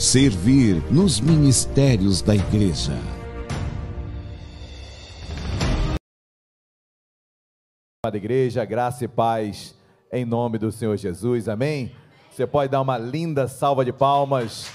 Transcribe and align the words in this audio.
Servir 0.00 0.82
nos 0.90 1.20
ministérios 1.20 2.22
da 2.22 2.34
igreja. 2.34 2.94
Amada 8.02 8.16
igreja, 8.16 8.64
graça 8.64 9.04
e 9.04 9.08
paz 9.08 9.76
em 10.10 10.24
nome 10.24 10.56
do 10.56 10.72
Senhor 10.72 10.96
Jesus, 10.96 11.50
amém? 11.50 11.92
Você 12.30 12.46
pode 12.46 12.70
dar 12.70 12.80
uma 12.80 12.96
linda 12.96 13.46
salva 13.46 13.84
de 13.84 13.92
palmas 13.92 14.72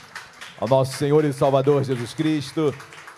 ao 0.62 0.68
nosso 0.68 0.96
Senhor 0.96 1.26
e 1.26 1.34
Salvador 1.34 1.84
Jesus 1.84 2.14
Cristo. 2.14 2.72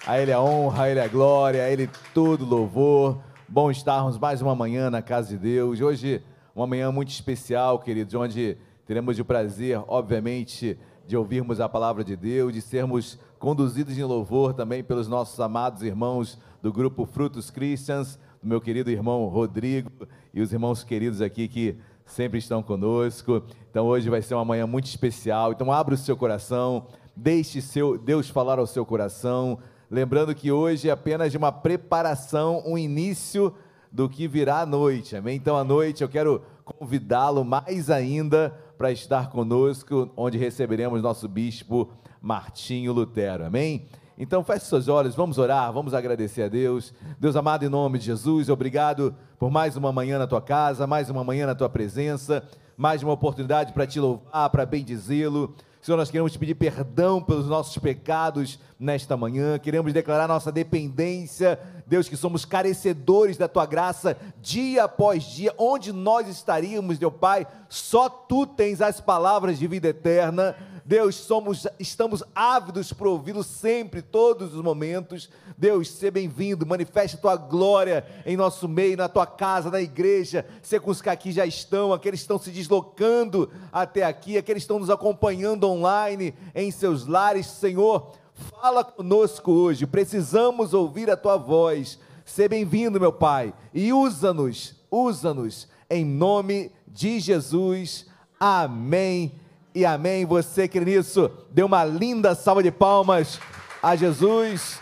A 0.05 0.17
Ele 0.17 0.31
a 0.31 0.41
honra, 0.41 0.83
a 0.83 0.89
Ele 0.89 1.01
a 1.01 1.09
glória, 1.09 1.61
a 1.61 1.69
Ele 1.69 1.89
todo 2.13 2.45
louvor. 2.45 3.21
Bom 3.49 3.69
estarmos 3.69 4.17
mais 4.17 4.41
uma 4.41 4.55
manhã 4.55 4.89
na 4.89 5.01
casa 5.01 5.27
de 5.27 5.37
Deus. 5.37 5.81
Hoje, 5.81 6.23
uma 6.55 6.65
manhã 6.65 6.89
muito 6.89 7.09
especial, 7.09 7.79
queridos, 7.79 8.13
onde 8.13 8.57
teremos 8.85 9.19
o 9.19 9.25
prazer, 9.25 9.83
obviamente, 9.89 10.79
de 11.07 11.15
ouvirmos 11.15 11.61
a 11.61 11.69
palavra 11.69 12.03
de 12.03 12.17
Deus, 12.17 12.51
de 12.53 12.61
sermos 12.61 13.17
conduzidos 13.39 13.97
em 13.97 14.03
louvor 14.03 14.53
também 14.53 14.83
pelos 14.83 15.07
nossos 15.07 15.39
amados 15.39 15.81
irmãos 15.81 16.37
do 16.61 16.71
grupo 16.71 17.05
Frutos 17.05 17.49
Christians, 17.49 18.19
do 18.43 18.49
meu 18.49 18.59
querido 18.59 18.91
irmão 18.91 19.25
Rodrigo 19.27 19.89
e 20.33 20.41
os 20.41 20.51
irmãos 20.51 20.83
queridos 20.83 21.21
aqui 21.21 21.47
que 21.47 21.77
sempre 22.05 22.39
estão 22.39 22.61
conosco. 22.61 23.41
Então 23.71 23.85
hoje 23.85 24.09
vai 24.09 24.21
ser 24.21 24.35
uma 24.35 24.43
manhã 24.43 24.67
muito 24.67 24.87
especial. 24.87 25.53
Então 25.53 25.71
abra 25.71 25.95
o 25.95 25.97
seu 25.97 26.17
coração, 26.17 26.87
deixe 27.15 27.61
seu 27.61 27.97
Deus 27.97 28.29
falar 28.29 28.59
ao 28.59 28.67
seu 28.67 28.85
coração. 28.85 29.59
Lembrando 29.89 30.35
que 30.35 30.51
hoje 30.51 30.89
é 30.89 30.91
apenas 30.91 31.33
uma 31.33 31.53
preparação, 31.53 32.61
um 32.65 32.77
início 32.77 33.55
do 33.89 34.09
que 34.09 34.27
virá 34.27 34.59
à 34.59 34.65
noite, 34.65 35.15
amém? 35.15 35.37
Então, 35.37 35.55
à 35.55 35.63
noite 35.63 36.03
eu 36.03 36.09
quero 36.09 36.41
convidá-lo 36.65 37.45
mais 37.45 37.89
ainda 37.89 38.53
para 38.77 38.91
estar 38.91 39.29
conosco, 39.29 40.11
onde 40.15 40.37
receberemos 40.37 41.01
nosso 41.01 41.27
bispo 41.27 41.89
Martinho 42.21 42.93
Lutero, 42.93 43.45
amém? 43.45 43.87
Então, 44.19 44.43
feche 44.43 44.65
seus 44.65 44.87
olhos, 44.87 45.15
vamos 45.15 45.37
orar, 45.37 45.71
vamos 45.73 45.93
agradecer 45.93 46.43
a 46.43 46.47
Deus. 46.47 46.93
Deus 47.19 47.35
amado, 47.35 47.65
em 47.65 47.69
nome 47.69 47.99
de 47.99 48.05
Jesus, 48.05 48.49
obrigado 48.49 49.15
por 49.39 49.49
mais 49.49 49.75
uma 49.75 49.91
manhã 49.91 50.19
na 50.19 50.27
tua 50.27 50.41
casa, 50.41 50.85
mais 50.85 51.09
uma 51.09 51.23
manhã 51.23 51.45
na 51.45 51.55
tua 51.55 51.69
presença, 51.69 52.43
mais 52.75 53.01
uma 53.01 53.13
oportunidade 53.13 53.73
para 53.73 53.87
te 53.87 53.99
louvar, 53.99 54.49
para 54.49 54.65
bendizê-lo. 54.65 55.55
Senhor, 55.81 55.97
nós 55.97 56.11
queremos 56.11 56.31
te 56.31 56.39
pedir 56.39 56.55
perdão 56.55 57.21
pelos 57.21 57.47
nossos 57.47 57.77
pecados 57.77 58.59
nesta 58.79 59.15
manhã, 59.15 59.57
queremos 59.57 59.93
declarar 59.93 60.27
nossa 60.27 60.51
dependência, 60.51 61.59
Deus, 61.87 62.09
que 62.09 62.17
somos 62.17 62.43
carecedores 62.43 63.37
da 63.37 63.47
tua 63.47 63.65
graça 63.65 64.17
dia 64.41 64.83
após 64.83 65.23
dia, 65.23 65.53
onde 65.57 65.93
nós 65.93 66.27
estaríamos, 66.27 66.99
meu 66.99 67.09
Pai, 67.09 67.47
só 67.69 68.09
tu 68.09 68.45
tens 68.45 68.81
as 68.81 68.99
palavras 68.99 69.57
de 69.57 69.67
vida 69.67 69.87
eterna. 69.87 70.53
Deus, 70.83 71.15
somos, 71.15 71.65
estamos 71.79 72.23
ávidos 72.35 72.91
por 72.91 73.07
ouvi-lo 73.07 73.41
sempre, 73.41 74.01
todos 74.01 74.53
os 74.53 74.61
momentos. 74.61 75.29
Deus, 75.57 75.89
seja 75.89 76.11
bem-vindo, 76.11 76.65
manifeste 76.65 77.15
a 77.15 77.19
tua 77.19 77.37
glória 77.37 78.05
em 78.25 78.35
nosso 78.35 78.67
meio, 78.67 78.97
na 78.97 79.07
tua 79.07 79.25
casa, 79.25 79.71
na 79.71 79.81
igreja. 79.81 80.45
Seja 80.61 80.81
com 80.81 80.91
os 80.91 81.01
que 81.01 81.09
aqui 81.09 81.31
já 81.31 81.45
estão, 81.45 81.93
aqueles 81.93 82.19
que 82.19 82.23
estão 82.25 82.39
se 82.39 82.51
deslocando 82.51 83.49
até 83.71 84.03
aqui, 84.03 84.37
aqueles 84.37 84.63
que 84.63 84.65
estão 84.65 84.79
nos 84.79 84.89
acompanhando 84.89 85.69
online 85.69 86.33
em 86.53 86.69
seus 86.69 87.05
lares, 87.05 87.47
Senhor. 87.47 88.11
Fala 88.37 88.83
conosco 88.83 89.51
hoje, 89.51 89.87
precisamos 89.87 90.71
ouvir 90.71 91.09
a 91.09 91.17
tua 91.17 91.37
voz. 91.37 91.99
Seja 92.23 92.47
bem-vindo, 92.47 92.99
meu 92.99 93.11
Pai, 93.11 93.51
e 93.73 93.91
usa-nos, 93.91 94.75
usa-nos, 94.91 95.67
em 95.89 96.05
nome 96.05 96.71
de 96.87 97.19
Jesus. 97.19 98.05
Amém 98.39 99.33
e 99.73 99.83
amém. 99.85 100.23
Você 100.23 100.67
crê 100.67 100.85
nisso? 100.85 101.31
Dê 101.49 101.63
uma 101.63 101.83
linda 101.83 102.35
salva 102.35 102.61
de 102.61 102.71
palmas 102.71 103.39
a 103.81 103.95
Jesus. 103.95 104.79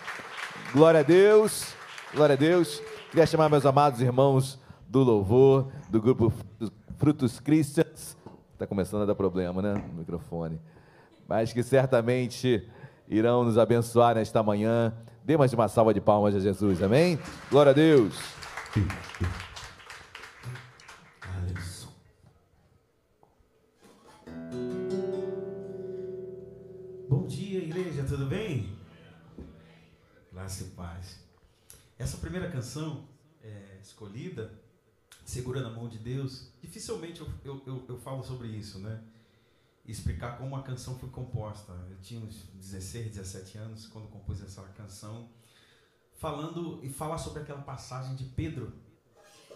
Glória 0.74 1.00
a 1.00 1.04
Deus. 1.04 1.68
Glória 2.14 2.34
a 2.34 2.38
Deus. 2.38 2.82
Queria 3.10 3.26
chamar 3.26 3.48
meus 3.48 3.66
amados 3.66 4.02
irmãos 4.02 4.60
do 4.90 5.02
louvor, 5.02 5.72
do 5.90 6.02
grupo 6.02 6.34
Frutos 6.98 7.40
Christians. 7.40 8.18
Está 8.52 8.68
começando 8.68 9.04
a 9.04 9.06
dar 9.06 9.16
problema, 9.16 9.62
né? 9.62 9.74
No 9.90 10.00
microfone. 10.00 10.60
Mas 11.26 11.54
que 11.54 11.64
certamente 11.64 12.68
irão 13.08 13.44
nos 13.44 13.58
abençoar 13.58 14.16
nesta 14.16 14.42
manhã. 14.42 14.94
Dê 15.24 15.38
mais 15.38 15.54
uma 15.54 15.68
salva 15.68 15.94
de 15.94 16.02
palmas 16.02 16.36
a 16.36 16.40
Jesus. 16.40 16.82
Amém? 16.82 17.20
Glória 17.50 17.72
a 17.72 17.74
Deus. 17.74 18.16
Bom 27.10 27.26
dia, 27.28 27.60
igreja, 27.60 28.04
tudo 28.04 28.26
bem? 28.26 28.76
Graça 30.32 30.64
e 30.64 30.68
paz. 30.68 31.20
Essa 31.98 32.18
primeira 32.18 32.50
canção 32.52 33.06
é, 33.44 33.80
escolhida, 33.82 34.52
Segura 35.24 35.62
na 35.62 35.72
Mão 35.72 35.88
de 35.88 35.98
Deus, 35.98 36.52
dificilmente 36.62 37.22
eu, 37.22 37.28
eu, 37.44 37.62
eu, 37.66 37.86
eu 37.90 37.98
falo 37.98 38.24
sobre 38.24 38.48
isso, 38.50 38.78
né? 38.78 39.02
Explicar 39.88 40.38
como 40.38 40.56
a 40.56 40.64
canção 40.64 40.98
foi 40.98 41.10
composta. 41.10 41.72
Eu 41.90 41.98
tinha 42.02 42.20
uns 42.20 42.44
16, 42.54 43.16
17 43.16 43.58
anos 43.58 43.88
quando 43.88 44.08
compus 44.08 44.42
essa 44.42 44.62
canção, 44.76 45.30
falando 46.18 46.80
e 46.84 46.90
falar 46.90 47.18
sobre 47.18 47.42
aquela 47.42 47.62
passagem 47.62 48.16
de 48.16 48.26
Pedro, 48.26 48.74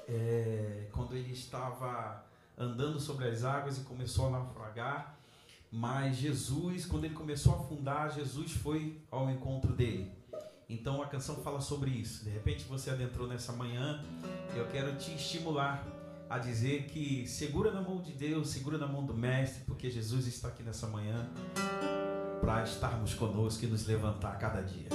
é, 0.08 0.88
quando 0.92 1.16
ele 1.16 1.32
estava 1.32 2.26
andando 2.58 3.00
sobre 3.00 3.28
as 3.28 3.44
águas 3.44 3.78
e 3.78 3.82
começou 3.82 4.28
a 4.28 4.32
naufragar, 4.32 5.18
mas 5.72 6.18
Jesus, 6.18 6.86
quando 6.86 7.06
ele 7.06 7.14
começou 7.14 7.54
a 7.54 7.60
afundar, 7.60 8.14
Jesus 8.14 8.52
foi 8.52 9.02
ao 9.10 9.30
encontro 9.30 9.72
dele. 9.74 10.12
Então 10.68 11.02
a 11.02 11.08
canção 11.08 11.38
fala 11.38 11.62
sobre 11.62 11.90
isso. 11.90 12.24
De 12.24 12.30
repente 12.30 12.64
você 12.66 12.92
adentrou 12.92 13.28
nessa 13.28 13.54
manhã, 13.54 14.04
eu 14.56 14.68
quero 14.68 14.96
te 14.98 15.14
estimular 15.16 15.84
a 16.30 16.38
dizer 16.38 16.84
que 16.84 17.26
segura 17.28 17.72
na 17.72 17.82
mão 17.82 18.02
de 18.02 18.12
Deus, 18.12 18.50
segura 18.50 18.78
na 18.78 18.88
mão 18.88 19.04
do 19.04 19.14
Mestre, 19.14 19.64
porque 19.66 19.90
Jesus 19.90 20.28
está 20.28 20.50
aqui 20.50 20.62
nessa 20.62 20.86
manhã 20.88 21.28
para 22.40 22.64
estarmos 22.64 23.14
conosco 23.16 23.66
e 23.66 23.68
nos 23.68 23.88
levantar 23.88 24.38
cada 24.38 24.62
dia. 24.62 24.90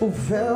O 0.00 0.08
véu 0.08 0.49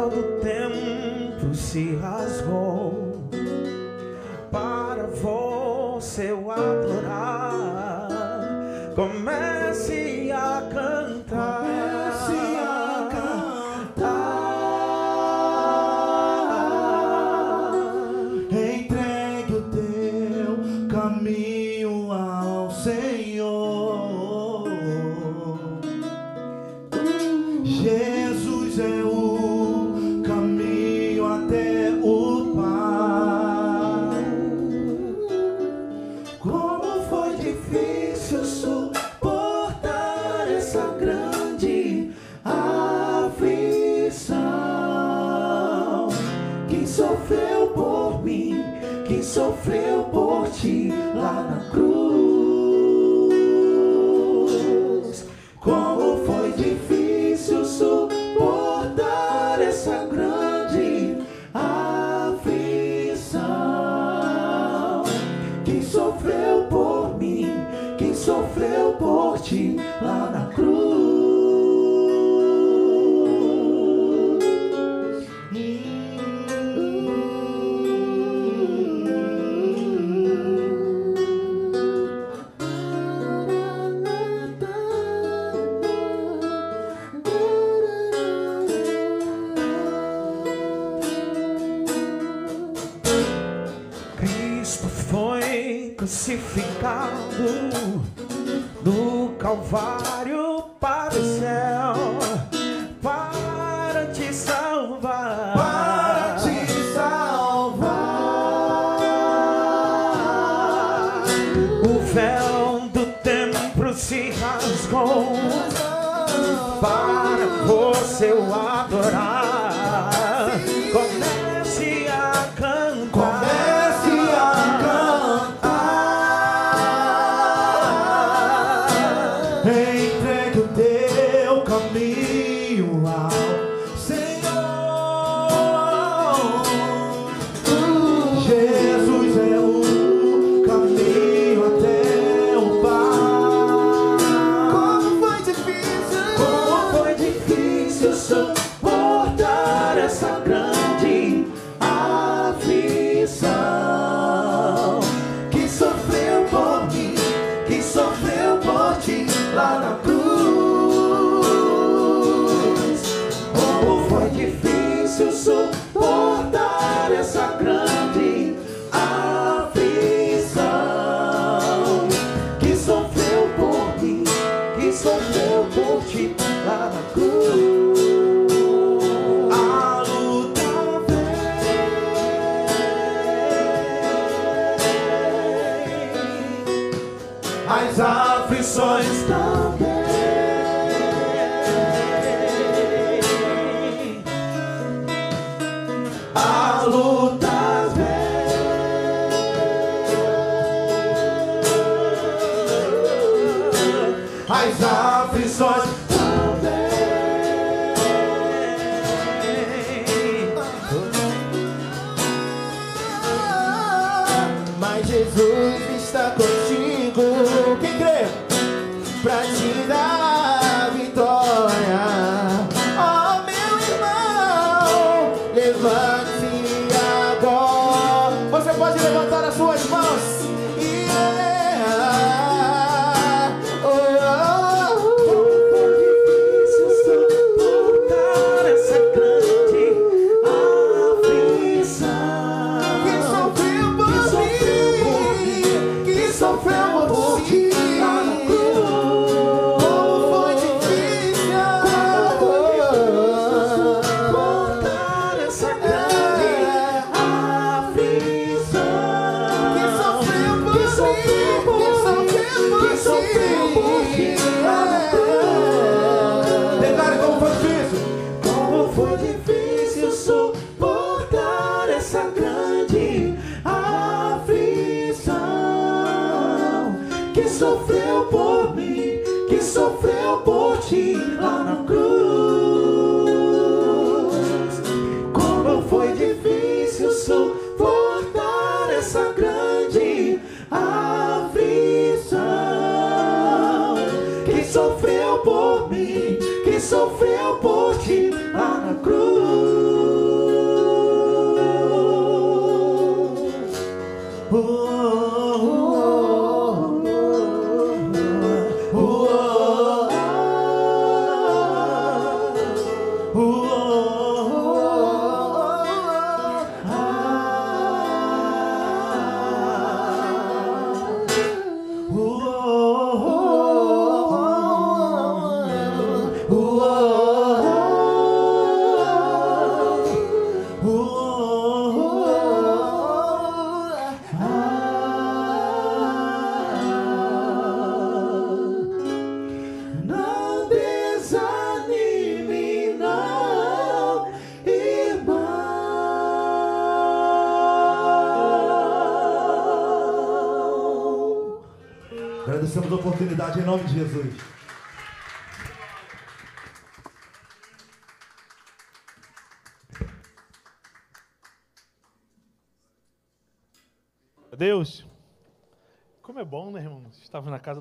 que 297.14 297.24
sofreu 297.24 297.56
por 297.60 297.83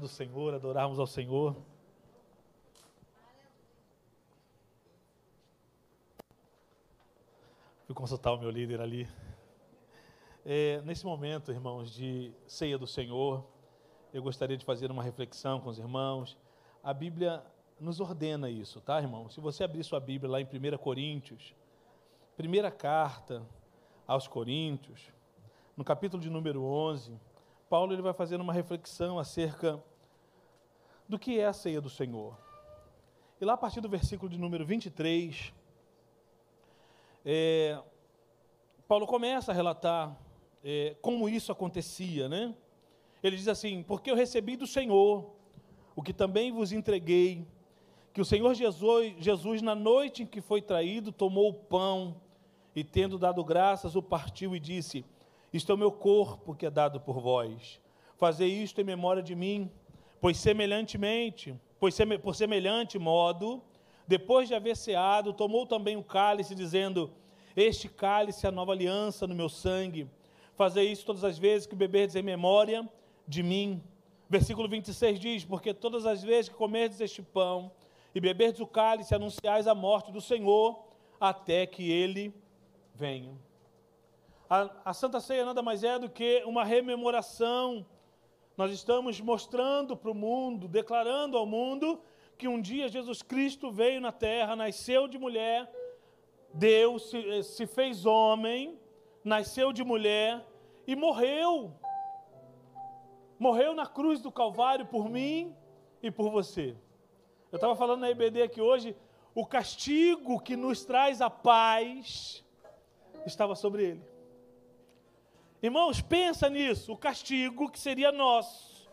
do 0.03 0.07
Senhor, 0.09 0.53
adorarmos 0.53 0.99
ao 0.99 1.07
Senhor. 1.07 1.55
Fui 7.85 7.95
consultar 7.95 8.33
o 8.33 8.37
meu 8.37 8.49
líder 8.49 8.81
ali. 8.81 9.07
É, 10.45 10.81
nesse 10.81 11.05
momento, 11.05 11.53
irmãos, 11.53 11.93
de 11.93 12.33
ceia 12.45 12.77
do 12.77 12.85
Senhor, 12.85 13.45
eu 14.13 14.21
gostaria 14.21 14.57
de 14.57 14.65
fazer 14.65 14.91
uma 14.91 15.01
reflexão 15.01 15.61
com 15.61 15.69
os 15.69 15.79
irmãos. 15.79 16.37
A 16.83 16.93
Bíblia 16.93 17.41
nos 17.79 18.01
ordena 18.01 18.49
isso, 18.49 18.81
tá, 18.81 18.99
irmão? 18.99 19.29
Se 19.29 19.39
você 19.39 19.63
abrir 19.63 19.85
sua 19.85 20.01
Bíblia 20.01 20.29
lá 20.29 20.41
em 20.41 20.43
1 20.43 20.77
Coríntios, 20.79 21.55
primeira 22.35 22.69
carta 22.69 23.41
aos 24.05 24.27
Coríntios, 24.27 25.13
no 25.77 25.83
capítulo 25.85 26.21
de 26.21 26.29
número 26.29 26.61
11, 26.61 27.17
Paulo 27.69 27.93
ele 27.93 28.01
vai 28.01 28.13
fazendo 28.13 28.41
uma 28.41 28.51
reflexão 28.51 29.17
acerca 29.17 29.81
do 31.07 31.19
que 31.19 31.39
é 31.39 31.45
a 31.45 31.53
ceia 31.53 31.81
do 31.81 31.89
Senhor. 31.89 32.37
E 33.39 33.45
lá 33.45 33.53
a 33.53 33.57
partir 33.57 33.81
do 33.81 33.89
versículo 33.89 34.29
de 34.29 34.37
número 34.37 34.65
23, 34.65 35.53
é, 37.25 37.81
Paulo 38.87 39.07
começa 39.07 39.51
a 39.51 39.55
relatar 39.55 40.17
é, 40.63 40.95
como 41.01 41.27
isso 41.27 41.51
acontecia, 41.51 42.29
né? 42.29 42.55
Ele 43.21 43.35
diz 43.35 43.47
assim: 43.47 43.83
Porque 43.83 44.09
eu 44.11 44.15
recebi 44.15 44.55
do 44.55 44.67
Senhor 44.67 45.33
o 45.95 46.01
que 46.01 46.13
também 46.13 46.51
vos 46.51 46.71
entreguei, 46.71 47.45
que 48.13 48.21
o 48.21 48.25
Senhor 48.25 48.53
Jesus, 48.53 49.13
Jesus, 49.19 49.61
na 49.61 49.75
noite 49.75 50.23
em 50.23 50.25
que 50.25 50.41
foi 50.41 50.61
traído, 50.61 51.11
tomou 51.11 51.49
o 51.49 51.53
pão 51.53 52.21
e, 52.75 52.83
tendo 52.83 53.17
dado 53.17 53.43
graças, 53.43 53.95
o 53.95 54.01
partiu 54.01 54.55
e 54.55 54.59
disse: 54.59 55.05
Isto 55.51 55.71
é 55.71 55.75
o 55.75 55.77
meu 55.77 55.91
corpo 55.91 56.55
que 56.55 56.65
é 56.65 56.69
dado 56.69 56.99
por 56.99 57.19
vós. 57.19 57.79
Fazei 58.17 58.49
isto 58.49 58.79
em 58.79 58.83
memória 58.83 59.23
de 59.23 59.35
mim, 59.35 59.71
pois 60.23 60.37
semelhantemente, 60.37 61.53
pois 61.81 61.93
seme- 61.93 62.17
por 62.17 62.33
semelhante 62.33 62.97
modo, 62.97 63.61
depois 64.07 64.47
de 64.47 64.55
haver 64.55 64.77
ceado, 64.77 65.33
tomou 65.33 65.67
também 65.67 65.97
o 65.97 66.03
cálice, 66.03 66.55
dizendo: 66.55 67.11
Este 67.57 67.89
cálice 67.89 68.45
é 68.45 68.49
a 68.49 68.51
nova 68.51 68.71
aliança 68.71 69.27
no 69.27 69.35
meu 69.35 69.49
sangue. 69.49 70.07
Fazei 70.55 70.89
isso 70.89 71.05
todas 71.05 71.25
as 71.25 71.37
vezes 71.37 71.67
que 71.67 71.75
beberdes 71.75 72.15
em 72.15 72.21
memória 72.21 72.89
de 73.27 73.43
mim. 73.43 73.83
Versículo 74.29 74.69
26 74.69 75.19
diz: 75.19 75.43
Porque 75.43 75.73
todas 75.73 76.05
as 76.05 76.23
vezes 76.23 76.47
que 76.47 76.55
comerdes 76.55 77.01
este 77.01 77.21
pão 77.21 77.69
e 78.15 78.21
beberdes 78.21 78.61
o 78.61 78.67
cálice, 78.67 79.13
anunciais 79.13 79.67
a 79.67 79.75
morte 79.75 80.09
do 80.09 80.21
Senhor, 80.21 80.85
até 81.19 81.65
que 81.65 81.91
ele 81.91 82.33
venha. 82.95 83.33
A, 84.49 84.69
a 84.85 84.93
Santa 84.93 85.19
Ceia 85.19 85.43
nada 85.43 85.61
mais 85.61 85.83
é 85.83 85.99
do 85.99 86.09
que 86.09 86.43
uma 86.45 86.63
rememoração. 86.63 87.85
Nós 88.55 88.71
estamos 88.71 89.19
mostrando 89.19 89.97
para 89.97 90.11
o 90.11 90.15
mundo, 90.15 90.67
declarando 90.67 91.37
ao 91.37 91.45
mundo, 91.45 91.99
que 92.37 92.47
um 92.47 92.61
dia 92.61 92.87
Jesus 92.87 93.21
Cristo 93.21 93.71
veio 93.71 93.99
na 93.99 94.11
terra, 94.11 94.55
nasceu 94.55 95.07
de 95.07 95.17
mulher, 95.17 95.71
Deus 96.53 97.09
se, 97.09 97.43
se 97.43 97.65
fez 97.65 98.05
homem, 98.05 98.79
nasceu 99.23 99.73
de 99.73 99.83
mulher 99.83 100.45
e 100.85 100.95
morreu. 100.95 101.73
Morreu 103.39 103.73
na 103.73 103.87
cruz 103.87 104.21
do 104.21 104.31
Calvário 104.31 104.85
por 104.85 105.09
mim 105.09 105.55
e 106.01 106.11
por 106.11 106.29
você. 106.29 106.75
Eu 107.51 107.55
estava 107.55 107.75
falando 107.75 108.01
na 108.01 108.11
EBD 108.11 108.43
aqui 108.43 108.61
hoje, 108.61 108.95
o 109.33 109.45
castigo 109.45 110.39
que 110.39 110.55
nos 110.55 110.85
traz 110.85 111.21
a 111.21 111.29
paz 111.29 112.45
estava 113.25 113.55
sobre 113.55 113.83
ele. 113.83 114.12
Irmãos, 115.63 116.01
pensa 116.01 116.49
nisso, 116.49 116.91
o 116.91 116.97
castigo 116.97 117.71
que 117.71 117.79
seria 117.79 118.11
nosso, 118.11 118.85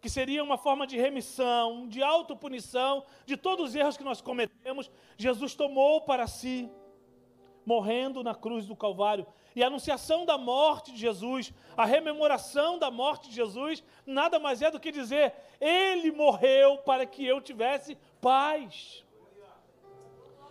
que 0.00 0.10
seria 0.10 0.42
uma 0.42 0.58
forma 0.58 0.88
de 0.88 0.96
remissão, 0.96 1.86
de 1.86 2.02
autopunição 2.02 3.04
de 3.24 3.36
todos 3.36 3.68
os 3.68 3.76
erros 3.76 3.96
que 3.96 4.02
nós 4.02 4.20
cometemos, 4.20 4.90
Jesus 5.16 5.54
tomou 5.54 6.00
para 6.00 6.26
si, 6.26 6.68
morrendo 7.64 8.24
na 8.24 8.34
cruz 8.34 8.66
do 8.66 8.74
Calvário. 8.74 9.24
E 9.54 9.62
a 9.62 9.68
anunciação 9.68 10.26
da 10.26 10.36
morte 10.36 10.90
de 10.90 10.98
Jesus, 10.98 11.54
a 11.76 11.84
rememoração 11.84 12.76
da 12.76 12.90
morte 12.90 13.28
de 13.28 13.36
Jesus, 13.36 13.84
nada 14.04 14.40
mais 14.40 14.62
é 14.62 14.72
do 14.72 14.80
que 14.80 14.90
dizer: 14.90 15.32
Ele 15.60 16.10
morreu 16.10 16.78
para 16.78 17.06
que 17.06 17.24
eu 17.24 17.40
tivesse 17.40 17.96
paz. 18.20 19.04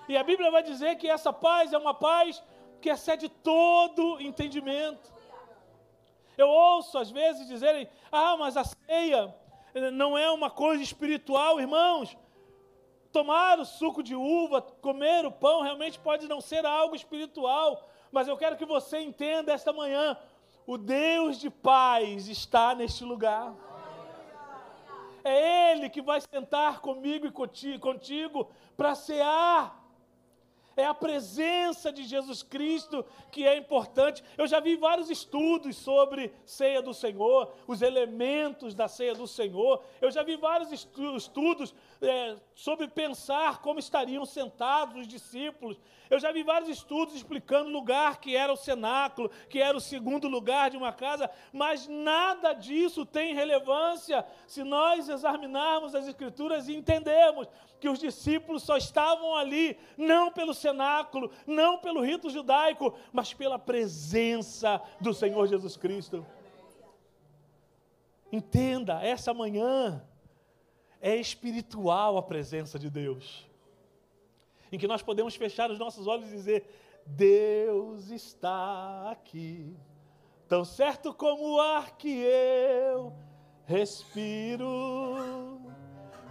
E 0.08 0.16
a 0.16 0.24
Bíblia 0.24 0.50
vai 0.50 0.64
dizer 0.64 0.96
que 0.96 1.10
essa 1.10 1.34
paz 1.34 1.74
é 1.74 1.78
uma 1.78 1.94
paz 1.94 2.42
que 2.80 2.90
excede 2.90 3.28
todo 3.28 4.22
entendimento. 4.22 5.13
Eu 6.38 6.48
ouço 6.48 6.98
às 6.98 7.12
vezes 7.12 7.48
dizerem: 7.48 7.88
ah, 8.12 8.36
mas 8.38 8.58
a 8.58 8.64
ceia 8.64 9.34
não 9.94 10.18
é 10.18 10.30
uma 10.32 10.50
coisa 10.50 10.82
espiritual, 10.84 11.60
irmãos. 11.60 12.18
Tomar 13.12 13.60
o 13.60 13.66
suco 13.66 14.02
de 14.02 14.16
uva, 14.16 14.62
comer 14.62 15.26
o 15.26 15.32
pão, 15.32 15.62
realmente 15.62 16.00
pode 16.00 16.28
não 16.28 16.42
ser 16.42 16.66
algo 16.66 16.96
espiritual, 16.96 17.88
mas 18.12 18.28
eu 18.28 18.36
quero 18.36 18.58
que 18.58 18.66
você 18.66 19.00
entenda 19.00 19.54
esta 19.54 19.72
manhã: 19.72 20.18
o 20.66 20.78
Deus 20.78 21.40
de 21.40 21.50
paz 21.50 22.28
está 22.28 22.74
neste 22.74 23.04
lugar. 23.04 23.54
É 25.24 25.72
Ele 25.72 25.90
que 25.90 26.02
vai 26.02 26.20
sentar 26.22 26.82
comigo 26.82 27.26
e 27.28 27.32
conti- 27.32 27.80
contigo 27.80 28.50
para 28.76 28.96
cear. 28.96 29.83
É 30.76 30.86
a 30.86 30.94
presença 30.94 31.92
de 31.92 32.04
Jesus 32.04 32.42
Cristo 32.42 33.06
que 33.32 33.46
é 33.46 33.56
importante. 33.58 34.24
Eu 34.38 34.48
já 34.48 34.60
vi 34.60 34.76
vários 34.76 35.10
estudos 35.10 35.76
sobre 35.76 36.34
ceia 36.46 36.82
do 36.82 36.94
Senhor, 36.94 37.54
os 37.68 37.82
elementos 37.82 38.74
da 38.74 38.88
ceia 38.88 39.14
do 39.14 39.28
Senhor. 39.28 39.84
Eu 40.02 40.10
já 40.10 40.24
vi 40.24 40.36
vários 40.36 40.72
estu 40.72 41.16
estudos 41.16 41.74
é, 42.04 42.36
sobre 42.54 42.88
pensar 42.88 43.62
como 43.62 43.80
estariam 43.80 44.26
sentados 44.26 44.96
os 45.02 45.08
discípulos. 45.08 45.80
Eu 46.10 46.20
já 46.20 46.32
vi 46.32 46.44
vários 46.44 46.70
estudos 46.70 47.16
explicando 47.16 47.70
o 47.70 47.74
lugar 47.74 48.20
que 48.20 48.36
era 48.36 48.52
o 48.52 48.58
cenáculo, 48.58 49.32
que 49.50 49.60
era 49.60 49.76
o 49.76 49.82
segundo 49.82 50.28
lugar 50.28 50.70
de 50.70 50.78
uma 50.78 50.92
casa, 50.92 51.30
mas 51.52 51.88
nada 51.88 52.54
disso 52.54 53.06
tem 53.06 53.34
relevância 53.34 54.26
se 54.46 54.64
nós 54.64 55.10
examinarmos 55.10 55.96
as 55.96 56.08
Escrituras 56.08 56.68
e 56.68 56.76
entendermos 56.76 57.48
que 57.80 57.90
os 57.90 58.00
discípulos 58.00 58.64
só 58.64 58.78
estavam 58.78 59.36
ali, 59.36 59.78
não 59.98 60.32
pelo 60.32 60.54
cenáculo, 60.54 61.32
não 61.48 61.78
pelo 61.78 62.02
rito 62.02 62.30
judaico, 62.30 62.94
mas 63.12 63.34
pela 63.34 63.58
presença 63.58 64.82
do 65.02 65.14
Senhor 65.14 65.48
Jesus 65.48 65.76
Cristo. 65.76 66.26
Entenda, 68.32 69.04
essa 69.04 69.34
manhã 69.34 70.02
é 71.04 71.16
espiritual 71.16 72.18
a 72.18 72.24
presença 72.24 72.80
de 72.80 72.90
Deus, 72.90 73.46
em 74.72 74.80
que 74.80 74.88
nós 74.88 75.04
podemos 75.04 75.36
fechar 75.36 75.70
os 75.70 75.78
nossos 75.78 76.08
olhos 76.08 76.32
e 76.32 76.36
dizer: 76.36 76.66
Deus 77.06 78.10
está 78.10 79.12
aqui, 79.12 79.78
tão 80.48 80.66
certo 80.66 81.14
como 81.14 81.56
o 81.56 81.62
ar 81.62 81.96
que 81.98 82.10
eu 82.10 83.14
respiro 83.66 85.62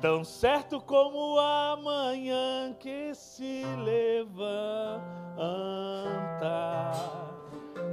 Tão 0.02 0.24
certo 0.24 0.80
como 0.80 1.38
a 1.38 1.78
manhã 1.80 2.74
que 2.80 3.14
se 3.14 3.62
levanta, 3.84 4.32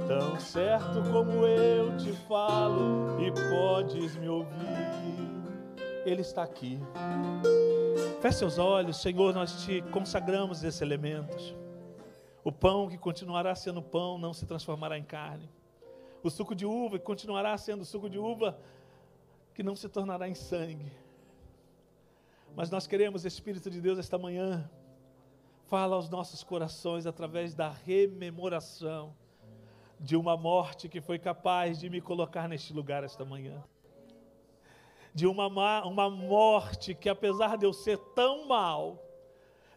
tão 0.08 0.40
certo 0.40 1.00
como 1.12 1.46
eu 1.46 1.96
te 1.96 2.10
falo 2.26 3.16
e 3.20 3.30
podes 3.30 4.16
me 4.16 4.28
ouvir, 4.28 5.39
Ele 6.04 6.20
está 6.20 6.42
aqui. 6.42 6.78
Feche 8.20 8.38
seus 8.38 8.58
olhos, 8.58 9.00
Senhor, 9.00 9.34
nós 9.34 9.64
te 9.64 9.82
consagramos 9.90 10.62
esses 10.62 10.80
elementos. 10.80 11.54
O 12.42 12.50
pão 12.50 12.88
que 12.88 12.98
continuará 12.98 13.54
sendo 13.54 13.82
pão 13.82 14.18
não 14.18 14.32
se 14.32 14.46
transformará 14.46 14.98
em 14.98 15.04
carne. 15.04 15.48
O 16.22 16.30
suco 16.30 16.54
de 16.54 16.66
uva 16.66 16.98
que 16.98 17.04
continuará 17.04 17.56
sendo 17.56 17.84
suco 17.84 18.08
de 18.08 18.18
uva 18.18 18.58
que 19.54 19.62
não 19.62 19.74
se 19.76 19.88
tornará 19.88 20.28
em 20.28 20.34
sangue 20.34 20.90
mas 22.54 22.70
nós 22.70 22.86
queremos, 22.86 23.24
Espírito 23.24 23.70
de 23.70 23.80
Deus, 23.80 23.98
esta 23.98 24.18
manhã, 24.18 24.68
fala 25.66 25.96
aos 25.96 26.08
nossos 26.08 26.42
corações 26.42 27.06
através 27.06 27.54
da 27.54 27.68
rememoração 27.68 29.14
de 29.98 30.16
uma 30.16 30.36
morte 30.36 30.88
que 30.88 31.00
foi 31.00 31.18
capaz 31.18 31.78
de 31.78 31.88
me 31.88 32.00
colocar 32.00 32.48
neste 32.48 32.72
lugar 32.72 33.04
esta 33.04 33.24
manhã. 33.24 33.62
De 35.14 35.26
uma, 35.26 35.84
uma 35.84 36.08
morte 36.08 36.94
que, 36.94 37.08
apesar 37.08 37.56
de 37.56 37.66
eu 37.66 37.72
ser 37.72 37.98
tão 38.14 38.46
mal, 38.46 39.02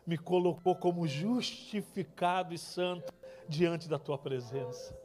me 0.05 0.17
colocou 0.17 0.75
como 0.75 1.07
justificado 1.07 2.53
e 2.53 2.57
santo 2.57 3.11
diante 3.47 3.89
da 3.89 3.97
tua 3.97 4.17
presença. 4.17 4.97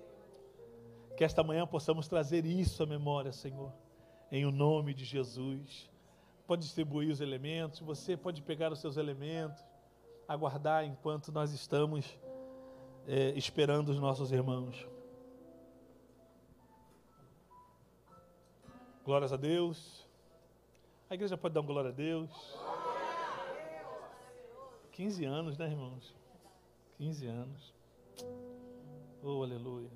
Que 1.17 1.25
esta 1.25 1.43
manhã 1.43 1.67
possamos 1.67 2.07
trazer 2.07 2.45
isso 2.45 2.83
à 2.83 2.87
memória, 2.87 3.33
Senhor, 3.33 3.73
em 4.31 4.45
o 4.45 4.53
nome 4.53 4.95
de 4.95 5.05
Jesus 5.05 5.89
pode 6.49 6.63
distribuir 6.63 7.11
os 7.11 7.21
elementos, 7.21 7.81
você 7.81 8.17
pode 8.17 8.41
pegar 8.41 8.73
os 8.73 8.79
seus 8.79 8.97
elementos, 8.97 9.63
aguardar 10.27 10.83
enquanto 10.83 11.31
nós 11.31 11.53
estamos 11.53 12.19
é, 13.07 13.35
esperando 13.37 13.91
os 13.91 14.01
nossos 14.01 14.33
irmãos. 14.33 14.89
Glórias 19.05 19.31
a 19.31 19.37
Deus. 19.37 20.08
A 21.11 21.15
igreja 21.15 21.39
pode 21.39 21.55
dar 21.55 21.63
um 21.63 21.67
glória 21.67 21.89
a 21.91 21.93
Deus. 21.93 22.31
15 24.93 25.25
anos, 25.25 25.57
né, 25.57 25.71
irmãos? 25.71 26.15
15 26.99 27.27
anos. 27.27 27.75
Oh, 29.23 29.43
aleluia. 29.43 29.89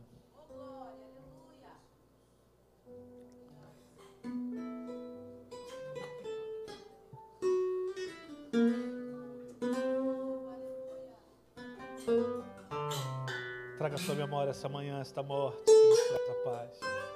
Traga 13.77 13.99
sua 13.99 14.15
memória 14.15 14.51
essa 14.51 14.69
manhã, 14.69 15.01
esta 15.01 15.23
morte 15.23 15.63
que 15.65 15.73
nos 15.73 15.99
traz 16.09 16.31
a 16.31 16.45
paz. 16.45 17.12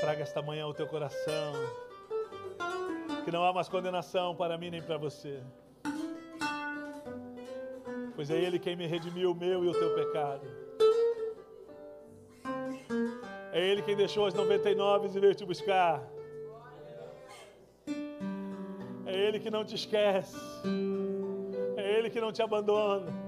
Traga 0.00 0.22
esta 0.22 0.40
manhã 0.40 0.66
o 0.66 0.72
teu 0.72 0.86
coração, 0.86 1.52
que 3.22 3.30
não 3.30 3.44
há 3.44 3.52
mais 3.52 3.68
condenação 3.68 4.34
para 4.34 4.56
mim 4.56 4.70
nem 4.70 4.82
para 4.82 4.96
você. 4.96 5.42
Pois 8.16 8.30
é 8.30 8.36
Ele 8.36 8.58
quem 8.58 8.74
me 8.76 8.86
redimiu 8.86 9.32
o 9.32 9.34
meu 9.34 9.62
e 9.62 9.68
o 9.68 9.72
teu 9.72 9.94
pecado. 9.94 10.46
É 13.52 13.60
Ele 13.60 13.82
quem 13.82 13.94
deixou 13.94 14.26
as 14.26 14.32
99 14.32 15.08
e 15.08 15.20
veio 15.20 15.34
te 15.34 15.44
buscar. 15.44 16.02
É 19.04 19.14
Ele 19.14 19.38
que 19.38 19.50
não 19.50 19.64
te 19.64 19.74
esquece. 19.74 20.36
É 21.76 21.98
Ele 21.98 22.08
que 22.08 22.20
não 22.20 22.32
te 22.32 22.40
abandona. 22.40 23.19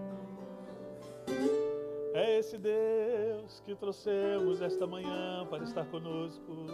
É 2.14 2.38
esse 2.38 2.58
Deus 2.58 3.60
que 3.64 3.74
trouxemos 3.74 4.60
esta 4.60 4.86
manhã 4.86 5.46
para 5.48 5.64
estar 5.64 5.86
conosco. 5.86 6.66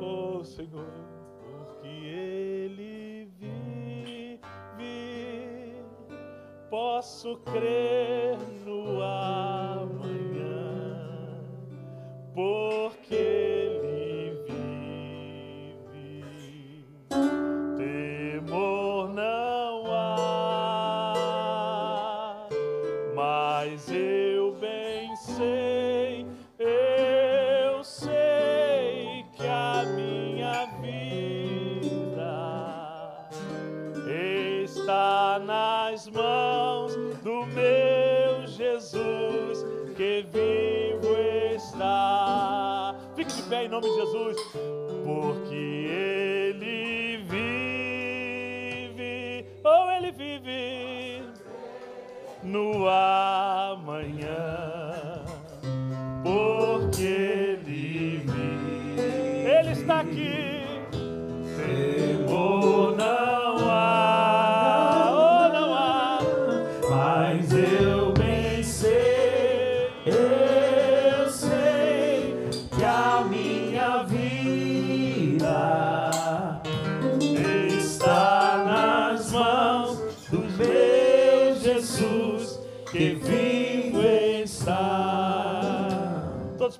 Oh 0.00 0.44
Senhor, 0.44 0.86
porque 1.40 1.88
Ele 1.88 3.28
vive, 3.36 4.40
posso 6.70 7.36
crer 7.38 8.38
no 8.64 9.02
amanhã, 9.02 9.55
nome 43.76 43.90
de 43.90 43.94
Jesus, 43.94 44.36
porque 45.04 45.55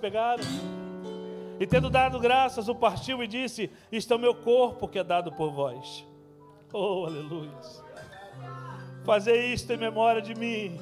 pegaram. 0.06 0.44
E 1.58 1.66
tendo 1.66 1.90
dado 1.90 2.20
graças, 2.20 2.68
o 2.68 2.74
partiu 2.74 3.22
e 3.22 3.26
disse: 3.26 3.70
Isto 3.90 4.12
é 4.12 4.16
o 4.16 4.20
meu 4.20 4.34
corpo 4.34 4.86
que 4.86 4.98
é 4.98 5.04
dado 5.04 5.32
por 5.32 5.50
vós. 5.50 6.06
Oh, 6.72 7.06
aleluia. 7.06 7.50
Fazer 9.04 9.52
isto 9.52 9.72
em 9.72 9.76
memória 9.76 10.22
de 10.22 10.34
mim. 10.34 10.78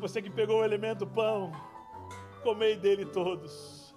Você 0.00 0.22
que 0.22 0.30
pegou 0.30 0.60
o 0.60 0.64
elemento 0.64 1.06
pão, 1.06 1.52
comei 2.42 2.76
dele 2.76 3.04
todos. 3.04 3.94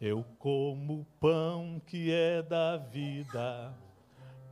Eu 0.00 0.24
como 0.38 1.06
pão 1.18 1.80
que 1.86 2.12
é 2.12 2.42
da 2.42 2.76
vida, 2.76 3.74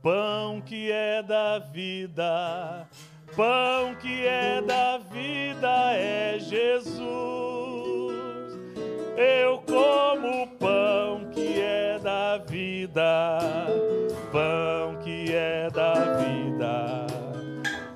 pão 0.03 0.59
que 0.59 0.91
é 0.91 1.23
da 1.23 1.59
vida, 1.59 2.85
pão 3.37 3.95
que 3.95 4.27
é 4.27 4.61
da 4.61 4.97
vida 4.97 5.93
é 5.93 6.37
Jesus. 6.39 7.01
Eu 9.15 9.59
como 9.59 10.47
pão 10.57 11.29
que 11.31 11.61
é 11.61 11.97
da 11.99 12.37
vida, 12.39 13.39
pão 14.29 14.97
que 15.01 15.33
é 15.33 15.69
da 15.69 15.93
vida, 16.17 17.07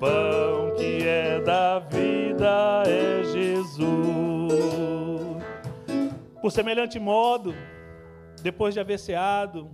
pão 0.00 0.74
que 0.78 1.06
é 1.06 1.38
da 1.40 1.78
vida 1.80 2.84
é 2.86 3.22
Jesus. 3.24 3.68
Por 6.40 6.50
semelhante 6.50 6.98
modo, 6.98 7.54
depois 8.42 8.72
de 8.72 8.80
haver 8.80 8.98
ceado, 8.98 9.68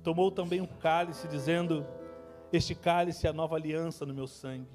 tomou 0.00 0.30
também 0.30 0.60
um 0.60 0.66
cálice, 0.66 1.28
dizendo: 1.28 1.86
Este 2.52 2.74
cálice 2.74 3.26
é 3.26 3.30
a 3.30 3.32
nova 3.32 3.56
aliança 3.56 4.04
no 4.04 4.14
meu 4.14 4.26
sangue. 4.26 4.68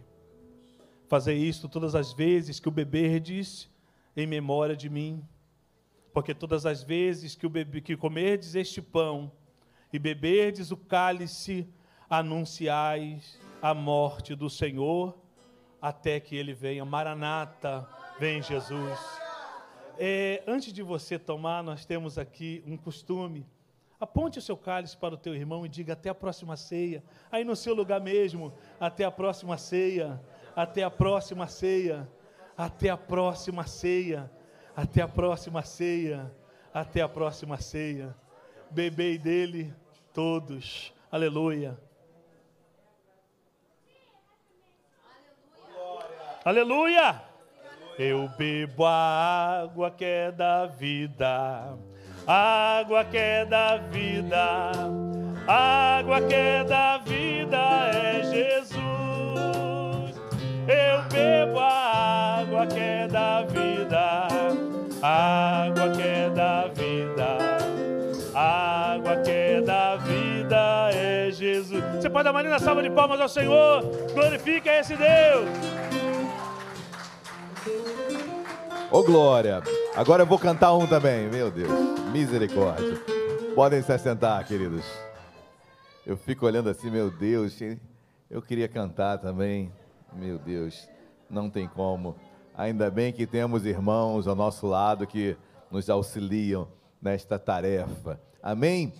Fazei 1.07 1.37
isto 1.37 1.69
todas 1.69 1.93
as 1.93 2.13
vezes 2.13 2.59
que 2.59 2.67
o 2.67 2.71
beberdes 2.71 3.69
em 4.15 4.25
memória 4.25 4.75
de 4.75 4.89
mim. 4.89 5.23
Porque 6.13 6.33
todas 6.33 6.65
as 6.65 6.81
vezes 6.81 7.35
que, 7.35 7.45
o 7.45 7.49
bebe, 7.49 7.81
que 7.81 7.97
comerdes 7.97 8.55
este 8.55 8.81
pão 8.81 9.31
e 9.91 9.99
beberdes 9.99 10.71
o 10.71 10.77
cálice, 10.77 11.67
anunciais 12.09 13.39
a 13.61 13.73
morte 13.73 14.35
do 14.35 14.49
Senhor 14.49 15.17
até 15.81 16.19
que 16.19 16.35
ele 16.35 16.53
venha. 16.53 16.85
Maranata, 16.85 17.87
vem 18.19 18.41
Jesus. 18.41 18.99
É, 19.97 20.43
antes 20.47 20.73
de 20.73 20.81
você 20.81 21.19
tomar, 21.19 21.63
nós 21.63 21.85
temos 21.85 22.17
aqui 22.17 22.63
um 22.65 22.77
costume. 22.77 23.45
Aponte 23.99 24.39
o 24.39 24.41
seu 24.41 24.57
cálice 24.57 24.97
para 24.97 25.13
o 25.13 25.17
teu 25.17 25.33
irmão 25.33 25.65
e 25.65 25.69
diga 25.69 25.93
até 25.93 26.09
a 26.09 26.15
próxima 26.15 26.57
ceia. 26.57 27.03
Aí 27.31 27.43
no 27.43 27.55
seu 27.55 27.73
lugar 27.73 28.01
mesmo, 28.01 28.53
até 28.79 29.05
a 29.05 29.11
próxima 29.11 29.57
ceia, 29.57 30.21
até 30.55 30.83
a 30.83 30.89
próxima 30.89 31.47
ceia, 31.47 32.09
até 32.57 32.89
a 32.89 32.97
próxima 32.97 33.65
ceia, 33.65 34.29
até 34.75 35.01
a 35.01 35.07
próxima 35.07 35.63
ceia, 35.63 36.31
até 36.73 37.01
a 37.01 37.07
próxima 37.07 37.57
ceia. 37.57 38.13
Bebei 38.69 39.17
dele 39.17 39.73
todos. 40.13 40.93
Aleluia. 41.11 41.79
Aleluia. 46.43 47.23
Eu 47.97 48.27
bebo 48.37 48.85
a 48.85 49.61
água 49.61 49.89
que 49.89 50.03
é 50.03 50.31
da 50.31 50.65
vida, 50.65 51.77
água 52.27 53.05
que 53.05 53.17
é 53.17 53.45
da 53.45 53.77
vida, 53.77 54.71
água 55.47 56.21
que 56.21 56.33
é 56.33 56.63
da 56.63 56.97
vida 56.97 57.57
é 57.93 58.23
Jesus. 58.23 58.81
Eu 60.67 61.03
bebo 61.11 61.59
a 61.59 62.39
água 62.41 62.65
que 62.65 62.79
é 62.79 63.07
da 63.07 63.43
vida, 63.43 64.27
água 65.03 65.89
que 65.95 66.01
é 66.01 66.29
da 66.31 66.67
vida, 66.69 67.37
água 68.33 69.17
que 69.17 69.29
é 69.31 69.61
da 69.61 69.95
vida 69.97 70.89
é 70.93 71.29
Jesus. 71.31 71.83
Você 71.95 72.09
pode 72.09 72.23
dar 72.23 72.31
uma 72.31 72.41
linda 72.41 72.57
salva 72.57 72.81
de 72.81 72.89
palmas 72.89 73.21
ao 73.21 73.29
Senhor, 73.29 73.83
glorifica 74.15 74.73
esse 74.79 74.95
Deus. 74.95 75.47
Ô 78.95 79.03
glória! 79.03 79.61
Agora 79.93 80.23
eu 80.23 80.25
vou 80.25 80.39
cantar 80.39 80.73
um 80.73 80.87
também, 80.87 81.29
meu 81.29 81.51
Deus. 81.51 81.69
Misericórdia. 82.13 82.97
Podem 83.53 83.81
se 83.81 83.91
assentar, 83.91 84.47
queridos. 84.47 84.85
Eu 86.05 86.15
fico 86.15 86.45
olhando 86.45 86.69
assim, 86.69 86.89
meu 86.89 87.11
Deus, 87.11 87.59
eu 88.29 88.41
queria 88.41 88.69
cantar 88.69 89.17
também. 89.17 89.69
Meu 90.13 90.39
Deus, 90.39 90.87
não 91.29 91.49
tem 91.49 91.67
como. 91.67 92.15
Ainda 92.55 92.89
bem 92.89 93.11
que 93.11 93.27
temos 93.27 93.65
irmãos 93.65 94.29
ao 94.29 94.35
nosso 94.35 94.65
lado 94.65 95.05
que 95.05 95.35
nos 95.69 95.89
auxiliam 95.89 96.65
nesta 97.01 97.37
tarefa. 97.37 98.17
Amém? 98.41 98.93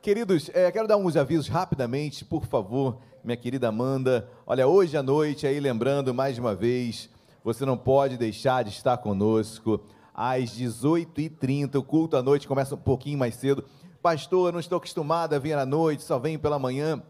Queridos, 0.00 0.50
é, 0.54 0.72
quero 0.72 0.88
dar 0.88 0.96
uns 0.96 1.14
avisos 1.14 1.46
rapidamente, 1.46 2.24
por 2.24 2.46
favor, 2.46 2.96
minha 3.22 3.36
querida 3.36 3.68
Amanda. 3.68 4.26
Olha, 4.46 4.66
hoje 4.66 4.96
à 4.96 5.02
noite, 5.02 5.46
aí 5.46 5.60
lembrando 5.60 6.14
mais 6.14 6.38
uma 6.38 6.54
vez, 6.54 7.10
você 7.46 7.64
não 7.64 7.76
pode 7.76 8.16
deixar 8.16 8.64
de 8.64 8.70
estar 8.70 8.96
conosco 8.96 9.80
às 10.12 10.50
18h30. 10.50 11.76
O 11.76 11.82
culto 11.84 12.16
à 12.16 12.22
noite 12.22 12.48
começa 12.48 12.74
um 12.74 12.78
pouquinho 12.78 13.16
mais 13.16 13.36
cedo. 13.36 13.64
Pastor, 14.02 14.48
eu 14.48 14.52
não 14.52 14.58
estou 14.58 14.78
acostumado 14.78 15.32
a 15.32 15.38
vir 15.38 15.56
à 15.56 15.64
noite, 15.64 16.02
só 16.02 16.18
venho 16.18 16.40
pela 16.40 16.58
manhã. 16.58 17.00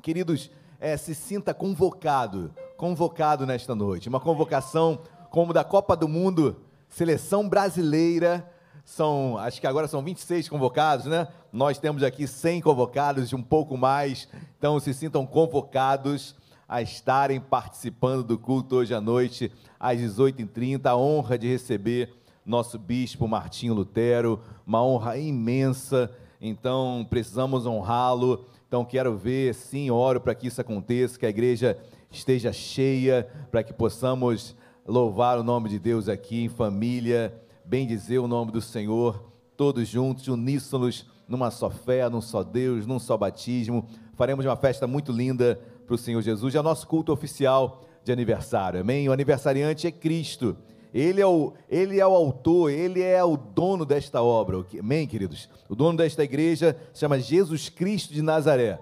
Queridos, 0.00 0.50
é, 0.80 0.96
se 0.96 1.14
sinta 1.14 1.52
convocado, 1.52 2.54
convocado 2.78 3.44
nesta 3.44 3.74
noite. 3.74 4.08
Uma 4.08 4.18
convocação 4.18 4.98
como 5.28 5.52
da 5.52 5.62
Copa 5.62 5.94
do 5.94 6.08
Mundo, 6.08 6.56
seleção 6.88 7.46
brasileira. 7.46 8.50
São, 8.82 9.36
acho 9.36 9.60
que 9.60 9.66
agora 9.66 9.86
são 9.86 10.02
26 10.02 10.48
convocados, 10.48 11.04
né? 11.04 11.28
Nós 11.52 11.76
temos 11.76 12.02
aqui 12.02 12.26
100 12.26 12.62
convocados, 12.62 13.30
um 13.34 13.42
pouco 13.42 13.76
mais. 13.76 14.26
Então 14.56 14.80
se 14.80 14.94
sintam 14.94 15.26
convocados 15.26 16.34
a 16.68 16.82
estarem 16.82 17.40
participando 17.40 18.24
do 18.24 18.38
culto 18.38 18.76
hoje 18.76 18.92
à 18.92 19.00
noite, 19.00 19.52
às 19.78 20.00
18h30. 20.00 20.86
A 20.86 20.96
honra 20.96 21.38
de 21.38 21.46
receber 21.46 22.12
nosso 22.44 22.78
bispo 22.78 23.26
Martinho 23.26 23.74
Lutero, 23.74 24.40
uma 24.66 24.82
honra 24.82 25.16
imensa. 25.16 26.10
Então, 26.40 27.06
precisamos 27.08 27.66
honrá-lo. 27.66 28.44
Então, 28.66 28.84
quero 28.84 29.16
ver, 29.16 29.54
sim, 29.54 29.90
oro 29.90 30.20
para 30.20 30.34
que 30.34 30.48
isso 30.48 30.60
aconteça, 30.60 31.18
que 31.18 31.26
a 31.26 31.30
igreja 31.30 31.78
esteja 32.10 32.52
cheia, 32.52 33.28
para 33.50 33.62
que 33.62 33.72
possamos 33.72 34.56
louvar 34.86 35.38
o 35.38 35.42
nome 35.42 35.68
de 35.68 35.78
Deus 35.78 36.08
aqui 36.08 36.44
em 36.44 36.48
família, 36.48 37.34
bem 37.64 37.86
dizer 37.86 38.18
o 38.18 38.28
nome 38.28 38.52
do 38.52 38.60
Senhor, 38.60 39.32
todos 39.56 39.88
juntos, 39.88 40.28
uníssonos, 40.28 41.06
numa 41.28 41.50
só 41.50 41.68
fé, 41.68 42.08
num 42.08 42.20
só 42.20 42.44
Deus, 42.44 42.86
num 42.86 42.98
só 42.98 43.16
batismo. 43.16 43.86
Faremos 44.14 44.44
uma 44.46 44.56
festa 44.56 44.86
muito 44.86 45.10
linda 45.10 45.60
para 45.86 45.94
o 45.94 45.98
Senhor 45.98 46.20
Jesus. 46.20 46.54
É 46.54 46.60
o 46.60 46.62
nosso 46.62 46.86
culto 46.86 47.12
oficial 47.12 47.82
de 48.04 48.12
aniversário, 48.12 48.80
amém? 48.80 49.08
O 49.08 49.12
aniversariante 49.12 49.86
é 49.86 49.90
Cristo. 49.90 50.56
Ele 50.92 51.20
é, 51.20 51.26
o, 51.26 51.52
ele 51.68 52.00
é 52.00 52.06
o 52.06 52.14
autor, 52.14 52.70
ele 52.70 53.02
é 53.02 53.22
o 53.22 53.36
dono 53.36 53.84
desta 53.84 54.22
obra, 54.22 54.64
amém, 54.78 55.06
queridos? 55.06 55.48
O 55.68 55.74
dono 55.74 55.98
desta 55.98 56.24
igreja 56.24 56.76
chama 56.94 57.18
Jesus 57.18 57.68
Cristo 57.68 58.14
de 58.14 58.22
Nazaré. 58.22 58.78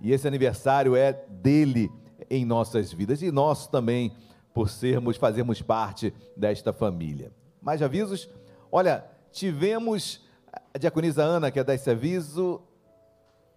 E 0.00 0.12
esse 0.12 0.28
aniversário 0.28 0.94
é 0.94 1.12
dele 1.28 1.90
em 2.28 2.44
nossas 2.44 2.92
vidas 2.92 3.22
e 3.22 3.30
nosso 3.30 3.70
também, 3.70 4.12
por 4.52 4.68
sermos, 4.68 5.16
fazermos 5.16 5.62
parte 5.62 6.12
desta 6.36 6.72
família. 6.72 7.32
Mais 7.62 7.80
avisos? 7.80 8.28
Olha, 8.70 9.04
tivemos 9.32 10.22
a 10.74 10.78
diaconisa 10.78 11.22
Ana, 11.22 11.50
que 11.50 11.58
é 11.58 11.64
esse 11.74 11.90
aviso, 11.90 12.60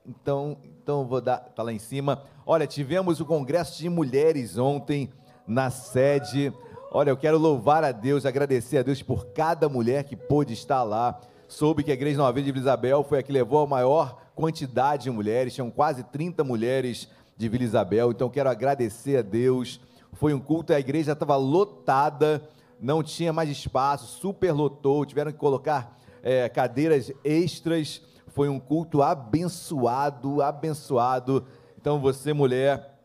então, 0.08 0.58
então 0.64 1.06
vou 1.06 1.20
dar, 1.20 1.38
tá 1.38 1.62
lá 1.62 1.74
em 1.74 1.80
cima. 1.80 2.24
Olha, 2.46 2.66
tivemos 2.66 3.20
o 3.20 3.26
congresso 3.26 3.78
de 3.78 3.90
mulheres 3.90 4.58
ontem 4.58 5.10
na 5.46 5.70
sede. 5.70 6.54
Olha, 6.92 7.10
eu 7.10 7.18
quero 7.18 7.38
louvar 7.38 7.84
a 7.84 7.92
Deus, 7.92 8.26
agradecer 8.26 8.78
a 8.78 8.84
Deus 8.84 9.02
por 9.02 9.28
cada 9.28 9.68
mulher 9.68 10.06
que 10.06 10.16
pôde 10.16 10.54
estar 10.54 10.84
lá. 10.84 11.20
Soube 11.48 11.84
que 11.84 11.92
a 11.92 11.94
Igreja 11.94 12.18
Nova 12.18 12.32
Vida 12.32 12.46
de 12.46 12.52
Vila 12.54 12.64
Isabel 12.64 13.04
foi 13.04 13.20
a 13.20 13.24
que 13.24 13.32
levou 13.32 13.64
a 13.64 13.68
maior 13.68 14.22
quantidade 14.34 15.04
de 15.04 15.12
mulheres, 15.12 15.54
tinham 15.54 15.70
quase 15.70 16.04
30 16.04 16.44
mulheres 16.44 17.10
de 17.36 17.50
Vila 17.50 17.64
Isabel. 17.64 18.12
Então 18.12 18.30
quero 18.30 18.50
agradecer 18.50 19.18
a 19.18 19.22
Deus. 19.22 19.82
Foi 20.14 20.34
um 20.34 20.40
culto, 20.40 20.72
a 20.72 20.80
igreja 20.80 21.12
estava 21.12 21.36
lotada, 21.36 22.42
não 22.80 23.04
tinha 23.04 23.34
mais 23.34 23.50
espaço, 23.50 24.20
super 24.20 24.54
lotou, 24.54 25.06
tiveram 25.06 25.32
que 25.32 25.38
colocar 25.38 25.98
é, 26.24 26.48
cadeiras 26.48 27.12
extras 27.24 28.02
foi 28.38 28.50
um 28.50 28.60
culto 28.60 29.02
abençoado, 29.02 30.44
abençoado. 30.44 31.48
Então 31.76 32.00
você, 32.00 32.34
mulher, 32.34 32.96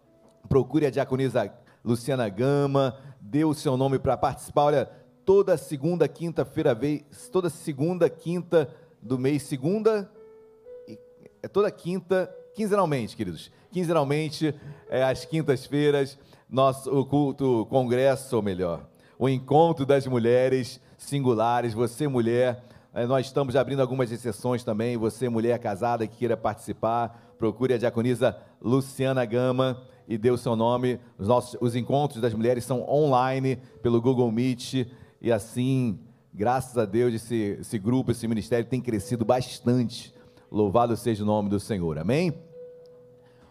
procure 0.46 0.84
a 0.84 0.90
diaconisa 0.90 1.50
Luciana 1.82 2.28
Gama, 2.28 2.98
dê 3.18 3.42
o 3.42 3.54
seu 3.54 3.74
nome 3.74 3.98
para 3.98 4.14
participar. 4.14 4.64
Olha, 4.64 4.90
toda 5.24 5.56
segunda, 5.56 6.06
quinta-feira, 6.06 6.78
toda 7.32 7.48
segunda, 7.48 8.10
quinta 8.10 8.68
do 9.00 9.18
mês, 9.18 9.44
segunda, 9.44 10.12
é 11.42 11.48
toda 11.48 11.70
quinta, 11.70 12.30
quinzenalmente, 12.54 13.16
queridos. 13.16 13.50
Quinzenalmente, 13.70 14.54
é, 14.90 15.02
às 15.02 15.24
quintas-feiras, 15.24 16.18
nosso 16.46 17.06
culto, 17.06 17.66
congresso, 17.70 18.36
ou 18.36 18.42
melhor, 18.42 18.86
o 19.18 19.30
encontro 19.30 19.86
das 19.86 20.06
mulheres 20.06 20.78
singulares. 20.98 21.72
Você, 21.72 22.06
mulher, 22.06 22.62
nós 23.09 23.26
estamos 23.26 23.57
abrindo 23.57 23.80
algumas 23.80 24.12
exceções 24.12 24.62
também. 24.62 24.97
Você, 24.97 25.28
mulher 25.28 25.59
casada 25.59 26.07
que 26.07 26.18
queira 26.18 26.36
participar, 26.36 27.34
procure 27.38 27.74
a 27.74 27.78
diaconisa 27.78 28.36
Luciana 28.61 29.24
Gama 29.24 29.82
e 30.07 30.18
dê 30.18 30.30
o 30.30 30.38
seu 30.38 30.55
nome. 30.55 31.01
Os, 31.18 31.28
nossos, 31.28 31.57
os 31.61 31.74
encontros 31.74 32.20
das 32.20 32.34
mulheres 32.34 32.64
são 32.64 32.88
online 32.88 33.57
pelo 33.82 34.01
Google 34.01 34.30
Meet 34.30 34.86
e 35.20 35.32
assim 35.32 35.99
Graças 36.34 36.78
a 36.78 36.86
Deus, 36.86 37.12
esse, 37.12 37.59
esse 37.61 37.78
grupo, 37.78 38.11
esse 38.11 38.26
ministério 38.26 38.64
tem 38.64 38.80
crescido 38.80 39.22
bastante. 39.22 40.14
Louvado 40.51 40.97
seja 40.97 41.22
o 41.22 41.26
nome 41.26 41.51
do 41.51 41.61
Senhor. 41.61 41.99
Amém? 41.99 42.32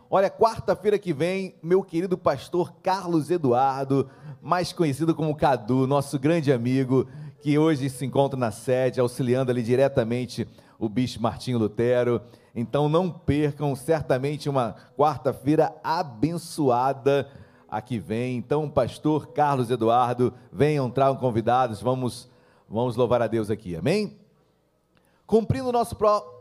Olha, 0.09 0.31
quarta-feira 0.31 0.97
que 0.97 1.13
vem, 1.13 1.53
meu 1.61 1.83
querido 1.83 2.17
pastor 2.17 2.73
Carlos 2.81 3.29
Eduardo, 3.29 4.09
mais 4.41 4.73
conhecido 4.73 5.13
como 5.13 5.35
Cadu, 5.35 5.85
nosso 5.85 6.17
grande 6.17 6.51
amigo, 6.51 7.07
que 7.41 7.57
hoje 7.57 7.89
se 7.89 8.05
encontra 8.05 8.39
na 8.39 8.51
sede, 8.51 8.99
auxiliando 8.99 9.51
ali 9.51 9.63
diretamente 9.63 10.47
o 10.77 10.87
bispo 10.87 11.23
Martinho 11.23 11.57
Lutero. 11.57 12.21
Então 12.55 12.87
não 12.87 13.09
percam, 13.09 13.75
certamente 13.75 14.47
uma 14.47 14.75
quarta-feira 14.97 15.73
abençoada 15.83 17.27
a 17.67 17.81
que 17.81 17.97
vem. 17.97 18.37
Então, 18.37 18.69
pastor 18.69 19.27
Carlos 19.27 19.71
Eduardo, 19.71 20.33
venham, 20.51 20.89
tragam 20.89 21.15
convidados, 21.15 21.81
vamos, 21.81 22.29
vamos 22.69 22.95
louvar 22.95 23.21
a 23.21 23.27
Deus 23.27 23.49
aqui, 23.49 23.75
amém? 23.75 24.17
Cumprindo 25.25 25.69
o 25.69 25.71
nosso, 25.71 25.95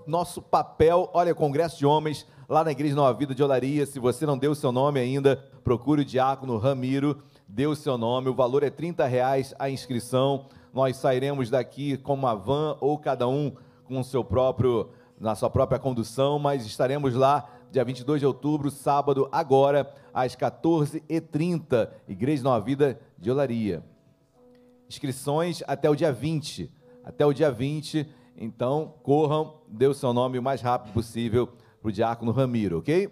nosso 0.06 0.42
papel, 0.42 1.08
olha, 1.14 1.34
Congresso 1.34 1.78
de 1.78 1.86
Homens, 1.86 2.26
lá 2.48 2.64
na 2.64 2.72
Igreja 2.72 2.96
Nova 2.96 3.16
Vida 3.16 3.34
de 3.34 3.42
Olaria, 3.42 3.86
se 3.86 4.00
você 4.00 4.26
não 4.26 4.36
deu 4.36 4.50
o 4.50 4.56
seu 4.56 4.72
nome 4.72 4.98
ainda, 4.98 5.36
procure 5.62 6.02
o 6.02 6.04
diácono 6.04 6.58
Ramiro, 6.58 7.22
dê 7.46 7.66
o 7.66 7.76
seu 7.76 7.96
nome, 7.96 8.28
o 8.28 8.34
valor 8.34 8.64
é 8.64 8.70
30 8.70 9.06
reais 9.06 9.54
a 9.58 9.70
inscrição, 9.70 10.46
nós 10.72 10.96
sairemos 10.96 11.50
daqui 11.50 11.96
com 11.96 12.14
uma 12.14 12.34
van 12.34 12.76
ou 12.80 12.98
cada 12.98 13.26
um 13.28 13.52
com 13.84 14.02
seu 14.02 14.22
próprio, 14.22 14.90
na 15.18 15.34
sua 15.34 15.50
própria 15.50 15.78
condução, 15.78 16.38
mas 16.38 16.64
estaremos 16.64 17.14
lá 17.14 17.48
dia 17.70 17.84
22 17.84 18.20
de 18.20 18.26
outubro, 18.26 18.70
sábado, 18.70 19.28
agora, 19.30 19.92
às 20.12 20.34
14h30, 20.34 21.88
Igreja 22.08 22.42
Nova 22.42 22.64
Vida 22.64 23.00
de 23.16 23.30
Olaria. 23.30 23.84
Inscrições 24.88 25.62
até 25.66 25.88
o 25.88 25.94
dia 25.94 26.12
20, 26.12 26.72
até 27.04 27.24
o 27.24 27.32
dia 27.32 27.50
20, 27.50 28.08
então 28.36 28.94
corram, 29.02 29.60
dê 29.68 29.86
o 29.86 29.94
seu 29.94 30.12
nome 30.12 30.38
o 30.38 30.42
mais 30.42 30.60
rápido 30.60 30.92
possível 30.92 31.48
para 31.80 31.88
o 31.88 31.92
diácono 31.92 32.32
Ramiro, 32.32 32.78
ok? 32.78 33.08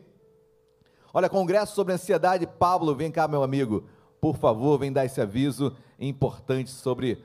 Olha, 1.15 1.29
congresso 1.29 1.75
sobre 1.75 1.95
ansiedade, 1.95 2.47
Pablo, 2.47 2.95
vem 2.95 3.11
cá, 3.11 3.29
meu 3.29 3.43
amigo, 3.43 3.85
por 4.21 4.37
favor, 4.37 4.79
vem 4.79 4.93
dar 4.93 5.05
esse 5.05 5.21
aviso 5.21 5.75
importante 5.99 6.71
sobre 6.71 7.23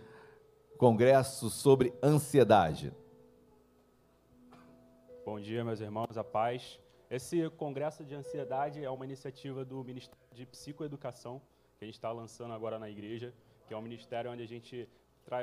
congresso 0.78 1.50
sobre 1.50 1.94
ansiedade. 2.02 2.94
Bom 5.26 5.40
dia, 5.40 5.64
meus 5.64 5.80
irmãos, 5.80 6.18
a 6.18 6.24
paz. 6.24 6.80
Esse 7.10 7.50
congresso 7.52 8.04
de 8.04 8.16
ansiedade 8.16 8.84
é 8.84 8.90
uma 8.90 9.06
iniciativa 9.06 9.64
do 9.64 9.84
Ministério 9.84 10.20
de 10.32 10.46
Psicoeducação 10.46 11.42
que 11.78 11.84
a 11.84 11.86
gente 11.86 11.96
está 11.96 12.12
lançando 12.12 12.54
agora 12.54 12.80
na 12.80 12.90
igreja, 12.90 13.34
que 13.68 13.74
é 13.74 13.78
um 13.78 13.82
ministério 13.82 14.32
onde 14.32 14.42
a 14.44 14.48
gente 14.48 14.90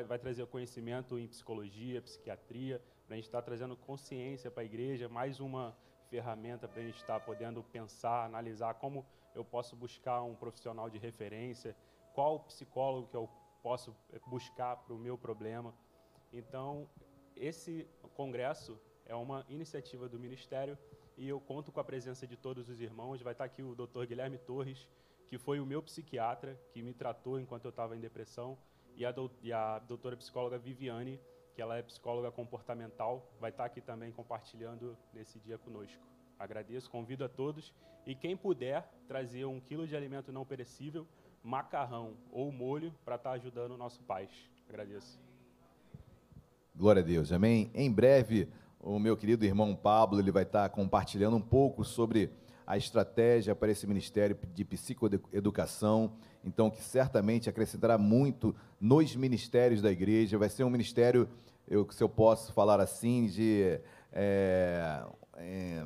vai 0.06 0.18
trazer 0.18 0.46
conhecimento 0.46 1.18
em 1.18 1.26
psicologia, 1.26 2.02
psiquiatria, 2.02 2.82
para 3.06 3.14
a 3.14 3.16
gente 3.16 3.26
estar 3.26 3.40
tá 3.40 3.46
trazendo 3.46 3.76
consciência 3.76 4.50
para 4.50 4.62
a 4.62 4.66
igreja, 4.66 5.08
mais 5.08 5.40
uma 5.40 5.76
ferramenta 6.08 6.66
para 6.68 6.80
a 6.80 6.84
gente 6.84 6.96
estar 6.96 7.20
podendo 7.20 7.62
pensar, 7.62 8.24
analisar 8.24 8.74
como 8.74 9.06
eu 9.34 9.44
posso 9.44 9.76
buscar 9.76 10.22
um 10.22 10.34
profissional 10.34 10.90
de 10.90 10.98
referência, 10.98 11.76
qual 12.14 12.40
psicólogo 12.40 13.08
que 13.08 13.16
eu 13.16 13.28
posso 13.62 13.94
buscar 14.26 14.76
para 14.76 14.94
o 14.94 14.98
meu 14.98 15.16
problema. 15.16 15.74
Então, 16.32 16.88
esse 17.36 17.88
congresso 18.14 18.78
é 19.06 19.14
uma 19.14 19.44
iniciativa 19.48 20.08
do 20.08 20.18
Ministério 20.18 20.78
e 21.16 21.28
eu 21.28 21.40
conto 21.40 21.72
com 21.72 21.80
a 21.80 21.84
presença 21.84 22.26
de 22.26 22.36
todos 22.36 22.68
os 22.68 22.80
irmãos. 22.80 23.20
Vai 23.22 23.32
estar 23.32 23.44
aqui 23.44 23.62
o 23.62 23.74
Dr. 23.74 24.06
Guilherme 24.06 24.38
Torres, 24.38 24.88
que 25.26 25.38
foi 25.38 25.60
o 25.60 25.66
meu 25.66 25.82
psiquiatra, 25.82 26.60
que 26.72 26.82
me 26.82 26.94
tratou 26.94 27.38
enquanto 27.38 27.64
eu 27.64 27.70
estava 27.70 27.96
em 27.96 28.00
depressão, 28.00 28.58
e 28.96 29.04
a, 29.04 29.12
do, 29.12 29.30
e 29.42 29.52
a 29.52 29.78
doutora 29.78 30.16
psicóloga 30.16 30.58
Viviane, 30.58 31.20
que 31.54 31.62
ela 31.62 31.76
é 31.76 31.82
psicóloga 31.82 32.30
comportamental, 32.30 33.30
vai 33.38 33.50
estar 33.50 33.64
aqui 33.64 33.80
também 33.80 34.12
compartilhando 34.12 34.96
nesse 35.12 35.38
dia 35.38 35.58
conosco. 35.58 36.02
Agradeço, 36.38 36.90
convido 36.90 37.24
a 37.24 37.28
todos 37.28 37.72
e 38.06 38.14
quem 38.14 38.36
puder 38.36 38.88
trazer 39.06 39.44
um 39.44 39.60
quilo 39.60 39.86
de 39.86 39.94
alimento 39.94 40.32
não 40.32 40.44
perecível, 40.44 41.06
macarrão 41.42 42.14
ou 42.30 42.52
molho 42.52 42.92
para 43.04 43.16
estar 43.16 43.32
ajudando 43.32 43.72
o 43.72 43.76
nosso 43.76 44.00
pais. 44.02 44.30
Agradeço. 44.68 45.18
Glória 46.74 47.02
a 47.02 47.04
Deus, 47.04 47.32
amém. 47.32 47.70
Em 47.74 47.90
breve, 47.90 48.48
o 48.80 48.98
meu 48.98 49.16
querido 49.16 49.44
irmão 49.44 49.74
Pablo 49.74 50.20
ele 50.20 50.30
vai 50.30 50.44
estar 50.44 50.68
compartilhando 50.70 51.36
um 51.36 51.40
pouco 51.40 51.84
sobre 51.84 52.30
a 52.66 52.76
estratégia 52.76 53.54
para 53.54 53.70
esse 53.70 53.86
ministério 53.86 54.38
de 54.54 54.64
psicoeducação, 54.64 56.12
então 56.44 56.70
que 56.70 56.80
certamente 56.80 57.50
acrescentará 57.50 57.98
muito 57.98 58.54
nos 58.80 59.16
ministérios 59.16 59.82
da 59.82 59.90
igreja. 59.90 60.38
Vai 60.38 60.48
ser 60.48 60.62
um 60.62 60.70
ministério, 60.70 61.28
eu, 61.66 61.86
se 61.90 62.02
eu 62.02 62.08
posso 62.08 62.52
falar 62.52 62.80
assim, 62.80 63.26
de 63.26 63.80
é, 64.12 65.04
é, 65.36 65.84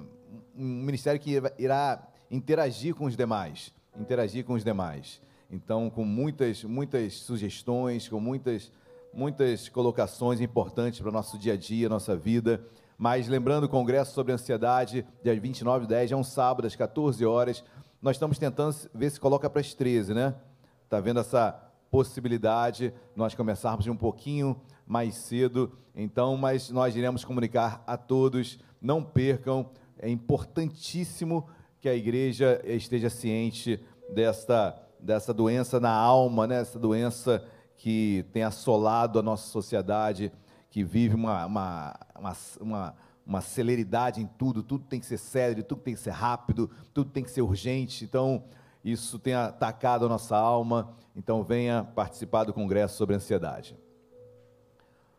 um 0.55 0.83
ministério 0.83 1.19
que 1.19 1.41
irá 1.59 2.07
interagir 2.31 2.95
com 2.95 3.07
os 3.07 3.17
demais, 3.17 3.73
interagir 3.97 4.45
com 4.45 4.53
os 4.53 4.63
demais. 4.63 5.23
Então, 5.55 5.89
com 5.89 6.05
muitas, 6.05 6.65
muitas 6.65 7.15
sugestões, 7.15 8.09
com 8.09 8.19
muitas, 8.19 8.73
muitas 9.13 9.69
colocações 9.69 10.41
importantes 10.41 10.99
para 10.99 11.11
o 11.11 11.13
nosso 11.13 11.39
dia 11.39 11.53
a 11.53 11.57
dia, 11.57 11.89
nossa 11.89 12.17
vida. 12.17 12.61
Mas 12.99 13.29
lembrando 13.29 13.63
o 13.63 13.69
congresso 13.69 14.13
sobre 14.13 14.33
ansiedade, 14.33 15.07
dia 15.23 15.39
29 15.39 15.87
de 15.87 15.91
10, 15.91 16.11
é 16.11 16.17
um 16.17 16.25
sábado, 16.25 16.67
às 16.67 16.75
14 16.75 17.25
horas. 17.25 17.63
Nós 18.03 18.17
estamos 18.17 18.37
tentando 18.37 18.75
ver 18.93 19.11
se 19.11 19.21
coloca 19.21 19.49
para 19.49 19.61
as 19.61 19.73
13, 19.73 20.13
né? 20.13 20.35
Está 20.83 20.99
vendo 20.99 21.21
essa 21.21 21.53
possibilidade, 21.89 22.93
nós 23.15 23.37
começarmos 23.37 23.87
um 23.87 23.97
pouquinho 23.97 24.61
mais 24.85 25.15
cedo. 25.15 25.73
Então, 25.95 26.37
mas 26.37 26.69
nós 26.71 26.97
iremos 26.97 27.25
comunicar 27.25 27.81
a 27.87 27.97
todos, 27.97 28.59
não 28.83 29.05
percam, 29.05 29.71
é 30.01 30.11
importantíssimo 30.11 31.49
que 31.81 31.89
a 31.89 31.95
igreja 31.95 32.61
esteja 32.65 33.09
ciente 33.09 33.81
desta, 34.13 34.77
dessa 35.05 35.35
doença 35.35 35.79
na 35.79 35.93
alma, 35.93 36.47
né? 36.47 36.61
essa 36.61 36.79
doença 36.79 37.45
que 37.77 38.25
tem 38.33 38.43
assolado 38.43 39.19
a 39.19 39.23
nossa 39.23 39.49
sociedade 39.49 40.33
que 40.71 40.83
vive 40.83 41.15
uma, 41.15 41.47
uma, 41.47 42.01
uma, 42.19 42.37
uma, 42.61 42.95
uma 43.25 43.41
celeridade 43.41 44.21
em 44.21 44.27
tudo, 44.27 44.63
tudo 44.63 44.85
tem 44.85 44.99
que 44.99 45.07
ser 45.07 45.19
sério, 45.19 45.63
tudo 45.63 45.83
tem 45.83 45.95
que 45.95 46.01
ser 46.01 46.11
rápido, 46.11 46.69
tudo 46.93 47.11
tem 47.11 47.23
que 47.23 47.31
ser 47.31 47.43
urgente. 47.43 48.05
Então, 48.05 48.43
isso 48.85 49.19
tem 49.19 49.35
atacado 49.35 50.07
a 50.07 50.09
nossa 50.09 50.37
alma. 50.37 50.93
Então, 51.15 51.45
venha 51.45 51.85
participar 51.95 52.43
do 52.43 52.53
Congresso 52.53 52.97
sobre 52.97 53.15
Ansiedade. 53.15 53.79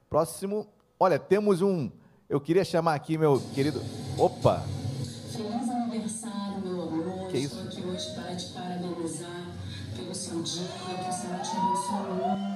Próximo, 0.10 0.68
olha, 1.00 1.18
temos 1.18 1.62
um. 1.62 1.90
Eu 2.28 2.42
queria 2.42 2.66
chamar 2.66 2.96
aqui 2.96 3.18
meu 3.18 3.40
querido. 3.54 3.82
Opa! 4.18 4.60
Feliz 5.32 5.70
aniversário, 5.70 6.60
meu 6.66 6.82
amor. 6.82 7.30
Que 7.30 7.38
isso? 7.38 7.60
Estou 7.60 7.80
aqui 7.80 7.88
hoje 7.88 8.14
para 8.14 8.36
te 8.36 8.52
parabenizar 8.52 9.55
seu 10.16 10.42
dia, 10.42 10.64
que 10.64 11.10
o 11.10 11.14
Senhor 11.14 11.42
te 11.42 11.58
abençoe 11.58 12.08
muito. 12.16 12.56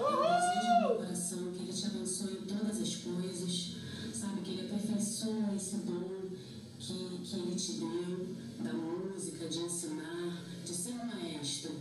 Eu 0.00 0.22
desejo 0.22 0.74
no 0.74 0.80
meu 0.80 0.96
coração 0.96 1.52
que 1.52 1.72
te 1.72 1.86
abençoe 1.86 2.34
em 2.34 2.46
todas 2.46 2.80
as 2.80 2.96
coisas, 2.96 3.76
sabe? 4.14 4.40
Que 4.42 4.50
Ele 4.52 4.66
aperfeiçoe 4.68 5.56
esse 5.56 5.76
dom 5.78 6.30
que, 6.78 7.18
que 7.24 7.36
Ele 7.36 7.54
te 7.56 7.72
deu, 7.72 8.36
da 8.60 8.72
música, 8.72 9.48
de 9.48 9.58
ensinar, 9.58 10.38
de 10.64 10.72
ser 10.72 10.92
um 10.92 11.06
maestro. 11.06 11.72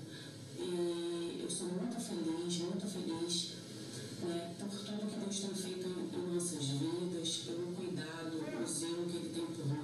E 0.57 1.39
eu 1.43 1.49
sou 1.49 1.67
muito 1.67 1.99
feliz, 1.99 2.57
muito 2.57 2.87
feliz 2.87 3.51
né, 4.23 4.55
por 4.57 4.69
tudo 4.69 5.11
que 5.11 5.19
Deus 5.19 5.39
tem 5.39 5.53
feito 5.53 5.87
em, 5.87 6.33
nossas 6.33 6.65
vidas, 6.65 7.37
pelo 7.45 7.71
cuidado, 7.73 8.37
o 8.61 8.67
zelo 8.67 9.05
que 9.05 9.17
Ele 9.17 9.29
tem 9.29 9.45
por 9.45 9.67
nós. 9.67 9.82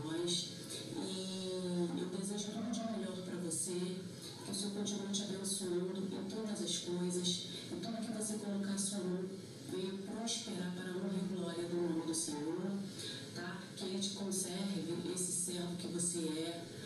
Tá? 16.14 16.79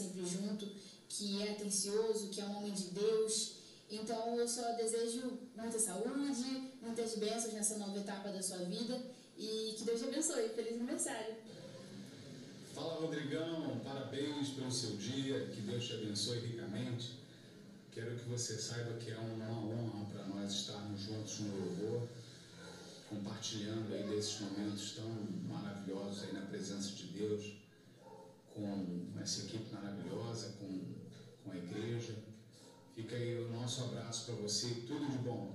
Sempre 0.00 0.24
junto, 0.24 0.66
que 1.08 1.42
é 1.42 1.52
atencioso, 1.52 2.28
que 2.28 2.40
é 2.40 2.44
um 2.44 2.56
homem 2.58 2.72
de 2.72 2.84
Deus. 2.90 3.60
Então 3.90 4.36
eu 4.36 4.46
só 4.46 4.72
desejo 4.72 5.38
muita 5.56 5.78
saúde, 5.78 6.70
muitas 6.80 7.16
bênçãos 7.16 7.52
nessa 7.52 7.76
nova 7.78 7.98
etapa 7.98 8.30
da 8.30 8.42
sua 8.42 8.58
vida 8.58 9.00
e 9.36 9.74
que 9.76 9.84
Deus 9.84 10.00
te 10.00 10.08
abençoe. 10.08 10.48
Feliz 10.50 10.74
aniversário! 10.74 11.34
Fala 12.74 13.00
Rodrigão, 13.00 13.80
parabéns 13.84 14.50
pelo 14.50 14.70
seu 14.70 14.96
dia, 14.96 15.46
que 15.46 15.60
Deus 15.62 15.84
te 15.84 15.94
abençoe 15.94 16.38
ricamente. 16.38 17.18
Quero 17.92 18.14
que 18.16 18.28
você 18.28 18.56
saiba 18.56 18.92
que 18.98 19.10
é 19.10 19.18
uma 19.18 19.50
honra 19.50 20.06
para 20.12 20.24
nós 20.28 20.52
estarmos 20.52 21.00
juntos 21.00 21.40
no 21.40 21.56
louvor, 21.58 22.08
compartilhando 23.08 23.92
aí 23.92 24.04
desses 24.04 24.40
momentos 24.40 24.92
tão 24.92 25.10
maravilhosos 25.48 26.22
aí 26.22 26.32
na 26.32 26.42
presença 26.42 26.90
de 26.90 27.04
Deus, 27.08 27.59
com 28.54 29.12
essa 29.20 29.44
equipe 29.44 29.72
maravilhosa, 29.72 30.56
com, 30.58 30.94
com 31.44 31.50
a 31.50 31.56
igreja. 31.56 32.14
Fica 32.94 33.16
aí 33.16 33.38
o 33.38 33.50
nosso 33.50 33.84
abraço 33.84 34.26
para 34.26 34.34
você, 34.36 34.68
tudo 34.86 35.10
de 35.10 35.18
bom. 35.18 35.54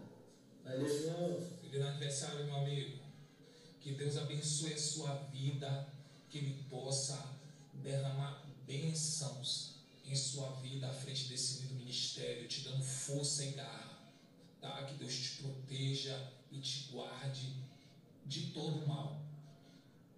Valeu, 0.64 1.42
feliz 1.62 1.82
aniversário, 1.82 2.46
meu 2.46 2.56
amigo. 2.56 3.00
Que 3.80 3.92
Deus 3.94 4.18
abençoe 4.18 4.74
a 4.74 4.80
sua 4.80 5.14
vida, 5.32 5.88
que 6.30 6.40
Ele 6.40 6.64
possa 6.70 7.38
derramar 7.74 8.44
bênçãos 8.66 9.76
em 10.06 10.16
sua 10.16 10.50
vida 10.62 10.88
à 10.88 10.94
frente 10.94 11.28
desse 11.28 11.62
lindo 11.62 11.76
ministério, 11.76 12.48
te 12.48 12.62
dando 12.62 12.84
força 12.84 13.44
e 13.44 13.52
garra, 13.52 14.12
tá? 14.62 14.84
Que 14.86 14.96
Deus 14.96 15.14
te 15.14 15.42
proteja 15.42 16.32
e 16.52 16.60
te 16.60 16.92
guarde 16.92 17.56
de 18.26 18.48
todo 18.52 18.88
mal. 18.88 19.25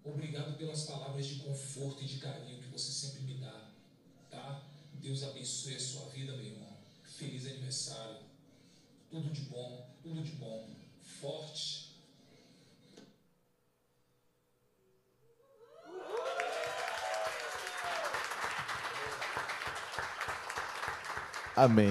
Obrigado 0.04 0.56
pelas 0.56 0.84
palavras 0.84 1.26
de 1.26 1.36
conforto 1.36 2.02
e 2.02 2.06
de 2.06 2.18
carinho 2.18 2.62
que 2.62 2.68
você 2.68 2.90
sempre 2.90 3.22
me 3.22 3.34
dá, 3.34 3.70
tá? 4.30 4.62
Deus 4.94 5.22
abençoe 5.22 5.76
a 5.76 5.80
sua 5.80 6.08
vida, 6.10 6.32
meu 6.32 6.46
irmão. 6.46 6.76
Feliz 7.02 7.46
aniversário. 7.46 8.18
Tudo 9.10 9.30
de 9.30 9.42
bom, 9.42 9.88
tudo 10.02 10.22
de 10.22 10.32
bom. 10.32 10.68
Forte. 11.02 11.88
Amém. 21.58 21.90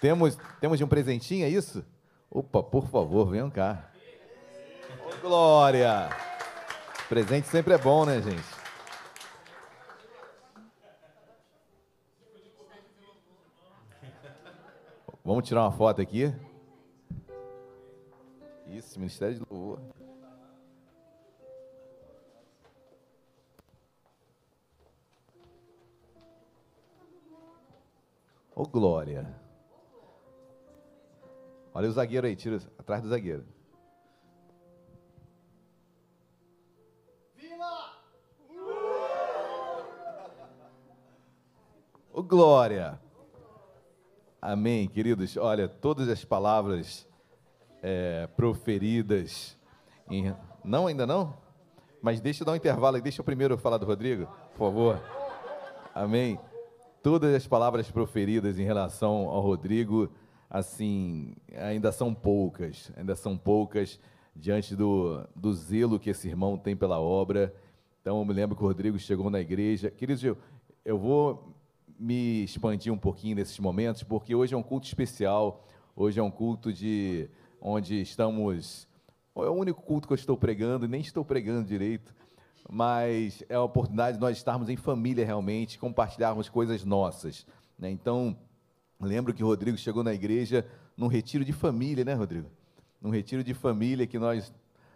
Temos, 0.00 0.36
temos 0.60 0.76
de 0.76 0.84
um 0.84 0.88
presentinho, 0.88 1.44
é 1.44 1.48
isso? 1.48 1.84
Opa, 2.28 2.62
por 2.62 2.88
favor, 2.88 3.30
venham 3.30 3.48
cá. 3.48 3.92
Ô, 5.04 5.20
Glória! 5.20 6.25
Presente 7.08 7.46
sempre 7.46 7.72
é 7.72 7.78
bom, 7.78 8.04
né, 8.04 8.20
gente? 8.20 8.42
Vamos 15.24 15.46
tirar 15.46 15.62
uma 15.62 15.72
foto 15.72 16.00
aqui? 16.02 16.34
Isso, 18.66 18.98
Ministério 18.98 19.36
de 19.36 19.42
Louvor. 19.48 19.80
Ô, 28.54 28.64
Glória. 28.66 29.32
Olha 31.72 31.88
o 31.88 31.92
zagueiro 31.92 32.26
aí, 32.26 32.34
tira 32.34 32.56
atrás 32.78 33.00
do 33.00 33.08
zagueiro. 33.08 33.55
Ô, 42.16 42.22
Glória. 42.22 42.98
Amém, 44.40 44.88
queridos. 44.88 45.36
Olha, 45.36 45.68
todas 45.68 46.08
as 46.08 46.24
palavras 46.24 47.06
é, 47.82 48.26
proferidas. 48.28 49.54
Em... 50.10 50.34
Não, 50.64 50.86
ainda 50.86 51.06
não? 51.06 51.36
Mas 52.00 52.18
deixa 52.18 52.40
eu 52.42 52.46
dar 52.46 52.52
um 52.52 52.56
intervalo 52.56 52.96
aí. 52.96 53.02
Deixa 53.02 53.20
eu 53.20 53.24
primeiro 53.24 53.58
falar 53.58 53.76
do 53.76 53.84
Rodrigo, 53.84 54.26
por 54.54 54.70
favor. 54.70 55.02
Amém. 55.94 56.40
Todas 57.02 57.34
as 57.34 57.46
palavras 57.46 57.90
proferidas 57.90 58.58
em 58.58 58.64
relação 58.64 59.28
ao 59.28 59.42
Rodrigo, 59.42 60.10
assim, 60.48 61.36
ainda 61.54 61.92
são 61.92 62.14
poucas. 62.14 62.90
Ainda 62.96 63.14
são 63.14 63.36
poucas 63.36 64.00
diante 64.34 64.74
do, 64.74 65.22
do 65.36 65.52
zelo 65.52 66.00
que 66.00 66.08
esse 66.08 66.28
irmão 66.28 66.56
tem 66.56 66.74
pela 66.74 66.98
obra. 66.98 67.54
Então, 68.00 68.20
eu 68.20 68.24
me 68.24 68.32
lembro 68.32 68.56
que 68.56 68.64
o 68.64 68.66
Rodrigo 68.66 68.98
chegou 68.98 69.28
na 69.28 69.38
igreja. 69.38 69.90
Queridos, 69.90 70.24
eu, 70.24 70.38
eu 70.82 70.98
vou 70.98 71.54
me 71.98 72.44
expandir 72.44 72.92
um 72.92 72.98
pouquinho 72.98 73.36
nesses 73.36 73.58
momentos, 73.58 74.02
porque 74.02 74.34
hoje 74.34 74.54
é 74.54 74.56
um 74.56 74.62
culto 74.62 74.86
especial, 74.86 75.64
hoje 75.94 76.20
é 76.20 76.22
um 76.22 76.30
culto 76.30 76.72
de 76.72 77.28
onde 77.60 78.00
estamos. 78.00 78.86
É 79.34 79.40
o 79.40 79.52
único 79.52 79.82
culto 79.82 80.06
que 80.06 80.12
eu 80.12 80.16
estou 80.16 80.36
pregando, 80.36 80.88
nem 80.88 81.00
estou 81.00 81.24
pregando 81.24 81.66
direito, 81.66 82.14
mas 82.70 83.42
é 83.48 83.54
a 83.54 83.62
oportunidade 83.62 84.16
de 84.16 84.20
nós 84.20 84.36
estarmos 84.36 84.68
em 84.68 84.76
família 84.76 85.24
realmente, 85.24 85.78
compartilharmos 85.78 86.48
coisas 86.48 86.84
nossas. 86.84 87.46
Né? 87.78 87.90
Então, 87.90 88.36
lembro 89.00 89.34
que 89.34 89.44
o 89.44 89.46
Rodrigo 89.46 89.76
chegou 89.76 90.02
na 90.02 90.14
igreja 90.14 90.66
num 90.96 91.06
retiro 91.06 91.44
de 91.44 91.52
família, 91.52 92.04
né, 92.04 92.14
Rodrigo? 92.14 92.48
Num 93.00 93.10
retiro 93.10 93.44
de 93.44 93.52
família 93.52 94.06
que 94.06 94.18
nós 94.18 94.52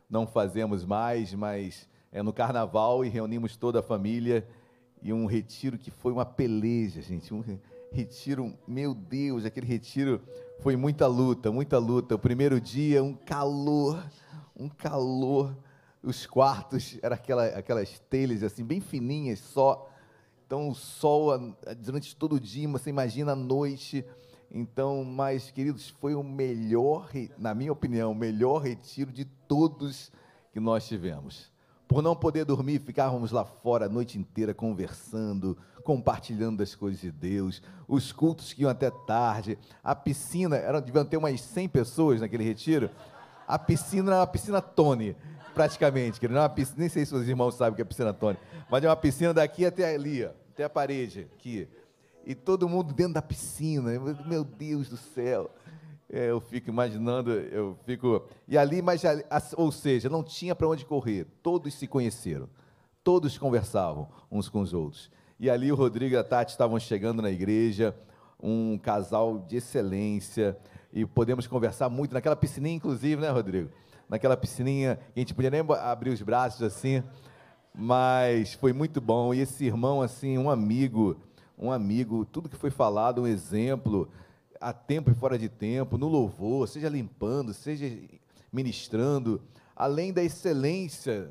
não 0.08 0.26
fazemos 0.26 0.84
mais, 0.84 1.34
mas 1.34 1.88
é 2.10 2.22
no 2.22 2.32
carnaval 2.32 3.04
e 3.04 3.08
reunimos 3.08 3.56
toda 3.56 3.80
a 3.80 3.82
família 3.82 4.46
e 5.02 5.12
um 5.12 5.26
retiro 5.26 5.78
que 5.78 5.90
foi 5.90 6.12
uma 6.12 6.26
peleja, 6.26 7.00
gente. 7.00 7.32
Um 7.32 7.42
retiro, 7.90 8.56
meu 8.66 8.94
Deus, 8.94 9.44
aquele 9.44 9.66
retiro 9.66 10.20
foi 10.60 10.76
muita 10.76 11.06
luta, 11.06 11.50
muita 11.50 11.78
luta. 11.78 12.14
O 12.14 12.18
primeiro 12.18 12.60
dia, 12.60 13.02
um 13.02 13.14
calor, 13.14 14.04
um 14.54 14.68
calor. 14.68 15.56
Os 16.02 16.26
quartos 16.26 16.98
eram 17.02 17.14
aquela, 17.14 17.46
aquelas 17.46 17.98
telhas 18.10 18.42
assim, 18.42 18.64
bem 18.64 18.80
fininhas 18.80 19.38
só. 19.38 19.90
Então, 20.46 20.68
o 20.68 20.74
sol 20.74 21.56
durante 21.78 22.14
todo 22.16 22.36
o 22.36 22.40
dia, 22.40 22.68
você 22.68 22.90
imagina 22.90 23.32
a 23.32 23.36
noite. 23.36 24.04
Então, 24.50 25.04
mas, 25.04 25.50
queridos, 25.50 25.88
foi 25.88 26.14
o 26.14 26.22
melhor, 26.22 27.08
na 27.38 27.54
minha 27.54 27.72
opinião, 27.72 28.12
o 28.12 28.14
melhor 28.14 28.58
retiro 28.58 29.12
de 29.12 29.24
todos 29.24 30.10
que 30.52 30.58
nós 30.58 30.86
tivemos 30.86 31.50
Por 31.90 32.04
não 32.04 32.14
poder 32.14 32.44
dormir, 32.44 32.78
ficávamos 32.78 33.32
lá 33.32 33.44
fora 33.44 33.86
a 33.86 33.88
noite 33.88 34.16
inteira 34.16 34.54
conversando, 34.54 35.58
compartilhando 35.82 36.58
das 36.58 36.72
coisas 36.72 37.00
de 37.00 37.10
Deus, 37.10 37.60
os 37.88 38.12
cultos 38.12 38.52
que 38.52 38.62
iam 38.62 38.70
até 38.70 38.92
tarde, 39.08 39.58
a 39.82 39.92
piscina, 39.92 40.56
era, 40.56 40.80
deviam 40.80 41.04
ter 41.04 41.16
umas 41.16 41.40
100 41.40 41.68
pessoas 41.68 42.20
naquele 42.20 42.44
retiro, 42.44 42.88
a 43.44 43.58
piscina 43.58 44.12
era 44.12 44.20
uma 44.20 44.26
piscina 44.28 44.62
Tony, 44.62 45.16
praticamente, 45.52 46.20
querido. 46.20 46.34
Não 46.34 46.42
é 46.42 46.44
uma 46.44 46.54
piscina, 46.54 46.78
nem 46.78 46.88
sei 46.88 47.04
se 47.04 47.12
os 47.12 47.28
irmãos 47.28 47.56
sabem 47.56 47.72
o 47.72 47.74
que 47.74 47.82
é 47.82 47.84
piscina 47.84 48.14
Tony, 48.14 48.38
mas 48.70 48.84
é 48.84 48.88
uma 48.88 48.94
piscina 48.94 49.34
daqui 49.34 49.66
até 49.66 49.92
ali, 49.92 50.24
ó, 50.24 50.30
até 50.52 50.62
a 50.62 50.70
parede, 50.70 51.28
aqui. 51.36 51.66
E 52.24 52.36
todo 52.36 52.68
mundo 52.68 52.94
dentro 52.94 53.14
da 53.14 53.22
piscina, 53.22 53.90
meu 54.26 54.44
Deus 54.44 54.88
do 54.88 54.96
céu. 54.96 55.50
É, 56.12 56.28
eu 56.28 56.40
fico 56.40 56.68
imaginando, 56.68 57.30
eu 57.30 57.78
fico. 57.86 58.26
E 58.48 58.58
ali, 58.58 58.82
mas 58.82 59.02
ou 59.56 59.70
seja, 59.70 60.08
não 60.08 60.24
tinha 60.24 60.56
para 60.56 60.66
onde 60.66 60.84
correr. 60.84 61.24
Todos 61.40 61.72
se 61.74 61.86
conheceram, 61.86 62.48
todos 63.04 63.38
conversavam 63.38 64.08
uns 64.28 64.48
com 64.48 64.60
os 64.60 64.74
outros. 64.74 65.08
E 65.38 65.48
ali 65.48 65.70
o 65.70 65.76
Rodrigo 65.76 66.14
e 66.14 66.18
a 66.18 66.24
Tati 66.24 66.50
estavam 66.50 66.80
chegando 66.80 67.22
na 67.22 67.30
igreja, 67.30 67.94
um 68.42 68.76
casal 68.76 69.38
de 69.38 69.58
excelência, 69.58 70.58
e 70.92 71.06
podemos 71.06 71.46
conversar 71.46 71.88
muito 71.88 72.12
naquela 72.12 72.34
piscininha, 72.34 72.74
inclusive, 72.74 73.22
né, 73.22 73.30
Rodrigo? 73.30 73.70
Naquela 74.08 74.36
piscininha, 74.36 74.98
a 75.14 75.18
gente 75.18 75.32
podia 75.32 75.50
nem 75.50 75.60
abrir 75.80 76.10
os 76.10 76.20
braços 76.20 76.62
assim, 76.62 77.04
mas 77.72 78.54
foi 78.54 78.72
muito 78.72 79.00
bom. 79.00 79.32
E 79.32 79.38
esse 79.38 79.64
irmão, 79.64 80.02
assim, 80.02 80.36
um 80.36 80.50
amigo, 80.50 81.16
um 81.56 81.70
amigo, 81.70 82.24
tudo 82.24 82.48
que 82.48 82.56
foi 82.56 82.70
falado, 82.70 83.22
um 83.22 83.26
exemplo 83.28 84.10
a 84.60 84.72
tempo 84.72 85.10
e 85.10 85.14
fora 85.14 85.38
de 85.38 85.48
tempo, 85.48 85.96
no 85.96 86.06
louvor, 86.06 86.68
seja 86.68 86.88
limpando, 86.88 87.54
seja 87.54 87.86
ministrando, 88.52 89.40
além 89.74 90.12
da 90.12 90.22
excelência 90.22 91.30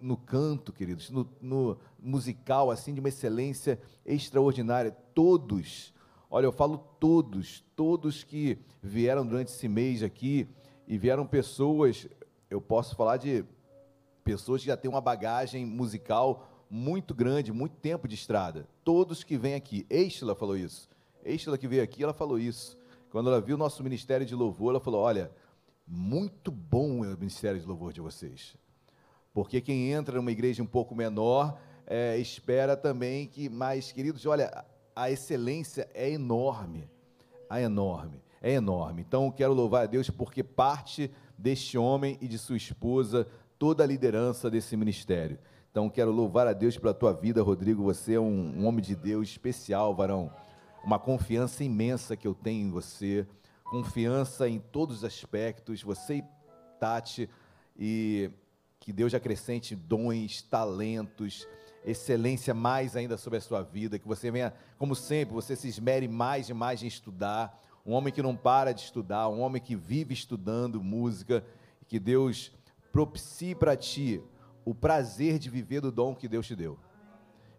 no 0.00 0.16
canto, 0.16 0.72
queridos, 0.72 1.10
no, 1.10 1.28
no, 1.40 1.78
musical, 1.98 2.70
assim, 2.70 2.94
de 2.94 3.00
uma 3.00 3.10
excelência 3.10 3.78
extraordinária. 4.04 4.90
Todos, 5.14 5.92
olha, 6.30 6.46
eu 6.46 6.52
falo 6.52 6.78
todos, 6.98 7.62
todos 7.74 8.24
que 8.24 8.58
vieram 8.82 9.26
durante 9.26 9.48
esse 9.48 9.68
mês 9.68 10.02
aqui, 10.02 10.48
e 10.88 10.96
vieram 10.96 11.26
pessoas, 11.26 12.08
eu 12.48 12.60
posso 12.60 12.94
falar 12.94 13.16
de 13.16 13.44
pessoas 14.22 14.60
que 14.60 14.68
já 14.68 14.76
têm 14.76 14.90
uma 14.90 15.00
bagagem 15.00 15.66
musical 15.66 16.48
muito 16.70 17.14
grande, 17.14 17.52
muito 17.52 17.76
tempo 17.76 18.08
de 18.08 18.14
estrada. 18.14 18.68
Todos 18.84 19.24
que 19.24 19.36
vêm 19.36 19.54
aqui. 19.54 19.86
Estela 19.90 20.34
falou 20.34 20.56
isso. 20.56 20.88
Estela 21.32 21.58
que 21.58 21.68
veio 21.68 21.82
aqui, 21.82 22.02
ela 22.02 22.14
falou 22.14 22.38
isso. 22.38 22.76
Quando 23.10 23.28
ela 23.30 23.40
viu 23.40 23.56
o 23.56 23.58
nosso 23.58 23.82
ministério 23.82 24.26
de 24.26 24.34
louvor, 24.34 24.70
ela 24.70 24.80
falou: 24.80 25.00
Olha, 25.00 25.30
muito 25.86 26.50
bom 26.50 27.04
é 27.04 27.14
o 27.14 27.18
ministério 27.18 27.60
de 27.60 27.66
louvor 27.66 27.92
de 27.92 28.00
vocês. 28.00 28.56
Porque 29.32 29.60
quem 29.60 29.92
entra 29.92 30.16
numa 30.16 30.32
igreja 30.32 30.62
um 30.62 30.66
pouco 30.66 30.94
menor 30.94 31.58
é, 31.86 32.18
espera 32.18 32.76
também 32.76 33.26
que, 33.26 33.48
mais 33.48 33.92
queridos, 33.92 34.26
olha, 34.26 34.64
a 34.94 35.10
excelência 35.10 35.88
é 35.94 36.10
enorme. 36.10 36.88
É 37.48 37.62
enorme, 37.62 38.20
é 38.42 38.52
enorme. 38.52 39.04
Então, 39.06 39.30
quero 39.30 39.52
louvar 39.52 39.84
a 39.84 39.86
Deus 39.86 40.10
porque 40.10 40.42
parte 40.42 41.10
deste 41.38 41.78
homem 41.78 42.18
e 42.20 42.26
de 42.26 42.38
sua 42.38 42.56
esposa, 42.56 43.28
toda 43.58 43.84
a 43.84 43.86
liderança 43.86 44.50
desse 44.50 44.76
ministério. 44.76 45.38
Então, 45.70 45.88
quero 45.88 46.10
louvar 46.10 46.48
a 46.48 46.52
Deus 46.52 46.76
pela 46.76 46.94
tua 46.94 47.12
vida, 47.12 47.42
Rodrigo. 47.42 47.84
Você 47.84 48.14
é 48.14 48.20
um, 48.20 48.60
um 48.60 48.66
homem 48.66 48.82
de 48.82 48.96
Deus 48.96 49.28
especial, 49.28 49.94
varão 49.94 50.32
uma 50.86 51.00
confiança 51.00 51.64
imensa 51.64 52.16
que 52.16 52.28
eu 52.28 52.32
tenho 52.32 52.68
em 52.68 52.70
você, 52.70 53.26
confiança 53.64 54.48
em 54.48 54.60
todos 54.60 54.98
os 54.98 55.04
aspectos, 55.04 55.82
você 55.82 56.18
e 56.18 56.24
Tati, 56.78 57.28
e 57.76 58.30
que 58.78 58.92
Deus 58.92 59.12
acrescente 59.12 59.74
dons, 59.74 60.42
talentos, 60.42 61.44
excelência 61.84 62.54
mais 62.54 62.94
ainda 62.94 63.16
sobre 63.16 63.38
a 63.38 63.40
sua 63.40 63.62
vida, 63.62 63.98
que 63.98 64.06
você 64.06 64.30
venha, 64.30 64.54
como 64.78 64.94
sempre, 64.94 65.34
você 65.34 65.56
se 65.56 65.66
esmere 65.66 66.06
mais 66.06 66.48
e 66.48 66.54
mais 66.54 66.84
em 66.84 66.86
estudar, 66.86 67.60
um 67.84 67.92
homem 67.92 68.12
que 68.12 68.22
não 68.22 68.36
para 68.36 68.72
de 68.72 68.82
estudar, 68.82 69.28
um 69.28 69.40
homem 69.40 69.60
que 69.60 69.74
vive 69.74 70.14
estudando 70.14 70.80
música, 70.80 71.44
que 71.88 71.98
Deus 71.98 72.52
propicie 72.92 73.56
para 73.56 73.76
ti 73.76 74.22
o 74.64 74.72
prazer 74.72 75.40
de 75.40 75.50
viver 75.50 75.80
do 75.80 75.90
dom 75.90 76.14
que 76.14 76.28
Deus 76.28 76.46
te 76.46 76.54
deu. 76.54 76.78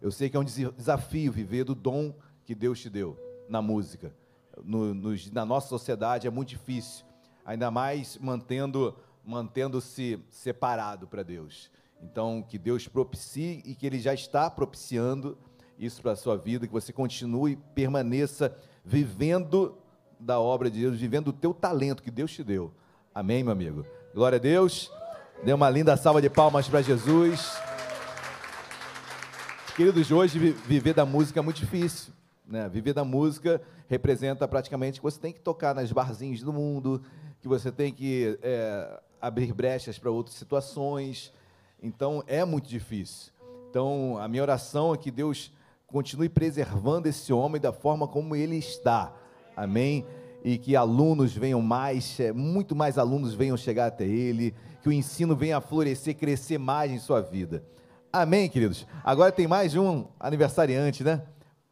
Eu 0.02 0.12
sei 0.12 0.30
que 0.30 0.38
é 0.38 0.40
um 0.40 0.46
desafio 0.46 1.32
viver 1.32 1.66
do 1.66 1.76
dom 1.76 2.14
que 2.48 2.56
Deus 2.56 2.80
te 2.80 2.90
deu 2.90 3.20
na 3.50 3.62
música. 3.62 4.16
No, 4.64 4.94
no, 4.94 5.14
na 5.34 5.46
nossa 5.46 5.68
sociedade 5.68 6.26
é 6.26 6.30
muito 6.30 6.48
difícil, 6.50 7.06
ainda 7.46 7.70
mais 7.70 8.18
mantendo 8.18 8.96
mantendo-se 9.24 10.18
separado 10.30 11.06
para 11.06 11.22
Deus. 11.22 11.70
Então, 12.02 12.42
que 12.42 12.58
Deus 12.58 12.88
propicie 12.88 13.62
e 13.66 13.76
que 13.76 13.86
Ele 13.86 14.00
já 14.00 14.14
está 14.14 14.50
propiciando 14.50 15.38
isso 15.78 16.02
para 16.02 16.14
a 16.14 16.16
sua 16.16 16.38
vida, 16.38 16.66
que 16.66 16.72
você 16.72 16.94
continue, 16.94 17.58
permaneça 17.76 18.58
vivendo 18.86 19.78
da 20.18 20.40
obra 20.40 20.72
de 20.72 20.80
Deus, 20.80 20.98
vivendo 20.98 21.28
o 21.28 21.34
teu 21.34 21.54
talento 21.54 22.02
que 22.02 22.10
Deus 22.10 22.32
te 22.32 22.42
deu. 22.42 22.74
Amém, 23.14 23.44
meu 23.44 23.52
amigo? 23.52 23.86
Glória 24.14 24.38
a 24.38 24.40
Deus. 24.40 24.90
Dê 25.44 25.52
uma 25.52 25.70
linda 25.70 25.98
salva 25.98 26.22
de 26.22 26.30
palmas 26.30 26.70
para 26.70 26.82
Jesus. 26.82 27.58
Queridos, 29.76 30.10
hoje 30.10 30.40
viver 30.40 30.94
da 30.94 31.06
música 31.06 31.42
é 31.42 31.44
muito 31.44 31.58
difícil. 31.58 32.14
Né? 32.48 32.70
Viver 32.70 32.94
da 32.94 33.04
música 33.04 33.62
representa 33.88 34.48
praticamente 34.48 35.00
que 35.00 35.04
você 35.04 35.20
tem 35.20 35.34
que 35.34 35.42
tocar 35.42 35.76
nas 35.76 35.92
barzinhos 35.92 36.42
do 36.42 36.54
mundo, 36.54 37.02
que 37.42 37.48
você 37.48 37.72
tem 37.72 37.92
que 37.94 38.40
é, 38.42 39.00
abrir 39.22 39.54
brechas 39.54 40.00
para 40.00 40.10
outras 40.10 40.36
situações. 40.36 41.34
Então, 41.82 42.24
é 42.26 42.46
muito 42.46 42.68
difícil. 42.68 43.32
Então, 43.70 44.18
a 44.18 44.28
minha 44.28 44.42
oração 44.42 44.94
é 44.94 44.98
que 44.98 45.12
Deus 45.12 45.52
continue 45.86 46.30
preservando 46.30 47.08
esse 47.08 47.32
homem 47.32 47.62
da 47.62 47.72
forma 47.72 48.08
como 48.08 48.36
ele 48.36 48.58
está. 48.58 49.14
Amém? 49.56 50.06
E 50.44 50.58
que 50.58 50.76
alunos 50.76 51.34
venham 51.36 51.62
mais, 51.62 52.20
é, 52.20 52.32
muito 52.32 52.76
mais 52.76 52.98
alunos 52.98 53.34
venham 53.34 53.58
chegar 53.58 53.88
até 53.88 54.06
ele, 54.06 54.54
que 54.82 54.90
o 54.90 54.92
ensino 54.92 55.36
venha 55.36 55.58
a 55.58 55.62
florescer, 55.62 56.16
crescer 56.16 56.58
mais 56.58 56.92
em 56.92 57.00
sua 57.00 57.22
vida. 57.22 57.64
Amém, 58.12 58.48
queridos? 58.48 58.88
Agora 59.04 59.32
tem 59.32 59.48
mais 59.48 59.76
um 59.76 60.06
aniversariante, 60.20 61.04
né? 61.04 61.22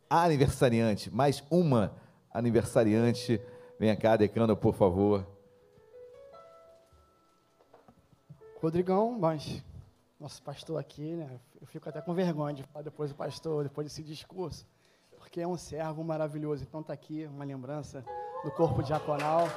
Aniversariante, 0.09 1.09
mais 1.09 1.43
uma 1.49 1.95
aniversariante. 2.31 3.41
Venha 3.79 3.95
cá, 3.95 4.15
decano, 4.15 4.55
por 4.55 4.73
favor. 4.73 5.25
Rodrigão, 8.61 9.17
mas 9.19 9.63
nosso 10.19 10.41
pastor 10.41 10.79
aqui, 10.79 11.15
né? 11.15 11.39
Eu 11.59 11.67
fico 11.67 11.87
até 11.89 12.01
com 12.01 12.13
vergonha 12.13 12.55
de 12.55 12.63
falar 12.63 12.83
depois 12.83 13.11
do 13.11 13.15
pastor, 13.15 13.63
depois 13.63 13.85
desse 13.85 14.01
discurso, 14.01 14.65
porque 15.17 15.41
é 15.41 15.47
um 15.47 15.57
servo 15.57 16.03
maravilhoso. 16.03 16.63
Então 16.63 16.81
está 16.81 16.93
aqui 16.93 17.25
uma 17.25 17.43
lembrança 17.43 18.03
do 18.43 18.51
corpo 18.51 18.81
diaconal. 18.81 19.47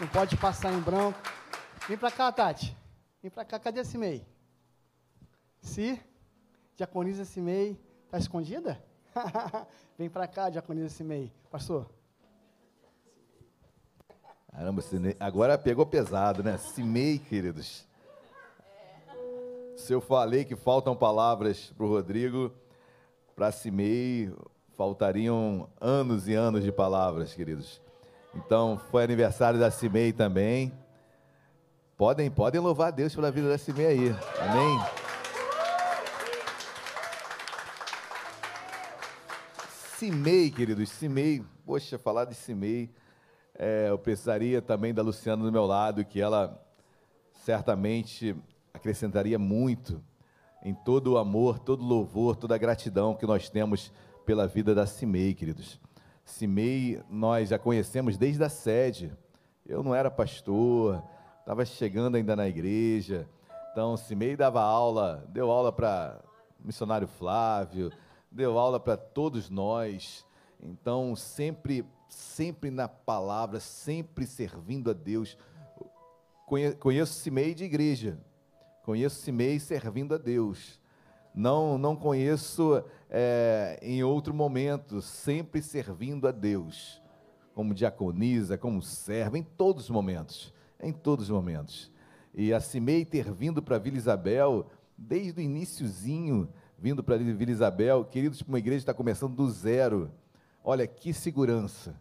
Não 0.00 0.08
pode 0.08 0.36
passar 0.36 0.72
em 0.72 0.80
branco. 0.80 1.18
Vem 1.88 1.96
para 1.96 2.10
cá, 2.10 2.30
Tati. 2.32 2.76
Vem 3.22 3.30
para 3.30 3.44
cá. 3.44 3.58
Cadê 3.58 3.80
esse 3.80 3.96
MEI? 3.96 4.26
Se 5.60 6.00
diaconisa 6.74 7.22
esse 7.22 7.40
MEI. 7.40 7.85
Está 8.06 8.18
escondida? 8.18 8.80
Vem 9.98 10.08
para 10.08 10.26
cá, 10.26 10.48
diaconisa 10.48 10.88
Simei. 10.88 11.32
Pastor. 11.50 11.90
Caramba, 14.50 14.82
agora 15.20 15.58
pegou 15.58 15.84
pesado, 15.84 16.42
né? 16.42 16.56
Simei, 16.56 17.18
queridos. 17.18 17.86
Se 19.76 19.92
eu 19.92 20.00
falei 20.00 20.44
que 20.44 20.56
faltam 20.56 20.96
palavras 20.96 21.72
para 21.76 21.84
o 21.84 21.88
Rodrigo, 21.88 22.50
para 23.34 23.52
Simei 23.52 24.32
faltariam 24.76 25.68
anos 25.80 26.28
e 26.28 26.34
anos 26.34 26.62
de 26.62 26.72
palavras, 26.72 27.34
queridos. 27.34 27.82
Então, 28.34 28.80
foi 28.90 29.04
aniversário 29.04 29.58
da 29.58 29.70
Simei 29.70 30.12
também. 30.12 30.72
Podem, 31.96 32.30
podem 32.30 32.60
louvar 32.60 32.88
a 32.88 32.90
Deus 32.90 33.14
pela 33.14 33.30
vida 33.30 33.48
da 33.48 33.58
Simei 33.58 33.86
aí. 33.86 34.16
Amém? 34.40 35.05
Cimei, 39.98 40.50
queridos, 40.50 40.90
Cimei. 40.90 41.42
Poxa, 41.64 41.98
falar 41.98 42.26
de 42.26 42.34
Cimei, 42.34 42.90
é, 43.58 43.86
eu 43.88 43.98
precisaria 43.98 44.60
também 44.60 44.92
da 44.92 45.00
Luciana 45.00 45.42
do 45.42 45.50
meu 45.50 45.64
lado, 45.64 46.04
que 46.04 46.20
ela 46.20 46.62
certamente 47.32 48.36
acrescentaria 48.74 49.38
muito 49.38 50.04
em 50.62 50.74
todo 50.74 51.14
o 51.14 51.16
amor, 51.16 51.58
todo 51.58 51.82
o 51.82 51.86
louvor, 51.86 52.36
toda 52.36 52.54
a 52.54 52.58
gratidão 52.58 53.14
que 53.14 53.24
nós 53.24 53.48
temos 53.48 53.90
pela 54.26 54.46
vida 54.46 54.74
da 54.74 54.86
Cimei, 54.86 55.32
queridos. 55.32 55.80
Cimei, 56.26 57.00
nós 57.08 57.48
já 57.48 57.58
conhecemos 57.58 58.18
desde 58.18 58.44
a 58.44 58.50
sede. 58.50 59.10
Eu 59.64 59.82
não 59.82 59.94
era 59.94 60.10
pastor, 60.10 61.02
estava 61.40 61.64
chegando 61.64 62.16
ainda 62.16 62.36
na 62.36 62.46
igreja. 62.46 63.26
Então, 63.72 63.96
Cimei 63.96 64.36
dava 64.36 64.60
aula, 64.60 65.24
deu 65.30 65.50
aula 65.50 65.72
para 65.72 66.20
missionário 66.62 67.08
Flávio, 67.08 67.90
deu 68.36 68.58
aula 68.58 68.78
para 68.78 68.96
todos 68.96 69.48
nós. 69.48 70.24
Então, 70.60 71.16
sempre, 71.16 71.84
sempre 72.08 72.70
na 72.70 72.86
palavra, 72.86 73.58
sempre 73.58 74.26
servindo 74.26 74.90
a 74.90 74.92
Deus. 74.92 75.36
Conheço 76.78 77.14
Cimei 77.14 77.54
de 77.54 77.64
igreja, 77.64 78.20
Conheço 78.84 79.20
Simei 79.22 79.58
servindo 79.58 80.14
a 80.14 80.18
Deus. 80.18 80.80
Não, 81.34 81.76
não 81.76 81.96
conheço 81.96 82.84
é, 83.10 83.78
em 83.82 84.04
outro 84.04 84.32
momento, 84.32 85.02
sempre 85.02 85.60
servindo 85.60 86.28
a 86.28 86.30
Deus, 86.30 87.02
como 87.52 87.74
diaconisa, 87.74 88.56
como 88.56 88.80
serva, 88.80 89.36
em 89.36 89.42
todos 89.42 89.84
os 89.84 89.90
momentos, 89.90 90.54
em 90.80 90.92
todos 90.92 91.24
os 91.24 91.30
momentos. 91.30 91.90
E 92.32 92.54
a 92.54 92.60
Simei 92.60 93.04
ter 93.04 93.32
vindo 93.32 93.60
para 93.60 93.76
Vila 93.76 93.96
Isabel, 93.96 94.70
desde 94.96 95.40
o 95.40 95.42
iníciozinho, 95.42 96.48
vindo 96.78 97.02
para 97.02 97.16
Vila 97.16 97.50
Isabel, 97.50 98.04
queridos, 98.04 98.40
uma 98.42 98.58
igreja 98.58 98.78
está 98.78 98.94
começando 98.94 99.34
do 99.34 99.50
zero. 99.50 100.10
Olha, 100.62 100.86
que 100.86 101.12
segurança, 101.12 101.94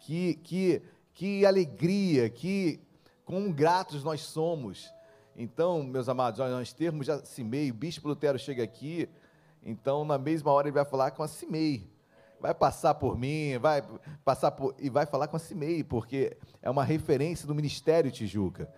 que, 0.00 0.34
que, 0.34 0.82
que 1.12 1.46
alegria, 1.46 2.28
que 2.28 2.80
quão 3.24 3.52
gratos 3.52 4.02
nós 4.02 4.20
somos 4.22 4.92
então, 5.36 5.82
meus 5.82 6.06
amados, 6.06 6.38
nós 6.38 6.72
termos 6.72 7.06
já 7.06 7.24
Cimei, 7.24 7.70
o 7.70 7.74
bispo 7.74 8.06
Lutero 8.06 8.38
chega 8.38 8.62
aqui, 8.62 9.08
então 9.64 10.04
na 10.04 10.18
mesma 10.18 10.52
hora 10.52 10.68
ele 10.68 10.74
vai 10.74 10.84
falar 10.84 11.12
com 11.12 11.22
a 11.22 11.28
Cimei. 11.28 11.90
Vai 12.38 12.54
passar 12.54 12.94
por 12.94 13.18
mim, 13.18 13.58
vai 13.58 13.82
passar 14.22 14.50
por 14.50 14.74
e 14.78 14.90
vai 14.90 15.06
falar 15.06 15.28
com 15.28 15.36
a 15.36 15.38
Cimei, 15.38 15.82
porque 15.82 16.36
é 16.60 16.68
uma 16.68 16.84
referência 16.84 17.46
do 17.46 17.54
ministério 17.54 18.10
Tijuca. 18.10 18.70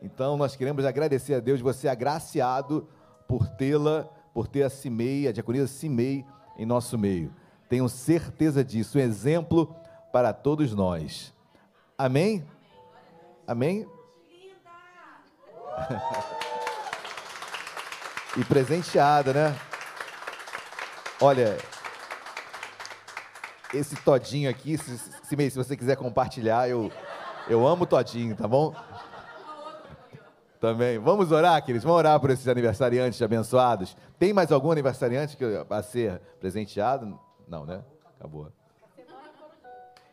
Então 0.00 0.36
nós 0.36 0.54
queremos 0.54 0.84
agradecer 0.84 1.34
a 1.34 1.40
Deus, 1.40 1.60
você 1.60 1.88
é 1.88 1.90
agraciado 1.90 2.88
por 3.26 3.48
tê-la, 3.48 4.08
por 4.36 4.46
ter 4.46 4.64
a 4.64 4.68
Cimei, 4.68 5.26
a 5.26 5.32
diaconisa 5.32 5.66
Cimei 5.66 6.22
em 6.58 6.66
nosso 6.66 6.98
meio. 6.98 7.34
Tenho 7.70 7.88
certeza 7.88 8.62
disso, 8.62 8.98
um 8.98 9.00
exemplo 9.00 9.74
para 10.12 10.30
todos 10.34 10.74
nós. 10.74 11.32
Amém? 11.96 12.46
Amém? 13.46 13.88
e 18.36 18.44
presenteada, 18.44 19.32
né? 19.32 19.56
Olha, 21.18 21.56
esse 23.72 23.96
todinho 23.96 24.50
aqui, 24.50 24.76
se, 24.76 24.98
se, 24.98 25.50
se, 25.50 25.56
você 25.56 25.74
quiser 25.74 25.96
compartilhar, 25.96 26.68
eu, 26.68 26.92
eu 27.48 27.66
amo 27.66 27.86
todinho, 27.86 28.36
tá 28.36 28.46
bom? 28.46 28.74
Também. 30.66 30.98
Vamos 30.98 31.30
orar, 31.30 31.64
queridos? 31.64 31.84
Vamos 31.84 31.98
orar 31.98 32.18
por 32.18 32.28
esses 32.28 32.48
aniversariantes 32.48 33.22
abençoados. 33.22 33.96
Tem 34.18 34.32
mais 34.32 34.50
algum 34.50 34.72
aniversariante 34.72 35.36
que 35.36 35.44
a 35.44 35.80
ser 35.80 36.20
presenteado? 36.40 37.16
Não, 37.46 37.64
né? 37.64 37.84
Acabou. 38.18 38.50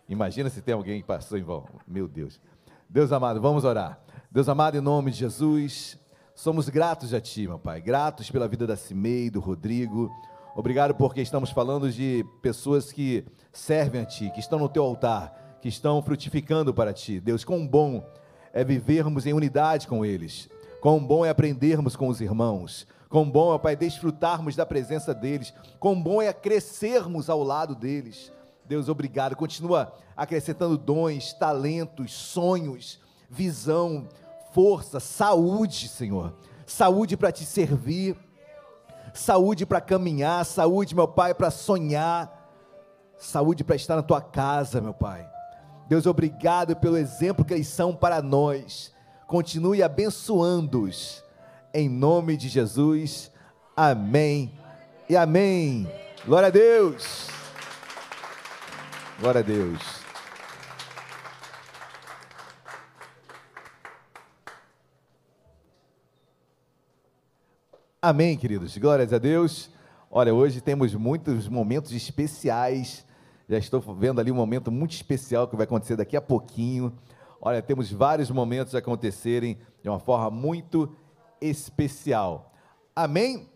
Imagina 0.07 0.51
se 0.51 0.61
tem 0.61 0.75
alguém 0.75 1.01
que 1.01 1.07
passou 1.07 1.39
em 1.39 1.41
vão. 1.41 1.65
Meu 1.87 2.07
Deus. 2.07 2.39
Deus 2.87 3.11
amado, 3.11 3.41
vamos 3.41 3.63
orar. 3.63 3.99
Deus 4.29 4.47
amado, 4.47 4.77
em 4.77 4.79
nome 4.79 5.09
de 5.09 5.17
Jesus, 5.17 5.97
somos 6.35 6.69
gratos 6.69 7.15
a 7.15 7.19
Ti, 7.19 7.47
meu 7.47 7.57
Pai, 7.57 7.81
gratos 7.81 8.29
pela 8.29 8.47
vida 8.47 8.67
da 8.67 8.75
Cimei, 8.75 9.31
do 9.31 9.39
Rodrigo. 9.39 10.11
Obrigado 10.55 10.93
porque 10.93 11.19
estamos 11.19 11.49
falando 11.49 11.91
de 11.91 12.23
pessoas 12.43 12.91
que 12.91 13.25
servem 13.51 14.01
a 14.01 14.05
Ti, 14.05 14.29
que 14.29 14.39
estão 14.39 14.59
no 14.59 14.69
Teu 14.69 14.83
altar, 14.83 15.57
que 15.63 15.67
estão 15.67 15.99
frutificando 16.03 16.71
para 16.71 16.93
Ti. 16.93 17.19
Deus, 17.19 17.43
quão 17.43 17.65
bom 17.65 18.05
é 18.53 18.63
vivermos 18.63 19.25
em 19.25 19.33
unidade 19.33 19.87
com 19.87 20.05
eles, 20.05 20.47
quão 20.79 21.03
bom 21.03 21.25
é 21.25 21.29
aprendermos 21.29 21.95
com 21.95 22.07
os 22.07 22.21
irmãos, 22.21 22.87
quão 23.09 23.29
bom 23.29 23.53
é, 23.53 23.59
Pai, 23.59 23.75
desfrutarmos 23.75 24.55
da 24.55 24.65
presença 24.65 25.13
deles, 25.13 25.53
quão 25.79 26.01
bom 26.01 26.21
é 26.21 26.31
crescermos 26.31 27.29
ao 27.29 27.43
lado 27.43 27.75
deles. 27.75 28.31
Deus, 28.65 28.87
obrigado. 28.87 29.35
Continua 29.35 29.93
acrescentando 30.15 30.77
dons, 30.77 31.33
talentos, 31.33 32.13
sonhos, 32.13 32.99
visão, 33.29 34.07
força, 34.53 34.99
saúde, 34.99 35.89
Senhor. 35.89 36.33
Saúde 36.65 37.17
para 37.17 37.31
te 37.31 37.45
servir, 37.45 38.15
saúde 39.13 39.65
para 39.65 39.81
caminhar, 39.81 40.45
saúde, 40.45 40.95
meu 40.95 41.07
Pai, 41.07 41.33
para 41.33 41.51
sonhar, 41.51 42.49
saúde 43.17 43.63
para 43.63 43.75
estar 43.75 43.95
na 43.95 44.03
tua 44.03 44.21
casa, 44.21 44.79
meu 44.79 44.93
Pai. 44.93 45.32
Deus, 45.87 46.05
obrigado 46.05 46.75
pelo 46.75 46.97
exemplo 46.97 47.43
que 47.43 47.53
eles 47.53 47.67
são 47.67 47.95
para 47.95 48.21
nós. 48.21 48.93
Continue 49.27 49.83
abençoando-os. 49.83 51.23
Em 51.73 51.89
nome 51.89 52.37
de 52.37 52.47
Jesus. 52.47 53.31
Amém 53.75 54.53
e 55.09 55.15
amém. 55.15 55.91
Glória 56.25 56.47
a 56.47 56.51
Deus. 56.51 57.27
Glória 59.19 59.39
a 59.39 59.43
Deus. 59.43 60.03
Amém, 68.01 68.37
queridos. 68.37 68.77
Glórias 68.77 69.13
a 69.13 69.17
Deus. 69.17 69.69
Olha, 70.11 70.33
hoje 70.33 70.59
temos 70.59 70.93
muitos 70.93 71.47
momentos 71.47 71.91
especiais. 71.93 73.05
Já 73.47 73.57
estou 73.57 73.81
vendo 73.81 74.19
ali 74.19 74.31
um 74.31 74.35
momento 74.35 74.71
muito 74.71 74.91
especial 74.91 75.47
que 75.47 75.55
vai 75.55 75.65
acontecer 75.65 75.95
daqui 75.95 76.15
a 76.15 76.21
pouquinho. 76.21 76.93
Olha, 77.41 77.61
temos 77.61 77.91
vários 77.91 78.31
momentos 78.31 78.73
acontecerem 78.73 79.57
de 79.81 79.89
uma 79.89 79.99
forma 79.99 80.29
muito 80.29 80.89
especial. 81.41 82.53
Amém? 82.95 83.49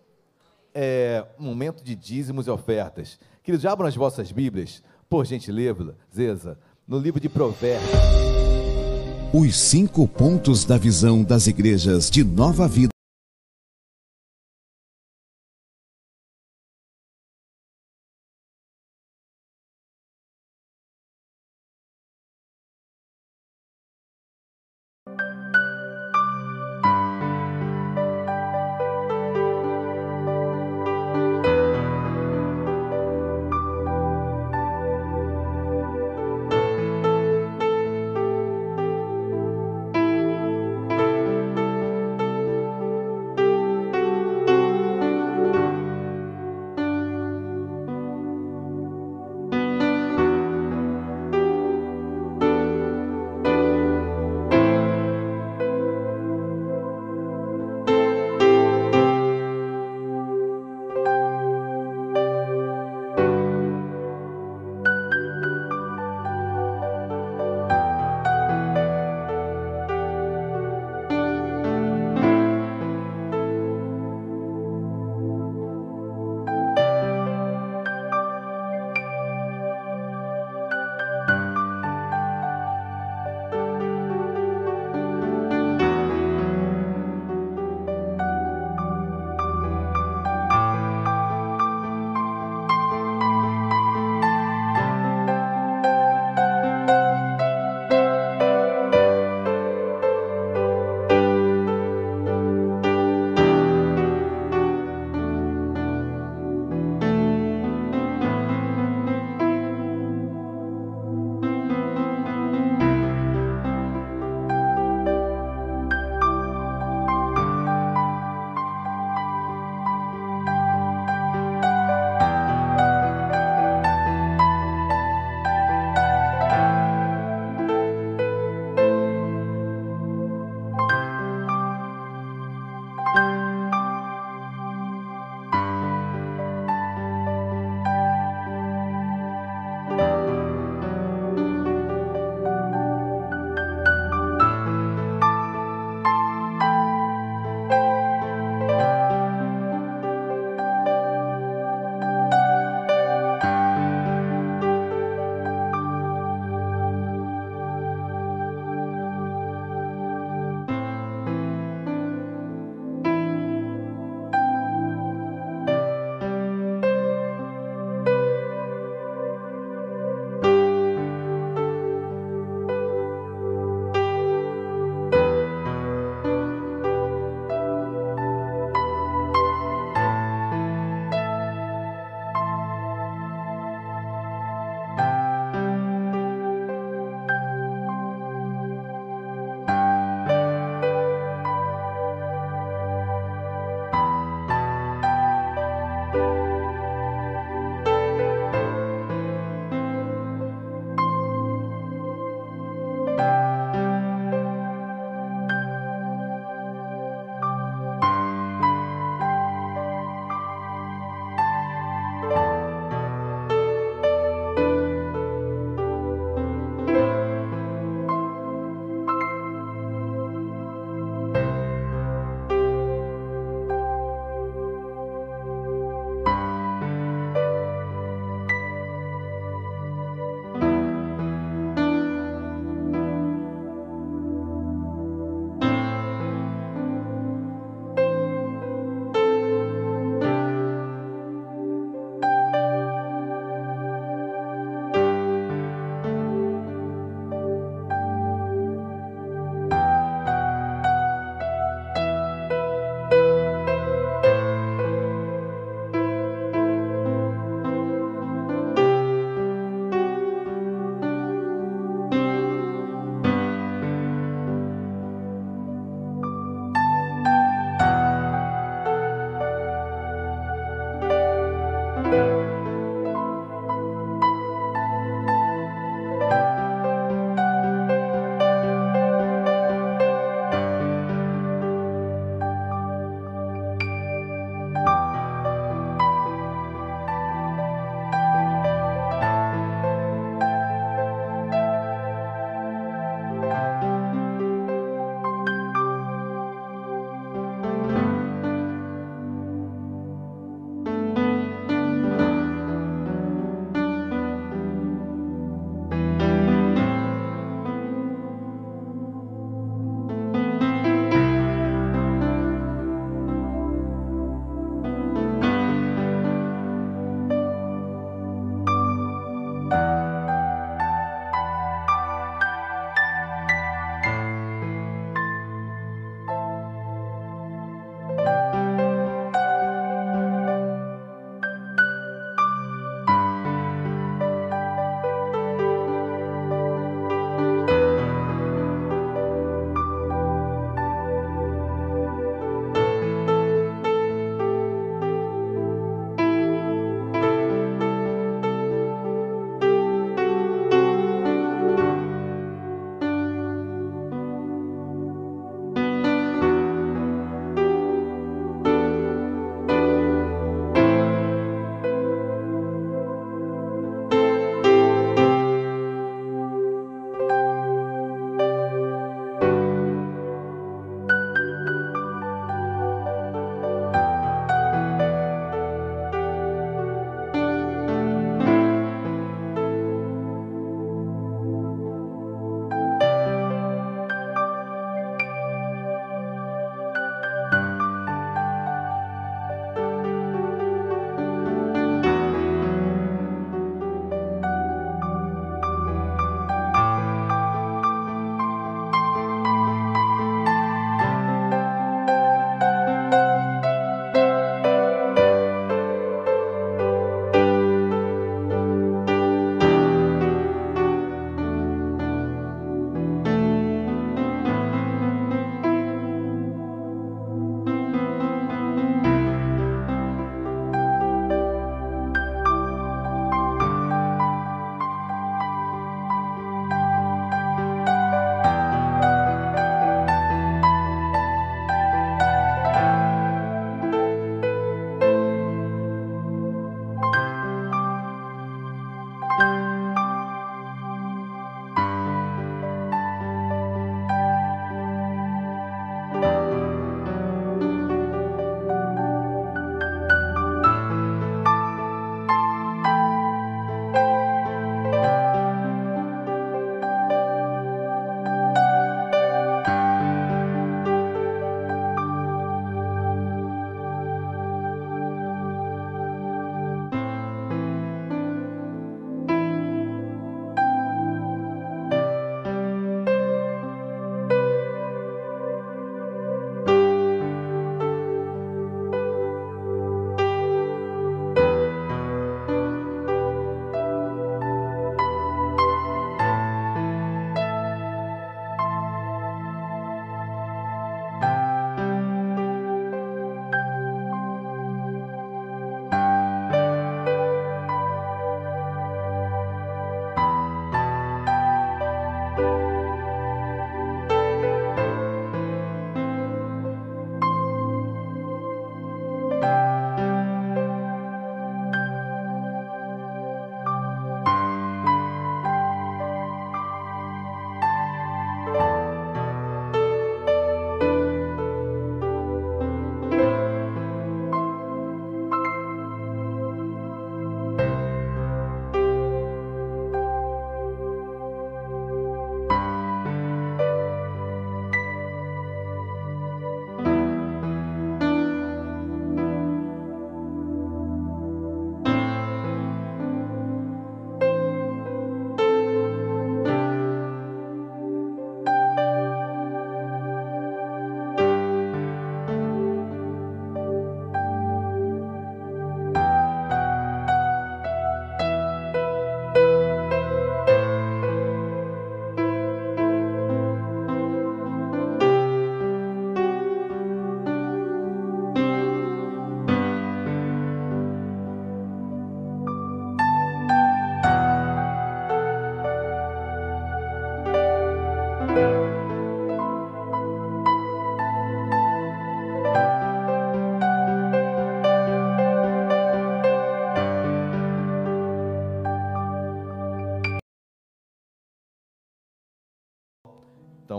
É, 0.73 1.26
momento 1.39 1.84
de 1.84 1.95
dízimos 1.95 2.47
e 2.47 2.49
ofertas. 2.49 3.18
Queridos, 3.41 3.65
abram 3.65 3.88
as 3.88 3.95
vossas 3.95 4.31
Bíblias, 4.31 4.84
por 5.09 5.26
gentileza, 5.26 6.59
no 6.88 6.99
livro 6.99 7.19
de 7.19 7.30
Provérbios. 7.30 7.89
Os 9.34 9.57
cinco 9.57 10.07
pontos 10.07 10.65
da 10.65 10.77
visão 10.77 11.23
das 11.23 11.47
igrejas 11.47 12.09
de 12.09 12.23
Nova 12.23 12.68
Vida. 12.68 12.97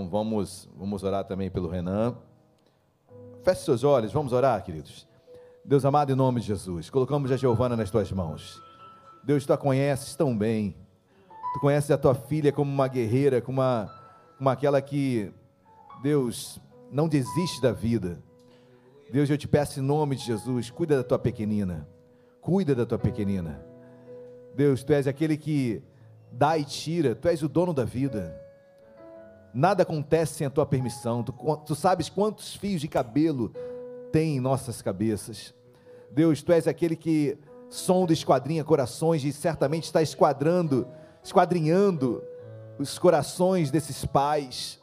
Vamos, 0.08 0.68
vamos 0.74 1.02
orar 1.02 1.24
também 1.24 1.50
pelo 1.50 1.68
Renan. 1.68 2.16
Feche 3.42 3.62
seus 3.62 3.84
olhos, 3.84 4.12
vamos 4.12 4.32
orar, 4.32 4.62
queridos. 4.64 5.06
Deus 5.64 5.84
amado, 5.84 6.10
em 6.10 6.14
nome 6.14 6.40
de 6.40 6.46
Jesus, 6.46 6.88
colocamos 6.88 7.30
a 7.30 7.36
Giovana 7.36 7.76
nas 7.76 7.90
tuas 7.90 8.10
mãos. 8.10 8.62
Deus, 9.22 9.44
tu 9.44 9.52
a 9.52 9.58
conheces 9.58 10.16
tão 10.16 10.36
bem. 10.36 10.74
Tu 11.52 11.60
conheces 11.60 11.90
a 11.90 11.98
tua 11.98 12.14
filha 12.14 12.50
como 12.50 12.72
uma 12.72 12.88
guerreira, 12.88 13.42
como, 13.42 13.60
uma, 13.60 13.92
como 14.38 14.48
aquela 14.48 14.80
que, 14.80 15.30
Deus, 16.02 16.58
não 16.90 17.06
desiste 17.06 17.60
da 17.60 17.70
vida. 17.70 18.22
Deus, 19.12 19.28
eu 19.28 19.36
te 19.36 19.46
peço 19.46 19.78
em 19.78 19.82
nome 19.82 20.16
de 20.16 20.24
Jesus, 20.24 20.70
cuida 20.70 20.96
da 20.96 21.04
tua 21.04 21.18
pequenina. 21.18 21.86
Cuida 22.40 22.74
da 22.74 22.86
tua 22.86 22.98
pequenina. 22.98 23.62
Deus, 24.54 24.82
tu 24.82 24.92
és 24.94 25.06
aquele 25.06 25.36
que 25.36 25.82
dá 26.32 26.56
e 26.56 26.64
tira, 26.64 27.14
tu 27.14 27.28
és 27.28 27.42
o 27.42 27.48
dono 27.48 27.74
da 27.74 27.84
vida. 27.84 28.47
Nada 29.52 29.82
acontece 29.82 30.34
sem 30.34 30.46
a 30.46 30.50
tua 30.50 30.66
permissão. 30.66 31.22
Tu, 31.22 31.32
tu 31.66 31.74
sabes 31.74 32.08
quantos 32.08 32.54
fios 32.54 32.80
de 32.80 32.88
cabelo 32.88 33.52
tem 34.12 34.36
em 34.36 34.40
nossas 34.40 34.82
cabeças. 34.82 35.54
Deus, 36.10 36.42
tu 36.42 36.52
és 36.52 36.66
aquele 36.66 36.96
que 36.96 37.38
sonda, 37.68 38.12
esquadrinha 38.12 38.64
corações 38.64 39.24
e 39.24 39.32
certamente 39.32 39.84
está 39.84 40.02
esquadrando, 40.02 40.86
esquadrinhando 41.22 42.22
os 42.78 42.98
corações 42.98 43.70
desses 43.70 44.04
pais. 44.04 44.78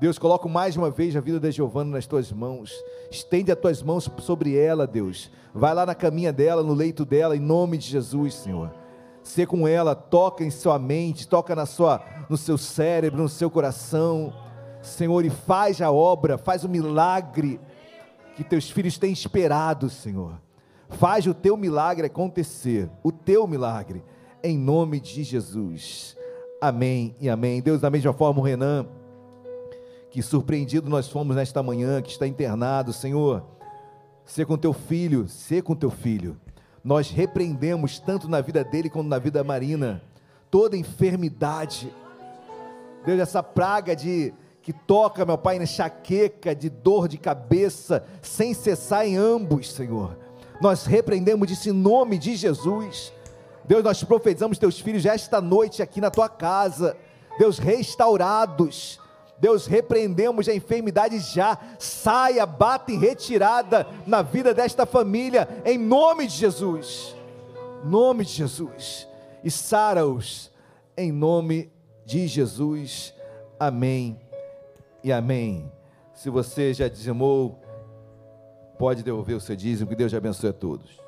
Deus, 0.00 0.16
coloco 0.16 0.48
mais 0.48 0.76
uma 0.76 0.90
vez 0.90 1.16
a 1.16 1.20
vida 1.20 1.40
da 1.40 1.50
Giovana 1.50 1.90
nas 1.90 2.06
tuas 2.06 2.30
mãos. 2.30 2.72
Estende 3.10 3.50
as 3.50 3.58
tuas 3.58 3.82
mãos 3.82 4.08
sobre 4.20 4.56
ela, 4.56 4.86
Deus. 4.86 5.30
Vai 5.52 5.74
lá 5.74 5.84
na 5.84 5.94
caminha 5.94 6.32
dela, 6.32 6.62
no 6.62 6.72
leito 6.72 7.04
dela, 7.04 7.36
em 7.36 7.40
nome 7.40 7.76
de 7.76 7.88
Jesus, 7.88 8.34
Senhor. 8.34 8.72
Ser 9.28 9.46
com 9.46 9.68
ela, 9.68 9.94
toca 9.94 10.42
em 10.42 10.50
sua 10.50 10.78
mente, 10.78 11.28
toca 11.28 11.54
na 11.54 11.66
sua, 11.66 12.02
no 12.30 12.36
seu 12.38 12.56
cérebro, 12.56 13.20
no 13.22 13.28
seu 13.28 13.50
coração. 13.50 14.32
Senhor, 14.80 15.22
e 15.22 15.28
faz 15.28 15.82
a 15.82 15.92
obra, 15.92 16.38
faz 16.38 16.64
o 16.64 16.68
milagre 16.68 17.60
que 18.34 18.42
teus 18.42 18.70
filhos 18.70 18.96
têm 18.96 19.12
esperado, 19.12 19.90
Senhor. 19.90 20.40
Faz 20.88 21.26
o 21.26 21.34
teu 21.34 21.58
milagre 21.58 22.06
acontecer, 22.06 22.88
o 23.02 23.12
teu 23.12 23.46
milagre, 23.46 24.02
em 24.42 24.56
nome 24.56 24.98
de 24.98 25.22
Jesus. 25.22 26.16
Amém 26.58 27.14
e 27.20 27.28
amém. 27.28 27.60
Deus, 27.60 27.82
da 27.82 27.90
mesma 27.90 28.14
forma, 28.14 28.40
o 28.40 28.42
Renan, 28.42 28.86
que 30.10 30.22
surpreendido 30.22 30.88
nós 30.88 31.06
fomos 31.06 31.36
nesta 31.36 31.62
manhã, 31.62 32.00
que 32.00 32.12
está 32.12 32.26
internado, 32.26 32.94
Senhor, 32.94 33.44
ser 34.24 34.46
com 34.46 34.56
teu 34.56 34.72
filho, 34.72 35.28
ser 35.28 35.62
com 35.62 35.76
teu 35.76 35.90
filho. 35.90 36.40
Nós 36.82 37.10
repreendemos 37.10 37.98
tanto 37.98 38.28
na 38.28 38.40
vida 38.40 38.64
dele 38.64 38.88
como 38.90 39.08
na 39.08 39.18
vida 39.18 39.40
da 39.40 39.44
Marina 39.44 40.02
toda 40.50 40.76
enfermidade. 40.76 41.92
Deus, 43.04 43.20
essa 43.20 43.42
praga 43.42 43.94
de 43.94 44.32
que 44.62 44.72
toca, 44.72 45.24
meu 45.24 45.38
Pai, 45.38 45.56
na 45.56 45.64
enxaqueca, 45.64 46.54
de 46.54 46.68
dor 46.68 47.08
de 47.08 47.18
cabeça, 47.18 48.04
sem 48.22 48.52
cessar 48.54 49.06
em 49.06 49.16
ambos, 49.16 49.72
Senhor 49.72 50.16
nós 50.60 50.84
repreendemos 50.84 51.50
isso 51.50 51.68
em 51.68 51.72
nome 51.72 52.18
de 52.18 52.36
Jesus. 52.36 53.12
Deus, 53.64 53.84
nós 53.84 54.02
profetizamos 54.02 54.58
teus 54.58 54.80
filhos 54.80 55.04
esta 55.06 55.40
noite 55.40 55.82
aqui 55.82 56.00
na 56.00 56.10
tua 56.10 56.28
casa. 56.28 56.96
Deus, 57.38 57.58
restaurados. 57.58 59.00
Deus, 59.40 59.66
repreendemos 59.66 60.48
a 60.48 60.54
enfermidade 60.54 61.18
já. 61.20 61.58
Saia, 61.78 62.44
bata 62.44 62.90
em 62.90 62.98
retirada 62.98 63.86
na 64.06 64.22
vida 64.22 64.52
desta 64.52 64.84
família, 64.84 65.48
em 65.64 65.78
nome 65.78 66.26
de 66.26 66.34
Jesus. 66.34 67.14
Nome 67.84 68.24
de 68.24 68.32
Jesus. 68.32 69.06
E 69.44 69.50
sara-os 69.50 70.50
em 70.96 71.12
nome 71.12 71.70
de 72.04 72.26
Jesus. 72.26 73.14
Amém 73.58 74.18
e 75.02 75.12
amém. 75.12 75.70
Se 76.12 76.28
você 76.28 76.74
já 76.74 76.88
dizimou, 76.88 77.62
pode 78.78 79.02
devolver 79.02 79.36
o 79.36 79.40
seu 79.40 79.54
dízimo, 79.54 79.88
que 79.88 79.96
Deus 79.96 80.12
abençoe 80.12 80.50
a 80.50 80.52
todos. 80.52 81.07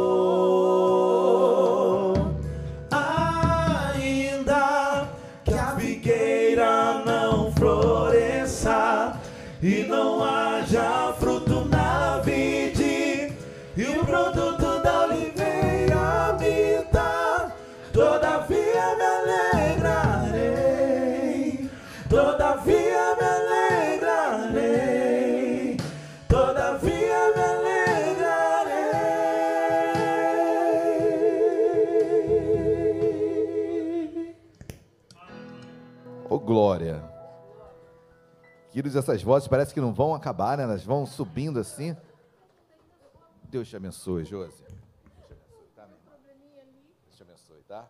Glória. 36.61 37.03
Queridos, 38.69 38.95
essas 38.95 39.23
vozes 39.23 39.47
parece 39.47 39.73
que 39.73 39.81
não 39.81 39.91
vão 39.91 40.13
acabar, 40.13 40.55
né? 40.55 40.63
Elas 40.63 40.83
vão 40.83 41.07
subindo 41.07 41.59
assim. 41.59 41.97
Deus 43.49 43.67
te 43.67 43.75
abençoe, 43.75 44.25
Josi. 44.25 44.63
Deus 44.63 44.75
te 47.15 47.23
abençoe, 47.23 47.63
tá? 47.67 47.89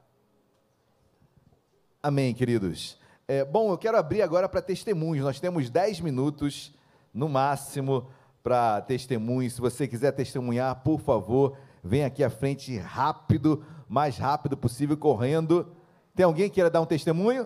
Amém, 2.02 2.34
queridos. 2.34 2.98
É, 3.28 3.44
bom, 3.44 3.72
eu 3.72 3.78
quero 3.78 3.98
abrir 3.98 4.22
agora 4.22 4.48
para 4.48 4.62
testemunhos. 4.62 5.26
Nós 5.26 5.38
temos 5.38 5.70
10 5.70 6.00
minutos, 6.00 6.74
no 7.14 7.28
máximo, 7.28 8.10
para 8.42 8.80
testemunhos. 8.84 9.52
Se 9.52 9.60
você 9.60 9.86
quiser 9.86 10.14
testemunhar, 10.14 10.82
por 10.82 11.02
favor, 11.02 11.58
vem 11.84 12.06
aqui 12.06 12.24
à 12.24 12.30
frente 12.30 12.78
rápido, 12.78 13.66
mais 13.86 14.18
rápido 14.18 14.56
possível, 14.56 14.96
correndo. 14.96 15.76
Tem 16.16 16.24
alguém 16.24 16.48
que 16.48 16.56
queira 16.56 16.70
dar 16.70 16.80
um 16.80 16.86
testemunho? 16.86 17.46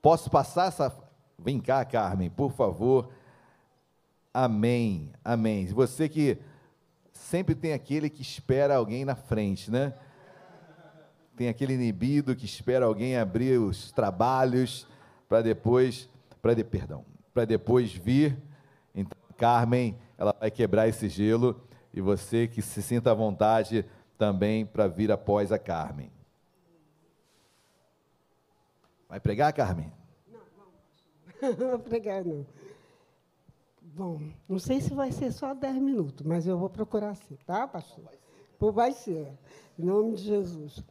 Posso 0.00 0.30
passar 0.30 0.68
essa. 0.68 0.96
Vem 1.38 1.60
cá, 1.60 1.84
Carmen, 1.84 2.30
por 2.30 2.52
favor. 2.52 3.08
Amém, 4.32 5.10
amém. 5.24 5.66
Você 5.66 6.08
que 6.08 6.38
sempre 7.12 7.54
tem 7.54 7.72
aquele 7.72 8.08
que 8.08 8.22
espera 8.22 8.76
alguém 8.76 9.04
na 9.04 9.14
frente, 9.14 9.70
né? 9.70 9.92
Tem 11.36 11.48
aquele 11.48 11.74
inibido 11.74 12.34
que 12.34 12.44
espera 12.44 12.86
alguém 12.86 13.16
abrir 13.16 13.58
os 13.58 13.92
trabalhos 13.92 14.86
para 15.28 15.42
depois, 15.42 16.08
para 16.42 16.54
de, 16.54 16.64
perdão, 16.64 17.04
para 17.32 17.44
depois 17.44 17.92
vir. 17.92 18.36
Então, 18.94 19.18
Carmen, 19.36 19.96
ela 20.16 20.34
vai 20.38 20.50
quebrar 20.50 20.88
esse 20.88 21.08
gelo 21.08 21.60
e 21.92 22.00
você 22.00 22.48
que 22.48 22.60
se 22.60 22.82
sinta 22.82 23.12
à 23.12 23.14
vontade 23.14 23.84
também 24.16 24.66
para 24.66 24.88
vir 24.88 25.12
após 25.12 25.52
a 25.52 25.58
Carmen. 25.58 26.10
Vai 29.08 29.18
pregar, 29.20 29.52
Carmen? 29.52 29.90
Não 31.58 31.70
vou 31.70 31.78
pregar, 31.78 32.24
não. 32.24 32.44
Bom, 33.80 34.20
não 34.48 34.58
sei 34.58 34.80
se 34.80 34.94
vai 34.94 35.10
ser 35.10 35.32
só 35.32 35.54
10 35.54 35.76
minutos, 35.76 36.24
mas 36.24 36.46
eu 36.46 36.58
vou 36.58 36.68
procurar 36.68 37.14
sim, 37.16 37.36
tá, 37.46 37.66
pastor? 37.66 38.10
Por 38.58 38.72
vai 38.72 38.92
ser, 38.92 39.32
em 39.78 39.84
nome 39.84 40.14
de 40.14 40.22
Jesus. 40.22 40.84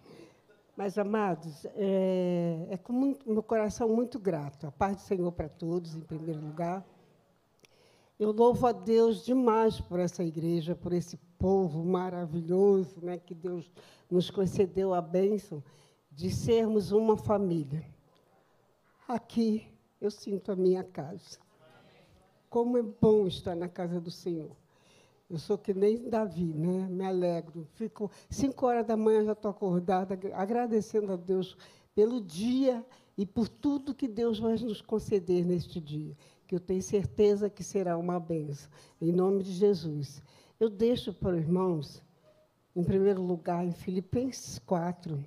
Mas, 0.76 0.98
amados, 0.98 1.66
é, 1.76 2.68
é 2.70 2.78
com 2.78 2.94
muito, 2.94 3.30
meu 3.30 3.42
coração 3.42 3.88
muito 3.90 4.20
grato. 4.20 4.68
A 4.68 4.72
paz 4.72 4.98
do 4.98 5.02
Senhor 5.04 5.32
para 5.32 5.48
todos, 5.48 5.96
em 5.96 6.02
primeiro 6.02 6.40
lugar. 6.40 6.86
Eu 8.20 8.32
louvo 8.32 8.66
a 8.68 8.72
Deus 8.72 9.24
demais 9.24 9.80
por 9.80 10.00
essa 10.00 10.24
igreja, 10.24 10.76
por 10.76 10.92
esse 10.92 11.18
povo 11.38 11.86
maravilhoso, 11.86 13.00
né, 13.02 13.18
que 13.18 13.34
Deus 13.34 13.72
nos 14.10 14.30
concedeu 14.30 14.94
a 14.94 15.02
bênção 15.02 15.64
de 16.12 16.30
sermos 16.30 16.92
uma 16.92 17.16
família. 17.16 17.86
Aqui 19.08 19.66
eu 20.02 20.12
sinto 20.12 20.52
a 20.52 20.56
minha 20.56 20.84
casa. 20.84 21.40
Como 22.50 22.78
é 22.78 22.84
bom 22.84 23.26
estar 23.26 23.56
na 23.56 23.70
casa 23.70 24.02
do 24.02 24.12
Senhor. 24.12 24.52
Eu 25.30 25.40
sou 25.40 25.58
que 25.58 25.74
nem 25.74 26.10
Davi, 26.10 26.54
né? 26.54 26.88
Me 26.90 27.06
alegro. 27.06 27.66
Fico 27.76 28.12
cinco 28.30 28.66
horas 28.66 28.86
da 28.86 28.98
manhã 28.98 29.24
já 29.24 29.32
estou 29.32 29.50
acordada, 29.52 30.20
agradecendo 30.34 31.14
a 31.14 31.16
Deus 31.16 31.56
pelo 31.96 32.20
dia 32.20 32.86
e 33.18 33.26
por 33.26 33.48
tudo 33.48 33.96
que 33.96 34.10
Deus 34.10 34.40
vai 34.40 34.58
nos 34.58 34.82
conceder 34.82 35.46
neste 35.46 35.80
dia, 35.80 36.16
que 36.46 36.54
eu 36.54 36.60
tenho 36.60 36.82
certeza 36.82 37.50
que 37.50 37.64
será 37.64 37.98
uma 37.98 38.20
benção. 38.20 38.70
Em 39.02 39.14
nome 39.14 39.42
de 39.42 39.54
Jesus. 39.54 40.22
Eu 40.60 40.70
deixo 40.70 41.14
para 41.14 41.36
os 41.36 41.42
irmãos, 41.42 42.04
em 42.76 42.84
primeiro 42.84 43.22
lugar, 43.22 43.66
em 43.66 43.72
Filipenses 43.72 44.60
4. 44.60 45.24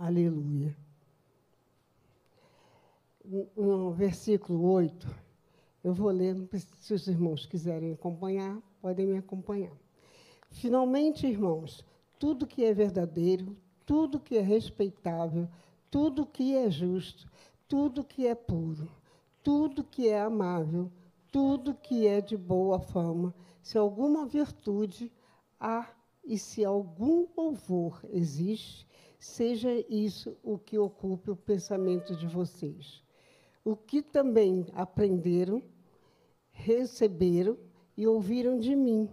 Aleluia. 0.00 0.76
No 3.24 3.92
versículo 3.92 4.68
8, 4.72 5.08
eu 5.84 5.94
vou 5.94 6.10
ler, 6.10 6.36
se 6.80 6.92
os 6.92 7.06
irmãos 7.06 7.46
quiserem 7.46 7.92
acompanhar, 7.92 8.60
podem 8.80 9.06
me 9.06 9.16
acompanhar. 9.16 9.72
Finalmente, 10.50 11.26
irmãos, 11.26 11.84
tudo 12.18 12.46
que 12.46 12.64
é 12.64 12.74
verdadeiro, 12.74 13.56
tudo 13.86 14.18
que 14.18 14.36
é 14.36 14.40
respeitável, 14.40 15.48
tudo 15.88 16.26
que 16.26 16.56
é 16.56 16.68
justo, 16.68 17.30
tudo 17.68 18.02
que 18.04 18.26
é 18.26 18.34
puro, 18.34 18.88
tudo 19.42 19.84
que 19.84 20.08
é 20.08 20.20
amável, 20.20 20.90
tudo 21.30 21.74
que 21.74 22.06
é 22.06 22.20
de 22.20 22.36
boa 22.36 22.80
fama, 22.80 23.34
se 23.62 23.78
alguma 23.78 24.26
virtude 24.26 25.12
há 25.60 25.88
e 26.24 26.36
se 26.36 26.64
algum 26.64 27.26
louvor 27.36 28.00
existe, 28.10 28.86
seja 29.18 29.70
isso 29.88 30.36
o 30.42 30.58
que 30.58 30.76
ocupe 30.76 31.30
o 31.30 31.36
pensamento 31.36 32.16
de 32.16 32.26
vocês. 32.26 33.01
O 33.64 33.76
que 33.76 34.02
também 34.02 34.66
aprenderam, 34.74 35.62
receberam 36.50 37.56
e 37.96 38.06
ouviram 38.06 38.58
de 38.58 38.74
mim, 38.74 39.08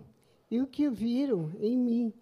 e 0.50 0.62
o 0.62 0.68
que 0.68 0.90
viram 0.90 1.52
em 1.60 1.78
mim, 1.78 2.14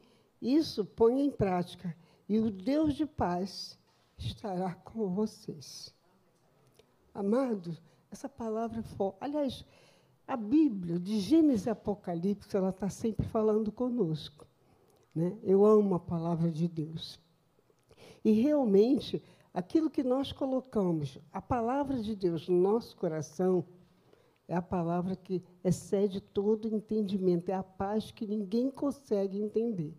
isso 0.42 0.86
põe 0.86 1.22
em 1.22 1.32
prática, 1.32 1.96
e 2.28 2.40
o 2.40 2.52
Deus 2.52 2.94
de 2.96 3.06
paz 3.06 3.80
estará 4.18 4.74
com 4.74 5.08
vocês. 5.10 5.94
Amados, 7.14 7.82
essa 8.12 8.28
palavra 8.28 8.80
é 8.80 8.84
forte. 8.84 9.18
Aliás, 9.22 9.66
a 10.28 10.36
Bíblia, 10.36 11.00
de 11.00 11.20
Gênesis 11.20 11.66
e 11.66 11.70
Apocalipse, 11.70 12.56
ela 12.56 12.70
está 12.70 12.90
sempre 12.90 13.26
falando 13.28 13.72
conosco. 13.72 14.46
Né? 15.16 15.38
Eu 15.42 15.66
amo 15.66 15.96
a 15.96 16.00
palavra 16.00 16.52
de 16.52 16.68
Deus. 16.68 17.20
E 18.24 18.32
realmente, 18.32 19.24
aquilo 19.58 19.90
que 19.90 20.04
nós 20.04 20.32
colocamos, 20.32 21.18
a 21.34 21.42
palavra 21.42 22.00
de 22.00 22.16
Deus 22.16 22.48
no 22.48 22.62
nosso 22.62 22.96
coração, 22.96 23.66
é 24.48 24.56
a 24.56 24.62
palavra 24.62 25.16
que 25.16 25.44
excede 25.64 26.22
todo 26.22 26.72
entendimento, 26.72 27.50
é 27.50 27.56
a 27.56 27.64
paz 27.64 28.12
que 28.12 28.28
ninguém 28.28 28.70
consegue 28.70 29.42
entender. 29.42 29.98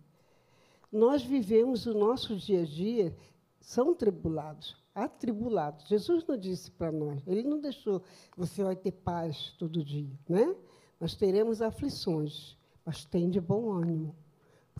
Nós 0.89 1.21
vivemos 1.23 1.85
o 1.85 1.93
nosso 1.93 2.37
dia 2.37 2.61
a 2.61 2.65
dia 2.65 3.13
são 3.59 3.93
tribulados, 3.93 4.77
atribulados. 4.95 5.89
Jesus 5.89 6.25
não 6.25 6.37
disse 6.37 6.71
para 6.71 6.89
nós, 6.89 7.21
ele 7.27 7.43
não 7.43 7.59
deixou, 7.59 8.01
você 8.37 8.63
vai 8.63 8.77
ter 8.77 8.93
paz 8.93 9.53
todo 9.59 9.83
dia, 9.83 10.17
né? 10.29 10.55
Nós 10.97 11.15
teremos 11.15 11.61
aflições, 11.61 12.57
mas 12.85 13.03
tem 13.03 13.29
de 13.29 13.41
bom 13.41 13.73
ânimo, 13.73 14.15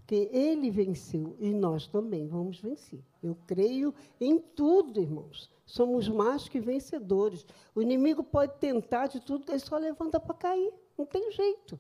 porque 0.10 0.28
ele 0.36 0.72
venceu 0.72 1.36
e 1.38 1.54
nós 1.54 1.86
também 1.86 2.28
vamos 2.28 2.60
vencer. 2.60 3.00
Eu 3.22 3.38
creio 3.46 3.94
em 4.20 4.40
tudo, 4.40 5.00
irmãos. 5.00 5.52
Somos 5.68 6.10
mais 6.10 6.50
que 6.50 6.60
vencedores. 6.60 7.46
O 7.76 7.82
inimigo 7.82 8.24
pode 8.24 8.58
tentar 8.58 9.06
de 9.06 9.20
tudo, 9.20 9.52
ele 9.52 9.60
só 9.60 9.78
levanta 9.78 10.20
para 10.20 10.34
cair, 10.34 10.74
não 10.98 11.06
tem 11.06 11.32
jeito. 11.32 11.80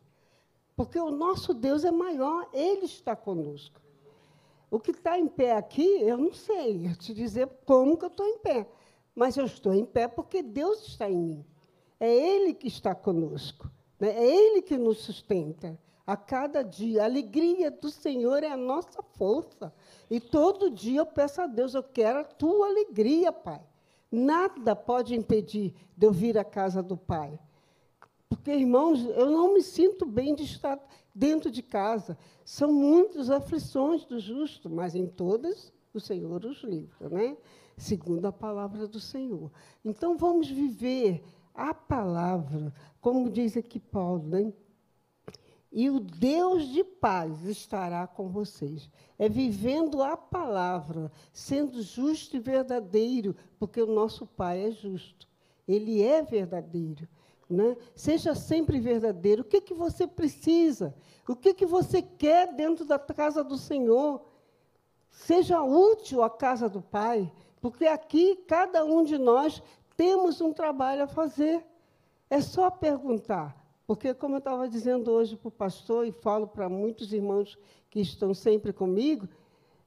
Porque 0.76 0.99
o 0.99 1.10
nosso 1.10 1.56
Deus 1.56 1.84
é 1.84 1.89
maior, 1.89 2.47
ele 2.53 2.85
está 2.85 3.15
conosco. 3.15 3.81
O 4.69 4.80
que 4.80 4.91
está 4.91 5.18
em 5.18 5.27
pé 5.27 5.56
aqui, 5.56 5.99
eu 6.03 6.15
não 6.15 6.31
sei 6.31 6.93
te 6.97 7.15
dizer 7.15 7.49
como 7.65 7.97
que 7.97 8.06
eu 8.06 8.10
estou 8.10 8.27
em 8.27 8.38
pé. 8.38 8.69
Mas 9.15 9.38
eu 9.38 9.45
estou 9.45 9.73
em 9.73 9.85
pé 9.85 10.07
porque 10.07 10.43
Deus 10.43 10.88
está 10.88 11.10
em 11.10 11.18
mim. 11.18 11.45
É 11.99 12.07
Ele 12.07 12.53
que 12.53 12.68
está 12.68 12.93
conosco. 12.93 13.68
Né? 13.99 14.10
É 14.10 14.23
Ele 14.23 14.61
que 14.61 14.77
nos 14.77 14.99
sustenta. 14.99 15.76
A 16.10 16.18
cada 16.18 16.64
dia, 16.64 17.03
a 17.03 17.06
alegria 17.06 17.69
do 17.69 17.91
Senhor 17.91 18.44
é 18.44 18.49
a 18.49 18.57
nossa 18.57 19.03
força. 19.03 19.72
E 20.10 20.19
todo 20.19 20.72
dia 20.72 21.02
eu 21.02 21.06
peço 21.06 21.40
a 21.40 21.45
Deus, 21.45 21.76
eu 21.76 21.84
quero 21.84 22.22
a 22.22 22.23
tua 22.23 22.65
alegria, 22.65 23.31
Pai. 23.31 23.61
Nada 24.11 24.76
pode 24.76 25.14
impedir 25.14 25.76
de 25.95 26.07
eu 26.07 26.11
vir 26.11 26.36
à 26.36 26.44
casa 26.44 26.81
do 26.81 26.98
Pai. 26.98 27.40
Porque, 28.27 28.49
irmãos, 28.49 29.06
eu 29.06 29.30
não 29.30 29.53
me 29.53 29.61
sinto 29.61 30.03
bem 30.03 30.34
de 30.34 30.45
estar 30.45 30.80
dentro 31.14 31.52
de 31.52 31.61
casa. 31.61 32.18
São 32.44 32.73
muitas 32.73 33.30
aflições 33.30 34.03
do 34.03 34.19
justo, 34.19 34.68
mas 34.68 34.95
em 34.95 35.06
todas 35.06 35.72
o 35.94 35.99
Senhor 35.99 36.44
os 36.44 36.64
livra, 36.64 37.07
né? 37.07 37.38
segundo 37.77 38.26
a 38.26 38.31
palavra 38.31 38.88
do 38.88 38.99
Senhor. 38.99 39.52
Então, 39.86 40.18
vamos 40.18 40.49
viver 40.49 41.22
a 41.53 41.72
palavra, 41.72 42.73
como 42.99 43.30
diz 43.30 43.56
aqui 43.56 43.80
Paulo, 43.80 44.23
né? 44.27 44.52
E 45.71 45.89
o 45.89 45.99
Deus 45.99 46.67
de 46.69 46.83
paz 46.83 47.43
estará 47.45 48.07
com 48.07 48.27
vocês. 48.27 48.89
É 49.19 49.29
vivendo 49.29 50.01
a 50.01 50.17
palavra, 50.17 51.11
sendo 51.31 51.81
justo 51.83 52.35
e 52.35 52.39
verdadeiro, 52.39 53.35
porque 53.59 53.81
o 53.81 53.93
nosso 53.93 54.25
Pai 54.25 54.65
é 54.67 54.71
justo. 54.71 55.27
Ele 55.67 56.01
é 56.01 56.23
verdadeiro. 56.23 57.07
Né? 57.47 57.77
Seja 57.95 58.33
sempre 58.33 58.79
verdadeiro. 58.79 59.43
O 59.43 59.45
que, 59.45 59.61
que 59.61 59.73
você 59.73 60.07
precisa? 60.07 60.95
O 61.27 61.35
que, 61.35 61.53
que 61.53 61.65
você 61.65 62.01
quer 62.01 62.53
dentro 62.53 62.85
da 62.85 62.97
casa 62.97 63.43
do 63.43 63.57
Senhor? 63.57 64.21
Seja 65.11 65.61
útil 65.61 66.23
à 66.23 66.29
casa 66.29 66.67
do 66.67 66.81
Pai, 66.81 67.31
porque 67.61 67.85
aqui 67.85 68.35
cada 68.47 68.85
um 68.85 69.03
de 69.03 69.17
nós 69.17 69.61
temos 69.95 70.41
um 70.41 70.53
trabalho 70.53 71.03
a 71.03 71.07
fazer. 71.07 71.63
É 72.29 72.41
só 72.41 72.71
perguntar. 72.71 73.59
Porque, 73.89 74.13
como 74.13 74.35
eu 74.35 74.37
estava 74.37 74.69
dizendo 74.69 75.09
hoje 75.09 75.35
para 75.35 75.47
o 75.47 75.51
pastor, 75.51 76.05
e 76.05 76.11
falo 76.11 76.45
para 76.45 76.69
muitos 76.69 77.11
irmãos 77.11 77.57
que 77.89 77.99
estão 77.99 78.35
sempre 78.35 78.71
comigo, 78.71 79.27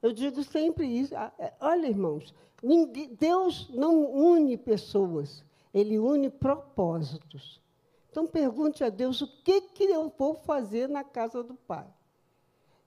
eu 0.02 0.12
digo 0.12 0.42
sempre 0.42 0.84
isso. 0.88 1.14
É, 1.14 1.54
olha, 1.60 1.86
irmãos, 1.86 2.34
Deus 3.16 3.70
não 3.72 4.12
une 4.12 4.56
pessoas, 4.56 5.44
ele 5.72 6.00
une 6.00 6.28
propósitos. 6.28 7.60
Então 8.10 8.26
pergunte 8.26 8.82
a 8.82 8.88
Deus 8.88 9.20
o 9.20 9.28
que, 9.44 9.60
que 9.60 9.84
eu 9.84 10.12
vou 10.18 10.34
fazer 10.34 10.88
na 10.88 11.04
casa 11.04 11.40
do 11.40 11.54
Pai. 11.54 11.86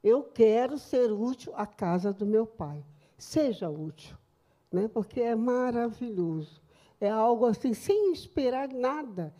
Eu 0.03 0.21
quero 0.21 0.77
ser 0.77 1.13
útil 1.13 1.53
à 1.55 1.65
casa 1.65 2.11
do 2.11 2.25
meu 2.25 2.45
Pai. 2.45 2.83
Seja 3.17 3.69
útil, 3.69 4.17
né? 4.69 4.89
porque 4.89 5.21
é 5.21 5.33
maravilhoso. 5.33 6.61
É 6.99 7.09
algo 7.09 7.45
assim, 7.45 7.73
sem 7.73 8.11
esperar 8.11 8.67
nada. 8.67 9.33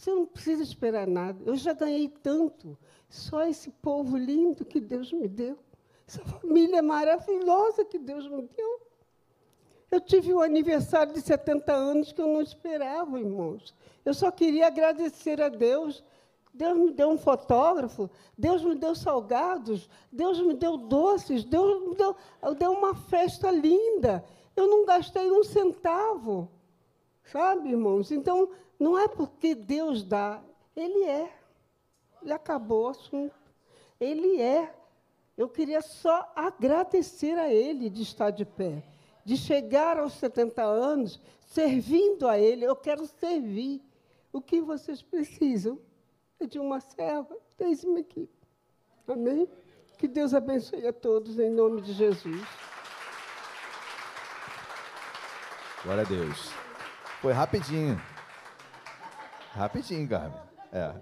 Você 0.00 0.14
não 0.14 0.24
precisa 0.24 0.62
esperar 0.62 1.06
nada. 1.06 1.38
Eu 1.44 1.54
já 1.56 1.74
ganhei 1.74 2.08
tanto. 2.08 2.74
Só 3.06 3.46
esse 3.46 3.70
povo 3.70 4.16
lindo 4.16 4.64
que 4.64 4.80
Deus 4.80 5.12
me 5.12 5.28
deu. 5.28 5.58
Essa 6.08 6.24
família 6.24 6.80
maravilhosa 6.80 7.84
que 7.84 7.98
Deus 7.98 8.26
me 8.26 8.48
deu. 8.56 8.80
Eu 9.90 10.00
tive 10.00 10.32
um 10.32 10.40
aniversário 10.40 11.12
de 11.12 11.20
70 11.20 11.70
anos 11.70 12.12
que 12.12 12.20
eu 12.22 12.28
não 12.28 12.40
esperava, 12.40 13.20
irmãos. 13.20 13.74
Eu 14.02 14.14
só 14.14 14.30
queria 14.30 14.68
agradecer 14.68 15.38
a 15.38 15.50
Deus. 15.50 16.02
Deus 16.54 16.78
me 16.78 16.92
deu 16.92 17.10
um 17.10 17.18
fotógrafo, 17.18 18.08
Deus 18.38 18.64
me 18.64 18.74
deu 18.76 18.94
salgados, 18.94 19.88
Deus 20.10 20.40
me 20.40 20.54
deu 20.54 20.78
doces, 20.78 21.44
Deus 21.44 21.88
me 21.88 21.94
deu, 21.94 22.16
deu 22.58 22.72
uma 22.72 22.94
festa 22.94 23.50
linda. 23.50 24.24
Eu 24.56 24.66
não 24.66 24.86
gastei 24.86 25.30
um 25.30 25.44
centavo. 25.44 26.50
Sabe, 27.22 27.68
irmãos? 27.68 28.10
Então, 28.10 28.48
não 28.80 28.98
é 28.98 29.06
porque 29.06 29.54
Deus 29.54 30.02
dá, 30.02 30.42
Ele 30.74 31.04
é. 31.04 31.32
E 32.22 32.32
acabou 32.32 32.86
o 32.86 32.88
assunto. 32.88 33.34
Ele 34.00 34.40
é. 34.40 34.74
Eu 35.36 35.48
queria 35.48 35.80
só 35.80 36.32
agradecer 36.34 37.38
a 37.38 37.52
Ele 37.52 37.88
de 37.88 38.02
estar 38.02 38.30
de 38.30 38.44
pé 38.44 38.82
de 39.24 39.36
chegar 39.36 39.98
aos 39.98 40.14
70 40.14 40.62
anos 40.62 41.20
servindo 41.46 42.26
a 42.26 42.38
Ele. 42.38 42.64
Eu 42.64 42.76
quero 42.76 43.06
servir. 43.06 43.80
O 44.32 44.40
que 44.40 44.60
vocês 44.60 45.02
precisam 45.02 45.78
é 46.38 46.46
de 46.46 46.58
uma 46.58 46.80
serva. 46.80 47.36
Eis-me 47.58 48.00
aqui. 48.00 48.28
Amém? 49.06 49.48
Que 49.98 50.06
Deus 50.06 50.34
abençoe 50.34 50.86
a 50.86 50.92
todos 50.92 51.38
em 51.38 51.50
nome 51.50 51.80
de 51.80 51.92
Jesus. 51.92 52.46
Glória 55.82 56.02
a 56.02 56.06
Deus. 56.06 56.50
Foi 57.20 57.32
rapidinho. 57.32 58.00
Rapidinho, 59.60 60.08
Gabi. 60.08 60.34
É. 60.72 60.94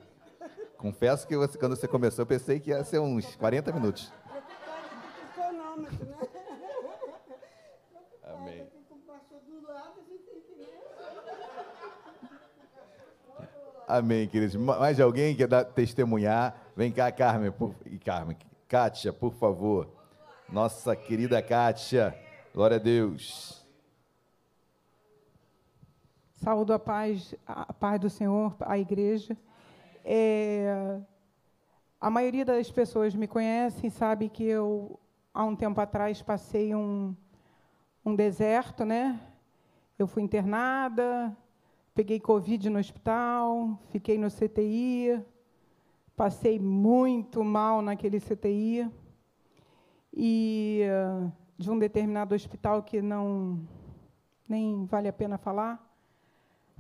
Confesso 0.77 1.29
que 1.29 1.37
você, 1.37 1.57
quando 1.57 1.77
você 1.77 1.87
começou, 1.87 2.25
eu 2.25 2.27
pensei 2.27 2.59
que 2.59 2.71
ia 2.71 2.83
ser 2.83 2.99
uns 2.99 3.37
40 3.37 3.71
minutos. 3.71 4.13
Amém, 13.87 14.29
queridos. 14.29 14.55
Ma- 14.57 14.79
Mais 14.79 15.01
alguém 15.01 15.35
quer 15.35 15.47
dar, 15.49 15.65
testemunhar? 15.65 16.55
Vem 16.77 16.93
cá, 16.93 17.11
Carmen. 17.11 17.51
Por, 17.51 17.75
e 17.87 17.99
Carmen. 17.99 18.37
Kátia, 18.69 19.13
por 19.13 19.33
favor. 19.35 19.89
Nossa 20.49 20.95
querida 20.95 21.41
Kátia. 21.43 22.15
Glória 22.55 22.77
a 22.77 22.81
Deus. 22.81 23.58
Saúdo 26.39 26.73
a 26.73 26.79
paz, 26.79 27.35
a 27.45 27.73
paz 27.73 27.99
do 27.99 28.09
Senhor, 28.09 28.55
a 28.61 28.79
igreja. 28.79 29.37
É, 30.05 31.01
a 32.01 32.09
maioria 32.09 32.45
das 32.45 32.71
pessoas 32.71 33.13
me 33.13 33.27
conhecem, 33.27 33.91
sabe 33.91 34.29
que 34.29 34.45
eu, 34.45 35.01
há 35.35 35.43
um 35.43 35.57
tempo 35.57 35.81
atrás, 35.81 36.23
passei 36.23 36.77
um, 36.77 37.13
um 38.05 38.15
deserto, 38.15 38.85
né? 38.85 39.21
Eu 39.99 40.07
fui 40.07 40.23
internada, 40.23 41.37
peguei 41.93 42.21
Covid 42.21 42.71
no 42.71 42.79
hospital, 42.79 43.77
fiquei 43.91 44.17
no 44.17 44.29
CTI, 44.31 45.21
passei 46.15 46.61
muito 46.61 47.43
mal 47.43 47.83
naquele 47.83 48.21
CTI. 48.21 48.89
E 50.15 50.83
de 51.59 51.69
um 51.69 51.81
determinado 51.81 52.33
hospital 52.33 52.85
que 52.85 53.03
não 53.03 53.61
nem 54.49 54.85
vale 54.85 55.09
a 55.09 55.13
pena 55.13 55.37
falar, 55.37 55.88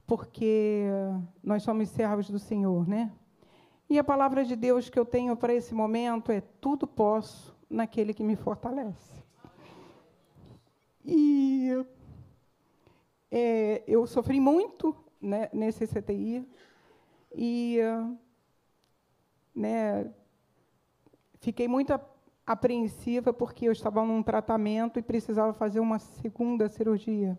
porque 0.08 0.86
nós 1.44 1.62
somos 1.62 1.90
servos 1.90 2.30
do 2.30 2.38
Senhor, 2.38 2.88
né? 2.88 3.12
E 3.90 3.98
a 3.98 4.02
palavra 4.02 4.42
de 4.42 4.56
Deus 4.56 4.88
que 4.88 4.98
eu 4.98 5.04
tenho 5.04 5.36
para 5.36 5.52
esse 5.52 5.74
momento 5.74 6.32
é: 6.32 6.40
tudo 6.40 6.86
posso 6.86 7.54
naquele 7.68 8.14
que 8.14 8.24
me 8.24 8.34
fortalece. 8.34 9.22
E 11.04 11.84
é, 13.30 13.84
eu 13.86 14.06
sofri 14.06 14.40
muito 14.40 14.96
né, 15.20 15.50
nesse 15.52 15.86
CTI 15.86 16.48
e 17.34 17.78
né, 19.54 20.10
fiquei 21.34 21.68
muito 21.68 21.98
apreensiva 22.46 23.30
porque 23.30 23.68
eu 23.68 23.72
estava 23.72 24.02
num 24.06 24.22
tratamento 24.22 24.98
e 24.98 25.02
precisava 25.02 25.52
fazer 25.52 25.80
uma 25.80 25.98
segunda 25.98 26.66
cirurgia. 26.66 27.38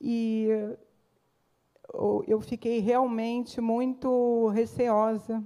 E 0.00 0.48
eu- 1.92 2.40
fiquei 2.40 2.80
realmente 2.80 3.60
muito 3.60 4.48
receosa, 4.48 5.42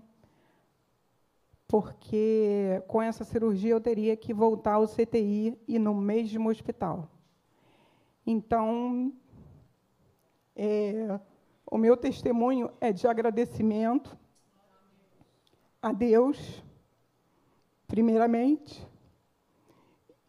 porque 1.66 2.82
com 2.86 3.00
essa 3.00 3.24
cirurgia 3.24 3.70
eu 3.70 3.80
teria 3.80 4.16
que 4.16 4.34
voltar 4.34 4.74
ao 4.74 4.86
CTI 4.86 5.58
e 5.66 5.78
no 5.78 5.94
mesmo 5.94 6.50
hospital. 6.50 7.08
Então, 8.26 9.12
é, 10.54 11.18
o 11.70 11.78
meu 11.78 11.96
testemunho 11.96 12.70
é 12.80 12.92
de 12.92 13.06
agradecimento 13.06 14.16
a 15.80 15.92
Deus, 15.92 16.62
primeiramente, 17.86 18.86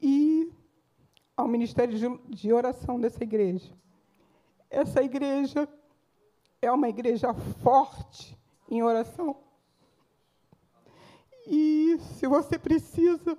e 0.02 0.52
ao 1.36 1.48
Ministério 1.48 2.20
de 2.30 2.54
Oração 2.54 3.00
dessa 3.00 3.24
igreja. 3.24 3.74
Essa 4.70 5.04
igreja 5.04 5.68
é 6.64 6.72
uma 6.72 6.88
igreja 6.88 7.34
forte 7.62 8.38
em 8.70 8.82
oração. 8.82 9.36
E 11.46 11.98
se 12.18 12.26
você 12.26 12.58
precisa, 12.58 13.38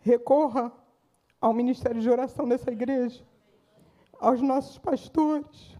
recorra 0.00 0.70
ao 1.40 1.54
Ministério 1.54 2.00
de 2.00 2.10
Oração 2.10 2.46
dessa 2.46 2.70
igreja, 2.70 3.26
aos 4.20 4.42
nossos 4.42 4.76
pastores, 4.76 5.78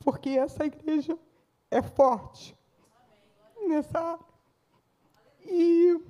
porque 0.00 0.30
essa 0.30 0.64
igreja 0.64 1.16
é 1.70 1.80
forte 1.80 2.56
nessa 3.68 3.98
área. 4.00 4.26
E 5.44 6.00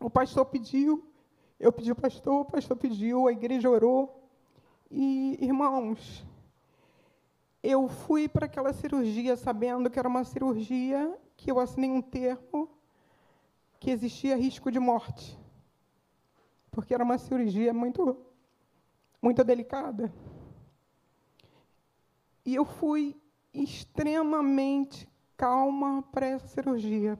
o 0.00 0.10
pastor 0.10 0.44
pediu, 0.46 1.06
eu 1.60 1.72
pedi 1.72 1.90
ao 1.90 1.96
pastor, 1.96 2.40
o 2.40 2.44
pastor 2.44 2.76
pediu, 2.76 3.28
a 3.28 3.32
igreja 3.32 3.70
orou. 3.70 4.28
E, 4.90 5.38
irmãos, 5.40 6.26
eu 7.62 7.88
fui 7.88 8.28
para 8.28 8.46
aquela 8.46 8.72
cirurgia 8.72 9.36
sabendo 9.36 9.88
que 9.88 9.98
era 9.98 10.08
uma 10.08 10.24
cirurgia 10.24 11.16
que 11.36 11.50
eu 11.50 11.60
assinei 11.60 11.90
um 11.90 12.02
termo 12.02 12.68
que 13.78 13.90
existia 13.90 14.36
risco 14.36 14.70
de 14.70 14.80
morte. 14.80 15.38
Porque 16.70 16.92
era 16.92 17.04
uma 17.04 17.18
cirurgia 17.18 17.72
muito, 17.72 18.16
muito 19.20 19.44
delicada. 19.44 20.12
E 22.44 22.54
eu 22.54 22.64
fui 22.64 23.16
extremamente 23.54 25.08
calma 25.36 26.02
para 26.10 26.26
essa 26.26 26.48
cirurgia. 26.48 27.18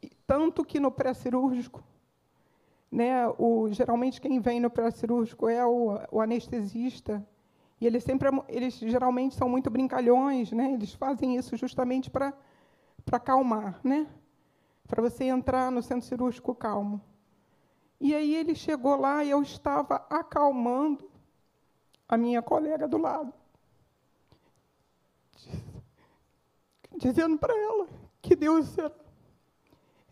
E 0.00 0.10
tanto 0.26 0.64
que 0.64 0.78
no 0.78 0.90
pré-cirúrgico, 0.90 1.82
né, 2.90 3.26
o, 3.38 3.68
geralmente 3.72 4.20
quem 4.20 4.38
vem 4.38 4.60
no 4.60 4.70
pré-cirúrgico 4.70 5.48
é 5.48 5.64
o, 5.66 5.98
o 6.12 6.20
anestesista, 6.20 7.26
e 7.82 7.86
eles 7.86 8.04
sempre, 8.04 8.28
eles 8.48 8.74
geralmente 8.78 9.34
são 9.34 9.48
muito 9.48 9.68
brincalhões, 9.68 10.52
né? 10.52 10.72
Eles 10.72 10.94
fazem 10.94 11.36
isso 11.36 11.56
justamente 11.56 12.08
para 12.08 12.32
para 13.04 13.16
acalmar, 13.16 13.80
né? 13.82 14.06
Para 14.86 15.02
você 15.02 15.24
entrar 15.24 15.68
no 15.72 15.82
centro 15.82 16.06
cirúrgico 16.06 16.54
calmo. 16.54 17.02
E 18.00 18.14
aí 18.14 18.36
ele 18.36 18.54
chegou 18.54 18.94
lá 18.94 19.24
e 19.24 19.30
eu 19.30 19.42
estava 19.42 19.96
acalmando 20.08 21.10
a 22.08 22.16
minha 22.16 22.40
colega 22.40 22.86
do 22.86 22.98
lado, 22.98 23.34
dizendo 26.96 27.36
para 27.36 27.52
ela 27.52 27.88
que 28.20 28.36
Deus 28.36 28.78
era, 28.78 28.94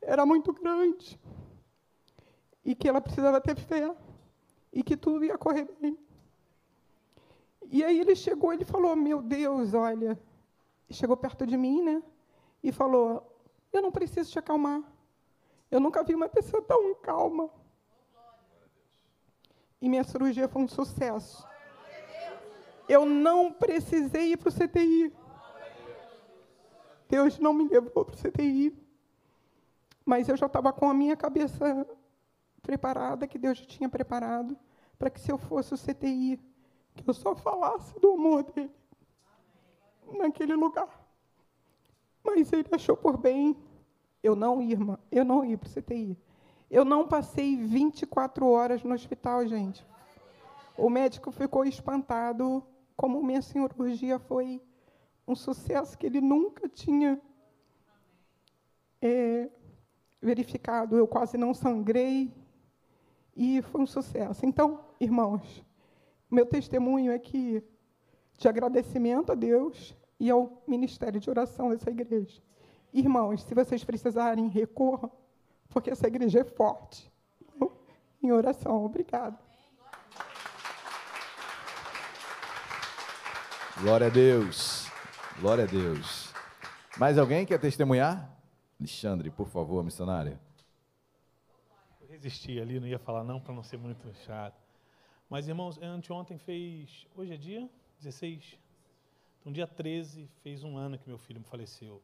era 0.03 0.27
muito 0.27 0.53
grande 0.53 1.21
e 2.65 2.75
que 2.75 2.89
ela 2.89 3.01
precisava 3.01 3.41
ter 3.41 3.55
fé 3.55 3.95
e 4.73 4.83
que 4.83 4.97
tudo 4.97 5.25
ia 5.25 5.39
correr 5.39 5.69
bem. 5.81 5.97
E 7.73 7.85
aí 7.85 8.01
ele 8.01 8.17
chegou, 8.17 8.53
ele 8.53 8.65
falou: 8.65 8.97
Meu 8.97 9.23
Deus, 9.23 9.75
olha. 9.75 10.21
Chegou 10.91 11.17
perto 11.17 11.47
de 11.47 11.57
mim, 11.57 11.83
né? 11.83 12.03
E 12.63 12.73
falou: 12.73 13.33
Eu 13.73 13.81
não 13.81 13.93
preciso 13.93 14.29
te 14.29 14.39
acalmar. 14.41 14.83
Eu 15.71 15.79
nunca 15.79 16.03
vi 16.03 16.17
uma 16.17 16.29
pessoa 16.29 16.61
tão 16.61 16.97
calma. 16.97 17.49
E 19.81 19.89
minha 19.89 20.03
cirurgia 20.03 20.49
foi 20.49 20.63
um 20.63 20.69
sucesso. 20.69 21.47
Eu 22.89 23.07
não 23.07 23.53
precisei 23.53 24.33
ir 24.33 24.37
para 24.37 24.49
o 24.49 24.53
CTI. 24.53 25.15
Deus 27.09 27.39
não 27.39 27.53
me 27.53 27.69
levou 27.69 28.05
para 28.05 28.17
o 28.17 28.19
CTI. 28.19 28.77
Mas 30.05 30.29
eu 30.29 30.37
já 30.37 30.47
estava 30.47 30.73
com 30.73 30.91
a 30.91 30.95
minha 30.95 31.17
cabeça 31.17 31.87
preparada, 32.61 33.29
que 33.29 33.39
Deus 33.39 33.59
já 33.59 33.65
tinha 33.65 33.89
preparado, 33.89 34.59
para 34.99 35.09
que 35.09 35.21
se 35.21 35.31
eu 35.31 35.39
fosse 35.39 35.73
o 35.73 35.79
CTI, 35.79 36.39
que 36.95 37.09
eu 37.09 37.15
só 37.15 37.35
falasse 37.35 37.99
do 38.01 38.13
amor 38.13 38.43
dele 38.45 38.71
naquele 40.19 40.55
lugar. 40.55 40.89
Mas 42.23 42.53
ele 42.53 42.69
achou 42.73 42.97
por 42.97 43.17
bem 43.17 43.57
eu 44.23 44.37
não 44.37 44.61
ir, 44.61 44.73
irmã, 44.73 44.99
eu 45.11 45.25
não 45.25 45.45
ir 45.45 45.57
para 45.57 45.69
o 45.69 45.73
CTI. 45.73 46.19
Eu 46.71 46.85
não 46.85 47.09
passei 47.09 47.57
24 47.57 48.47
horas 48.47 48.83
no 48.85 48.95
hospital, 48.95 49.47
gente. 49.47 49.85
O 50.77 50.89
médico 50.89 51.33
ficou 51.33 51.65
espantado 51.65 52.63
como 52.97 53.23
minha 53.23 53.43
cirurgia 53.43 54.19
foi 54.19 54.63
um 55.27 55.35
sucesso 55.35 55.97
que 55.97 56.07
ele 56.07 56.21
nunca 56.21 56.69
tinha 56.69 57.21
é, 59.01 59.49
verificado. 60.21 60.97
Eu 60.97 61.09
quase 61.09 61.39
não 61.39 61.55
sangrei 61.55 62.33
e 63.35 63.63
foi 63.63 63.81
um 63.81 63.87
sucesso. 63.87 64.45
Então, 64.45 64.85
irmãos, 65.01 65.65
meu 66.31 66.47
testemunho 66.47 67.11
é 67.11 67.19
que 67.19 67.63
de 68.39 68.49
agradecimento 68.49 69.33
a 69.33 69.35
Deus 69.35 69.95
e 70.19 70.31
ao 70.31 70.63
ministério 70.67 71.21
de 71.21 71.29
oração 71.29 71.71
dessa 71.71 71.91
igreja. 71.91 72.41
Irmãos, 72.93 73.43
se 73.43 73.55
vocês 73.55 73.85
precisarem, 73.85 74.49
recorram, 74.49 75.11
porque 75.69 75.91
essa 75.91 76.07
igreja 76.07 76.41
é 76.41 76.45
forte 76.45 77.11
em 78.23 78.31
oração. 78.33 78.85
Obrigada. 78.85 79.39
Glória 83.81 84.09
a 84.09 84.11
Deus. 84.11 84.89
Glória 85.41 85.65
a 85.65 85.67
Deus. 85.67 86.33
Mais 86.99 87.17
alguém 87.17 87.47
quer 87.47 87.59
testemunhar? 87.59 88.31
Alexandre, 88.79 89.31
por 89.31 89.49
favor, 89.49 89.83
missionário. 89.83 90.39
Eu 92.01 92.09
resisti 92.09 92.61
ali, 92.61 92.79
não 92.79 92.87
ia 92.87 92.99
falar 92.99 93.25
não 93.25 93.41
para 93.41 93.55
não 93.55 93.63
ser 93.63 93.79
muito 93.79 94.13
chato. 94.27 94.70
Mas, 95.31 95.47
irmãos, 95.47 95.79
anteontem 95.81 96.37
fez. 96.37 97.07
Hoje 97.15 97.33
é 97.33 97.37
dia 97.37 97.71
16? 98.01 98.59
Então, 99.39 99.53
dia 99.53 99.65
13 99.65 100.29
fez 100.43 100.65
um 100.65 100.77
ano 100.77 100.99
que 100.99 101.09
meu 101.09 101.19
filho 101.19 101.41
faleceu. 101.45 102.03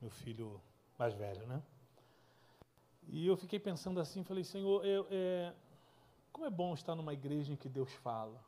Meu 0.00 0.08
filho 0.08 0.58
mais 0.98 1.12
velho, 1.12 1.46
né? 1.46 1.62
E 3.08 3.26
eu 3.26 3.36
fiquei 3.36 3.60
pensando 3.60 4.00
assim, 4.00 4.24
falei, 4.24 4.42
Senhor, 4.42 4.86
eu, 4.86 5.06
é, 5.10 5.52
como 6.32 6.46
é 6.46 6.50
bom 6.50 6.72
estar 6.72 6.94
numa 6.94 7.12
igreja 7.12 7.52
em 7.52 7.56
que 7.56 7.68
Deus 7.68 7.92
fala. 7.96 8.42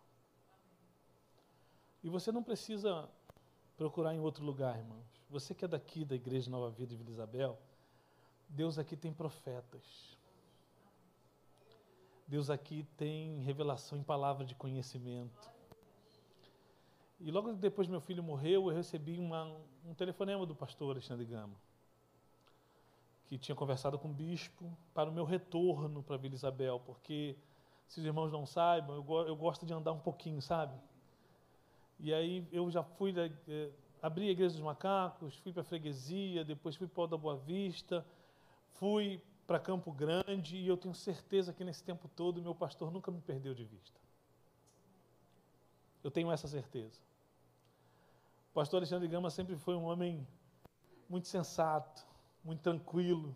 E 2.02 2.08
você 2.08 2.32
não 2.32 2.42
precisa 2.42 3.10
procurar 3.76 4.14
em 4.14 4.20
outro 4.20 4.42
lugar, 4.42 4.78
irmãos. 4.78 5.22
Você 5.28 5.54
que 5.54 5.66
é 5.66 5.68
daqui 5.68 6.02
da 6.02 6.14
Igreja 6.14 6.50
Nova 6.50 6.70
Vida 6.70 6.96
de 6.96 6.96
Vila 6.96 7.10
Isabel, 7.10 7.58
Deus 8.48 8.78
aqui 8.78 8.96
tem 8.96 9.12
profetas. 9.12 10.18
Deus 12.30 12.48
aqui 12.48 12.86
tem 12.96 13.40
revelação 13.40 13.98
em 13.98 14.04
palavra 14.04 14.44
de 14.44 14.54
conhecimento. 14.54 15.50
E 17.18 17.28
logo 17.28 17.52
depois 17.54 17.88
meu 17.88 18.00
filho 18.00 18.22
morreu, 18.22 18.70
eu 18.70 18.76
recebi 18.76 19.18
uma, 19.18 19.52
um 19.84 19.92
telefonema 19.94 20.46
do 20.46 20.54
pastor 20.54 20.92
Alexandre 20.92 21.26
Gama, 21.26 21.56
que 23.26 23.36
tinha 23.36 23.56
conversado 23.56 23.98
com 23.98 24.10
o 24.10 24.12
bispo 24.12 24.70
para 24.94 25.10
o 25.10 25.12
meu 25.12 25.24
retorno 25.24 26.04
para 26.04 26.16
Vila 26.18 26.36
Isabel, 26.36 26.80
porque, 26.86 27.36
se 27.88 27.98
os 27.98 28.06
irmãos 28.06 28.30
não 28.30 28.46
saibam, 28.46 28.94
eu, 28.94 29.26
eu 29.26 29.34
gosto 29.34 29.66
de 29.66 29.74
andar 29.74 29.90
um 29.90 29.98
pouquinho, 29.98 30.40
sabe? 30.40 30.78
E 31.98 32.14
aí 32.14 32.46
eu 32.52 32.70
já 32.70 32.84
fui, 32.84 33.12
eh, 33.48 33.70
abri 34.00 34.28
a 34.28 34.30
Igreja 34.30 34.54
dos 34.54 34.62
Macacos, 34.62 35.36
fui 35.38 35.52
para 35.52 35.62
a 35.62 35.64
Freguesia, 35.64 36.44
depois 36.44 36.76
fui 36.76 36.86
para 36.86 37.02
o 37.02 37.06
da 37.08 37.16
Boa 37.16 37.36
Vista, 37.38 38.06
fui 38.74 39.20
para 39.50 39.58
Campo 39.58 39.90
Grande, 39.90 40.56
e 40.56 40.68
eu 40.68 40.76
tenho 40.76 40.94
certeza 40.94 41.52
que 41.52 41.64
nesse 41.64 41.82
tempo 41.82 42.06
todo 42.14 42.40
meu 42.40 42.54
pastor 42.54 42.92
nunca 42.92 43.10
me 43.10 43.20
perdeu 43.20 43.52
de 43.52 43.64
vista. 43.64 44.00
Eu 46.04 46.10
tenho 46.12 46.30
essa 46.30 46.46
certeza. 46.46 47.00
O 48.52 48.54
pastor 48.54 48.76
Alexandre 48.76 49.08
Gama 49.08 49.28
sempre 49.28 49.56
foi 49.56 49.74
um 49.74 49.86
homem 49.86 50.24
muito 51.08 51.26
sensato, 51.26 52.06
muito 52.44 52.60
tranquilo. 52.60 53.34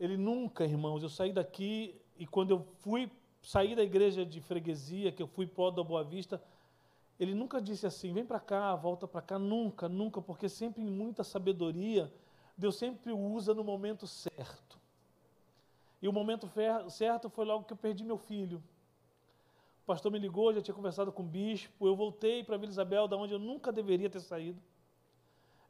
Ele 0.00 0.16
nunca, 0.16 0.64
irmãos, 0.64 1.02
eu 1.02 1.10
saí 1.10 1.30
daqui 1.30 1.94
e 2.16 2.26
quando 2.26 2.52
eu 2.52 2.66
fui 2.78 3.12
sair 3.42 3.76
da 3.76 3.82
igreja 3.82 4.24
de 4.24 4.40
freguesia, 4.40 5.12
que 5.12 5.22
eu 5.22 5.26
fui 5.26 5.46
pó 5.46 5.70
da 5.70 5.84
Boa 5.84 6.02
Vista, 6.02 6.42
ele 7.20 7.34
nunca 7.34 7.60
disse 7.60 7.86
assim: 7.86 8.14
vem 8.14 8.24
para 8.24 8.40
cá, 8.40 8.74
volta 8.74 9.06
para 9.06 9.20
cá, 9.20 9.38
nunca, 9.38 9.90
nunca, 9.90 10.22
porque 10.22 10.48
sempre 10.48 10.82
em 10.82 10.90
muita 10.90 11.22
sabedoria, 11.22 12.10
Deus 12.56 12.76
sempre 12.76 13.12
usa 13.12 13.52
no 13.52 13.62
momento 13.62 14.06
certo. 14.06 14.80
E 16.02 16.08
o 16.08 16.12
momento 16.12 16.50
certo 16.90 17.30
foi 17.30 17.44
logo 17.44 17.64
que 17.64 17.72
eu 17.72 17.76
perdi 17.76 18.02
meu 18.02 18.18
filho. 18.18 18.60
O 19.82 19.86
pastor 19.86 20.10
me 20.10 20.18
ligou, 20.18 20.52
já 20.52 20.60
tinha 20.60 20.74
conversado 20.74 21.12
com 21.12 21.22
o 21.22 21.26
bispo. 21.26 21.86
Eu 21.86 21.94
voltei 21.94 22.42
para 22.42 22.56
Vila 22.56 22.72
Isabel, 22.72 23.06
da 23.06 23.16
onde 23.16 23.32
eu 23.32 23.38
nunca 23.38 23.70
deveria 23.70 24.10
ter 24.10 24.20
saído. 24.20 24.60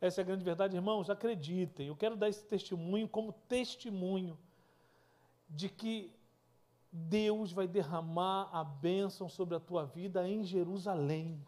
Essa 0.00 0.20
é 0.20 0.22
a 0.22 0.24
grande 0.24 0.42
verdade, 0.42 0.74
irmãos. 0.74 1.10
Acreditem, 1.10 1.86
eu 1.86 1.94
quero 1.94 2.16
dar 2.16 2.30
esse 2.30 2.44
testemunho 2.44 3.06
como 3.06 3.32
testemunho 3.46 4.38
de 5.48 5.68
que 5.68 6.10
Deus 6.90 7.52
vai 7.52 7.68
derramar 7.68 8.48
a 8.52 8.64
bênção 8.64 9.28
sobre 9.28 9.54
a 9.54 9.60
tua 9.60 9.84
vida 9.84 10.26
em 10.26 10.44
Jerusalém. 10.44 11.40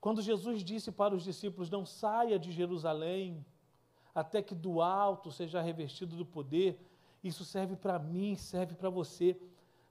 Quando 0.00 0.20
Jesus 0.20 0.62
disse 0.62 0.92
para 0.92 1.14
os 1.14 1.24
discípulos: 1.24 1.70
Não 1.70 1.86
saia 1.86 2.38
de 2.38 2.52
Jerusalém, 2.52 3.44
até 4.14 4.42
que 4.42 4.54
do 4.54 4.80
alto 4.80 5.30
seja 5.32 5.60
revestido 5.60 6.16
do 6.16 6.24
poder, 6.24 6.78
isso 7.22 7.44
serve 7.44 7.74
para 7.74 7.98
mim, 7.98 8.36
serve 8.36 8.74
para 8.74 8.90
você. 8.90 9.36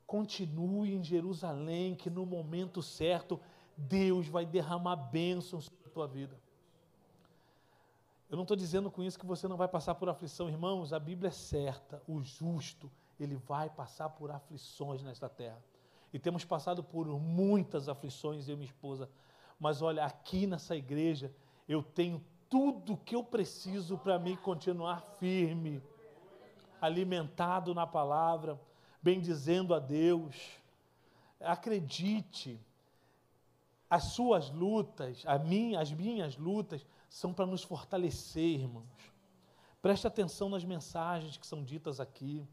Continue 0.05 0.93
em 0.93 1.03
Jerusalém, 1.03 1.95
que 1.95 2.09
no 2.09 2.25
momento 2.25 2.81
certo 2.81 3.39
Deus 3.75 4.27
vai 4.27 4.45
derramar 4.45 4.95
bênçãos 4.95 5.65
sobre 5.65 5.87
a 5.87 5.89
tua 5.89 6.07
vida. 6.07 6.39
Eu 8.29 8.35
não 8.35 8.43
estou 8.43 8.57
dizendo 8.57 8.89
com 8.89 9.03
isso 9.03 9.19
que 9.19 9.25
você 9.25 9.47
não 9.47 9.57
vai 9.57 9.67
passar 9.67 9.95
por 9.95 10.09
aflição, 10.09 10.49
irmãos. 10.49 10.93
A 10.93 10.99
Bíblia 10.99 11.27
é 11.27 11.31
certa. 11.31 12.01
O 12.07 12.21
justo, 12.23 12.91
ele 13.19 13.35
vai 13.35 13.69
passar 13.69 14.09
por 14.09 14.31
aflições 14.31 15.03
nesta 15.03 15.29
terra. 15.29 15.63
E 16.11 16.19
temos 16.19 16.45
passado 16.45 16.83
por 16.83 17.07
muitas 17.19 17.89
aflições, 17.89 18.47
eu 18.47 18.53
e 18.53 18.57
minha 18.57 18.69
esposa. 18.69 19.09
Mas 19.59 19.81
olha, 19.81 20.05
aqui 20.05 20.47
nessa 20.47 20.75
igreja, 20.75 21.33
eu 21.67 21.81
tenho 21.81 22.23
tudo 22.53 22.97
que 22.97 23.15
eu 23.15 23.23
preciso 23.23 23.97
para 23.97 24.19
me 24.19 24.37
continuar 24.37 25.01
firme, 25.17 25.81
alimentado 26.79 27.73
na 27.73 27.87
palavra 27.87 28.61
bendizendo 29.01 29.73
a 29.73 29.79
Deus. 29.79 30.35
Acredite, 31.41 32.61
as 33.89 34.03
suas 34.03 34.51
lutas, 34.51 35.23
a 35.25 35.39
minha, 35.39 35.79
as 35.79 35.91
minhas 35.91 36.37
lutas, 36.37 36.85
são 37.09 37.33
para 37.33 37.47
nos 37.47 37.63
fortalecer, 37.63 38.59
irmãos. 38.59 39.11
Preste 39.81 40.05
atenção 40.05 40.47
nas 40.47 40.63
mensagens 40.63 41.37
que 41.37 41.47
são 41.47 41.63
ditas 41.63 41.99
aqui, 41.99 42.47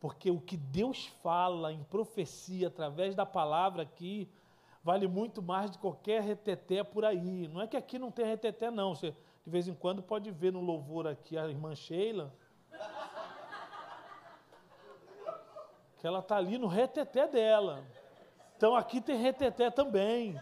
porque 0.00 0.32
o 0.32 0.40
que 0.40 0.56
Deus 0.56 1.06
fala 1.22 1.72
em 1.72 1.84
profecia 1.84 2.66
através 2.66 3.14
da 3.14 3.24
palavra 3.24 3.84
aqui 3.84 4.28
vale 4.82 5.06
muito 5.06 5.42
mais 5.42 5.70
de 5.70 5.78
qualquer 5.78 6.22
reteté 6.22 6.82
por 6.82 7.04
aí. 7.04 7.48
Não 7.48 7.60
é 7.60 7.66
que 7.66 7.76
aqui 7.76 7.98
não 7.98 8.10
tem 8.10 8.24
reteté, 8.24 8.70
não. 8.70 8.94
Você 8.94 9.14
de 9.44 9.50
vez 9.50 9.66
em 9.66 9.74
quando 9.74 10.02
pode 10.02 10.30
ver 10.30 10.52
no 10.52 10.60
louvor 10.60 11.06
aqui 11.06 11.36
a 11.36 11.48
irmã 11.48 11.74
Sheila 11.74 12.32
que 16.02 16.06
ela 16.08 16.18
está 16.18 16.36
ali 16.36 16.58
no 16.58 16.66
reteté 16.66 17.28
dela. 17.28 17.84
Então 18.56 18.74
aqui 18.74 19.00
tem 19.00 19.16
reteté 19.16 19.70
também. 19.70 20.36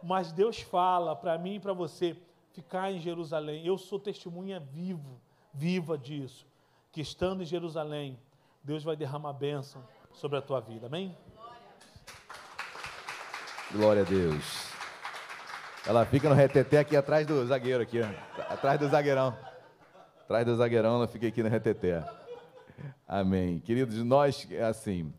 Mas 0.00 0.30
Deus 0.30 0.60
fala 0.60 1.16
para 1.16 1.36
mim 1.36 1.56
e 1.56 1.60
para 1.60 1.72
você 1.72 2.16
ficar 2.52 2.92
em 2.92 3.00
Jerusalém. 3.00 3.66
Eu 3.66 3.76
sou 3.76 3.98
testemunha 3.98 4.60
vivo, 4.60 5.20
viva 5.52 5.98
disso. 5.98 6.46
Que 6.92 7.00
estando 7.00 7.42
em 7.42 7.46
Jerusalém, 7.46 8.16
Deus 8.62 8.84
vai 8.84 8.94
derramar 8.94 9.32
bênção 9.32 9.82
sobre 10.12 10.38
a 10.38 10.42
tua 10.42 10.60
vida. 10.60 10.86
Amém? 10.86 11.16
Glória 13.72 14.02
a 14.02 14.04
Deus. 14.04 14.70
Ela 15.86 16.04
fica 16.04 16.28
no 16.28 16.34
reteté 16.34 16.80
aqui 16.80 16.94
atrás 16.94 17.26
do 17.26 17.46
zagueiro 17.46 17.82
aqui, 17.82 18.02
ó. 18.02 18.52
atrás 18.52 18.78
do 18.78 18.86
zagueirão. 18.86 19.34
Atrás 20.20 20.44
do 20.44 20.54
zagueirão, 20.54 20.96
ela 20.96 21.08
fica 21.08 21.26
aqui 21.26 21.42
no 21.42 21.48
reteté. 21.48 22.04
Amém. 23.08 23.60
Queridos, 23.60 23.96
nós, 24.04 24.46
assim, 24.68 25.10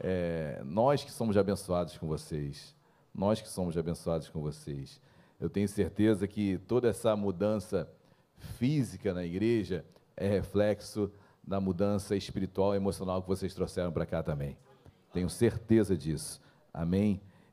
é, 0.00 0.60
nós 0.64 1.04
que 1.04 1.12
somos 1.12 1.36
abençoados 1.36 1.96
com 1.98 2.08
vocês, 2.08 2.74
nós 3.14 3.40
que 3.40 3.48
somos 3.48 3.78
abençoados 3.78 4.28
com 4.28 4.40
vocês, 4.40 5.00
eu 5.40 5.48
tenho 5.48 5.68
certeza 5.68 6.26
que 6.26 6.58
toda 6.66 6.88
essa 6.88 7.14
mudança 7.14 7.88
física 8.58 9.14
na 9.14 9.24
igreja 9.24 9.84
é 10.16 10.26
reflexo 10.26 11.12
da 11.44 11.60
mudança 11.60 12.16
espiritual 12.16 12.74
e 12.74 12.76
emocional 12.76 13.22
que 13.22 13.28
vocês 13.28 13.54
trouxeram 13.54 13.92
para 13.92 14.04
cá 14.04 14.20
também. 14.20 14.56
Tenho 15.12 15.30
certeza 15.30 15.96
disso. 15.96 16.40
Amém? 16.74 17.20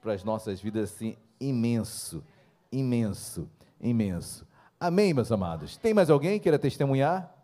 para 0.00 0.12
as 0.14 0.24
nossas 0.24 0.60
vidas, 0.60 0.92
assim, 0.92 1.16
imenso, 1.38 2.24
imenso, 2.72 3.48
imenso. 3.80 4.46
Amém, 4.78 5.12
meus 5.12 5.30
amados? 5.30 5.76
Tem 5.76 5.92
mais 5.92 6.08
alguém 6.08 6.38
que 6.38 6.44
queira 6.44 6.58
testemunhar? 6.58 7.34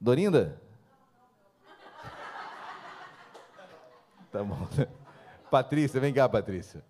Dorinda? 0.00 0.60
Tá 4.30 4.42
bom. 4.44 4.68
Patrícia, 5.50 5.98
vem 5.98 6.12
cá, 6.12 6.28
Patrícia. 6.28 6.84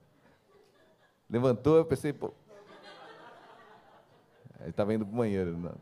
Levantou, 1.30 1.76
eu 1.76 1.84
pensei, 1.84 2.12
pô. 2.12 2.32
Ele 4.58 4.70
estava 4.70 4.92
indo 4.94 5.04
para 5.04 5.14
o 5.14 5.18
banheiro. 5.18 5.56
Não. 5.56 5.74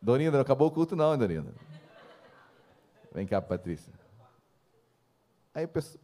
Dorinda, 0.00 0.32
não 0.32 0.42
acabou 0.42 0.68
o 0.68 0.70
culto 0.70 0.94
não, 0.94 1.16
Dorinda. 1.16 1.52
Vem 3.12 3.26
cá, 3.26 3.40
Patrícia. 3.42 3.92
Aí 5.54 5.66
o 5.66 5.68
pessoal, 5.68 6.02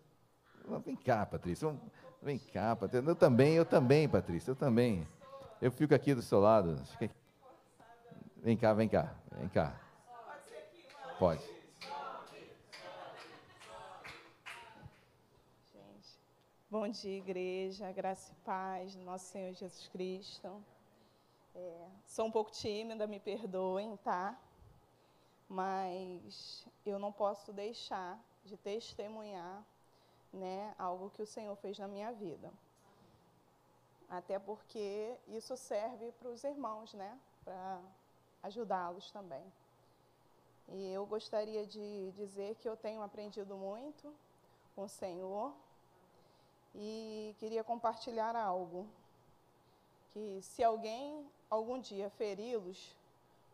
vem 0.84 0.94
cá, 0.94 1.24
Patrícia. 1.24 1.74
Vem 2.22 2.38
cá, 2.38 2.76
Patrícia. 2.76 3.08
Eu 3.08 3.16
também, 3.16 3.54
eu 3.54 3.64
também, 3.64 4.08
Patrícia, 4.08 4.50
eu 4.50 4.56
também. 4.56 5.08
Eu 5.60 5.72
fico 5.72 5.94
aqui 5.94 6.14
do 6.14 6.20
seu 6.20 6.38
lado. 6.38 6.76
Vem 8.36 8.56
cá, 8.56 8.74
vem 8.74 8.88
cá, 8.88 9.14
vem 9.32 9.48
cá. 9.48 9.80
Pode. 11.18 11.42
Bom 16.70 16.86
dia, 16.86 17.16
igreja, 17.16 17.90
graça 17.92 18.30
e 18.30 18.34
paz 18.44 18.94
do 18.94 19.02
nosso 19.02 19.32
Senhor 19.32 19.54
Jesus 19.54 19.88
Cristo. 19.88 20.62
É, 21.54 21.88
sou 22.04 22.26
um 22.26 22.30
pouco 22.30 22.50
tímida, 22.50 23.06
me 23.06 23.18
perdoem, 23.18 23.96
tá? 24.04 24.38
Mas 25.48 26.66
eu 26.84 26.98
não 26.98 27.10
posso 27.10 27.54
deixar 27.54 28.20
de 28.48 28.56
testemunhar 28.56 29.64
né, 30.32 30.74
algo 30.78 31.10
que 31.10 31.22
o 31.22 31.26
Senhor 31.26 31.54
fez 31.56 31.78
na 31.78 31.88
minha 31.88 32.12
vida. 32.12 32.52
Até 34.08 34.38
porque 34.38 35.14
isso 35.28 35.56
serve 35.56 36.12
para 36.12 36.28
os 36.28 36.42
irmãos, 36.42 36.94
né, 36.94 37.18
para 37.44 37.80
ajudá-los 38.42 39.10
também. 39.10 39.44
E 40.70 40.92
eu 40.92 41.06
gostaria 41.06 41.66
de 41.66 42.12
dizer 42.12 42.54
que 42.56 42.68
eu 42.68 42.76
tenho 42.76 43.02
aprendido 43.02 43.56
muito 43.56 44.12
com 44.74 44.84
o 44.84 44.88
Senhor 44.88 45.52
e 46.74 47.34
queria 47.38 47.64
compartilhar 47.64 48.36
algo. 48.36 48.86
Que 50.12 50.40
se 50.42 50.62
alguém 50.62 51.26
algum 51.50 51.80
dia 51.80 52.10
feri-los, 52.10 52.94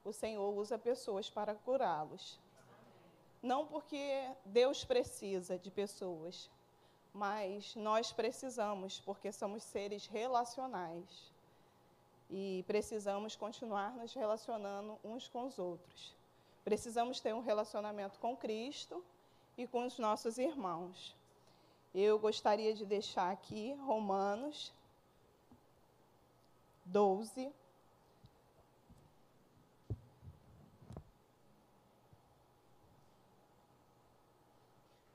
o 0.04 0.12
Senhor 0.12 0.52
usa 0.54 0.78
pessoas 0.78 1.30
para 1.30 1.54
curá-los. 1.54 2.38
Não 3.44 3.66
porque 3.66 4.26
Deus 4.46 4.86
precisa 4.86 5.58
de 5.58 5.70
pessoas, 5.70 6.50
mas 7.12 7.76
nós 7.76 8.10
precisamos, 8.10 9.00
porque 9.00 9.30
somos 9.30 9.62
seres 9.62 10.06
relacionais. 10.06 11.30
E 12.30 12.64
precisamos 12.66 13.36
continuar 13.36 13.94
nos 13.96 14.14
relacionando 14.14 14.98
uns 15.04 15.28
com 15.28 15.44
os 15.44 15.58
outros. 15.58 16.16
Precisamos 16.64 17.20
ter 17.20 17.34
um 17.34 17.42
relacionamento 17.42 18.18
com 18.18 18.34
Cristo 18.34 19.04
e 19.58 19.66
com 19.66 19.84
os 19.84 19.98
nossos 19.98 20.38
irmãos. 20.38 21.14
Eu 21.94 22.18
gostaria 22.18 22.72
de 22.72 22.86
deixar 22.86 23.30
aqui 23.30 23.74
Romanos 23.74 24.72
12, 26.86 27.52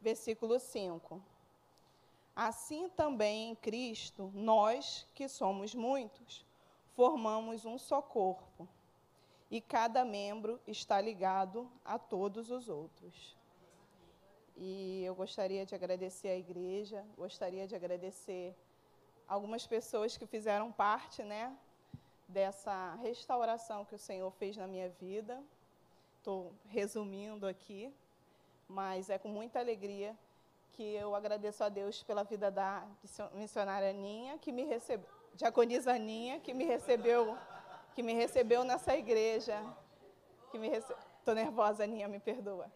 versículo 0.10 0.60
5. 0.60 1.22
Assim 2.36 2.90
também 2.90 3.52
em 3.52 3.56
Cristo, 3.56 4.31
nós, 4.34 5.06
que 5.14 5.27
somos 5.27 5.76
muitos, 5.76 6.44
formamos 6.95 7.64
um 7.64 7.77
só 7.77 8.02
corpo, 8.02 8.68
e 9.52 9.61
cada 9.61 10.03
membro 10.03 10.60
está 10.65 10.99
ligado 10.99 11.69
a 11.86 11.99
todos 11.99 12.49
os 12.49 12.69
outros. 12.69 13.38
E 14.57 15.03
eu 15.03 15.14
gostaria 15.14 15.64
de 15.64 15.76
agradecer 15.76 16.30
à 16.30 16.36
igreja, 16.36 17.06
gostaria 17.15 17.68
de 17.68 17.76
agradecer 17.76 18.56
algumas 19.27 19.68
pessoas 19.68 20.18
que 20.18 20.26
fizeram 20.26 20.72
parte, 20.72 21.23
né, 21.23 21.56
dessa 22.27 22.95
restauração 22.95 23.86
que 23.86 23.95
o 23.95 23.99
Senhor 24.10 24.31
fez 24.31 24.57
na 24.57 24.68
minha 24.68 24.90
vida. 24.90 25.41
Estou 26.18 26.53
resumindo 26.65 27.45
aqui, 27.48 27.94
mas 28.69 29.09
é 29.09 29.17
com 29.17 29.29
muita 29.29 29.59
alegria 29.59 30.15
que 30.73 30.83
eu 30.95 31.15
agradeço 31.15 31.63
a 31.63 31.69
Deus 31.69 32.03
pela 32.03 32.23
vida 32.23 32.51
da 32.51 32.87
missionária 33.33 33.89
Aninha, 33.89 34.37
que 34.37 34.51
me 34.51 34.63
recebeu, 34.63 35.09
diaconisa 35.33 35.93
Aninha, 35.93 36.39
que 36.39 36.53
me 36.53 36.63
recebeu, 36.63 37.35
que 37.93 38.03
me 38.03 38.13
recebeu 38.13 38.63
nessa 38.63 38.95
igreja, 38.95 39.61
que 40.51 40.59
me 40.59 40.69
rece... 40.69 40.93
Tô 41.25 41.33
nervosa, 41.33 41.83
Aninha, 41.83 42.07
me 42.07 42.19
perdoa. 42.19 42.71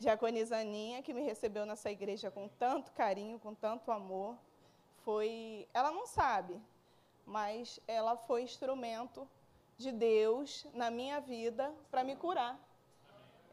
Diaconisa 0.00 0.56
Aninha, 0.56 1.02
que 1.02 1.12
me 1.12 1.22
recebeu 1.22 1.64
nessa 1.64 1.90
igreja 1.90 2.30
com 2.30 2.48
tanto 2.48 2.90
carinho, 2.92 3.38
com 3.38 3.54
tanto 3.54 3.92
amor, 3.92 4.36
foi, 5.04 5.68
ela 5.72 5.92
não 5.92 6.06
sabe, 6.06 6.60
mas 7.26 7.78
ela 7.86 8.16
foi 8.16 8.42
instrumento 8.42 9.28
de 9.76 9.92
Deus 9.92 10.66
na 10.72 10.90
minha 10.90 11.20
vida 11.20 11.72
para 11.90 12.02
me 12.02 12.16
curar. 12.16 12.58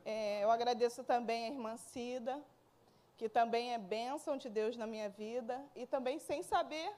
É, 0.04 0.44
eu 0.44 0.50
agradeço 0.50 1.04
também 1.04 1.46
a 1.46 1.48
irmã 1.50 1.78
Cida, 1.78 2.42
que 3.18 3.30
também 3.30 3.74
é 3.74 3.78
bênção 3.78 4.36
de 4.38 4.50
Deus 4.50 4.76
na 4.76 4.88
minha 4.88 5.10
vida, 5.10 5.64
e 5.76 5.86
também, 5.86 6.18
sem 6.20 6.42
saber, 6.42 6.92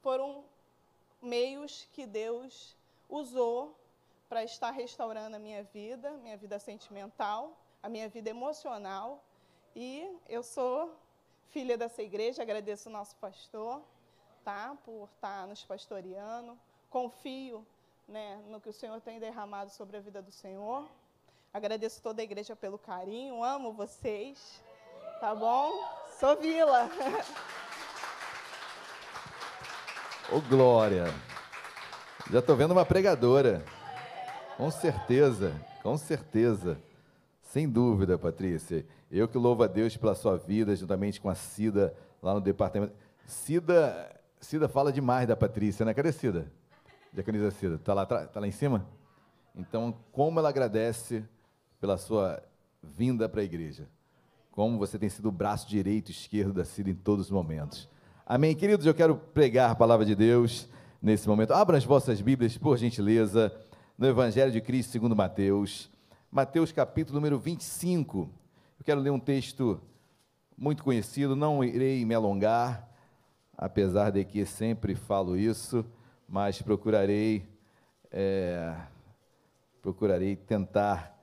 foram 0.00 0.44
meios 1.20 1.88
que 1.92 2.06
Deus 2.06 2.76
usou 3.08 3.76
para 4.28 4.44
estar 4.44 4.70
restaurando 4.70 5.36
a 5.36 5.38
minha 5.38 5.62
vida, 5.64 6.10
minha 6.12 6.36
vida 6.36 6.58
sentimental, 6.58 7.56
a 7.82 7.88
minha 7.88 8.08
vida 8.08 8.30
emocional. 8.30 9.22
E 9.74 10.08
eu 10.28 10.42
sou 10.42 10.96
filha 11.48 11.76
dessa 11.76 12.02
igreja, 12.02 12.42
agradeço 12.42 12.88
o 12.88 12.92
nosso 12.92 13.16
pastor, 13.16 13.82
tá, 14.44 14.76
por 14.84 15.08
estar 15.14 15.46
nos 15.46 15.64
pastoreando. 15.64 16.58
Confio, 16.90 17.66
né, 18.06 18.36
no 18.48 18.60
que 18.60 18.68
o 18.68 18.72
Senhor 18.72 19.00
tem 19.00 19.18
derramado 19.18 19.70
sobre 19.70 19.96
a 19.96 20.00
vida 20.00 20.22
do 20.22 20.32
Senhor. 20.32 20.88
Agradeço 21.56 22.02
toda 22.02 22.20
a 22.20 22.24
igreja 22.24 22.54
pelo 22.54 22.76
carinho, 22.76 23.42
amo 23.42 23.72
vocês. 23.72 24.62
Tá 25.22 25.34
bom? 25.34 25.72
Sou 26.20 26.36
Vila. 26.36 26.90
Ô, 30.30 30.38
Glória. 30.50 31.06
Já 32.30 32.40
estou 32.40 32.56
vendo 32.56 32.72
uma 32.72 32.84
pregadora. 32.84 33.64
Com 34.58 34.70
certeza, 34.70 35.58
com 35.82 35.96
certeza. 35.96 36.78
Sem 37.40 37.66
dúvida, 37.66 38.18
Patrícia. 38.18 38.84
Eu 39.10 39.26
que 39.26 39.38
louvo 39.38 39.62
a 39.62 39.66
Deus 39.66 39.96
pela 39.96 40.14
sua 40.14 40.36
vida, 40.36 40.76
juntamente 40.76 41.18
com 41.18 41.30
a 41.30 41.34
Cida, 41.34 41.96
lá 42.22 42.34
no 42.34 42.40
departamento. 42.42 42.92
Cida, 43.24 44.14
Cida 44.42 44.68
fala 44.68 44.92
demais 44.92 45.26
da 45.26 45.34
Patrícia, 45.34 45.86
né? 45.86 45.94
Cadê 45.94 46.12
Cida? 46.12 46.52
Diaconisa 47.14 47.50
Cida. 47.50 47.76
Está 47.76 47.94
lá, 47.94 48.04
tá 48.04 48.28
lá 48.34 48.46
em 48.46 48.52
cima? 48.52 48.86
Então, 49.54 49.96
como 50.12 50.38
ela 50.38 50.50
agradece 50.50 51.24
pela 51.80 51.96
sua 51.96 52.42
vinda 52.82 53.28
para 53.28 53.40
a 53.40 53.44
igreja. 53.44 53.88
Como 54.50 54.78
você 54.78 54.98
tem 54.98 55.08
sido 55.08 55.28
o 55.28 55.32
braço 55.32 55.68
direito 55.68 56.08
e 56.08 56.12
esquerdo 56.12 56.52
da 56.52 56.64
Cida 56.64 56.90
em 56.90 56.94
todos 56.94 57.26
os 57.26 57.30
momentos. 57.30 57.88
Amém, 58.24 58.54
queridos? 58.54 58.86
Eu 58.86 58.94
quero 58.94 59.16
pregar 59.16 59.70
a 59.70 59.74
palavra 59.74 60.04
de 60.04 60.14
Deus 60.14 60.68
nesse 61.00 61.28
momento. 61.28 61.52
Abram 61.52 61.76
as 61.76 61.84
vossas 61.84 62.20
Bíblias, 62.20 62.56
por 62.56 62.76
gentileza, 62.78 63.54
no 63.98 64.06
Evangelho 64.06 64.50
de 64.50 64.60
Cristo 64.60 64.92
segundo 64.92 65.14
Mateus. 65.14 65.90
Mateus 66.30 66.72
capítulo 66.72 67.16
número 67.16 67.38
25. 67.38 68.30
Eu 68.78 68.84
quero 68.84 69.00
ler 69.00 69.10
um 69.10 69.20
texto 69.20 69.80
muito 70.56 70.82
conhecido, 70.82 71.36
não 71.36 71.62
irei 71.62 72.04
me 72.04 72.14
alongar, 72.14 72.88
apesar 73.56 74.10
de 74.10 74.24
que 74.24 74.44
sempre 74.46 74.94
falo 74.94 75.36
isso, 75.36 75.84
mas 76.28 76.60
procurarei, 76.60 77.46
é, 78.10 78.74
procurarei 79.82 80.34
tentar 80.34 81.15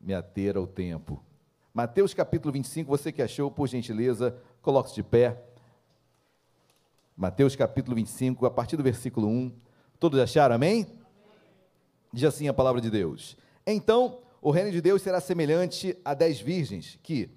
me 0.00 0.14
ater 0.14 0.56
ao 0.56 0.66
tempo. 0.66 1.22
Mateus 1.74 2.14
capítulo 2.14 2.52
25, 2.52 2.88
você 2.88 3.12
que 3.12 3.22
achou, 3.22 3.50
por 3.50 3.68
gentileza, 3.68 4.34
coloque-se 4.62 4.94
de 4.94 5.02
pé. 5.02 5.40
Mateus 7.16 7.54
capítulo 7.54 7.94
25, 7.94 8.46
a 8.46 8.50
partir 8.50 8.76
do 8.76 8.82
versículo 8.82 9.28
1. 9.28 9.52
Todos 9.98 10.18
acharam, 10.18 10.54
amém? 10.54 10.86
Diz 12.12 12.24
assim 12.24 12.48
a 12.48 12.54
palavra 12.54 12.80
de 12.80 12.90
Deus: 12.90 13.36
Então 13.66 14.18
o 14.40 14.50
reino 14.50 14.72
de 14.72 14.80
Deus 14.80 15.02
será 15.02 15.20
semelhante 15.20 15.96
a 16.02 16.14
dez 16.14 16.40
virgens 16.40 16.98
que, 17.02 17.30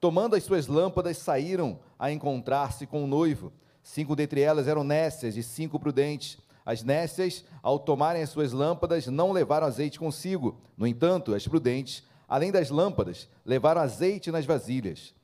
tomando 0.00 0.34
as 0.34 0.42
suas 0.42 0.66
lâmpadas, 0.66 1.16
saíram 1.18 1.78
a 1.98 2.10
encontrar-se 2.10 2.86
com 2.86 3.04
o 3.04 3.06
noivo. 3.06 3.52
Cinco 3.80 4.16
dentre 4.16 4.40
elas 4.40 4.66
eram 4.66 4.82
nécias 4.82 5.36
e 5.36 5.42
cinco 5.42 5.78
prudentes. 5.78 6.36
As 6.66 6.82
nécias, 6.82 7.44
ao 7.62 7.78
tomarem 7.78 8.22
as 8.22 8.28
suas 8.28 8.52
lâmpadas, 8.52 9.06
não 9.06 9.32
levaram 9.32 9.66
azeite 9.66 9.98
consigo. 9.98 10.60
No 10.76 10.86
entanto, 10.86 11.34
as 11.34 11.46
prudentes, 11.48 12.02
além 12.28 12.52
das 12.52 12.68
lâmpadas, 12.68 13.28
levaram 13.44 13.80
azeite 13.80 14.30
nas 14.30 14.44
vasilhas. 14.44 15.14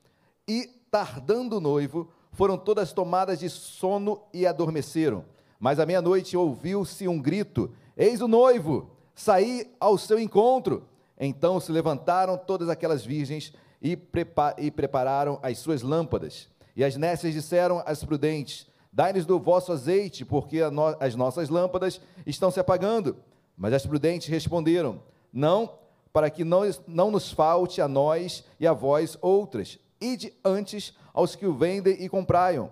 E, 0.48 0.68
tardando 0.90 1.58
o 1.58 1.60
noivo, 1.60 2.10
foram 2.32 2.56
todas 2.56 2.92
tomadas 2.92 3.38
de 3.38 3.50
sono 3.50 4.22
e 4.32 4.46
adormeceram. 4.46 5.24
Mas 5.60 5.78
à 5.78 5.86
meia-noite 5.86 6.36
ouviu-se 6.36 7.06
um 7.06 7.20
grito: 7.20 7.70
Eis 7.96 8.20
o 8.20 8.28
noivo, 8.28 8.90
saí 9.14 9.70
ao 9.78 9.96
seu 9.98 10.18
encontro. 10.18 10.88
Então 11.18 11.60
se 11.60 11.70
levantaram 11.70 12.36
todas 12.36 12.68
aquelas 12.68 13.04
virgens 13.04 13.52
e, 13.80 13.96
prepa 13.96 14.54
e 14.58 14.70
prepararam 14.70 15.38
as 15.42 15.58
suas 15.58 15.82
lâmpadas. 15.82 16.48
E 16.74 16.82
as 16.82 16.96
nécias 16.96 17.32
disseram 17.32 17.82
às 17.86 18.02
prudentes: 18.02 18.66
Dai-nos 18.92 19.24
do 19.24 19.38
vosso 19.38 19.72
azeite, 19.72 20.24
porque 20.24 20.68
no 20.70 20.96
as 20.98 21.14
nossas 21.14 21.48
lâmpadas 21.48 22.00
estão 22.26 22.50
se 22.50 22.58
apagando. 22.58 23.16
Mas 23.56 23.72
as 23.72 23.86
prudentes 23.86 24.28
responderam: 24.28 25.00
Não, 25.32 25.78
para 26.14 26.30
que 26.30 26.44
não, 26.44 26.62
não 26.86 27.10
nos 27.10 27.32
falte 27.32 27.82
a 27.82 27.88
nós 27.88 28.44
e 28.60 28.68
a 28.68 28.72
vós 28.72 29.18
outras. 29.20 29.80
Ide 30.00 30.32
antes 30.44 30.94
aos 31.12 31.34
que 31.34 31.44
o 31.44 31.52
vendem 31.52 32.00
e 32.00 32.08
compraiam. 32.08 32.70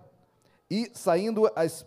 E 0.71 0.89
saindo, 0.95 1.51
as, 1.57 1.85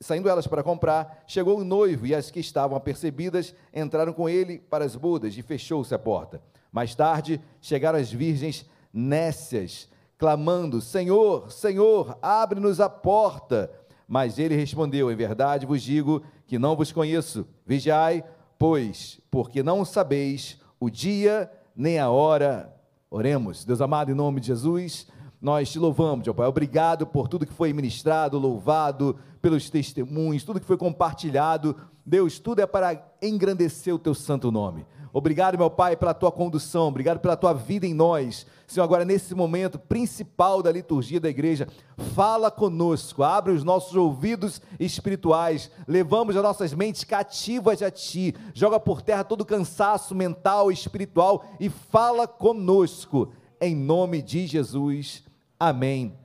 saindo 0.00 0.30
elas 0.30 0.46
para 0.46 0.62
comprar, 0.62 1.22
chegou 1.26 1.58
o 1.58 1.64
noivo, 1.64 2.06
e 2.06 2.14
as 2.14 2.30
que 2.30 2.40
estavam 2.40 2.74
apercebidas 2.74 3.54
entraram 3.74 4.14
com 4.14 4.30
ele 4.30 4.58
para 4.58 4.82
as 4.82 4.96
bodas, 4.96 5.36
e 5.36 5.42
fechou-se 5.42 5.94
a 5.94 5.98
porta. 5.98 6.40
Mais 6.72 6.94
tarde 6.94 7.38
chegaram 7.60 7.98
as 7.98 8.10
virgens 8.10 8.64
nécias, 8.90 9.90
clamando: 10.16 10.80
Senhor, 10.80 11.52
Senhor, 11.52 12.18
abre-nos 12.22 12.80
a 12.80 12.88
porta. 12.88 13.70
Mas 14.08 14.38
ele 14.38 14.56
respondeu: 14.56 15.12
Em 15.12 15.16
verdade 15.16 15.66
vos 15.66 15.82
digo 15.82 16.22
que 16.46 16.58
não 16.58 16.74
vos 16.74 16.90
conheço. 16.90 17.46
Vigiai, 17.66 18.24
pois, 18.58 19.20
porque 19.30 19.62
não 19.62 19.84
sabeis 19.84 20.63
o 20.78 20.90
dia 20.90 21.50
nem 21.74 21.98
a 21.98 22.10
hora. 22.10 22.74
Oremos. 23.10 23.64
Deus 23.64 23.80
amado, 23.80 24.10
em 24.10 24.14
nome 24.14 24.40
de 24.40 24.48
Jesus, 24.48 25.06
Nós 25.40 25.70
te 25.70 25.78
louvamos, 25.78 26.26
ó 26.26 26.32
Pai. 26.32 26.46
Obrigado 26.46 27.06
por 27.06 27.28
tudo 27.28 27.46
que 27.46 27.52
foi 27.52 27.70
ministrado, 27.72 28.38
louvado, 28.38 29.18
pelos 29.42 29.68
testemunhos, 29.68 30.42
tudo 30.42 30.58
que 30.58 30.66
foi 30.66 30.78
compartilhado. 30.78 31.76
Deus, 32.04 32.38
tudo 32.38 32.60
é 32.60 32.66
para 32.66 33.14
engrandecer 33.20 33.94
o 33.94 33.98
teu 33.98 34.14
santo 34.14 34.50
nome. 34.50 34.86
Obrigado, 35.16 35.56
meu 35.56 35.70
Pai, 35.70 35.96
pela 35.96 36.12
tua 36.12 36.32
condução, 36.32 36.88
obrigado 36.88 37.20
pela 37.20 37.36
tua 37.36 37.52
vida 37.52 37.86
em 37.86 37.94
nós. 37.94 38.44
Senhor, 38.66 38.82
agora 38.82 39.04
nesse 39.04 39.32
momento 39.32 39.78
principal 39.78 40.60
da 40.60 40.72
liturgia 40.72 41.20
da 41.20 41.28
igreja, 41.28 41.68
fala 42.16 42.50
conosco, 42.50 43.22
abre 43.22 43.52
os 43.52 43.62
nossos 43.62 43.94
ouvidos 43.94 44.60
espirituais, 44.80 45.70
levamos 45.86 46.34
as 46.34 46.42
nossas 46.42 46.74
mentes 46.74 47.04
cativas 47.04 47.80
a 47.80 47.92
ti, 47.92 48.34
joga 48.52 48.80
por 48.80 49.02
terra 49.02 49.22
todo 49.22 49.44
cansaço 49.44 50.16
mental 50.16 50.68
e 50.68 50.74
espiritual 50.74 51.44
e 51.60 51.68
fala 51.68 52.26
conosco, 52.26 53.32
em 53.60 53.76
nome 53.76 54.20
de 54.20 54.48
Jesus. 54.48 55.22
Amém 55.60 56.18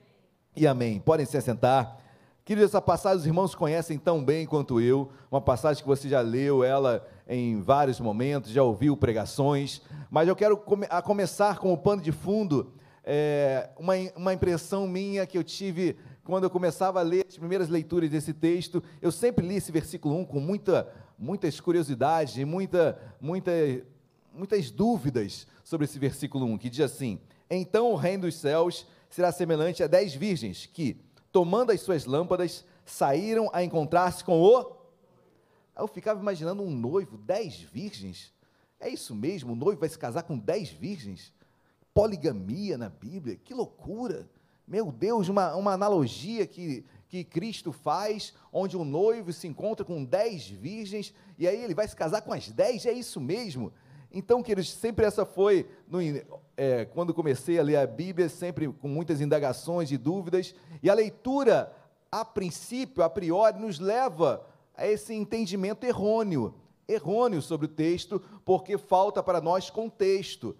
e 0.55 0.65
amém. 0.65 0.99
Podem 0.99 1.27
se 1.27 1.37
assentar. 1.37 1.99
Queridos, 2.43 2.71
essa 2.71 2.81
passagem 2.81 3.19
os 3.19 3.27
irmãos 3.27 3.53
conhecem 3.53 3.99
tão 3.99 4.25
bem 4.25 4.47
quanto 4.47 4.81
eu, 4.81 5.11
uma 5.29 5.39
passagem 5.39 5.83
que 5.83 5.87
você 5.87 6.09
já 6.09 6.21
leu 6.21 6.63
ela 6.63 7.07
em 7.31 7.61
vários 7.61 7.99
momentos, 7.99 8.49
já 8.49 8.63
ouviu 8.63 8.97
pregações, 8.97 9.83
mas 10.09 10.27
eu 10.27 10.35
quero 10.35 10.57
come 10.57 10.87
a 10.89 10.99
começar 10.99 11.59
com 11.59 11.71
o 11.71 11.77
pano 11.77 12.01
de 12.01 12.11
fundo, 12.11 12.73
é, 13.03 13.69
uma, 13.77 13.93
uma 14.15 14.33
impressão 14.33 14.87
minha 14.87 15.27
que 15.27 15.37
eu 15.37 15.43
tive 15.43 15.95
quando 16.23 16.45
eu 16.45 16.49
começava 16.49 16.99
a 16.99 17.03
ler 17.03 17.23
as 17.29 17.37
primeiras 17.37 17.69
leituras 17.69 18.09
desse 18.09 18.33
texto. 18.33 18.83
Eu 18.99 19.11
sempre 19.11 19.47
li 19.47 19.57
esse 19.57 19.71
versículo 19.71 20.17
1 20.17 20.25
com 20.25 20.39
muita, 20.39 20.91
muitas 21.19 21.59
curiosidades 21.59 22.35
e 22.35 22.45
muita, 22.45 22.99
muita, 23.21 23.51
muitas 24.33 24.71
dúvidas 24.71 25.45
sobre 25.63 25.85
esse 25.85 25.99
versículo 25.99 26.47
1, 26.47 26.57
que 26.57 26.69
diz 26.69 26.81
assim: 26.81 27.19
Então 27.47 27.91
o 27.91 27.95
reino 27.95 28.23
dos 28.23 28.35
céus 28.35 28.87
será 29.07 29.31
semelhante 29.31 29.83
a 29.83 29.87
dez 29.87 30.15
virgens 30.15 30.65
que, 30.65 30.99
tomando 31.31 31.71
as 31.71 31.81
suas 31.81 32.05
lâmpadas, 32.05 32.65
saíram 32.85 33.51
a 33.53 33.63
encontrar-se 33.63 34.23
com 34.23 34.39
o 34.39 34.78
eu 35.79 35.87
ficava 35.87 36.19
imaginando 36.19 36.63
um 36.63 36.71
noivo, 36.71 37.17
dez 37.17 37.59
virgens. 37.59 38.33
É 38.79 38.89
isso 38.89 39.15
mesmo? 39.15 39.53
O 39.53 39.55
noivo 39.55 39.79
vai 39.79 39.89
se 39.89 39.97
casar 39.97 40.23
com 40.23 40.37
dez 40.37 40.69
virgens? 40.69 41.33
Poligamia 41.93 42.77
na 42.77 42.89
Bíblia? 42.89 43.35
Que 43.35 43.53
loucura! 43.53 44.29
Meu 44.69 44.91
Deus, 44.91 45.27
uma, 45.27 45.55
uma 45.55 45.73
analogia 45.73 46.45
que, 46.45 46.85
que 47.07 47.23
Cristo 47.23 47.71
faz, 47.71 48.35
onde 48.53 48.77
o 48.77 48.85
noivo 48.85 49.33
se 49.33 49.47
encontra 49.47 49.83
com 49.83 50.05
dez 50.05 50.47
virgens, 50.47 51.11
e 51.39 51.47
aí 51.47 51.63
ele 51.63 51.73
vai 51.73 51.87
se 51.87 51.95
casar 51.95 52.21
com 52.21 52.31
as 52.31 52.49
dez, 52.49 52.85
é 52.85 52.91
isso 52.93 53.19
mesmo? 53.19 53.73
Então, 54.11 54.43
queridos, 54.43 54.71
sempre 54.71 55.05
essa 55.05 55.25
foi, 55.25 55.67
no, 55.87 55.99
é, 56.55 56.85
quando 56.85 57.15
comecei 57.15 57.59
a 57.59 57.63
ler 57.63 57.77
a 57.77 57.87
Bíblia, 57.87 58.29
sempre 58.29 58.67
com 58.67 58.87
muitas 58.87 59.21
indagações 59.21 59.91
e 59.91 59.97
dúvidas, 59.97 60.53
e 60.83 60.89
a 60.89 60.93
leitura, 60.93 61.75
a 62.11 62.23
princípio, 62.23 63.03
a 63.03 63.09
priori, 63.09 63.59
nos 63.59 63.79
leva 63.79 64.45
a 64.79 64.87
esse 64.87 65.13
entendimento 65.13 65.83
errôneo, 65.83 66.55
errôneo 66.87 67.41
sobre 67.41 67.65
o 67.65 67.69
texto, 67.69 68.21
porque 68.45 68.77
falta 68.77 69.21
para 69.21 69.41
nós 69.41 69.69
contexto, 69.69 70.55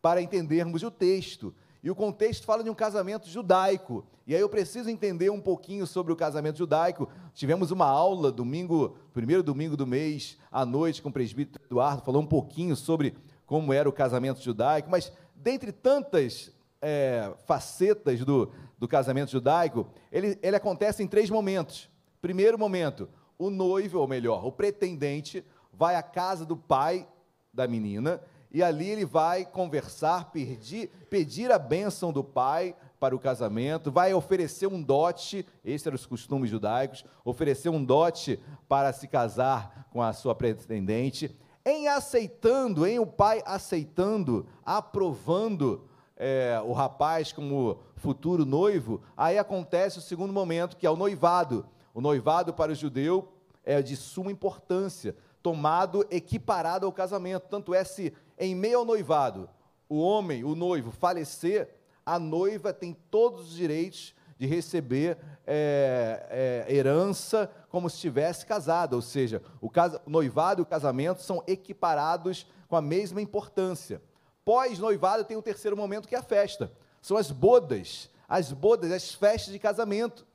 para 0.00 0.22
entendermos 0.22 0.82
o 0.82 0.90
texto. 0.90 1.54
E 1.82 1.90
o 1.90 1.94
contexto 1.94 2.46
fala 2.46 2.64
de 2.64 2.70
um 2.70 2.74
casamento 2.74 3.28
judaico. 3.28 4.06
E 4.26 4.34
aí 4.34 4.40
eu 4.40 4.48
preciso 4.48 4.88
entender 4.88 5.30
um 5.30 5.40
pouquinho 5.40 5.86
sobre 5.86 6.12
o 6.12 6.16
casamento 6.16 6.56
judaico. 6.56 7.08
Tivemos 7.34 7.70
uma 7.70 7.86
aula 7.86 8.32
domingo, 8.32 8.96
primeiro 9.12 9.42
domingo 9.42 9.76
do 9.76 9.86
mês, 9.86 10.38
à 10.50 10.64
noite, 10.64 11.02
com 11.02 11.10
o 11.10 11.12
presbítero 11.12 11.62
Eduardo, 11.66 12.02
falou 12.02 12.22
um 12.22 12.26
pouquinho 12.26 12.74
sobre 12.74 13.14
como 13.44 13.72
era 13.72 13.88
o 13.88 13.92
casamento 13.92 14.40
judaico, 14.40 14.90
mas 14.90 15.12
dentre 15.36 15.72
tantas 15.72 16.50
é, 16.80 17.32
facetas 17.46 18.24
do, 18.24 18.50
do 18.78 18.88
casamento 18.88 19.30
judaico, 19.30 19.86
ele, 20.10 20.38
ele 20.42 20.56
acontece 20.56 21.02
em 21.02 21.06
três 21.06 21.28
momentos. 21.28 21.88
Primeiro 22.20 22.58
momento, 22.58 23.08
o 23.38 23.50
noivo, 23.50 23.98
ou 23.98 24.08
melhor, 24.08 24.44
o 24.44 24.52
pretendente, 24.52 25.44
vai 25.72 25.94
à 25.94 26.02
casa 26.02 26.44
do 26.44 26.56
pai 26.56 27.06
da 27.52 27.68
menina 27.68 28.20
e 28.50 28.62
ali 28.62 28.88
ele 28.88 29.04
vai 29.04 29.44
conversar, 29.44 30.30
pedir, 30.30 30.88
pedir 31.10 31.52
a 31.52 31.58
bênção 31.58 32.12
do 32.12 32.24
pai 32.24 32.74
para 32.98 33.14
o 33.14 33.18
casamento, 33.18 33.92
vai 33.92 34.12
oferecer 34.12 34.66
um 34.66 34.82
dote, 34.82 35.46
esses 35.64 35.86
eram 35.86 35.94
os 35.94 36.06
costumes 36.06 36.50
judaicos, 36.50 37.04
oferecer 37.24 37.68
um 37.68 37.84
dote 37.84 38.40
para 38.68 38.92
se 38.92 39.06
casar 39.06 39.88
com 39.90 40.02
a 40.02 40.12
sua 40.12 40.34
pretendente. 40.34 41.36
Em 41.64 41.86
aceitando, 41.86 42.86
em 42.86 42.98
o 42.98 43.06
pai 43.06 43.42
aceitando, 43.44 44.46
aprovando 44.64 45.84
é, 46.16 46.60
o 46.64 46.72
rapaz 46.72 47.30
como 47.30 47.78
futuro 47.96 48.44
noivo, 48.44 49.00
aí 49.16 49.38
acontece 49.38 49.98
o 49.98 50.02
segundo 50.02 50.32
momento, 50.32 50.76
que 50.76 50.86
é 50.86 50.90
o 50.90 50.96
noivado. 50.96 51.66
O 51.98 52.00
noivado 52.00 52.54
para 52.54 52.70
o 52.70 52.74
judeu 52.76 53.28
é 53.64 53.82
de 53.82 53.96
suma 53.96 54.30
importância, 54.30 55.16
tomado 55.42 56.06
equiparado 56.12 56.86
ao 56.86 56.92
casamento. 56.92 57.48
Tanto 57.50 57.74
é 57.74 57.82
se 57.82 58.14
em 58.38 58.54
meio 58.54 58.78
ao 58.78 58.84
noivado 58.84 59.50
o 59.88 59.98
homem, 59.98 60.44
o 60.44 60.54
noivo, 60.54 60.92
falecer, 60.92 61.68
a 62.06 62.16
noiva 62.16 62.72
tem 62.72 62.96
todos 63.10 63.48
os 63.48 63.52
direitos 63.52 64.14
de 64.38 64.46
receber 64.46 65.18
é, 65.44 66.64
é, 66.68 66.72
herança 66.72 67.50
como 67.68 67.90
se 67.90 67.96
estivesse 67.96 68.46
casada, 68.46 68.94
ou 68.94 69.02
seja, 69.02 69.42
o, 69.60 69.66
o 69.66 70.08
noivado 70.08 70.60
e 70.60 70.62
o 70.62 70.66
casamento 70.66 71.20
são 71.20 71.42
equiparados 71.48 72.46
com 72.68 72.76
a 72.76 72.80
mesma 72.80 73.20
importância. 73.20 74.00
Pós-noivado 74.44 75.24
tem 75.24 75.36
o 75.36 75.42
terceiro 75.42 75.76
momento 75.76 76.06
que 76.06 76.14
é 76.14 76.18
a 76.18 76.22
festa, 76.22 76.70
são 77.02 77.16
as 77.16 77.32
bodas, 77.32 78.08
as 78.28 78.52
bodas, 78.52 78.92
as 78.92 79.12
festas 79.12 79.52
de 79.52 79.58
casamento. 79.58 80.28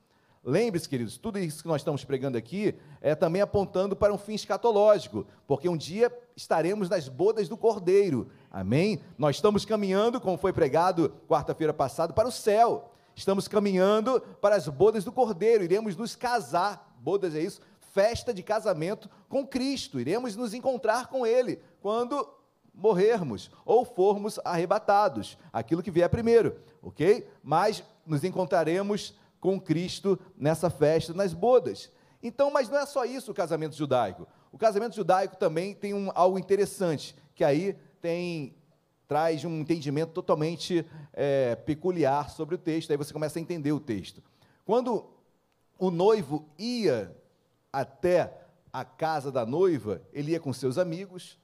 Lembre-se, 0.46 0.90
queridos, 0.90 1.16
tudo 1.18 1.40
isso 1.40 1.62
que 1.62 1.70
nós 1.70 1.80
estamos 1.80 2.04
pregando 2.04 2.38
aqui 2.38 2.76
é 3.00 3.16
também 3.16 3.42
apontando 3.42 3.96
para 3.96 4.14
um 4.14 4.18
fim 4.18 4.34
escatológico, 4.34 5.26
porque 5.48 5.70
um 5.70 5.78
dia 5.78 6.12
estaremos 6.36 6.90
nas 6.90 7.08
bodas 7.08 7.48
do 7.48 7.56
Cordeiro, 7.56 8.30
amém? 8.52 9.00
Nós 9.18 9.38
estamos 9.38 9.64
caminhando, 9.64 10.20
como 10.20 10.38
foi 10.38 10.52
pregado 10.52 11.14
quarta-feira 11.30 11.74
passada, 11.74 12.12
para 12.12 12.28
o 12.28 12.32
céu, 12.32 12.92
estamos 13.16 13.48
caminhando 13.48 14.20
para 14.42 14.58
as 14.58 14.68
bodas 14.68 15.06
do 15.06 15.14
Cordeiro, 15.14 15.64
iremos 15.64 15.96
nos 15.96 16.14
casar, 16.14 16.94
bodas 17.00 17.36
é 17.36 17.42
isso, 17.42 17.62
festa 17.94 18.34
de 18.34 18.44
casamento 18.44 19.10
com 19.30 19.48
Cristo, 19.48 19.98
iremos 19.98 20.36
nos 20.36 20.54
encontrar 20.54 21.08
com 21.08 21.26
Ele 21.26 21.62
quando 21.80 22.28
morrermos 22.74 23.50
ou 23.64 23.86
formos 23.86 24.38
arrebatados, 24.44 25.38
aquilo 25.54 25.82
que 25.82 25.92
vier 25.92 26.10
primeiro, 26.10 26.60
ok? 26.82 27.26
Mas 27.42 27.82
nos 28.06 28.26
encontraremos 28.26 29.16
com 29.44 29.60
Cristo 29.60 30.18
nessa 30.38 30.70
festa, 30.70 31.14
nas 31.14 31.34
bodas. 31.34 31.92
Então, 32.24 32.50
mas 32.50 32.70
não 32.70 32.78
é 32.78 32.86
só 32.86 33.04
isso 33.04 33.32
o 33.32 33.36
casamento 33.36 33.76
judaico. 33.76 34.26
O 34.54 34.58
casamento 34.58 34.96
judaico 34.96 35.36
também 35.36 35.76
tem 35.76 35.94
um, 35.94 36.10
algo 36.16 36.40
interessante, 36.40 37.14
que 37.36 37.44
aí 37.44 37.78
tem 38.00 38.56
traz 39.06 39.44
um 39.44 39.60
entendimento 39.60 40.14
totalmente 40.14 40.86
é, 41.12 41.56
peculiar 41.58 42.30
sobre 42.30 42.56
o 42.56 42.58
texto, 42.58 42.90
aí 42.90 42.96
você 42.96 43.12
começa 43.12 43.38
a 43.38 43.42
entender 43.42 43.74
o 43.74 43.82
texto. 43.82 44.24
Quando 44.64 45.10
o 45.78 45.92
noivo 45.92 46.48
ia 46.58 47.14
até 47.72 48.46
a 48.72 48.86
casa 48.86 49.30
da 49.30 49.46
noiva, 49.46 50.02
ele 50.14 50.32
ia 50.32 50.40
com 50.40 50.54
seus 50.54 50.78
amigos, 50.78 51.38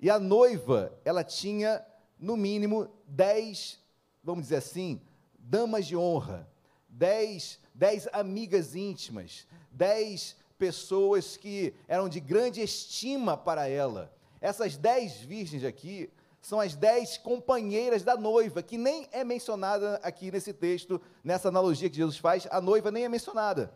e 0.00 0.10
a 0.10 0.18
noiva, 0.18 0.92
ela 1.04 1.22
tinha, 1.22 1.82
no 2.18 2.36
mínimo, 2.36 2.88
dez, 3.06 3.78
vamos 4.24 4.42
dizer 4.42 4.56
assim, 4.56 5.00
damas 5.38 5.86
de 5.86 5.96
honra, 5.96 6.52
dez, 6.94 7.58
dez 7.74 8.08
amigas 8.12 8.74
íntimas, 8.74 9.46
dez 9.70 10.36
pessoas 10.56 11.36
que 11.36 11.74
eram 11.88 12.08
de 12.08 12.20
grande 12.20 12.62
estima 12.62 13.36
para 13.36 13.68
ela. 13.68 14.12
Essas 14.40 14.76
dez 14.76 15.16
virgens 15.16 15.64
aqui 15.64 16.08
são 16.40 16.60
as 16.60 16.76
dez 16.76 17.16
companheiras 17.16 18.02
da 18.02 18.16
noiva, 18.16 18.62
que 18.62 18.78
nem 18.78 19.08
é 19.10 19.24
mencionada 19.24 19.96
aqui 20.02 20.30
nesse 20.30 20.52
texto, 20.52 21.00
nessa 21.22 21.48
analogia 21.48 21.90
que 21.90 21.96
Jesus 21.96 22.18
faz, 22.18 22.46
a 22.50 22.60
noiva 22.60 22.90
nem 22.90 23.04
é 23.04 23.08
mencionada. 23.08 23.74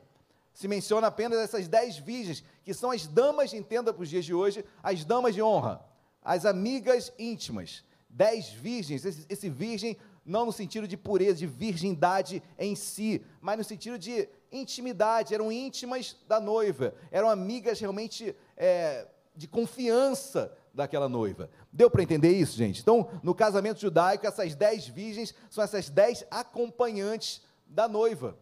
Se 0.52 0.68
menciona 0.68 1.06
apenas 1.06 1.38
essas 1.38 1.66
dez 1.66 1.96
virgens, 1.96 2.44
que 2.64 2.74
são 2.74 2.90
as 2.90 3.06
damas, 3.06 3.52
entenda 3.52 3.92
para 3.92 4.02
os 4.02 4.08
dias 4.08 4.24
de 4.24 4.34
hoje, 4.34 4.64
as 4.82 5.04
damas 5.04 5.34
de 5.34 5.42
honra, 5.42 5.82
as 6.22 6.44
amigas 6.44 7.12
íntimas. 7.18 7.84
Dez 8.10 8.48
virgens, 8.50 9.04
esse, 9.04 9.26
esse 9.28 9.48
virgem 9.48 9.96
não 10.28 10.44
no 10.44 10.52
sentido 10.52 10.86
de 10.86 10.96
pureza, 10.96 11.38
de 11.38 11.46
virgindade 11.46 12.42
em 12.58 12.76
si, 12.76 13.24
mas 13.40 13.56
no 13.56 13.64
sentido 13.64 13.98
de 13.98 14.28
intimidade, 14.52 15.34
eram 15.34 15.50
íntimas 15.50 16.16
da 16.28 16.38
noiva, 16.38 16.94
eram 17.10 17.30
amigas 17.30 17.80
realmente 17.80 18.36
é, 18.54 19.08
de 19.34 19.48
confiança 19.48 20.54
daquela 20.74 21.08
noiva. 21.08 21.48
Deu 21.72 21.90
para 21.90 22.02
entender 22.02 22.32
isso, 22.32 22.58
gente? 22.58 22.82
Então, 22.82 23.08
no 23.22 23.34
casamento 23.34 23.80
judaico, 23.80 24.26
essas 24.26 24.54
dez 24.54 24.86
virgens 24.86 25.34
são 25.48 25.64
essas 25.64 25.88
dez 25.88 26.22
acompanhantes 26.30 27.40
da 27.66 27.88
noiva. 27.88 28.38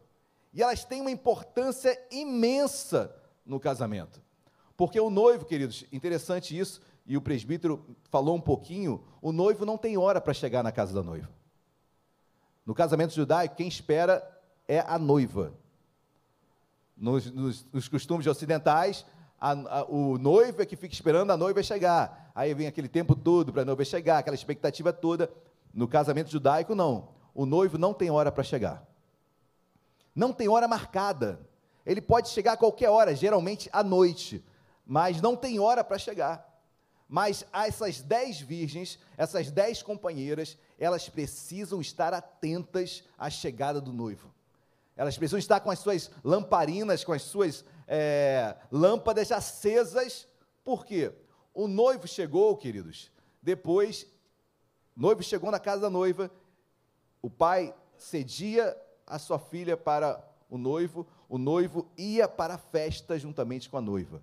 E 0.52 0.62
elas 0.62 0.84
têm 0.84 1.00
uma 1.00 1.10
importância 1.10 1.96
imensa 2.10 3.14
no 3.44 3.60
casamento. 3.60 4.20
Porque 4.76 4.98
o 4.98 5.08
noivo, 5.08 5.44
queridos, 5.44 5.84
interessante 5.92 6.58
isso, 6.58 6.80
e 7.06 7.16
o 7.16 7.22
presbítero 7.22 7.96
falou 8.10 8.34
um 8.34 8.40
pouquinho, 8.40 9.04
o 9.22 9.30
noivo 9.30 9.64
não 9.64 9.78
tem 9.78 9.96
hora 9.96 10.20
para 10.20 10.34
chegar 10.34 10.64
na 10.64 10.72
casa 10.72 10.92
da 10.92 11.02
noiva. 11.02 11.35
No 12.66 12.74
casamento 12.74 13.14
judaico, 13.14 13.54
quem 13.54 13.68
espera 13.68 14.28
é 14.66 14.80
a 14.80 14.98
noiva. 14.98 15.54
Nos, 16.96 17.30
nos, 17.30 17.64
nos 17.72 17.88
costumes 17.88 18.26
ocidentais, 18.26 19.06
a, 19.40 19.52
a, 19.52 19.84
o 19.84 20.18
noivo 20.18 20.60
é 20.60 20.66
que 20.66 20.74
fica 20.74 20.92
esperando 20.92 21.30
a 21.30 21.36
noiva 21.36 21.62
chegar. 21.62 22.32
Aí 22.34 22.52
vem 22.52 22.66
aquele 22.66 22.88
tempo 22.88 23.14
todo 23.14 23.52
para 23.52 23.62
a 23.62 23.64
noiva 23.64 23.84
chegar, 23.84 24.18
aquela 24.18 24.34
expectativa 24.34 24.92
toda. 24.92 25.30
No 25.72 25.86
casamento 25.86 26.30
judaico, 26.30 26.74
não. 26.74 27.08
O 27.32 27.46
noivo 27.46 27.78
não 27.78 27.94
tem 27.94 28.10
hora 28.10 28.32
para 28.32 28.42
chegar. 28.42 28.84
Não 30.14 30.32
tem 30.32 30.48
hora 30.48 30.66
marcada. 30.66 31.38
Ele 31.84 32.00
pode 32.00 32.30
chegar 32.30 32.54
a 32.54 32.56
qualquer 32.56 32.88
hora, 32.88 33.14
geralmente 33.14 33.68
à 33.72 33.84
noite, 33.84 34.44
mas 34.84 35.20
não 35.20 35.36
tem 35.36 35.60
hora 35.60 35.84
para 35.84 35.98
chegar. 35.98 36.44
Mas 37.08 37.46
essas 37.52 38.00
dez 38.00 38.40
virgens, 38.40 38.98
essas 39.16 39.50
dez 39.52 39.82
companheiras, 39.82 40.58
elas 40.78 41.08
precisam 41.08 41.80
estar 41.80 42.12
atentas 42.12 43.04
à 43.18 43.30
chegada 43.30 43.80
do 43.80 43.92
noivo. 43.92 44.32
Elas 44.96 45.16
precisam 45.16 45.38
estar 45.38 45.60
com 45.60 45.70
as 45.70 45.78
suas 45.78 46.10
lamparinas, 46.24 47.04
com 47.04 47.12
as 47.12 47.22
suas 47.22 47.64
é, 47.86 48.56
lâmpadas 48.70 49.30
acesas. 49.30 50.26
Por 50.64 50.84
quê? 50.84 51.12
O 51.52 51.68
noivo 51.68 52.06
chegou, 52.06 52.56
queridos. 52.56 53.10
Depois, 53.42 54.06
o 54.96 55.00
noivo 55.00 55.22
chegou 55.22 55.50
na 55.50 55.60
casa 55.60 55.82
da 55.82 55.90
noiva. 55.90 56.30
O 57.20 57.30
pai 57.30 57.74
cedia 57.96 58.76
a 59.06 59.18
sua 59.18 59.38
filha 59.38 59.76
para 59.76 60.22
o 60.48 60.56
noivo. 60.56 61.06
O 61.28 61.38
noivo 61.38 61.90
ia 61.96 62.26
para 62.26 62.54
a 62.54 62.58
festa 62.58 63.18
juntamente 63.18 63.68
com 63.68 63.76
a 63.76 63.82
noiva. 63.82 64.22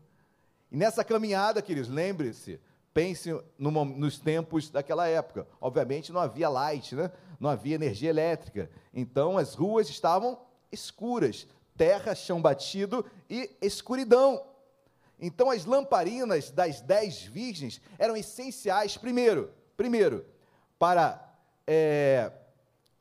E 0.72 0.78
nessa 0.78 1.04
caminhada, 1.04 1.62
queridos, 1.62 1.90
lembre-se, 1.90 2.60
pense 2.94 3.30
no, 3.58 3.72
nos 3.86 4.20
tempos 4.20 4.70
daquela 4.70 5.08
época. 5.08 5.48
Obviamente 5.60 6.12
não 6.12 6.22
havia 6.22 6.50
light, 6.50 6.96
né? 6.96 7.12
não 7.40 7.50
havia 7.50 7.76
energia 7.76 8.10
elétrica. 8.10 8.70
Então 8.94 9.38
as 9.38 9.56
ruas 9.56 9.90
estavam 9.90 10.40
escuras, 10.72 11.48
terra, 11.76 12.14
chão 12.14 12.42
batido 12.42 13.06
e 13.30 13.50
escuridão. 13.62 14.46
Então 15.20 15.50
as 15.50 15.66
lamparinas 15.66 16.52
das 16.52 16.82
dez 16.82 17.24
virgens 17.24 17.82
eram 17.98 18.16
essenciais, 18.16 18.98
primeiro, 18.98 19.52
primeiro, 19.76 20.26
para 20.78 21.34
é, 21.66 22.32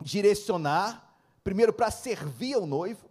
direcionar, 0.01 1.17
primeiro 1.45 1.73
para 1.73 1.91
servir 1.91 2.55
ao 2.55 2.67
noivo, 2.67 3.11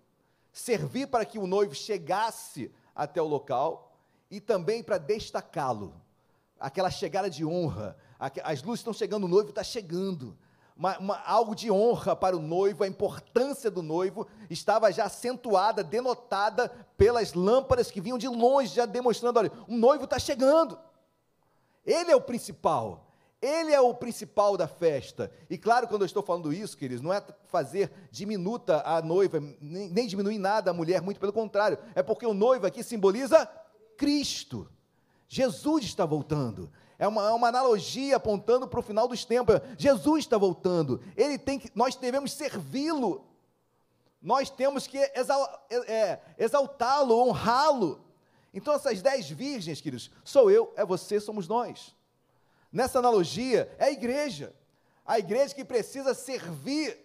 servir 0.52 1.08
para 1.08 1.26
que 1.26 1.38
o 1.38 1.48
noivo 1.48 1.76
chegasse 1.76 2.72
até 2.96 3.22
o 3.22 3.28
local 3.28 3.98
e 4.30 4.40
também 4.40 4.82
para 4.82 4.98
destacá-lo. 4.98 5.94
Aquela 6.62 6.90
chegada 6.90 7.30
de 7.30 7.44
honra, 7.44 7.98
as 8.44 8.64
luzes 8.64 8.80
estão 8.80 8.94
chegando, 8.94 9.26
o 9.26 9.28
noivo 9.28 9.50
está 9.50 9.64
chegando 9.64 10.38
uma, 10.82 10.98
uma, 10.98 11.20
algo 11.26 11.54
de 11.54 11.70
honra 11.70 12.16
para 12.16 12.36
o 12.36 12.42
noivo, 12.42 12.84
a 12.84 12.88
importância 12.88 13.70
do 13.70 13.84
noivo 13.84 14.28
estava 14.50 14.92
já 14.92 15.06
acentuada, 15.06 15.84
denotada 15.84 16.70
pelas 16.98 17.36
lâmpadas 17.36 17.92
que 17.92 18.02
vinham 18.02 18.18
de 18.18 18.28
longe, 18.28 18.74
já 18.74 18.88
demonstrando: 18.88 19.38
olha, 19.38 19.52
um 19.68 19.78
noivo 19.78 20.06
está 20.06 20.18
chegando. 20.18 20.80
Ele 21.86 22.12
é 22.12 22.16
o 22.16 22.22
principal. 22.22 23.08
Ele 23.40 23.72
é 23.72 23.80
o 23.80 23.94
principal 23.94 24.58
da 24.58 24.68
festa. 24.68 25.32
E 25.50 25.58
claro, 25.58 25.88
quando 25.88 26.02
eu 26.02 26.06
estou 26.08 26.24
falando 26.24 26.52
isso, 26.52 26.78
queridos, 26.78 27.02
não 27.02 27.14
é 27.14 27.24
fazer 27.46 27.92
diminuta 28.12 28.82
a 28.84 29.04
noiva, 29.04 29.40
nem, 29.60 29.90
nem 29.90 30.08
diminuir 30.08 30.40
nada 30.40 30.72
a 30.72 30.74
mulher, 30.74 31.02
muito 31.02 31.20
pelo 31.20 31.34
contrário. 31.34 31.78
É 31.94 32.02
porque 32.02 32.26
o 32.26 32.34
noivo 32.34 32.66
aqui 32.66 32.84
simboliza 32.84 33.48
Cristo. 33.98 34.68
Jesus 35.34 35.86
está 35.86 36.06
voltando 36.06 36.70
é 37.02 37.08
uma, 37.08 37.30
é 37.30 37.32
uma 37.32 37.48
analogia 37.48 38.18
apontando 38.18 38.68
para 38.68 38.80
o 38.80 38.84
final 38.84 39.08
dos 39.08 39.26
tempos. 39.26 39.56
Jesus 39.76 40.20
está 40.20 40.38
voltando. 40.38 41.02
Ele 41.18 41.36
tem 41.36 41.58
que, 41.58 41.72
nós 41.74 41.96
devemos 41.96 42.32
servi-lo. 42.32 43.26
Nós 44.22 44.52
temos 44.52 44.86
que 44.86 45.00
é, 45.00 45.12
é, 45.88 46.20
exaltá-lo, 46.38 47.20
honrá-lo. 47.20 48.06
Então, 48.54 48.76
essas 48.76 49.02
dez 49.02 49.28
virgens, 49.28 49.82
queridos, 49.82 50.12
sou 50.24 50.52
eu, 50.52 50.72
é 50.76 50.86
você, 50.86 51.20
somos 51.20 51.48
nós. 51.48 51.96
Nessa 52.72 53.00
analogia, 53.00 53.74
é 53.80 53.86
a 53.86 53.92
igreja. 53.92 54.54
A 55.04 55.18
igreja 55.18 55.56
que 55.56 55.66
precisa 55.66 56.14
servir 56.14 57.00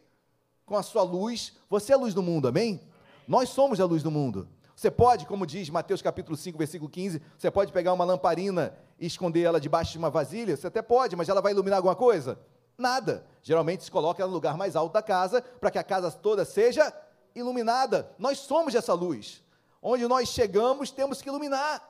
com 0.67 0.77
a 0.77 0.83
sua 0.83 1.05
luz. 1.05 1.55
Você 1.71 1.93
é 1.93 1.95
a 1.95 1.99
luz 1.99 2.13
do 2.13 2.23
mundo, 2.23 2.49
amém? 2.49 2.83
Nós 3.27 3.49
somos 3.49 3.81
a 3.81 3.87
luz 3.87 4.03
do 4.03 4.11
mundo. 4.11 4.47
Você 4.77 4.91
pode, 4.91 5.25
como 5.25 5.47
diz 5.47 5.71
Mateus 5.71 6.03
capítulo 6.03 6.37
5, 6.37 6.59
versículo 6.59 6.91
15, 6.91 7.23
você 7.39 7.51
pode 7.51 7.73
pegar 7.73 7.95
uma 7.95 8.05
lamparina 8.05 8.77
e 9.01 9.07
esconder 9.07 9.41
ela 9.41 9.59
debaixo 9.59 9.93
de 9.93 9.97
uma 9.97 10.11
vasilha? 10.11 10.55
Você 10.55 10.67
até 10.67 10.83
pode, 10.83 11.17
mas 11.17 11.31
ela 11.31 11.41
vai 11.41 11.53
iluminar 11.53 11.79
alguma 11.79 11.97
coisa? 11.97 12.39
Nada. 12.77 13.27
Geralmente 13.43 13.85
se 13.85 13.91
coloca 13.91 14.23
ela 14.23 14.29
no 14.29 14.35
lugar 14.35 14.55
mais 14.59 14.77
alto 14.77 14.93
da 14.93 15.01
casa, 15.01 15.41
para 15.41 15.71
que 15.71 15.79
a 15.79 15.83
casa 15.83 16.11
toda 16.13 16.45
seja 16.45 16.93
iluminada. 17.35 18.13
Nós 18.19 18.37
somos 18.37 18.75
essa 18.75 18.93
luz. 18.93 19.43
Onde 19.81 20.07
nós 20.07 20.29
chegamos, 20.29 20.91
temos 20.91 21.23
que 21.23 21.31
iluminar. 21.31 21.83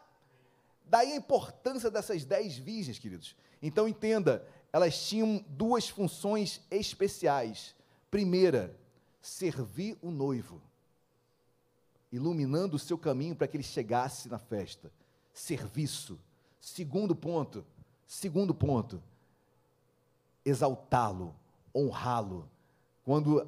Daí 0.85 1.13
a 1.13 1.17
importância 1.17 1.91
dessas 1.91 2.25
dez 2.25 2.57
virgens, 2.57 3.01
queridos. 3.01 3.35
Então 3.61 3.89
entenda, 3.89 4.47
elas 4.73 4.97
tinham 4.97 5.45
duas 5.49 5.89
funções 5.89 6.61
especiais. 6.71 7.75
Primeira, 8.13 8.79
servir 9.21 9.99
o 10.01 10.13
noivo 10.13 10.63
iluminando 12.17 12.75
o 12.75 12.79
seu 12.79 12.99
caminho 12.99 13.37
para 13.37 13.47
que 13.47 13.57
ele 13.57 13.65
chegasse 13.65 14.29
na 14.29 14.39
festa. 14.39 14.91
Serviço. 15.33 16.19
Segundo 16.61 17.15
ponto, 17.15 17.65
segundo 18.07 18.55
ponto, 18.55 19.03
exaltá-lo, 20.45 21.35
honrá-lo. 21.75 22.49
Quando 23.05 23.47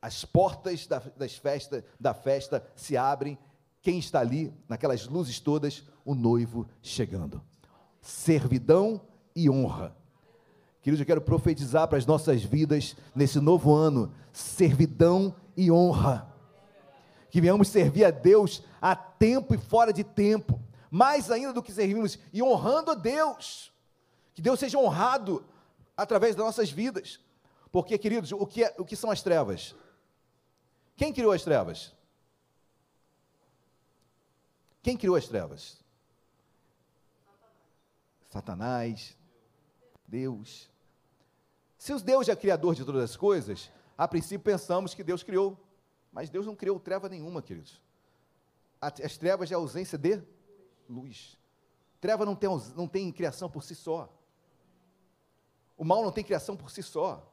as 0.00 0.24
portas 0.24 0.86
da, 0.86 0.98
das 1.16 1.36
festa, 1.36 1.84
da 1.98 2.12
festa 2.12 2.66
se 2.74 2.96
abrem, 2.96 3.38
quem 3.80 3.98
está 3.98 4.20
ali, 4.20 4.52
naquelas 4.68 5.06
luzes 5.06 5.40
todas, 5.40 5.84
o 6.04 6.14
noivo 6.14 6.68
chegando. 6.82 7.42
Servidão 8.00 9.00
e 9.34 9.48
honra. 9.48 9.96
Queridos, 10.82 11.00
eu 11.00 11.06
quero 11.06 11.20
profetizar 11.20 11.86
para 11.88 11.98
as 11.98 12.06
nossas 12.06 12.42
vidas 12.42 12.96
nesse 13.14 13.40
novo 13.40 13.72
ano: 13.72 14.12
servidão 14.32 15.34
e 15.56 15.70
honra 15.70 16.31
que 17.32 17.40
venhamos 17.40 17.68
servir 17.68 18.04
a 18.04 18.10
Deus 18.10 18.62
a 18.78 18.94
tempo 18.94 19.54
e 19.54 19.58
fora 19.58 19.90
de 19.90 20.04
tempo, 20.04 20.60
mais 20.90 21.30
ainda 21.30 21.50
do 21.50 21.62
que 21.62 21.72
servimos, 21.72 22.18
e 22.30 22.42
honrando 22.42 22.90
a 22.90 22.94
Deus, 22.94 23.72
que 24.34 24.42
Deus 24.42 24.60
seja 24.60 24.76
honrado 24.76 25.42
através 25.96 26.36
das 26.36 26.44
nossas 26.44 26.70
vidas, 26.70 27.18
porque, 27.70 27.96
queridos, 27.96 28.32
o 28.32 28.46
que, 28.46 28.64
é, 28.64 28.74
o 28.76 28.84
que 28.84 28.94
são 28.94 29.10
as 29.10 29.22
trevas? 29.22 29.74
Quem 30.94 31.10
criou 31.10 31.32
as 31.32 31.42
trevas? 31.42 31.94
Quem 34.82 34.94
criou 34.94 35.16
as 35.16 35.26
trevas? 35.26 35.82
Satanás, 38.28 39.16
Deus. 40.06 40.68
Se 41.78 41.94
os 41.94 42.02
Deus 42.02 42.28
é 42.28 42.36
criador 42.36 42.74
de 42.74 42.84
todas 42.84 43.02
as 43.02 43.16
coisas, 43.16 43.70
a 43.96 44.06
princípio 44.06 44.40
pensamos 44.40 44.92
que 44.92 45.02
Deus 45.02 45.22
criou 45.22 45.58
mas 46.12 46.28
Deus 46.28 46.46
não 46.46 46.54
criou 46.54 46.78
treva 46.78 47.08
nenhuma, 47.08 47.40
queridos. 47.40 47.80
As 48.80 49.16
trevas 49.16 49.50
é 49.50 49.54
a 49.54 49.58
ausência 49.58 49.96
de 49.96 50.20
luz. 50.88 51.38
Treva 52.00 52.26
não 52.26 52.34
tem, 52.34 52.50
não 52.76 52.86
tem 52.86 53.10
criação 53.10 53.48
por 53.48 53.64
si 53.64 53.74
só. 53.74 54.12
O 55.76 55.84
mal 55.84 56.02
não 56.02 56.12
tem 56.12 56.22
criação 56.22 56.56
por 56.56 56.70
si 56.70 56.82
só. 56.82 57.26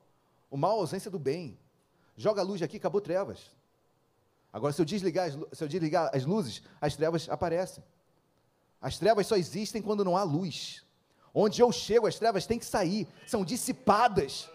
O 0.50 0.56
mal 0.56 0.72
é 0.72 0.76
a 0.76 0.78
ausência 0.78 1.12
do 1.12 1.20
bem. 1.20 1.60
Joga 2.16 2.42
a 2.42 2.44
luz 2.44 2.62
aqui, 2.62 2.78
acabou 2.78 3.02
trevas. 3.02 3.52
Agora, 4.54 4.72
se 4.72 4.82
eu, 4.82 4.86
desligar 4.86 5.28
as, 5.28 5.58
se 5.58 5.64
eu 5.64 5.68
desligar 5.68 6.10
as 6.16 6.26
luzes, 6.26 6.62
as 6.80 6.96
trevas 6.96 7.28
aparecem. 7.30 7.84
As 8.82 8.98
trevas 8.98 9.28
só 9.28 9.36
existem 9.36 9.82
quando 9.82 10.06
não 10.06 10.16
há 10.16 10.24
luz. 10.24 10.86
Onde 11.34 11.62
eu 11.62 11.72
chego, 11.72 12.08
as 12.08 12.18
trevas 12.18 12.46
têm 12.46 12.58
que 12.58 12.66
sair, 12.66 13.08
são 13.28 13.44
dissipadas. 13.44 14.50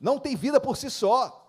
Não 0.00 0.18
tem 0.18 0.34
vida 0.34 0.60
por 0.60 0.76
si 0.76 0.90
só 0.90 1.39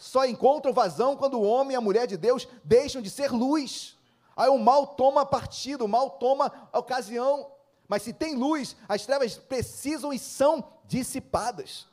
só 0.00 0.24
encontram 0.24 0.72
vazão 0.72 1.14
quando 1.14 1.34
o 1.34 1.42
homem 1.42 1.74
e 1.74 1.76
a 1.76 1.80
mulher 1.80 2.06
de 2.06 2.16
Deus 2.16 2.48
deixam 2.64 3.02
de 3.02 3.10
ser 3.10 3.30
luz. 3.30 3.98
Aí 4.34 4.48
o 4.48 4.56
mal 4.56 4.86
toma 4.86 5.26
partido, 5.26 5.84
o 5.84 5.88
mal 5.88 6.08
toma 6.08 6.50
ocasião. 6.72 7.52
Mas 7.86 8.00
se 8.00 8.14
tem 8.14 8.34
luz, 8.34 8.74
as 8.88 9.04
trevas 9.04 9.36
precisam 9.36 10.10
e 10.10 10.18
são 10.18 10.64
dissipadas. 10.86 11.86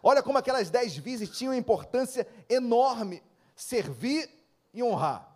Olha 0.00 0.22
como 0.22 0.38
aquelas 0.38 0.70
dez 0.70 0.96
virgens 0.96 1.36
tinham 1.36 1.52
importância 1.52 2.24
enorme: 2.48 3.20
servir 3.56 4.30
e 4.72 4.80
honrar. 4.80 5.28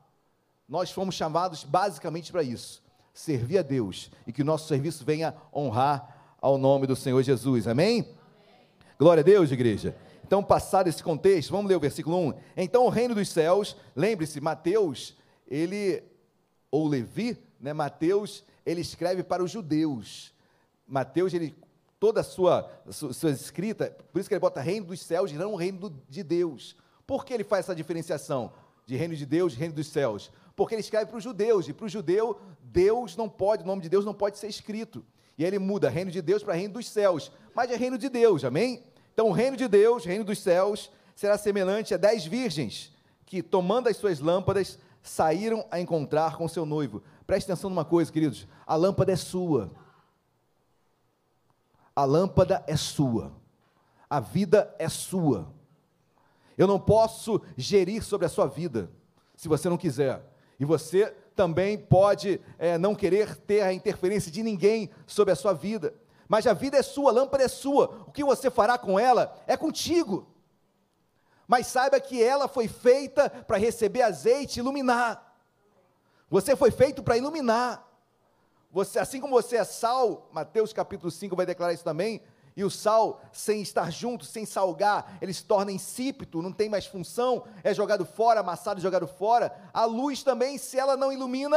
Nós 0.68 0.92
fomos 0.92 1.16
chamados 1.16 1.64
basicamente 1.64 2.30
para 2.30 2.44
isso: 2.44 2.80
servir 3.12 3.58
a 3.58 3.62
Deus 3.62 4.08
e 4.24 4.32
que 4.32 4.42
o 4.42 4.44
nosso 4.44 4.68
serviço 4.68 5.04
venha 5.04 5.34
honrar 5.52 6.36
ao 6.40 6.58
nome 6.58 6.86
do 6.86 6.94
Senhor 6.94 7.24
Jesus. 7.24 7.66
Amém? 7.66 8.02
Amém. 8.02 8.68
Glória 8.96 9.20
a 9.20 9.24
Deus, 9.24 9.50
igreja. 9.50 9.96
Então, 10.28 10.44
passado 10.44 10.88
esse 10.88 11.02
contexto, 11.02 11.50
vamos 11.50 11.70
ler 11.70 11.76
o 11.76 11.80
versículo 11.80 12.18
1. 12.18 12.34
Então, 12.54 12.84
o 12.84 12.90
reino 12.90 13.14
dos 13.14 13.30
céus, 13.30 13.74
lembre-se, 13.96 14.42
Mateus, 14.42 15.16
ele, 15.46 16.02
ou 16.70 16.86
Levi, 16.86 17.38
né, 17.58 17.72
Mateus, 17.72 18.44
ele 18.66 18.82
escreve 18.82 19.22
para 19.22 19.42
os 19.42 19.50
judeus. 19.50 20.34
Mateus, 20.86 21.32
ele 21.32 21.56
toda 21.98 22.20
a 22.20 22.22
sua, 22.22 22.70
sua, 22.90 23.14
sua 23.14 23.30
escrita, 23.30 23.96
por 24.12 24.18
isso 24.18 24.28
que 24.28 24.34
ele 24.34 24.40
bota 24.40 24.60
reino 24.60 24.84
dos 24.84 25.00
céus 25.00 25.30
e 25.30 25.34
não 25.34 25.54
reino 25.54 25.90
de 26.10 26.22
Deus. 26.22 26.76
Por 27.06 27.24
que 27.24 27.32
ele 27.32 27.42
faz 27.42 27.64
essa 27.64 27.74
diferenciação 27.74 28.52
de 28.84 28.96
reino 28.96 29.16
de 29.16 29.24
Deus 29.24 29.54
e 29.54 29.56
reino 29.56 29.76
dos 29.76 29.86
céus? 29.86 30.30
Porque 30.54 30.74
ele 30.74 30.82
escreve 30.82 31.06
para 31.06 31.16
os 31.16 31.24
judeus, 31.24 31.66
e 31.68 31.72
para 31.72 31.86
o 31.86 31.88
judeu, 31.88 32.38
Deus 32.60 33.16
não 33.16 33.30
pode, 33.30 33.62
o 33.62 33.66
nome 33.66 33.80
de 33.80 33.88
Deus 33.88 34.04
não 34.04 34.12
pode 34.12 34.36
ser 34.36 34.48
escrito. 34.48 35.02
E 35.38 35.44
aí 35.44 35.48
ele 35.48 35.58
muda 35.58 35.88
reino 35.88 36.10
de 36.10 36.20
Deus 36.20 36.42
para 36.42 36.52
reino 36.52 36.74
dos 36.74 36.86
céus, 36.86 37.32
mas 37.54 37.70
é 37.70 37.76
reino 37.76 37.96
de 37.96 38.10
Deus, 38.10 38.44
amém? 38.44 38.84
Então, 39.18 39.30
o 39.30 39.32
reino 39.32 39.56
de 39.56 39.66
Deus, 39.66 40.04
reino 40.04 40.22
dos 40.22 40.38
céus, 40.38 40.92
será 41.16 41.36
semelhante 41.36 41.92
a 41.92 41.96
dez 41.96 42.24
virgens 42.24 42.92
que, 43.26 43.42
tomando 43.42 43.88
as 43.88 43.96
suas 43.96 44.20
lâmpadas, 44.20 44.78
saíram 45.02 45.66
a 45.72 45.80
encontrar 45.80 46.36
com 46.36 46.46
seu 46.46 46.64
noivo. 46.64 47.02
Preste 47.26 47.50
atenção 47.50 47.68
numa 47.68 47.84
coisa, 47.84 48.12
queridos: 48.12 48.46
a 48.64 48.76
lâmpada 48.76 49.10
é 49.10 49.16
sua. 49.16 49.72
A 51.96 52.04
lâmpada 52.04 52.62
é 52.68 52.76
sua. 52.76 53.32
A 54.08 54.20
vida 54.20 54.72
é 54.78 54.88
sua. 54.88 55.52
Eu 56.56 56.68
não 56.68 56.78
posso 56.78 57.42
gerir 57.56 58.04
sobre 58.04 58.24
a 58.24 58.30
sua 58.30 58.46
vida, 58.46 58.88
se 59.34 59.48
você 59.48 59.68
não 59.68 59.76
quiser. 59.76 60.22
E 60.60 60.64
você 60.64 61.12
também 61.34 61.76
pode 61.76 62.40
é, 62.56 62.78
não 62.78 62.94
querer 62.94 63.34
ter 63.34 63.62
a 63.62 63.72
interferência 63.72 64.30
de 64.30 64.44
ninguém 64.44 64.88
sobre 65.08 65.32
a 65.32 65.36
sua 65.36 65.54
vida. 65.54 65.92
Mas 66.28 66.46
a 66.46 66.52
vida 66.52 66.76
é 66.76 66.82
sua, 66.82 67.10
a 67.10 67.14
lâmpada 67.14 67.42
é 67.42 67.48
sua. 67.48 68.04
O 68.06 68.12
que 68.12 68.22
você 68.22 68.50
fará 68.50 68.76
com 68.76 68.98
ela 68.98 69.34
é 69.46 69.56
contigo. 69.56 70.28
Mas 71.46 71.66
saiba 71.66 71.98
que 71.98 72.22
ela 72.22 72.46
foi 72.46 72.68
feita 72.68 73.30
para 73.30 73.56
receber 73.56 74.02
azeite 74.02 74.58
e 74.58 74.60
iluminar. 74.60 75.34
Você 76.28 76.54
foi 76.54 76.70
feito 76.70 77.02
para 77.02 77.16
iluminar. 77.16 77.88
Você, 78.70 78.98
assim 78.98 79.18
como 79.18 79.34
você 79.34 79.56
é 79.56 79.64
sal, 79.64 80.28
Mateus 80.30 80.74
capítulo 80.74 81.10
5 81.10 81.34
vai 81.34 81.46
declarar 81.46 81.72
isso 81.72 81.82
também, 81.82 82.20
e 82.54 82.62
o 82.62 82.70
sal, 82.70 83.22
sem 83.32 83.62
estar 83.62 83.90
junto, 83.90 84.24
sem 84.24 84.44
salgar, 84.44 85.16
ele 85.22 85.32
se 85.32 85.44
torna 85.44 85.72
insípido, 85.72 86.42
não 86.42 86.52
tem 86.52 86.68
mais 86.68 86.84
função, 86.84 87.44
é 87.62 87.72
jogado 87.72 88.04
fora, 88.04 88.40
amassado 88.40 88.80
jogado 88.80 89.06
fora. 89.06 89.56
A 89.72 89.84
luz 89.84 90.22
também, 90.22 90.58
se 90.58 90.78
ela 90.78 90.96
não 90.96 91.12
ilumina, 91.12 91.56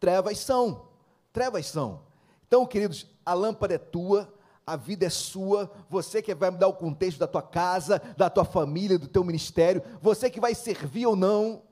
trevas 0.00 0.40
são. 0.40 0.88
Trevas 1.32 1.66
são. 1.66 2.07
Então, 2.48 2.66
queridos, 2.66 3.06
a 3.24 3.34
lâmpada 3.34 3.74
é 3.74 3.78
tua, 3.78 4.34
a 4.66 4.74
vida 4.74 5.06
é 5.06 5.10
sua, 5.10 5.70
você 5.88 6.20
que 6.20 6.34
vai 6.34 6.50
mudar 6.50 6.66
o 6.66 6.72
contexto 6.72 7.18
da 7.18 7.26
tua 7.26 7.42
casa, 7.42 8.00
da 8.16 8.28
tua 8.28 8.44
família, 8.44 8.98
do 8.98 9.06
teu 9.06 9.22
ministério, 9.22 9.82
você 10.00 10.28
que 10.30 10.40
vai 10.40 10.54
servir 10.54 11.06
ou 11.06 11.14
não. 11.14 11.62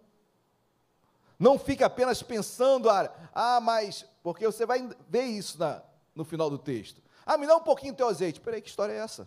Não 1.39 1.59
fica 1.59 1.87
apenas 1.87 2.23
pensando, 2.23 2.89
ah, 2.91 3.11
ah 3.35 3.61
mas, 3.61 4.07
porque 4.23 4.47
você 4.47 4.65
vai 4.65 4.89
ver 5.09 5.25
isso 5.25 5.59
na, 5.59 5.83
no 6.15 6.25
final 6.25 6.51
do 6.51 6.59
texto. 6.59 7.03
Ah, 7.25 7.39
me 7.39 7.47
dá 7.47 7.57
um 7.57 7.63
pouquinho 7.63 7.95
do 7.95 7.97
teu 7.97 8.09
azeite. 8.09 8.41
Peraí, 8.41 8.61
que 8.61 8.69
história 8.69 8.93
é 8.93 8.99
essa? 8.99 9.27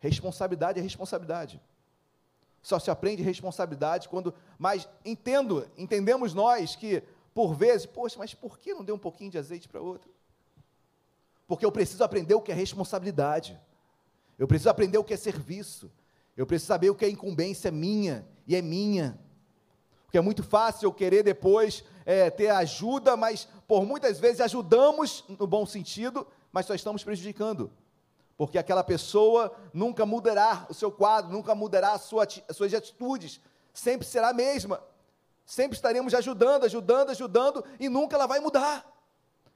Responsabilidade 0.00 0.78
é 0.78 0.82
responsabilidade. 0.82 1.60
Só 2.62 2.80
se 2.80 2.90
aprende 2.90 3.22
responsabilidade 3.22 4.08
quando. 4.08 4.34
Mas 4.58 4.88
entendo, 5.04 5.70
entendemos 5.78 6.34
nós 6.34 6.74
que, 6.74 7.02
por 7.36 7.52
vezes, 7.52 7.84
poxa, 7.84 8.18
mas 8.18 8.32
por 8.32 8.58
que 8.58 8.72
não 8.72 8.82
deu 8.82 8.94
um 8.94 8.98
pouquinho 8.98 9.30
de 9.30 9.36
azeite 9.36 9.68
para 9.68 9.78
outra? 9.78 10.10
Porque 11.46 11.66
eu 11.66 11.70
preciso 11.70 12.02
aprender 12.02 12.34
o 12.34 12.40
que 12.40 12.50
é 12.50 12.54
responsabilidade. 12.54 13.60
Eu 14.38 14.48
preciso 14.48 14.70
aprender 14.70 14.96
o 14.96 15.04
que 15.04 15.12
é 15.12 15.18
serviço. 15.18 15.92
Eu 16.34 16.46
preciso 16.46 16.68
saber 16.68 16.88
o 16.88 16.94
que 16.94 17.04
é 17.04 17.10
incumbência 17.10 17.70
minha 17.70 18.26
e 18.46 18.56
é 18.56 18.62
minha. 18.62 19.20
Porque 20.06 20.16
é 20.16 20.20
muito 20.22 20.42
fácil 20.42 20.86
eu 20.86 20.94
querer 20.94 21.22
depois 21.22 21.84
é, 22.06 22.30
ter 22.30 22.48
ajuda, 22.48 23.18
mas 23.18 23.46
por 23.68 23.84
muitas 23.84 24.18
vezes 24.18 24.40
ajudamos 24.40 25.22
no 25.28 25.46
bom 25.46 25.66
sentido, 25.66 26.26
mas 26.50 26.64
só 26.64 26.74
estamos 26.74 27.04
prejudicando. 27.04 27.70
Porque 28.34 28.56
aquela 28.56 28.82
pessoa 28.82 29.54
nunca 29.74 30.06
mudará 30.06 30.66
o 30.70 30.72
seu 30.72 30.90
quadro, 30.90 31.30
nunca 31.30 31.54
mudará 31.54 31.98
sua, 31.98 32.26
as 32.48 32.56
suas 32.56 32.72
atitudes, 32.72 33.42
sempre 33.74 34.06
será 34.06 34.30
a 34.30 34.32
mesma. 34.32 34.82
Sempre 35.46 35.76
estaremos 35.76 36.12
ajudando, 36.12 36.64
ajudando, 36.64 37.10
ajudando, 37.10 37.64
e 37.80 37.88
nunca 37.88 38.16
ela 38.16 38.26
vai 38.26 38.40
mudar. 38.40 38.84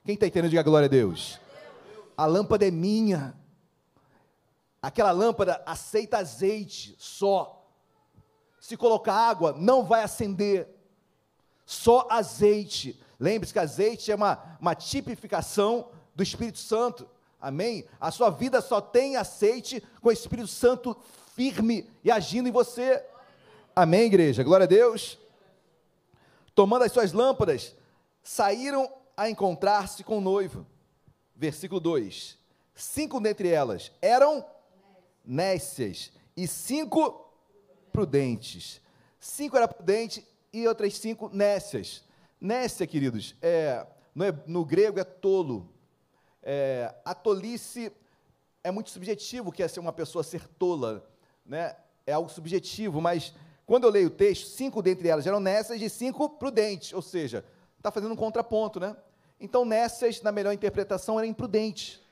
Quem 0.04 0.14
está 0.14 0.26
entendendo, 0.26 0.50
diga 0.50 0.62
glória 0.62 0.86
a 0.86 0.88
Deus. 0.88 1.38
A 2.16 2.24
lâmpada 2.24 2.66
é 2.66 2.70
minha. 2.70 3.34
Aquela 4.80 5.10
lâmpada 5.10 5.62
aceita 5.66 6.18
azeite 6.18 6.94
só 6.96 7.60
se 8.60 8.76
colocar 8.76 9.14
água, 9.14 9.54
não 9.58 9.82
vai 9.82 10.02
acender. 10.02 10.68
Só 11.64 12.06
azeite. 12.10 13.00
Lembre-se 13.18 13.52
que 13.52 13.58
azeite 13.58 14.12
é 14.12 14.14
uma, 14.14 14.58
uma 14.60 14.74
tipificação 14.74 15.88
do 16.14 16.22
Espírito 16.22 16.58
Santo. 16.58 17.08
Amém? 17.40 17.86
A 17.98 18.10
sua 18.10 18.28
vida 18.28 18.60
só 18.60 18.80
tem 18.80 19.16
azeite 19.16 19.82
com 20.00 20.10
o 20.10 20.12
Espírito 20.12 20.48
Santo 20.48 20.96
firme 21.34 21.88
e 22.04 22.10
agindo 22.10 22.48
em 22.48 22.52
você. 22.52 23.02
Amém, 23.74 24.02
igreja? 24.02 24.42
Glória 24.42 24.64
a 24.64 24.68
Deus. 24.68 25.18
Tomando 26.60 26.82
as 26.82 26.92
suas 26.92 27.14
lâmpadas, 27.14 27.74
saíram 28.22 28.92
a 29.16 29.30
encontrar-se 29.30 30.04
com 30.04 30.18
o 30.18 30.20
noivo. 30.20 30.66
Versículo 31.34 31.80
2: 31.80 32.36
Cinco 32.74 33.18
dentre 33.18 33.48
elas 33.48 33.90
eram 34.02 34.44
nécias, 35.24 36.12
e 36.36 36.46
cinco 36.46 37.32
prudentes. 37.90 38.78
Cinco 39.18 39.56
era 39.56 39.66
prudente 39.66 40.22
e 40.52 40.68
outras 40.68 40.98
cinco 40.98 41.30
nécias. 41.32 42.04
Nécia, 42.38 42.86
queridos, 42.86 43.34
é, 43.40 43.86
no, 44.14 44.24
no 44.46 44.62
grego 44.62 45.00
é 45.00 45.04
tolo. 45.04 45.66
É, 46.42 46.94
a 47.06 47.14
tolice 47.14 47.90
é 48.62 48.70
muito 48.70 48.90
subjetivo, 48.90 49.50
que 49.50 49.62
é 49.62 49.68
ser 49.68 49.80
uma 49.80 49.94
pessoa 49.94 50.22
ser 50.22 50.46
tola, 50.46 51.10
né? 51.42 51.74
É 52.06 52.12
algo 52.12 52.28
subjetivo, 52.28 53.00
mas 53.00 53.32
quando 53.70 53.84
eu 53.84 53.90
leio 53.90 54.09
o 54.09 54.10
texto, 54.10 54.48
cinco 54.48 54.82
dentre 54.82 55.06
elas 55.06 55.24
eram 55.28 55.38
nécias 55.38 55.80
e 55.80 55.88
cinco 55.88 56.28
prudentes, 56.28 56.92
ou 56.92 57.01
seja, 57.01 57.44
está 57.78 57.88
fazendo 57.92 58.10
um 58.10 58.16
contraponto, 58.16 58.80
né? 58.80 58.97
Então, 59.38 59.64
nécias, 59.64 60.20
na 60.22 60.32
melhor 60.32 60.52
interpretação, 60.52 61.20
era 61.20 61.24
imprudente. 61.28 62.02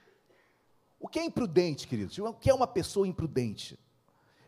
O 1.00 1.08
que 1.08 1.18
é 1.18 1.24
imprudente, 1.24 1.88
queridos? 1.88 2.16
O 2.16 2.32
que 2.32 2.48
é 2.48 2.54
uma 2.54 2.68
pessoa 2.68 3.08
imprudente? 3.08 3.76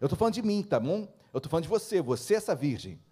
Eu 0.01 0.07
estou 0.07 0.16
falando 0.16 0.35
de 0.35 0.43
mim, 0.43 0.62
tá 0.62 0.78
bom? 0.78 1.12
Eu 1.32 1.39
estou 1.39 1.51
falando 1.51 1.65
de 1.65 1.69
você, 1.69 2.01
você 2.01 2.35
é 2.35 2.37
essa 2.37 2.55
virgem. 2.55 3.03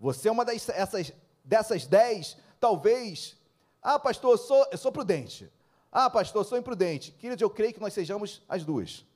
Você 0.00 0.28
é 0.28 0.32
uma 0.32 0.44
das, 0.44 0.68
essas, 0.68 1.12
dessas 1.44 1.86
dez, 1.86 2.36
talvez. 2.58 3.36
Ah, 3.80 4.00
pastor, 4.00 4.32
eu 4.32 4.38
sou, 4.38 4.66
eu 4.72 4.76
sou 4.76 4.90
prudente. 4.90 5.48
Ah, 5.92 6.10
pastor, 6.10 6.40
eu 6.40 6.44
sou 6.44 6.58
imprudente. 6.58 7.12
Querido, 7.12 7.44
eu 7.44 7.48
creio 7.48 7.72
que 7.72 7.80
nós 7.80 7.94
sejamos 7.94 8.42
as 8.48 8.64
duas. 8.64 9.06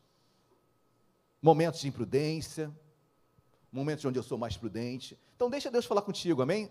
Momentos 1.42 1.80
de 1.80 1.88
imprudência, 1.88 2.72
momentos 3.72 4.04
onde 4.04 4.18
eu 4.18 4.22
sou 4.22 4.36
mais 4.36 4.56
prudente. 4.56 5.18
Então, 5.34 5.48
deixa 5.48 5.70
Deus 5.70 5.86
falar 5.86 6.02
contigo, 6.02 6.42
amém? 6.42 6.70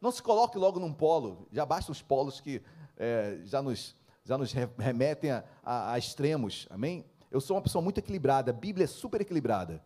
Não 0.00 0.12
se 0.12 0.22
coloque 0.22 0.56
logo 0.56 0.78
num 0.78 0.92
polo, 0.92 1.48
já 1.50 1.66
basta 1.66 1.90
os 1.90 2.00
polos 2.00 2.40
que 2.40 2.62
é, 2.96 3.40
já, 3.44 3.60
nos, 3.60 3.96
já 4.24 4.38
nos 4.38 4.52
remetem 4.52 5.30
a, 5.30 5.44
a, 5.64 5.92
a 5.92 5.98
extremos, 5.98 6.66
amém? 6.70 7.04
Eu 7.30 7.40
sou 7.40 7.56
uma 7.56 7.62
pessoa 7.62 7.82
muito 7.82 7.98
equilibrada, 7.98 8.50
a 8.50 8.54
Bíblia 8.54 8.84
é 8.84 8.86
super 8.86 9.20
equilibrada. 9.20 9.82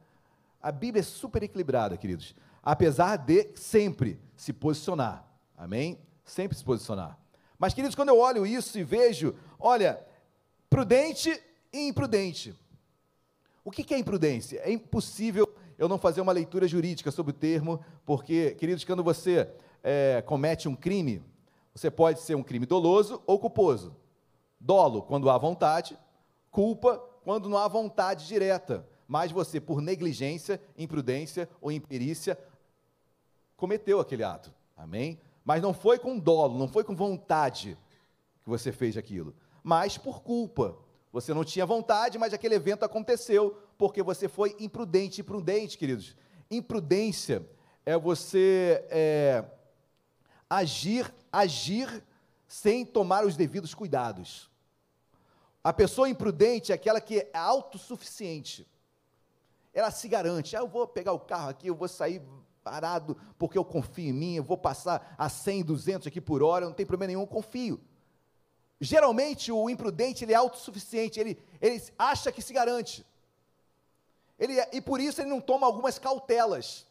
A 0.63 0.71
Bíblia 0.71 1.01
é 1.01 1.05
super 1.05 1.43
equilibrada, 1.43 1.97
queridos. 1.97 2.35
Apesar 2.63 3.17
de 3.17 3.51
sempre 3.55 4.21
se 4.37 4.53
posicionar. 4.53 5.27
Amém? 5.57 5.99
Sempre 6.25 6.57
se 6.57 6.63
posicionar. 6.63 7.19
Mas, 7.59 7.73
queridos, 7.73 7.95
quando 7.95 8.11
eu 8.11 8.19
olho 8.19 8.47
isso 8.47 8.79
e 8.79 8.85
vejo, 8.85 9.35
olha, 9.59 10.05
prudente 10.69 11.43
e 11.73 11.89
imprudente. 11.89 12.55
O 13.65 13.71
que 13.71 13.95
é 13.95 13.99
imprudência? 13.99 14.61
É 14.65 14.73
impossível 14.73 15.47
eu 15.81 15.89
não 15.89 15.99
fazer 15.99 16.21
uma 16.21 16.31
leitura 16.31 16.69
jurídica 16.69 17.11
sobre 17.11 17.31
o 17.31 17.35
termo, 17.35 17.85
porque, 18.07 18.53
queridos, 18.53 18.85
quando 18.85 19.03
você 19.03 19.53
é, 19.83 20.23
comete 20.23 20.69
um 20.69 20.77
crime, 20.77 21.21
você 21.75 21.91
pode 21.91 22.21
ser 22.21 22.37
um 22.37 22.43
crime 22.45 22.67
doloso 22.67 23.21
ou 23.27 23.37
culposo. 23.37 23.97
Dolo, 24.61 25.03
quando 25.03 25.29
há 25.29 25.37
vontade, 25.37 25.99
culpa, 26.53 27.03
quando 27.25 27.49
não 27.49 27.59
há 27.59 27.67
vontade 27.67 28.29
direta 28.29 28.87
mas 29.11 29.33
você, 29.33 29.61
por 29.61 29.83
negligência, 29.83 30.63
imprudência 30.79 31.49
ou 31.61 31.73
imperícia, 31.73 32.39
cometeu 33.57 33.99
aquele 33.99 34.23
ato. 34.23 34.55
Amém? 34.77 35.21
Mas 35.45 35.61
não 35.61 35.75
foi 35.75 35.99
com 35.99 36.17
dolo, 36.17 36.57
não 36.57 36.69
foi 36.69 36.85
com 36.85 36.95
vontade 36.95 37.77
que 38.45 38.49
você 38.49 38.71
fez 38.71 38.97
aquilo, 38.97 39.35
mas 39.65 39.99
por 39.99 40.23
culpa. 40.23 40.77
Você 41.13 41.35
não 41.35 41.43
tinha 41.43 41.67
vontade, 41.67 42.19
mas 42.19 42.33
aquele 42.33 42.55
evento 42.55 42.85
aconteceu 42.85 43.59
porque 43.81 44.03
você 44.03 44.29
foi 44.29 44.55
imprudente. 44.61 45.23
Imprudente, 45.23 45.79
queridos. 45.79 46.15
Imprudência 46.51 47.49
é 47.85 47.97
você 47.97 48.85
é, 48.91 49.45
agir, 50.49 51.11
agir 51.33 52.05
sem 52.47 52.85
tomar 52.85 53.25
os 53.25 53.37
devidos 53.37 53.75
cuidados. 53.75 54.51
A 55.65 55.73
pessoa 55.73 56.11
imprudente 56.11 56.73
é 56.73 56.75
aquela 56.75 57.01
que 57.01 57.21
é 57.21 57.31
autossuficiente 57.33 58.69
ela 59.73 59.91
se 59.91 60.09
garante, 60.09 60.57
ah, 60.57 60.61
eu 60.61 60.69
vou 60.69 60.87
pegar 60.87 61.13
o 61.13 61.21
carro 61.21 61.51
aqui, 61.51 61.69
eu 61.69 61.75
vou 61.75 61.89
sair 61.89 62.21
parado 62.63 63.17
porque 63.39 63.57
eu 63.57 63.65
confio 63.65 64.09
em 64.09 64.13
mim, 64.13 64.35
eu 64.35 64.43
vou 64.43 64.59
passar 64.59 65.15
a 65.17 65.29
100, 65.29 65.65
200 65.65 66.07
aqui 66.09 66.21
por 66.21 66.43
hora, 66.43 66.67
não 66.67 66.73
tem 66.73 66.85
problema 66.85 67.09
nenhum, 67.09 67.23
eu 67.23 67.27
confio. 67.27 67.81
geralmente 68.81 69.53
o 69.53 69.71
imprudente 69.71 70.25
ele 70.25 70.33
é 70.33 70.37
autossuficiente, 70.37 71.21
ele, 71.21 71.39
ele 71.61 71.83
acha 71.97 72.33
que 72.33 72.43
se 72.43 72.53
garante. 72.53 73.07
Ele, 74.41 74.59
é, 74.59 74.69
e 74.73 74.81
por 74.81 74.99
isso 74.99 75.21
ele 75.21 75.29
não 75.29 75.41
toma 75.41 75.67
algumas 75.67 75.99
cautelas. 75.99 76.87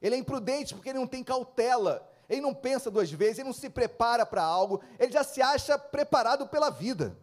Ele 0.00 0.14
é 0.14 0.18
imprudente 0.18 0.74
porque 0.74 0.90
ele 0.90 0.98
não 0.98 1.06
tem 1.06 1.24
cautela. 1.24 2.06
Ele 2.28 2.42
não 2.42 2.54
pensa 2.54 2.90
duas 2.90 3.10
vezes, 3.10 3.38
ele 3.38 3.48
não 3.48 3.54
se 3.54 3.68
prepara 3.68 4.24
para 4.24 4.42
algo, 4.42 4.82
ele 4.98 5.12
já 5.12 5.24
se 5.24 5.42
acha 5.42 5.78
preparado 5.78 6.46
pela 6.46 6.70
vida. 6.70 7.16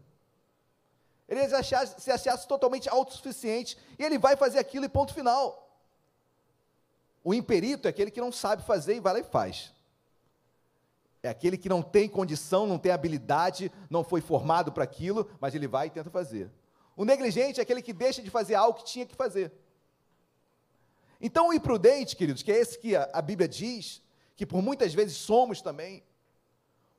Ele 1.28 1.48
já 1.48 1.64
se 1.64 1.76
acha, 1.76 2.00
se 2.00 2.12
acha 2.12 2.38
totalmente 2.40 2.90
autossuficiente 2.90 3.78
e 3.98 4.04
ele 4.04 4.18
vai 4.18 4.36
fazer 4.36 4.58
aquilo 4.60 4.86
e 4.86 4.90
ponto 4.90 5.14
final. 5.14 5.68
O 7.24 7.34
imperito 7.34 7.88
é 7.88 7.90
aquele 7.90 8.12
que 8.12 8.22
não 8.22 8.32
sabe 8.32 8.64
fazer 8.64 8.96
e 8.96 9.00
vai 9.00 9.14
lá 9.14 9.20
e 9.20 9.24
faz. 9.24 9.72
É 11.22 11.30
aquele 11.30 11.58
que 11.58 11.70
não 11.70 11.82
tem 11.82 12.08
condição, 12.08 12.66
não 12.66 12.80
tem 12.80 12.92
habilidade, 12.92 13.72
não 13.90 14.04
foi 14.04 14.22
formado 14.22 14.72
para 14.72 14.84
aquilo, 14.84 15.30
mas 15.40 15.54
ele 15.54 15.68
vai 15.68 15.88
e 15.88 15.90
tenta 15.92 16.10
fazer. 16.10 16.50
O 17.00 17.06
negligente 17.06 17.62
é 17.62 17.64
aquele 17.64 17.82
que 17.82 17.94
deixa 17.94 18.22
de 18.22 18.30
fazer 18.30 18.56
algo 18.56 18.80
que 18.80 18.84
tinha 18.84 19.06
que 19.06 19.16
fazer. 19.16 19.54
Então, 21.22 21.48
o 21.48 21.54
imprudente, 21.54 22.14
queridos, 22.14 22.44
que 22.44 22.52
é 22.52 22.58
esse 22.58 22.78
que 22.78 22.94
a, 22.94 23.10
a 23.14 23.22
Bíblia 23.22 23.48
diz, 23.48 24.02
que 24.36 24.46
por 24.46 24.62
muitas 24.62 24.94
vezes 24.94 25.16
somos 25.16 25.62
também, 25.62 26.04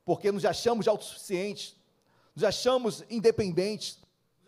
porque 0.03 0.31
nos 0.31 0.43
achamos 0.43 0.87
autossuficientes, 0.87 1.75
nos 2.35 2.43
achamos 2.43 3.03
independentes, 3.11 3.99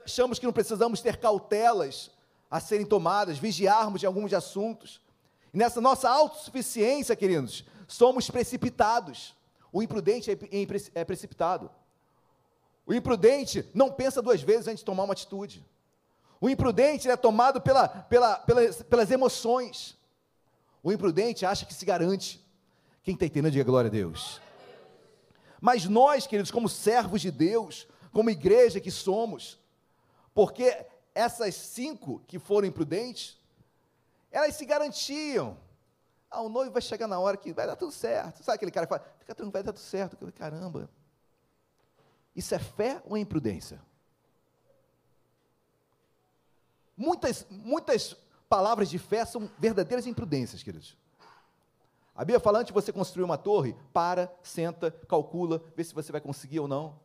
achamos 0.03 0.39
que 0.39 0.45
não 0.47 0.51
precisamos 0.51 1.01
ter 1.01 1.17
cautelas 1.17 2.09
a 2.49 2.59
serem 2.59 2.87
tomadas, 2.87 3.37
vigiarmos 3.37 4.01
em 4.01 4.07
alguns 4.07 4.33
assuntos. 4.33 4.99
E 5.53 5.57
nessa 5.59 5.79
nossa 5.79 6.09
autossuficiência, 6.09 7.15
queridos, 7.15 7.63
somos 7.87 8.27
precipitados. 8.27 9.35
O 9.71 9.83
imprudente 9.83 10.31
é, 10.31 10.37
é 10.95 11.05
precipitado. 11.05 11.69
O 12.85 12.93
imprudente 12.93 13.69
não 13.73 13.91
pensa 13.91 14.21
duas 14.21 14.41
vezes 14.41 14.67
antes 14.67 14.79
de 14.79 14.85
tomar 14.85 15.03
uma 15.03 15.13
atitude. 15.13 15.65
O 16.39 16.49
imprudente 16.49 17.09
é 17.09 17.15
tomado 17.15 17.61
pela, 17.61 17.87
pela, 17.87 18.35
pelas, 18.35 18.81
pelas 18.83 19.09
emoções. 19.09 19.97
O 20.81 20.91
imprudente 20.91 21.45
acha 21.45 21.65
que 21.65 21.73
se 21.73 21.85
garante. 21.85 22.45
Quem 23.01 23.13
está 23.13 23.25
entendendo, 23.25 23.53
diga 23.53 23.63
glória 23.63 23.87
a 23.87 23.91
Deus. 23.91 24.41
Mas 25.61 25.85
nós, 25.85 26.27
queridos, 26.27 26.51
como 26.51 26.67
servos 26.67 27.21
de 27.21 27.31
Deus, 27.31 27.87
como 28.11 28.29
igreja 28.29 28.81
que 28.81 28.91
somos, 28.91 29.57
porque 30.33 30.85
essas 31.15 31.55
cinco 31.55 32.21
que 32.27 32.37
foram 32.37 32.67
imprudentes, 32.67 33.37
elas 34.29 34.55
se 34.55 34.65
garantiam. 34.65 35.57
Ah, 36.29 36.41
o 36.41 36.49
noivo 36.49 36.71
vai 36.71 36.81
chegar 36.81 37.07
na 37.07 37.19
hora 37.19 37.37
que 37.37 37.53
vai 37.53 37.65
dar 37.65 37.77
tudo 37.77 37.91
certo. 37.93 38.43
Sabe 38.43 38.55
aquele 38.55 38.71
cara 38.71 38.85
que 38.85 38.89
fala, 38.89 39.05
fica 39.19 39.33
tranquilo, 39.33 39.51
vai 39.51 39.63
dar 39.63 39.71
tudo 39.71 39.83
certo. 39.83 40.17
Caramba. 40.33 40.89
Isso 42.35 42.53
é 42.55 42.59
fé 42.59 43.01
ou 43.05 43.15
é 43.15 43.19
imprudência? 43.19 43.81
Muitas, 46.95 47.45
muitas 47.49 48.15
palavras 48.47 48.89
de 48.89 48.99
fé 48.99 49.25
são 49.25 49.49
verdadeiras 49.57 50.05
imprudências, 50.05 50.61
queridos. 50.61 50.97
A 52.15 52.23
Bíblia 52.23 52.39
fala 52.39 52.59
antes 52.59 52.67
de 52.67 52.73
você 52.73 52.91
construir 52.91 53.23
uma 53.23 53.37
torre, 53.37 53.75
para, 53.91 54.31
senta, 54.43 54.91
calcula, 55.07 55.63
vê 55.75 55.83
se 55.83 55.93
você 55.93 56.11
vai 56.11 56.21
conseguir 56.21 56.59
ou 56.59 56.67
não. 56.67 56.99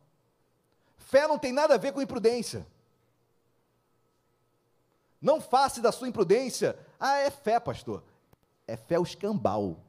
Fé 0.97 1.27
não 1.27 1.39
tem 1.39 1.51
nada 1.51 1.73
a 1.73 1.77
ver 1.77 1.91
com 1.91 2.01
imprudência. 2.01 2.67
Não 5.19 5.41
faça 5.41 5.81
da 5.81 5.91
sua 5.91 6.07
imprudência, 6.07 6.77
ah, 6.99 7.17
é 7.17 7.31
fé, 7.31 7.59
pastor. 7.59 8.03
É 8.67 8.77
fé 8.77 8.99
o 8.99 9.03
escambau. 9.03 9.83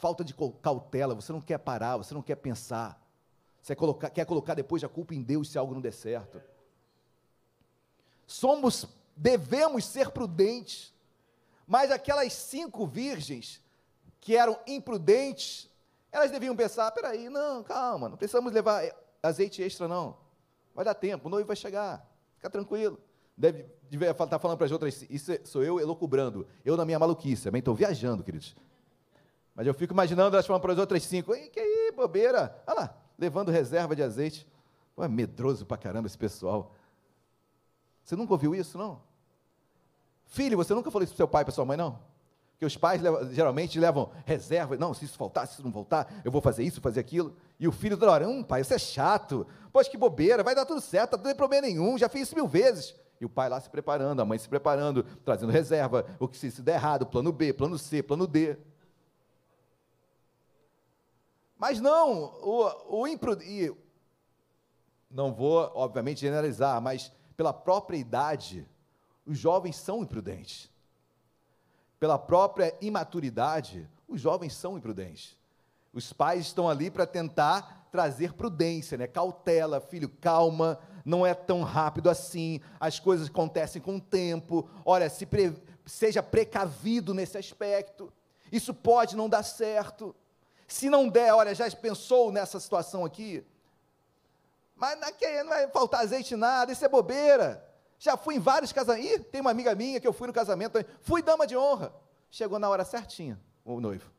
É 0.00 0.06
falta 0.10 0.24
de 0.24 0.34
cautela, 0.62 1.14
você 1.14 1.30
não 1.30 1.42
quer 1.42 1.58
parar, 1.58 1.98
você 1.98 2.14
não 2.14 2.22
quer 2.22 2.36
pensar. 2.36 2.98
Você 3.60 3.74
quer 3.74 3.78
colocar, 3.78 4.08
quer 4.08 4.24
colocar 4.24 4.54
depois 4.54 4.82
a 4.82 4.88
culpa 4.88 5.14
em 5.14 5.22
Deus 5.22 5.50
se 5.50 5.58
algo 5.58 5.74
não 5.74 5.80
der 5.82 5.92
certo. 5.92 6.40
Somos, 8.26 8.86
devemos 9.14 9.84
ser 9.84 10.10
prudentes. 10.10 10.94
Mas 11.66 11.90
aquelas 11.90 12.32
cinco 12.32 12.86
virgens 12.86 13.60
que 14.22 14.34
eram 14.34 14.58
imprudentes, 14.66 15.68
elas 16.10 16.30
deviam 16.30 16.56
pensar: 16.56 16.90
peraí, 16.92 17.28
não, 17.28 17.62
calma, 17.62 18.08
não 18.08 18.16
precisamos 18.16 18.54
levar 18.54 18.82
azeite 19.22 19.62
extra, 19.62 19.86
não. 19.86 20.16
Vai 20.74 20.82
dar 20.82 20.94
tempo, 20.94 21.28
o 21.28 21.30
noivo 21.30 21.46
vai 21.46 21.56
chegar. 21.56 22.10
Fica 22.36 22.48
tranquilo. 22.48 22.98
Deve, 23.36 23.66
deve 23.90 24.10
estar 24.10 24.26
tá 24.26 24.38
falando 24.38 24.56
para 24.56 24.64
as 24.64 24.72
outras, 24.72 25.02
isso 25.10 25.32
é, 25.32 25.40
sou 25.44 25.62
eu 25.62 25.78
elocubrando. 25.78 26.46
Eu 26.64 26.74
na 26.74 26.86
minha 26.86 26.98
maluquice, 26.98 27.44
também 27.44 27.58
estou 27.58 27.74
viajando, 27.74 28.24
queridos. 28.24 28.56
Mas 29.60 29.66
eu 29.66 29.74
fico 29.74 29.92
imaginando 29.92 30.34
elas 30.34 30.46
falando 30.46 30.62
para 30.62 30.72
as 30.72 30.78
outras 30.78 31.02
cinco, 31.02 31.34
Ei, 31.34 31.50
que 31.50 31.60
aí, 31.60 31.92
bobeira. 31.94 32.62
Olha 32.66 32.80
lá, 32.80 32.94
levando 33.18 33.50
reserva 33.50 33.94
de 33.94 34.02
azeite. 34.02 34.48
Pô, 34.96 35.04
é 35.04 35.08
medroso 35.08 35.66
para 35.66 35.76
caramba 35.76 36.06
esse 36.06 36.16
pessoal. 36.16 36.74
Você 38.02 38.16
nunca 38.16 38.32
ouviu 38.32 38.54
isso, 38.54 38.78
não? 38.78 39.02
Filho, 40.24 40.56
você 40.56 40.72
nunca 40.72 40.90
falou 40.90 41.04
isso 41.04 41.12
para 41.12 41.18
seu 41.18 41.28
pai, 41.28 41.44
para 41.44 41.52
sua 41.52 41.66
mãe, 41.66 41.76
não? 41.76 41.98
Que 42.58 42.64
os 42.64 42.74
pais 42.74 43.02
geralmente 43.32 43.78
levam 43.78 44.10
reserva, 44.24 44.78
não, 44.78 44.94
se 44.94 45.04
isso 45.04 45.18
faltar, 45.18 45.46
se 45.46 45.52
isso 45.52 45.62
não 45.62 45.70
voltar, 45.70 46.10
eu 46.24 46.32
vou 46.32 46.40
fazer 46.40 46.64
isso, 46.64 46.80
fazer 46.80 47.00
aquilo. 47.00 47.36
E 47.58 47.68
o 47.68 47.72
filho 47.72 47.98
toda 47.98 48.12
hora, 48.12 48.26
hum, 48.26 48.42
pai, 48.42 48.62
isso 48.62 48.72
é 48.72 48.78
chato. 48.78 49.46
Poxa, 49.70 49.90
que 49.90 49.98
bobeira, 49.98 50.42
vai 50.42 50.54
dar 50.54 50.64
tudo 50.64 50.80
certo, 50.80 51.18
não 51.18 51.24
tem 51.24 51.34
problema 51.34 51.66
nenhum, 51.66 51.98
já 51.98 52.08
fiz 52.08 52.22
isso 52.22 52.34
mil 52.34 52.48
vezes. 52.48 52.94
E 53.20 53.26
o 53.26 53.28
pai 53.28 53.50
lá 53.50 53.60
se 53.60 53.68
preparando, 53.68 54.22
a 54.22 54.24
mãe 54.24 54.38
se 54.38 54.48
preparando, 54.48 55.02
trazendo 55.22 55.52
reserva, 55.52 56.06
o 56.18 56.26
que 56.26 56.38
se, 56.38 56.50
se 56.50 56.62
der 56.62 56.76
errado, 56.76 57.04
plano 57.04 57.30
B, 57.30 57.52
plano 57.52 57.76
C, 57.76 58.02
plano 58.02 58.26
D. 58.26 58.56
Mas 61.60 61.78
não, 61.78 62.22
o, 62.40 63.00
o 63.02 63.06
imprudente, 63.06 63.76
não 65.10 65.30
vou, 65.30 65.70
obviamente, 65.74 66.22
generalizar, 66.22 66.80
mas 66.80 67.12
pela 67.36 67.52
própria 67.52 67.98
idade, 67.98 68.66
os 69.26 69.36
jovens 69.36 69.76
são 69.76 70.02
imprudentes. 70.02 70.70
Pela 71.98 72.18
própria 72.18 72.74
imaturidade, 72.80 73.86
os 74.08 74.22
jovens 74.22 74.54
são 74.54 74.78
imprudentes. 74.78 75.36
Os 75.92 76.14
pais 76.14 76.46
estão 76.46 76.66
ali 76.66 76.90
para 76.90 77.06
tentar 77.06 77.88
trazer 77.92 78.32
prudência, 78.32 78.96
né? 78.96 79.06
cautela, 79.06 79.82
filho, 79.82 80.08
calma, 80.08 80.78
não 81.04 81.26
é 81.26 81.34
tão 81.34 81.62
rápido 81.62 82.08
assim, 82.08 82.58
as 82.78 82.98
coisas 82.98 83.28
acontecem 83.28 83.82
com 83.82 83.96
o 83.96 84.00
tempo. 84.00 84.66
Olha, 84.82 85.10
se 85.10 85.26
pre... 85.26 85.54
seja 85.84 86.22
precavido 86.22 87.12
nesse 87.12 87.36
aspecto. 87.36 88.10
Isso 88.50 88.72
pode 88.72 89.14
não 89.14 89.28
dar 89.28 89.42
certo. 89.42 90.16
Se 90.72 90.88
não 90.88 91.08
der, 91.08 91.34
olha, 91.34 91.52
já 91.52 91.68
pensou 91.72 92.30
nessa 92.30 92.60
situação 92.60 93.04
aqui? 93.04 93.44
Mas 94.76 94.98
não 95.00 95.48
vai 95.48 95.68
faltar 95.68 96.00
azeite 96.00 96.36
nada, 96.36 96.70
isso 96.70 96.84
é 96.84 96.88
bobeira. 96.88 97.68
Já 97.98 98.16
fui 98.16 98.36
em 98.36 98.38
vários 98.38 98.72
casamentos. 98.72 99.10
Ih, 99.10 99.18
tem 99.18 99.40
uma 99.40 99.50
amiga 99.50 99.74
minha 99.74 100.00
que 100.00 100.06
eu 100.06 100.12
fui 100.12 100.28
no 100.28 100.32
casamento, 100.32 100.78
fui 101.00 101.22
dama 101.22 101.44
de 101.44 101.56
honra. 101.56 101.92
Chegou 102.30 102.58
na 102.58 102.68
hora 102.68 102.84
certinha, 102.84 103.38
o 103.64 103.80
noivo. 103.80 104.10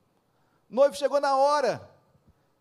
Noivo 0.70 0.94
chegou 0.94 1.22
na 1.22 1.38
hora. 1.38 1.90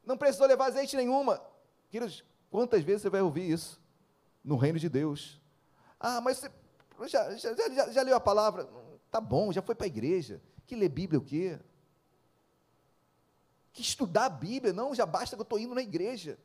Não 0.07 0.17
precisou 0.17 0.47
levar 0.47 0.67
azeite 0.67 0.97
nenhuma. 0.97 1.43
Queridos, 1.91 2.25
quantas 2.49 2.85
vezes 2.85 3.03
você 3.03 3.11
vai 3.11 3.21
ouvir 3.21 3.51
isso 3.51 3.81
no 4.43 4.57
reino 4.57 4.79
de 4.79 4.89
Deus? 4.89 5.41
Ah, 5.99 6.21
mas 6.21 6.39
você 6.39 6.51
já, 7.09 7.37
já, 7.37 7.55
já, 7.55 7.91
já 7.91 8.03
leu 8.03 8.15
a 8.15 8.21
palavra? 8.21 8.69
Tá 9.11 9.21
bom, 9.21 9.53
já 9.53 9.61
foi 9.61 9.75
para 9.75 9.87
a 9.87 9.89
igreja. 9.89 10.41
Que 10.65 10.77
ler 10.77 10.89
Bíblia 10.89 11.19
o 11.19 11.25
quê? 11.25 11.59
Que 13.73 13.83
estudar 13.83 14.27
a 14.27 14.31
Bíblia? 14.31 14.73
Não, 14.73 14.95
já 14.95 15.07
basta 15.07 15.37
que 15.37 15.41
eu 15.41 15.45
estou 15.45 15.59
indo 15.59 15.75
na 15.75 15.83
igreja. 15.83 16.39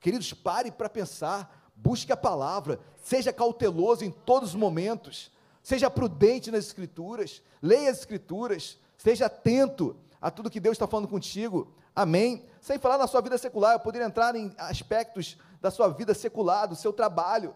Queridos, 0.00 0.32
pare 0.32 0.70
para 0.70 0.88
pensar, 0.88 1.70
busque 1.74 2.12
a 2.12 2.16
palavra, 2.16 2.80
seja 3.02 3.32
cauteloso 3.32 4.04
em 4.04 4.10
todos 4.10 4.50
os 4.50 4.54
momentos, 4.54 5.30
seja 5.62 5.90
prudente 5.90 6.50
nas 6.50 6.66
Escrituras, 6.66 7.42
leia 7.60 7.90
as 7.90 7.98
Escrituras, 7.98 8.78
esteja 8.96 9.26
atento 9.26 9.96
a 10.20 10.30
tudo 10.30 10.50
que 10.50 10.60
Deus 10.60 10.74
está 10.74 10.86
falando 10.86 11.08
contigo. 11.08 11.72
Amém? 11.94 12.46
Sem 12.60 12.78
falar 12.78 12.98
na 12.98 13.06
sua 13.06 13.20
vida 13.20 13.36
secular, 13.38 13.74
eu 13.74 13.80
poderia 13.80 14.06
entrar 14.06 14.34
em 14.36 14.54
aspectos 14.56 15.36
da 15.60 15.70
sua 15.70 15.88
vida 15.88 16.14
secular, 16.14 16.68
do 16.68 16.76
seu 16.76 16.92
trabalho, 16.92 17.54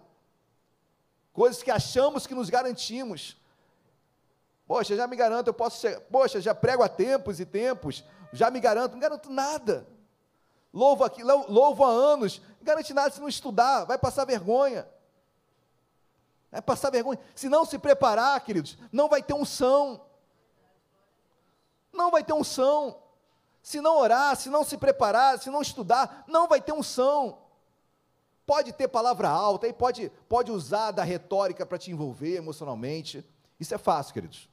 coisas 1.32 1.62
que 1.62 1.70
achamos 1.70 2.26
que 2.26 2.34
nos 2.34 2.50
garantimos. 2.50 3.36
Poxa, 4.66 4.97
já 4.97 5.06
me 5.06 5.16
garanto, 5.16 5.48
eu 5.48 5.55
posso 5.55 5.80
ser, 5.80 6.01
poxa, 6.02 6.40
já 6.40 6.55
prego 6.55 6.82
há 6.82 6.89
tempos 6.89 7.40
e 7.40 7.47
tempos, 7.47 8.05
já 8.32 8.51
me 8.51 8.60
garanto, 8.60 8.93
não 8.93 9.01
garanto 9.01 9.30
nada. 9.30 9.86
Louvo 10.72 11.05
aqui, 11.05 11.22
louvo 11.22 11.84
há 11.84 11.90
anos, 11.90 12.40
não 12.59 12.64
garante 12.64 12.94
nada 12.94 13.10
se 13.10 13.20
não 13.20 13.28
estudar, 13.28 13.84
vai 13.84 13.98
passar 13.98 14.24
vergonha. 14.24 14.89
Vai 16.51 16.62
passar 16.62 16.90
vergonha. 16.90 17.18
Se 17.34 17.48
não 17.48 17.64
se 17.64 17.78
preparar, 17.78 18.40
queridos, 18.40 18.78
não 18.90 19.09
vai 19.09 19.22
ter 19.22 19.34
unção 19.34 20.01
não 21.93 22.10
vai 22.10 22.24
ter 22.24 22.32
unção. 22.32 22.98
Se 23.62 23.80
não 23.80 23.98
orar, 23.98 24.34
se 24.34 24.48
não 24.48 24.64
se 24.64 24.76
preparar, 24.76 25.39
se 25.39 25.51
não 25.51 25.62
estudar, 25.62 26.24
não 26.26 26.48
vai 26.48 26.60
ter 26.60 26.72
unção. 26.72 27.39
Pode 28.44 28.72
ter 28.72 28.89
palavra 28.89 29.28
alta, 29.28 29.68
e 29.68 29.72
pode, 29.72 30.10
pode 30.28 30.51
usar 30.51 30.90
da 30.90 31.05
retórica 31.05 31.64
para 31.64 31.78
te 31.78 31.90
envolver 31.93 32.36
emocionalmente. 32.36 33.24
Isso 33.60 33.74
é 33.74 33.78
fácil, 33.78 34.14
queridos. 34.14 34.48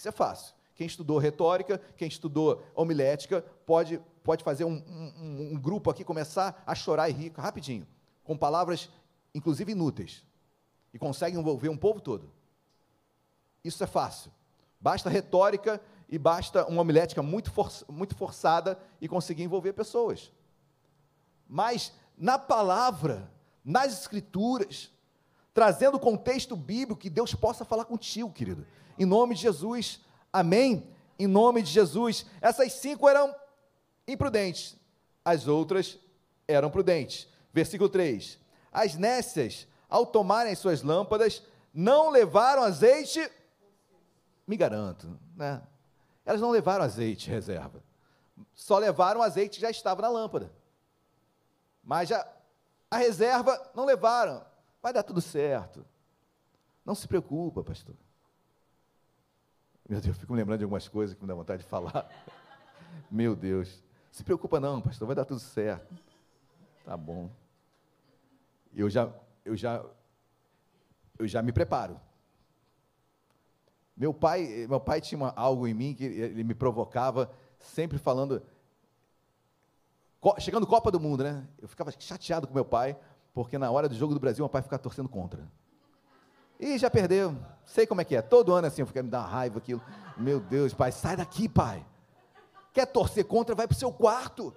Isso 0.00 0.08
é 0.08 0.12
fácil. 0.12 0.54
Quem 0.74 0.86
estudou 0.86 1.18
retórica, 1.18 1.78
quem 1.94 2.08
estudou 2.08 2.64
homilética, 2.74 3.42
pode 3.66 4.00
pode 4.24 4.42
fazer 4.42 4.64
um, 4.64 4.72
um, 4.72 5.52
um 5.52 5.60
grupo 5.60 5.90
aqui 5.90 6.02
começar 6.04 6.62
a 6.66 6.74
chorar 6.74 7.10
e 7.10 7.12
rir 7.12 7.32
rapidinho, 7.36 7.86
com 8.24 8.34
palavras, 8.34 8.88
inclusive 9.34 9.72
inúteis, 9.72 10.24
e 10.94 10.98
consegue 10.98 11.36
envolver 11.36 11.68
um 11.68 11.76
povo 11.76 12.00
todo. 12.00 12.30
Isso 13.62 13.84
é 13.84 13.86
fácil. 13.86 14.32
Basta 14.80 15.10
retórica 15.10 15.78
e 16.08 16.16
basta 16.16 16.64
uma 16.64 16.80
homilética 16.80 17.22
muito, 17.22 17.50
for, 17.50 17.70
muito 17.86 18.14
forçada 18.14 18.78
e 19.02 19.06
conseguir 19.06 19.42
envolver 19.42 19.74
pessoas. 19.74 20.32
Mas 21.46 21.92
na 22.16 22.38
palavra, 22.38 23.30
nas 23.62 24.00
escrituras, 24.00 24.90
trazendo 25.52 25.96
o 25.96 26.00
contexto 26.00 26.56
bíblico, 26.56 27.00
que 27.00 27.10
Deus 27.10 27.34
possa 27.34 27.64
falar 27.64 27.84
contigo, 27.84 28.32
querido. 28.32 28.66
Em 28.98 29.04
nome 29.04 29.34
de 29.34 29.42
Jesus, 29.42 30.00
amém? 30.32 30.88
Em 31.18 31.26
nome 31.26 31.62
de 31.62 31.70
Jesus. 31.70 32.26
Essas 32.40 32.72
cinco 32.74 33.08
eram 33.08 33.34
imprudentes, 34.06 34.76
as 35.24 35.46
outras 35.46 35.98
eram 36.46 36.70
prudentes. 36.70 37.28
Versículo 37.52 37.88
3: 37.88 38.38
As 38.72 38.94
nécias, 38.94 39.66
ao 39.88 40.06
tomarem 40.06 40.54
suas 40.54 40.82
lâmpadas, 40.82 41.42
não 41.72 42.10
levaram 42.10 42.62
azeite, 42.62 43.30
me 44.46 44.56
garanto, 44.56 45.18
né? 45.36 45.62
Elas 46.24 46.40
não 46.40 46.50
levaram 46.50 46.84
azeite 46.84 47.30
reserva, 47.30 47.82
só 48.54 48.78
levaram 48.78 49.22
azeite 49.22 49.56
que 49.56 49.62
já 49.62 49.70
estava 49.70 50.02
na 50.02 50.08
lâmpada. 50.08 50.52
Mas 51.82 52.08
já, 52.08 52.26
a 52.90 52.98
reserva 52.98 53.70
não 53.74 53.84
levaram. 53.84 54.44
Vai 54.82 54.92
dar 54.92 55.02
tudo 55.02 55.20
certo. 55.20 55.84
Não 56.84 56.94
se 56.94 57.06
preocupa, 57.06 57.62
pastor. 57.62 57.94
Meu 59.88 60.00
Deus, 60.00 60.14
eu 60.14 60.20
fico 60.20 60.32
me 60.32 60.38
lembrando 60.38 60.58
de 60.58 60.64
algumas 60.64 60.88
coisas 60.88 61.14
que 61.14 61.22
me 61.22 61.28
dá 61.28 61.34
vontade 61.34 61.62
de 61.62 61.68
falar. 61.68 62.08
Meu 63.10 63.34
Deus. 63.34 63.82
Se 64.10 64.24
preocupa 64.24 64.58
não, 64.58 64.80
pastor, 64.80 65.06
vai 65.06 65.16
dar 65.16 65.24
tudo 65.24 65.40
certo. 65.40 65.94
Tá 66.84 66.96
bom. 66.96 67.30
Eu 68.74 68.88
já, 68.88 69.12
eu 69.44 69.56
já, 69.56 69.84
eu 71.18 71.26
já 71.26 71.42
me 71.42 71.52
preparo. 71.52 72.00
Meu 73.96 74.14
pai, 74.14 74.66
meu 74.66 74.80
pai 74.80 75.00
tinha 75.00 75.26
algo 75.36 75.68
em 75.68 75.74
mim 75.74 75.94
que 75.94 76.04
ele 76.04 76.42
me 76.42 76.54
provocava, 76.54 77.30
sempre 77.58 77.98
falando. 77.98 78.42
Chegando 80.38 80.66
Copa 80.66 80.90
do 80.90 80.98
Mundo, 80.98 81.22
né? 81.22 81.46
Eu 81.60 81.68
ficava 81.68 81.90
chateado 81.98 82.46
com 82.48 82.54
meu 82.54 82.64
pai, 82.64 82.98
porque 83.32 83.58
na 83.58 83.70
hora 83.70 83.88
do 83.88 83.94
jogo 83.94 84.14
do 84.14 84.20
Brasil, 84.20 84.44
meu 84.44 84.48
pai 84.48 84.62
ficava 84.62 84.82
torcendo 84.82 85.08
contra. 85.08 85.46
E 86.58 86.76
já 86.76 86.90
perdeu. 86.90 87.36
Sei 87.64 87.86
como 87.86 88.00
é 88.00 88.04
que 88.04 88.14
é. 88.14 88.22
Todo 88.22 88.52
ano 88.52 88.66
assim, 88.66 88.82
eu 88.82 88.86
ficava 88.86 89.04
me 89.04 89.10
dar 89.10 89.22
raiva 89.22 89.58
aquilo. 89.58 89.82
Meu 90.16 90.40
Deus, 90.40 90.74
pai, 90.74 90.92
sai 90.92 91.16
daqui, 91.16 91.48
pai. 91.48 91.84
Quer 92.72 92.86
torcer 92.86 93.24
contra, 93.24 93.54
vai 93.54 93.66
para 93.66 93.74
o 93.74 93.78
seu 93.78 93.92
quarto. 93.92 94.54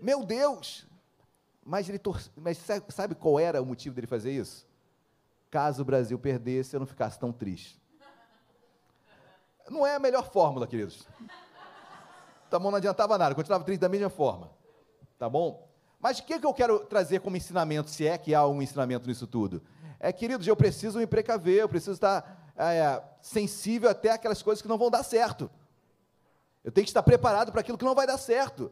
Meu 0.00 0.24
Deus! 0.24 0.86
Mas, 1.64 1.88
ele 1.88 1.98
torce, 1.98 2.30
mas 2.34 2.58
sabe 2.88 3.14
qual 3.14 3.38
era 3.38 3.60
o 3.60 3.66
motivo 3.66 3.94
dele 3.94 4.06
fazer 4.06 4.32
isso? 4.32 4.66
Caso 5.50 5.82
o 5.82 5.84
Brasil 5.84 6.18
perdesse, 6.18 6.74
eu 6.74 6.80
não 6.80 6.86
ficasse 6.86 7.18
tão 7.18 7.30
triste. 7.30 7.78
Não 9.68 9.86
é 9.86 9.96
a 9.96 9.98
melhor 9.98 10.30
fórmula, 10.30 10.66
queridos. 10.66 11.06
Tá 12.48 12.58
bom, 12.58 12.70
não 12.70 12.78
adiantava 12.78 13.18
nada, 13.18 13.34
continuava 13.34 13.64
triste 13.64 13.80
da 13.80 13.88
mesma 13.88 14.08
forma. 14.08 14.50
Tá 15.18 15.28
bom? 15.28 15.67
Mas 16.00 16.18
o 16.18 16.24
que, 16.24 16.38
que 16.38 16.46
eu 16.46 16.54
quero 16.54 16.80
trazer 16.80 17.20
como 17.20 17.36
ensinamento, 17.36 17.90
se 17.90 18.06
é 18.06 18.16
que 18.16 18.34
há 18.34 18.46
um 18.46 18.62
ensinamento 18.62 19.08
nisso 19.08 19.26
tudo? 19.26 19.62
É, 19.98 20.12
queridos, 20.12 20.46
eu 20.46 20.54
preciso 20.54 20.98
me 20.98 21.06
precaver, 21.06 21.60
eu 21.60 21.68
preciso 21.68 21.92
estar 21.92 22.52
é, 22.56 23.02
sensível 23.20 23.90
até 23.90 24.10
aquelas 24.10 24.42
coisas 24.42 24.62
que 24.62 24.68
não 24.68 24.78
vão 24.78 24.90
dar 24.90 25.02
certo. 25.02 25.50
Eu 26.62 26.70
tenho 26.70 26.84
que 26.84 26.90
estar 26.90 27.02
preparado 27.02 27.50
para 27.50 27.60
aquilo 27.60 27.78
que 27.78 27.84
não 27.84 27.94
vai 27.94 28.06
dar 28.06 28.18
certo. 28.18 28.70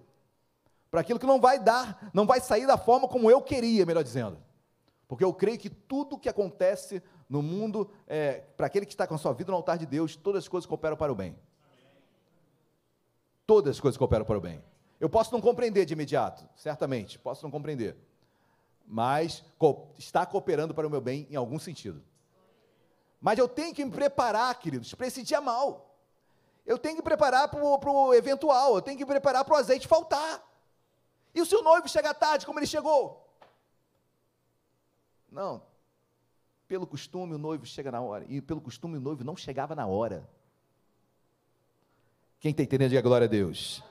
Para 0.91 1.01
aquilo 1.01 1.19
que 1.19 1.27
não 1.27 1.41
vai 1.41 1.59
dar, 1.59 2.11
não 2.15 2.27
vai 2.27 2.41
sair 2.41 2.67
da 2.67 2.79
forma 2.79 3.09
como 3.09 3.31
eu 3.31 3.43
queria, 3.43 3.85
melhor 3.85 4.05
dizendo. 4.05 4.39
Porque 5.09 5.25
eu 5.25 5.33
creio 5.33 5.59
que 5.59 5.71
tudo 5.71 6.19
que 6.19 6.29
acontece 6.29 7.03
no 7.29 7.43
mundo, 7.43 7.91
é, 8.07 8.45
para 8.57 8.67
aquele 8.67 8.87
que 8.87 8.93
está 8.93 9.07
com 9.07 9.15
a 9.15 9.19
sua 9.19 9.33
vida 9.33 9.51
no 9.51 9.57
altar 9.57 9.79
de 9.79 9.87
Deus, 9.87 10.15
todas 10.15 10.45
as 10.45 10.49
coisas 10.49 10.67
cooperam 10.67 10.97
para 10.97 11.13
o 11.13 11.15
bem. 11.15 11.37
Todas 13.45 13.77
as 13.77 13.81
coisas 13.81 13.97
cooperam 13.97 14.25
para 14.25 14.39
o 14.39 14.41
bem. 14.41 14.63
Eu 14.99 15.09
posso 15.09 15.33
não 15.33 15.41
compreender 15.41 15.85
de 15.85 15.93
imediato, 15.93 16.49
certamente, 16.57 17.19
posso 17.19 17.45
não 17.45 17.51
compreender. 17.51 17.97
Mas 18.87 19.45
co 19.59 19.89
está 19.99 20.25
cooperando 20.25 20.75
para 20.75 20.87
o 20.87 20.91
meu 20.91 21.01
bem 21.01 21.27
em 21.31 21.37
algum 21.37 21.59
sentido. 21.59 22.03
Mas 23.21 23.39
eu 23.39 23.49
tenho 23.49 23.75
que 23.75 23.85
me 23.85 23.91
preparar, 23.91 24.59
queridos, 24.59 24.95
para 24.95 25.07
esse 25.07 25.23
dia 25.23 25.41
mal 25.41 25.87
eu 26.67 26.77
tenho 26.77 26.97
que 26.97 27.03
preparar 27.03 27.49
para 27.49 27.63
o 27.63 28.13
eventual, 28.13 28.75
eu 28.75 28.83
tenho 28.83 28.99
que 28.99 29.07
preparar 29.07 29.45
para 29.45 29.55
o 29.55 29.57
azeite 29.57 29.87
faltar. 29.87 30.45
E 31.33 31.41
o 31.41 31.47
seu 31.47 31.63
noivo 31.63 31.89
chega 31.89 32.13
tarde, 32.13 32.45
como 32.45 32.59
ele 32.59 32.67
chegou? 32.67 33.25
Não. 35.31 35.63
Pelo 36.67 36.87
costume, 36.87 37.35
o 37.35 37.39
noivo 37.39 37.65
chega 37.65 37.93
na 37.93 38.01
hora. 38.01 38.25
E 38.29 38.41
pelo 38.41 38.61
costume, 38.61 38.99
o 38.99 39.01
noivo 39.01 39.23
não 39.23 39.37
chegava 39.37 39.77
na 39.77 39.87
hora. 39.87 40.29
Quem 42.41 42.51
está 42.51 42.65
entendendo, 42.65 42.91
diga 42.91 43.03
glória 43.03 43.27
a 43.27 43.29
Deus. 43.29 43.83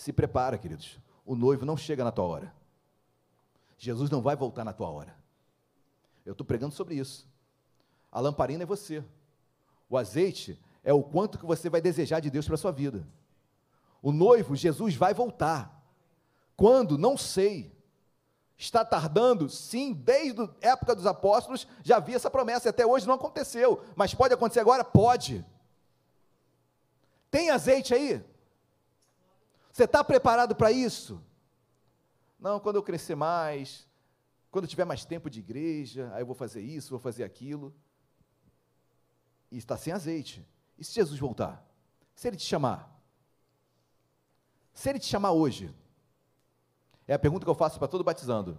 Se 0.00 0.14
prepara, 0.14 0.56
queridos. 0.56 0.98
O 1.26 1.36
noivo 1.36 1.66
não 1.66 1.76
chega 1.76 2.02
na 2.02 2.10
tua 2.10 2.24
hora. 2.24 2.54
Jesus 3.76 4.08
não 4.08 4.22
vai 4.22 4.34
voltar 4.34 4.64
na 4.64 4.72
tua 4.72 4.88
hora. 4.88 5.14
Eu 6.24 6.32
estou 6.32 6.46
pregando 6.46 6.74
sobre 6.74 6.94
isso. 6.94 7.28
A 8.10 8.18
lamparina 8.18 8.62
é 8.62 8.66
você. 8.66 9.04
O 9.90 9.98
azeite 9.98 10.58
é 10.82 10.90
o 10.90 11.02
quanto 11.02 11.38
que 11.38 11.44
você 11.44 11.68
vai 11.68 11.82
desejar 11.82 12.20
de 12.20 12.30
Deus 12.30 12.46
para 12.46 12.54
a 12.54 12.58
sua 12.58 12.72
vida. 12.72 13.06
O 14.00 14.10
noivo, 14.10 14.56
Jesus, 14.56 14.94
vai 14.94 15.12
voltar. 15.12 15.84
Quando? 16.56 16.96
Não 16.96 17.14
sei. 17.18 17.70
Está 18.56 18.82
tardando? 18.86 19.50
Sim, 19.50 19.92
desde 19.92 20.40
a 20.40 20.48
época 20.62 20.94
dos 20.94 21.04
apóstolos 21.04 21.68
já 21.82 21.98
havia 21.98 22.16
essa 22.16 22.30
promessa, 22.30 22.68
e 22.68 22.70
até 22.70 22.86
hoje 22.86 23.06
não 23.06 23.16
aconteceu. 23.16 23.84
Mas 23.94 24.14
pode 24.14 24.32
acontecer 24.32 24.60
agora? 24.60 24.82
Pode. 24.82 25.44
Tem 27.30 27.50
azeite 27.50 27.92
aí? 27.92 28.24
Você 29.72 29.84
está 29.84 30.02
preparado 30.02 30.54
para 30.54 30.72
isso? 30.72 31.22
Não, 32.38 32.58
quando 32.58 32.76
eu 32.76 32.82
crescer 32.82 33.14
mais, 33.14 33.86
quando 34.50 34.64
eu 34.64 34.68
tiver 34.68 34.84
mais 34.84 35.04
tempo 35.04 35.30
de 35.30 35.40
igreja, 35.40 36.10
aí 36.14 36.22
eu 36.22 36.26
vou 36.26 36.34
fazer 36.34 36.60
isso, 36.60 36.90
vou 36.90 36.98
fazer 36.98 37.22
aquilo. 37.22 37.74
E 39.50 39.58
está 39.58 39.76
sem 39.76 39.92
azeite. 39.92 40.46
E 40.78 40.84
se 40.84 40.94
Jesus 40.94 41.18
voltar? 41.18 41.64
Se 42.14 42.28
ele 42.28 42.36
te 42.36 42.44
chamar? 42.46 43.00
Se 44.72 44.88
ele 44.88 44.98
te 44.98 45.06
chamar 45.06 45.32
hoje? 45.32 45.74
É 47.06 47.14
a 47.14 47.18
pergunta 47.18 47.44
que 47.44 47.50
eu 47.50 47.54
faço 47.54 47.78
para 47.78 47.88
todo 47.88 48.04
batizando. 48.04 48.58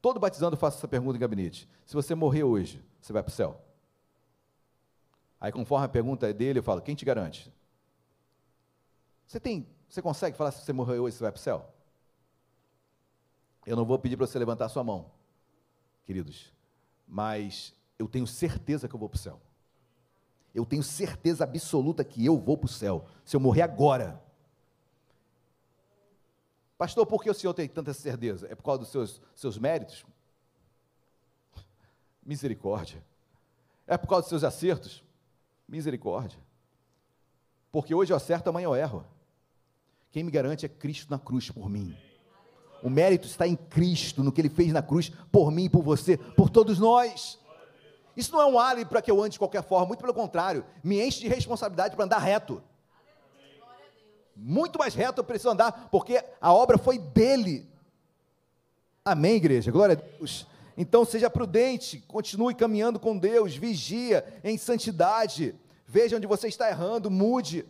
Todo 0.00 0.20
batizando 0.20 0.54
eu 0.54 0.60
faço 0.60 0.78
essa 0.78 0.88
pergunta 0.88 1.16
em 1.16 1.20
gabinete. 1.20 1.68
Se 1.86 1.94
você 1.94 2.14
morrer 2.14 2.44
hoje, 2.44 2.84
você 3.00 3.12
vai 3.12 3.22
para 3.22 3.30
o 3.30 3.34
céu? 3.34 3.60
Aí, 5.40 5.50
conforme 5.50 5.86
a 5.86 5.88
pergunta 5.88 6.28
é 6.28 6.32
dele, 6.32 6.58
eu 6.58 6.62
falo: 6.62 6.80
quem 6.80 6.94
te 6.94 7.04
garante? 7.04 7.52
Você 9.26 9.40
tem, 9.40 9.66
você 9.88 10.00
consegue 10.02 10.36
falar 10.36 10.50
se 10.52 10.64
você 10.64 10.72
morrer 10.72 10.98
hoje, 10.98 11.16
você 11.16 11.22
vai 11.22 11.32
para 11.32 11.38
o 11.38 11.42
céu? 11.42 11.68
Eu 13.66 13.76
não 13.76 13.84
vou 13.84 13.98
pedir 13.98 14.16
para 14.16 14.26
você 14.26 14.38
levantar 14.38 14.68
sua 14.68 14.84
mão, 14.84 15.10
queridos, 16.04 16.52
mas 17.06 17.74
eu 17.98 18.06
tenho 18.06 18.26
certeza 18.26 18.88
que 18.88 18.94
eu 18.94 19.00
vou 19.00 19.08
para 19.08 19.16
o 19.16 19.20
céu 19.20 19.40
eu 20.54 20.64
tenho 20.64 20.82
certeza 20.82 21.42
absoluta 21.42 22.04
que 22.04 22.24
eu 22.24 22.38
vou 22.38 22.56
para 22.56 22.66
o 22.66 22.68
céu, 22.68 23.04
se 23.24 23.34
eu 23.34 23.40
morrer 23.40 23.62
agora. 23.62 24.22
Pastor, 26.78 27.04
por 27.04 27.22
que 27.22 27.28
o 27.28 27.34
senhor 27.34 27.52
tem 27.54 27.68
tanta 27.68 27.92
certeza? 27.92 28.46
É 28.48 28.54
por 28.54 28.62
causa 28.62 28.80
dos 28.80 28.88
seus, 28.88 29.20
seus 29.34 29.58
méritos? 29.58 30.04
Misericórdia. 32.24 33.04
É 33.86 33.98
por 33.98 34.06
causa 34.06 34.22
dos 34.22 34.28
seus 34.28 34.44
acertos? 34.44 35.02
Misericórdia. 35.66 36.38
Porque 37.72 37.94
hoje 37.94 38.12
eu 38.12 38.16
acerto, 38.16 38.48
amanhã 38.48 38.66
eu 38.66 38.76
erro. 38.76 39.04
Quem 40.14 40.22
me 40.22 40.30
garante 40.30 40.64
é 40.64 40.68
Cristo 40.68 41.10
na 41.10 41.18
cruz 41.18 41.50
por 41.50 41.68
mim. 41.68 41.92
O 42.80 42.88
mérito 42.88 43.26
está 43.26 43.48
em 43.48 43.56
Cristo, 43.56 44.22
no 44.22 44.30
que 44.30 44.40
ele 44.40 44.48
fez 44.48 44.72
na 44.72 44.80
cruz, 44.80 45.10
por 45.32 45.50
mim, 45.50 45.68
por 45.68 45.82
você, 45.82 46.16
por 46.16 46.48
todos 46.48 46.78
nós. 46.78 47.36
Isso 48.16 48.30
não 48.30 48.40
é 48.40 48.46
um 48.46 48.56
álibi 48.56 48.88
para 48.88 49.02
que 49.02 49.10
eu 49.10 49.20
ande 49.20 49.32
de 49.32 49.38
qualquer 49.40 49.64
forma, 49.64 49.86
muito 49.86 49.98
pelo 49.98 50.14
contrário, 50.14 50.64
me 50.84 51.04
enche 51.04 51.18
de 51.18 51.26
responsabilidade 51.26 51.96
para 51.96 52.04
andar 52.04 52.18
reto. 52.18 52.62
Muito 54.36 54.78
mais 54.78 54.94
reto 54.94 55.20
eu 55.20 55.24
preciso 55.24 55.50
andar, 55.50 55.88
porque 55.90 56.24
a 56.40 56.52
obra 56.54 56.78
foi 56.78 56.96
dele. 56.96 57.68
Amém, 59.04 59.34
igreja? 59.34 59.72
Glória 59.72 59.94
a 59.94 60.16
Deus. 60.16 60.46
Então 60.78 61.04
seja 61.04 61.28
prudente, 61.28 61.98
continue 62.06 62.54
caminhando 62.54 63.00
com 63.00 63.18
Deus, 63.18 63.56
vigia 63.56 64.24
em 64.44 64.56
santidade, 64.56 65.56
veja 65.88 66.16
onde 66.16 66.26
você 66.28 66.46
está 66.46 66.70
errando, 66.70 67.10
mude. 67.10 67.66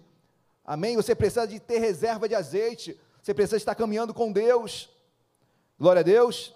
Amém? 0.64 0.96
Você 0.96 1.14
precisa 1.14 1.46
de 1.46 1.60
ter 1.60 1.78
reserva 1.78 2.28
de 2.28 2.34
azeite, 2.34 2.98
você 3.22 3.34
precisa 3.34 3.56
estar 3.56 3.74
caminhando 3.74 4.14
com 4.14 4.32
Deus. 4.32 4.90
Glória 5.78 6.00
a 6.00 6.04
Deus. 6.04 6.54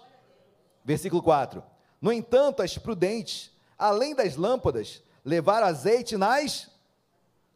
Versículo 0.83 1.21
4. 1.21 1.63
No 2.01 2.11
entanto, 2.11 2.61
as 2.61 2.77
prudentes 2.77 3.51
além 3.79 4.13
das 4.13 4.35
lâmpadas, 4.35 5.01
levar 5.23 5.63
azeite 5.63 6.17
nas 6.17 6.69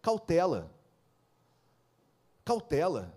cautela. 0.02 0.72
cautela. 2.46 3.14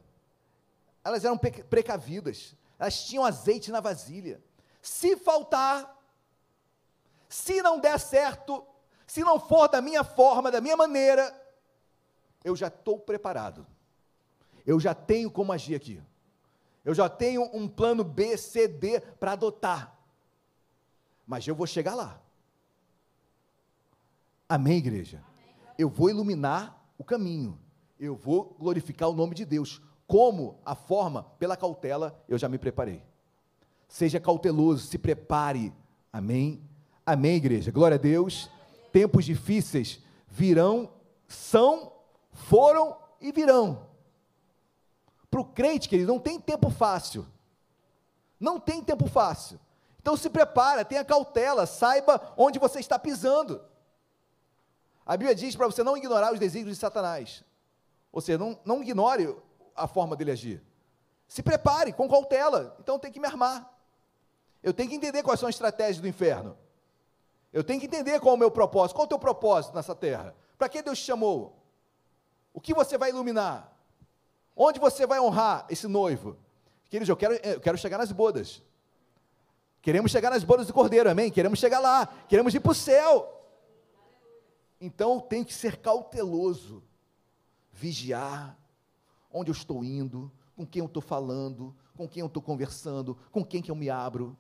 Elas 1.05 1.25
eram 1.25 1.39
precavidas. 1.39 2.57
Elas 2.77 3.05
tinham 3.05 3.25
azeite 3.25 3.71
na 3.71 3.81
vasilha. 3.81 4.43
Se 4.83 5.17
faltar, 5.17 5.97
se 7.29 7.63
não 7.63 7.79
der 7.79 7.99
certo, 8.01 8.67
se 9.07 9.23
não 9.23 9.39
for 9.39 9.69
da 9.69 9.81
minha 9.81 10.03
forma, 10.03 10.51
da 10.51 10.61
minha 10.61 10.77
maneira, 10.77 11.33
eu 12.47 12.55
já 12.55 12.69
estou 12.69 12.97
preparado. 12.97 13.67
Eu 14.65 14.79
já 14.79 14.95
tenho 14.95 15.29
como 15.29 15.53
agir 15.53 15.75
aqui. 15.75 16.01
Eu 16.85 16.95
já 16.95 17.09
tenho 17.09 17.43
um 17.53 17.67
plano 17.67 18.05
B, 18.05 18.37
C, 18.37 18.69
D 18.69 19.01
para 19.01 19.33
adotar. 19.33 19.99
Mas 21.27 21.47
eu 21.49 21.57
vou 21.57 21.67
chegar 21.67 21.97
lá. 21.97 22.23
Amém, 24.49 24.79
igreja? 24.79 25.21
Eu 25.77 25.89
vou 25.89 26.09
iluminar 26.09 26.81
o 26.97 27.03
caminho. 27.03 27.59
Eu 27.99 28.15
vou 28.15 28.55
glorificar 28.61 29.09
o 29.09 29.15
nome 29.15 29.35
de 29.35 29.45
Deus. 29.45 29.83
Como? 30.07 30.61
A 30.65 30.77
forma, 30.77 31.25
pela 31.41 31.57
cautela, 31.57 32.23
eu 32.29 32.39
já 32.39 32.49
me 32.49 32.59
preparei. 32.59 33.03
Seja 33.89 34.21
cauteloso, 34.21 34.87
se 34.87 34.99
prepare. 34.99 35.73
Amém? 36.13 36.63
Amém, 37.05 37.35
igreja? 37.35 37.73
Glória 37.73 37.97
a 37.97 37.99
Deus. 37.99 38.49
Tempos 38.93 39.25
difíceis 39.25 40.01
virão, 40.29 40.93
são, 41.27 41.96
foram 42.37 42.97
e 43.21 43.33
virão. 43.33 43.87
Para 45.31 45.41
o 45.41 45.45
crente, 45.45 45.89
querido, 45.89 46.13
não 46.13 46.21
tem 46.21 46.39
tempo 46.39 46.71
fácil. 46.71 47.27
Não 48.39 48.61
tem 48.61 48.83
tempo 48.83 49.09
fácil. 49.09 49.59
Então 50.01 50.17
se 50.17 50.31
prepara, 50.31 50.85
tenha 50.85 51.05
cautela, 51.05 51.67
saiba 51.67 52.33
onde 52.37 52.59
você 52.59 52.79
está 52.79 52.99
pisando. 52.99 53.61
A 55.05 55.17
Bíblia 55.17 55.35
diz 55.35 55.57
para 55.57 55.67
você 55.67 55.83
não 55.83 55.97
ignorar 55.97 56.33
os 56.33 56.39
desígnios 56.39 56.77
de 56.77 56.81
Satanás. 56.81 57.43
Ou 58.13 58.21
seja, 58.21 58.39
não, 58.39 58.59
não 58.65 58.83
ignore 58.83 59.37
a 59.75 59.87
forma 59.87 60.15
dele 60.15 60.31
agir. 60.31 60.63
Se 61.27 61.43
prepare 61.43 61.93
com 61.93 62.09
cautela. 62.09 62.77
Então 62.81 62.99
tem 62.99 63.11
que 63.11 63.19
me 63.19 63.27
armar. 63.27 63.73
Eu 64.63 64.73
tenho 64.73 64.89
que 64.89 64.95
entender 64.95 65.23
quais 65.23 65.41
são 65.41 65.49
as 65.49 65.55
estratégias 65.55 66.01
do 66.01 66.09
inferno. 66.09 66.57
Eu 67.53 67.65
tenho 67.65 67.81
que 67.81 67.87
entender 67.87 68.21
qual 68.21 68.35
é 68.35 68.37
o 68.37 68.39
meu 68.39 68.51
propósito. 68.51 68.97
Qual 68.97 69.05
é 69.05 69.07
o 69.07 69.09
teu 69.09 69.19
propósito 69.19 69.75
nessa 69.75 69.95
terra? 69.95 70.35
Para 70.59 70.69
que 70.69 70.83
Deus 70.83 70.99
te 70.99 71.05
chamou? 71.05 71.66
O 72.57 72.61
que 72.61 72.73
você 72.73 72.97
vai 72.97 73.11
iluminar? 73.11 73.71
Onde 74.57 74.81
você 74.81 75.07
vai 75.07 75.21
honrar 75.21 75.67
esse 75.69 75.87
noivo? 75.87 76.39
Queridos, 76.89 77.11
eu 77.11 77.17
quero, 77.17 77.35
eu 77.35 77.61
quero 77.61 77.77
chegar 77.77 77.99
nas 77.99 78.11
bodas. 78.11 78.63
Queremos 79.83 80.11
chegar 80.11 80.31
nas 80.31 80.43
bodas 80.43 80.67
do 80.67 80.73
Cordeiro, 80.73 81.11
amém? 81.11 81.31
Queremos 81.31 81.59
chegar 81.59 81.81
lá, 81.81 82.07
queremos 82.27 82.55
ir 82.55 82.61
para 82.61 82.73
o 82.73 82.75
céu. 82.75 83.47
Então 84.81 85.21
tenho 85.21 85.45
que 85.45 85.53
ser 85.53 85.77
cauteloso, 85.77 86.83
vigiar 87.71 88.59
onde 89.31 89.51
eu 89.51 89.55
estou 89.55 89.85
indo, 89.85 90.33
com 90.57 90.67
quem 90.67 90.81
eu 90.81 90.87
estou 90.87 91.03
falando, 91.03 91.77
com 91.95 92.09
quem 92.09 92.23
eu 92.23 92.27
estou 92.27 92.43
conversando, 92.43 93.19
com 93.31 93.45
quem 93.45 93.61
que 93.61 93.71
eu 93.71 93.77
me 93.77 93.91
abro. 93.91 94.35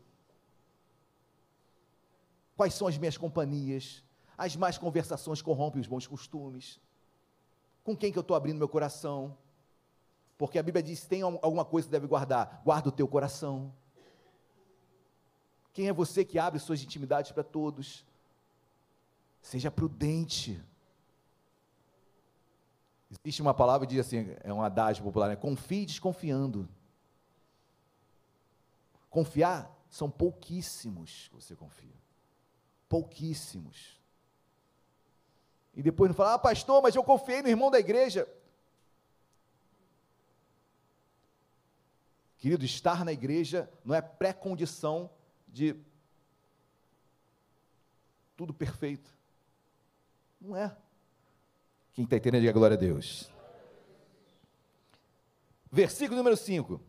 Quais 2.56 2.72
são 2.72 2.88
as 2.88 2.96
minhas 2.96 3.18
companhias? 3.18 4.02
As 4.38 4.56
más 4.56 4.78
conversações 4.78 5.42
corrompem 5.42 5.82
os 5.82 5.86
bons 5.86 6.06
costumes. 6.06 6.80
Com 7.86 7.96
quem 7.96 8.10
que 8.10 8.18
eu 8.18 8.22
estou 8.22 8.36
abrindo 8.36 8.58
meu 8.58 8.68
coração? 8.68 9.38
Porque 10.36 10.58
a 10.58 10.62
Bíblia 10.62 10.82
diz: 10.82 11.06
tem 11.06 11.22
alguma 11.22 11.64
coisa 11.64 11.86
que 11.86 11.92
deve 11.92 12.08
guardar, 12.08 12.60
guarda 12.64 12.88
o 12.88 12.92
teu 12.92 13.06
coração. 13.06 13.72
Quem 15.72 15.86
é 15.86 15.92
você 15.92 16.24
que 16.24 16.36
abre 16.36 16.58
suas 16.58 16.82
intimidades 16.82 17.30
para 17.30 17.44
todos? 17.44 18.04
Seja 19.40 19.70
prudente. 19.70 20.60
Existe 23.08 23.40
uma 23.40 23.54
palavra 23.54 23.86
que 23.86 23.94
diz 23.94 24.04
assim, 24.04 24.34
é 24.42 24.52
um 24.52 24.62
adágio 24.62 25.04
popular, 25.04 25.28
né? 25.28 25.36
confie 25.36 25.86
desconfiando. 25.86 26.68
Confiar 29.08 29.72
são 29.88 30.10
pouquíssimos 30.10 31.28
que 31.28 31.36
você 31.36 31.54
confia. 31.54 31.94
Pouquíssimos. 32.88 34.00
E 35.76 35.82
depois 35.82 36.08
não 36.08 36.14
fala, 36.16 36.34
ah, 36.34 36.38
pastor, 36.38 36.82
mas 36.82 36.96
eu 36.96 37.04
confiei 37.04 37.42
no 37.42 37.48
irmão 37.48 37.70
da 37.70 37.78
igreja. 37.78 38.26
Querido, 42.38 42.64
estar 42.64 43.04
na 43.04 43.12
igreja 43.12 43.70
não 43.84 43.94
é 43.94 44.00
pré-condição 44.00 45.10
de 45.46 45.76
tudo 48.34 48.54
perfeito. 48.54 49.14
Não 50.40 50.56
é. 50.56 50.74
Quem 51.92 52.04
está 52.04 52.16
entendendo, 52.16 52.40
diga 52.40 52.52
glória 52.52 52.74
a 52.74 52.80
Deus. 52.80 53.30
Versículo 55.70 56.16
número 56.16 56.36
5. 56.36 56.80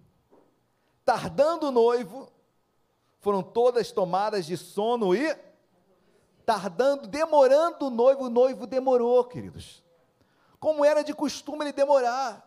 Tardando 1.03 1.67
o 1.67 1.71
noivo, 1.71 2.31
foram 3.19 3.43
todas 3.43 3.91
tomadas 3.91 4.45
de 4.45 4.55
sono 4.55 5.13
e 5.13 5.46
tardando, 6.47 7.07
demorando 7.07 7.87
o 7.87 7.89
noivo, 7.89 8.23
o 8.23 8.29
noivo 8.29 8.65
demorou, 8.65 9.21
queridos. 9.25 9.83
Como 10.61 10.85
era 10.85 11.03
de 11.03 11.13
costume 11.13 11.65
ele 11.65 11.73
demorar. 11.73 12.41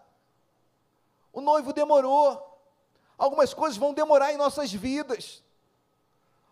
O 1.31 1.43
noivo 1.43 1.71
demorou. 1.75 2.59
Algumas 3.19 3.53
coisas 3.53 3.77
vão 3.77 3.93
demorar 3.93 4.33
em 4.33 4.39
nossas 4.39 4.73
vidas. 4.73 5.45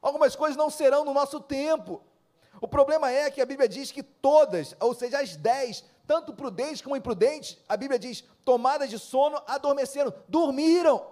Algumas 0.02 0.36
coisas 0.36 0.58
não 0.58 0.68
serão 0.68 1.06
no 1.06 1.14
nosso 1.14 1.40
tempo. 1.40 2.02
O 2.60 2.68
problema 2.68 3.10
é 3.10 3.30
que 3.30 3.40
a 3.40 3.46
Bíblia 3.46 3.66
diz 3.66 3.90
que 3.90 4.02
todas, 4.02 4.76
ou 4.78 4.94
seja, 4.94 5.18
as 5.18 5.34
dez, 5.34 5.82
tanto 6.06 6.34
prudentes 6.34 6.82
como 6.82 6.96
imprudentes, 6.96 7.56
a 7.66 7.78
Bíblia 7.78 7.98
diz, 7.98 8.24
tomadas 8.44 8.90
de 8.90 8.98
sono, 8.98 9.42
adormeceram, 9.46 10.12
dormiram. 10.28 11.02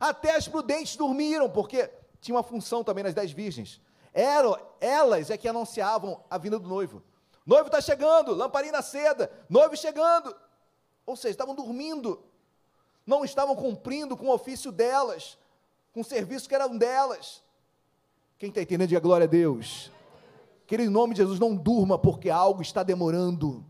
Até 0.00 0.34
as 0.34 0.48
prudentes 0.48 0.96
dormiram, 0.96 1.48
porque 1.48 1.88
tinha 2.20 2.34
uma 2.34 2.42
função 2.42 2.82
também 2.82 3.04
nas 3.04 3.14
dez 3.14 3.30
virgens. 3.30 3.80
Eram, 4.16 4.58
elas 4.80 5.28
é 5.28 5.36
que 5.36 5.46
anunciavam 5.46 6.24
a 6.30 6.38
vinda 6.38 6.58
do 6.58 6.66
noivo. 6.66 7.02
Noivo 7.44 7.66
está 7.66 7.82
chegando, 7.82 8.34
lamparina 8.34 8.80
seda, 8.80 9.30
noivo 9.46 9.76
chegando. 9.76 10.34
Ou 11.04 11.14
seja, 11.14 11.32
estavam 11.32 11.54
dormindo. 11.54 12.24
Não 13.06 13.26
estavam 13.26 13.54
cumprindo 13.54 14.16
com 14.16 14.28
o 14.28 14.32
ofício 14.32 14.72
delas, 14.72 15.38
com 15.92 16.00
o 16.00 16.04
serviço 16.04 16.48
que 16.48 16.54
eram 16.54 16.78
delas. 16.78 17.42
Quem 18.38 18.48
está 18.48 18.62
entendendo, 18.62 18.88
diga 18.88 19.00
glória 19.00 19.24
a 19.24 19.28
Deus. 19.28 19.92
Querido, 20.66 20.90
em 20.90 20.92
nome 20.92 21.12
de 21.12 21.20
Jesus, 21.20 21.38
não 21.38 21.54
durma 21.54 21.98
porque 21.98 22.30
algo 22.30 22.62
está 22.62 22.82
demorando. 22.82 23.62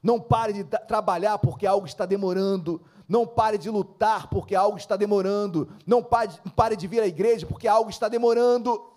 Não 0.00 0.20
pare 0.20 0.52
de 0.52 0.62
trabalhar 0.62 1.38
porque 1.38 1.66
algo 1.66 1.88
está 1.88 2.06
demorando. 2.06 2.80
Não 3.08 3.26
pare 3.26 3.58
de 3.58 3.68
lutar 3.68 4.30
porque 4.30 4.54
algo 4.54 4.78
está 4.78 4.96
demorando. 4.96 5.68
Não 5.84 6.04
pare 6.04 6.76
de 6.76 6.86
vir 6.86 7.02
à 7.02 7.06
igreja 7.06 7.44
porque 7.44 7.66
algo 7.66 7.90
está 7.90 8.08
demorando. 8.08 8.94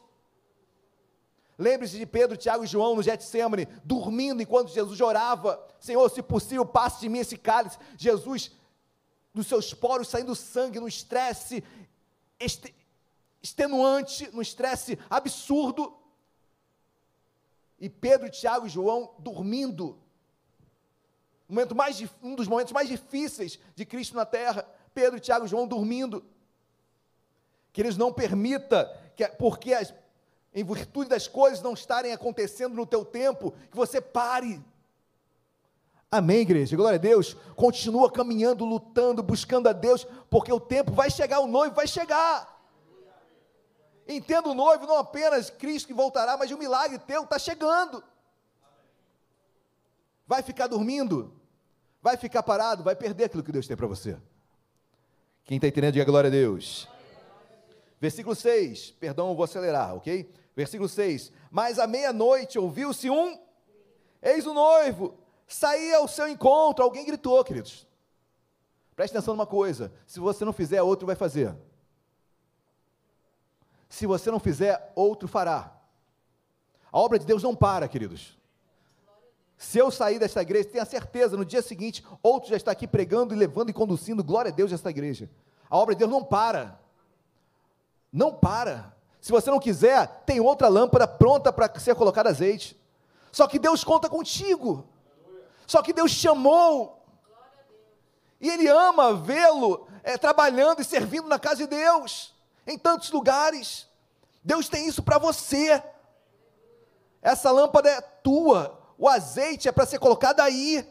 Lembre-se 1.59 1.97
de 1.97 2.05
Pedro, 2.05 2.37
Tiago 2.37 2.63
e 2.63 2.67
João 2.67 2.95
no 2.95 3.03
Getsemane, 3.03 3.67
dormindo 3.83 4.41
enquanto 4.41 4.71
Jesus 4.71 5.01
orava. 5.01 5.61
Senhor, 5.77 6.09
se 6.09 6.23
possível, 6.23 6.65
passe 6.65 7.01
de 7.01 7.09
mim 7.09 7.19
esse 7.19 7.37
cálice. 7.37 7.77
Jesus, 7.97 8.49
dos 9.33 9.45
seus 9.45 9.73
poros 9.73 10.07
saindo 10.07 10.33
sangue, 10.35 10.79
no 10.79 10.87
estresse 10.87 11.61
extenuante, 13.43 14.33
no 14.33 14.41
estresse 14.41 14.97
absurdo. 15.09 15.93
E 17.77 17.89
Pedro, 17.89 18.29
Tiago 18.29 18.65
e 18.65 18.69
João 18.69 19.13
dormindo. 19.19 19.99
Um, 21.49 21.55
momento 21.55 21.75
mais, 21.75 22.01
um 22.23 22.35
dos 22.35 22.47
momentos 22.47 22.71
mais 22.71 22.87
difíceis 22.87 23.59
de 23.75 23.85
Cristo 23.85 24.15
na 24.15 24.25
terra. 24.25 24.65
Pedro, 24.93 25.19
Tiago 25.19 25.45
e 25.45 25.49
João 25.49 25.67
dormindo. 25.67 26.23
Que 27.73 27.81
eles 27.81 27.97
não 27.97 28.13
permita, 28.13 28.89
que, 29.17 29.27
porque 29.27 29.73
as, 29.73 29.93
em 30.53 30.63
virtude 30.63 31.09
das 31.09 31.27
coisas 31.27 31.61
não 31.61 31.73
estarem 31.73 32.11
acontecendo 32.11 32.75
no 32.75 32.85
teu 32.85 33.05
tempo, 33.05 33.53
que 33.69 33.77
você 33.77 34.01
pare. 34.01 34.61
Amém, 36.11 36.39
igreja? 36.39 36.75
Glória 36.75 36.97
a 36.97 37.01
Deus. 37.01 37.35
Continua 37.55 38.11
caminhando, 38.11 38.65
lutando, 38.65 39.21
buscando 39.21 39.69
a 39.69 39.73
Deus, 39.73 40.07
porque 40.29 40.51
o 40.51 40.59
tempo 40.59 40.91
vai 40.91 41.11
chegar, 41.11 41.39
o 41.39 41.47
noivo 41.47 41.75
vai 41.75 41.87
chegar. 41.87 42.57
Entenda 44.07 44.49
o 44.49 44.55
noivo, 44.55 44.87
não 44.87 44.97
apenas 44.97 45.51
Cristo 45.51 45.87
que 45.87 45.93
voltará, 45.93 46.35
mas 46.35 46.49
o 46.49 46.57
milagre 46.57 46.97
teu 46.97 47.23
está 47.23 47.37
chegando. 47.37 48.03
Vai 50.25 50.41
ficar 50.41 50.65
dormindo? 50.65 51.31
Vai 52.01 52.17
ficar 52.17 52.41
parado? 52.41 52.83
Vai 52.83 52.95
perder 52.95 53.25
aquilo 53.25 53.43
que 53.43 53.51
Deus 53.51 53.67
tem 53.67 53.77
para 53.77 53.85
você. 53.85 54.17
Quem 55.43 55.57
está 55.57 55.67
entendendo, 55.67 55.93
diga 55.93 56.05
glória 56.05 56.27
a 56.27 56.31
Deus. 56.31 56.87
Versículo 57.99 58.35
6, 58.35 58.91
perdão, 58.91 59.29
eu 59.29 59.35
vou 59.35 59.43
acelerar, 59.43 59.95
ok? 59.95 60.31
Versículo 60.59 60.89
6: 60.89 61.31
Mas 61.49 61.79
à 61.79 61.87
meia-noite 61.87 62.59
ouviu-se 62.59 63.09
um, 63.09 63.39
eis 64.21 64.45
o 64.45 64.53
noivo, 64.53 65.17
saía 65.47 65.95
ao 65.95 66.05
seu 66.05 66.27
encontro. 66.27 66.83
Alguém 66.83 67.05
gritou, 67.05 67.41
queridos. 67.45 67.87
Preste 68.93 69.15
atenção 69.15 69.35
numa 69.35 69.47
coisa: 69.47 69.89
se 70.05 70.19
você 70.19 70.43
não 70.43 70.51
fizer, 70.51 70.81
outro 70.81 71.07
vai 71.07 71.15
fazer. 71.15 71.55
Se 73.87 74.05
você 74.05 74.29
não 74.29 74.37
fizer, 74.37 74.91
outro 74.95 75.29
fará. 75.29 75.73
A 76.91 76.99
obra 76.99 77.17
de 77.17 77.25
Deus 77.25 77.41
não 77.41 77.55
para, 77.55 77.87
queridos. 77.87 78.37
Se 79.57 79.77
eu 79.77 79.89
sair 79.89 80.19
desta 80.19 80.41
igreja, 80.41 80.67
tenha 80.67 80.83
certeza, 80.83 81.37
no 81.37 81.45
dia 81.45 81.61
seguinte, 81.61 82.05
outro 82.21 82.49
já 82.49 82.57
está 82.57 82.71
aqui 82.71 82.85
pregando 82.85 83.33
e 83.33 83.37
levando 83.37 83.69
e 83.69 83.73
conduzindo, 83.73 84.21
glória 84.25 84.51
a 84.51 84.53
Deus, 84.53 84.73
esta 84.73 84.89
igreja. 84.89 85.29
A 85.69 85.77
obra 85.77 85.95
de 85.95 85.99
Deus 85.99 86.11
não 86.11 86.21
para. 86.21 86.77
Não 88.11 88.33
para. 88.33 88.98
Se 89.21 89.31
você 89.31 89.49
não 89.49 89.59
quiser, 89.59 90.23
tem 90.25 90.39
outra 90.39 90.67
lâmpada 90.67 91.07
pronta 91.07 91.51
para 91.51 91.79
ser 91.79 91.95
colocado 91.95 92.27
azeite. 92.27 92.79
Só 93.31 93.47
que 93.47 93.59
Deus 93.59 93.83
conta 93.83 94.09
contigo. 94.09 94.87
Só 95.67 95.81
que 95.81 95.93
Deus 95.93 96.11
chamou. 96.11 97.03
E 98.39 98.49
Ele 98.49 98.67
ama 98.67 99.13
vê-lo 99.13 99.87
é, 100.03 100.17
trabalhando 100.17 100.81
e 100.81 100.85
servindo 100.85 101.27
na 101.27 101.37
casa 101.37 101.57
de 101.57 101.67
Deus, 101.67 102.33
em 102.65 102.77
tantos 102.77 103.11
lugares. 103.11 103.87
Deus 104.43 104.69
tem 104.69 104.87
isso 104.87 105.03
para 105.03 105.17
você. 105.17 105.83
Essa 107.21 107.51
lâmpada 107.51 107.89
é 107.89 108.01
tua, 108.01 108.79
o 108.97 109.07
azeite 109.07 109.67
é 109.67 109.71
para 109.71 109.85
ser 109.85 109.99
colocado 109.99 110.39
aí. 110.39 110.87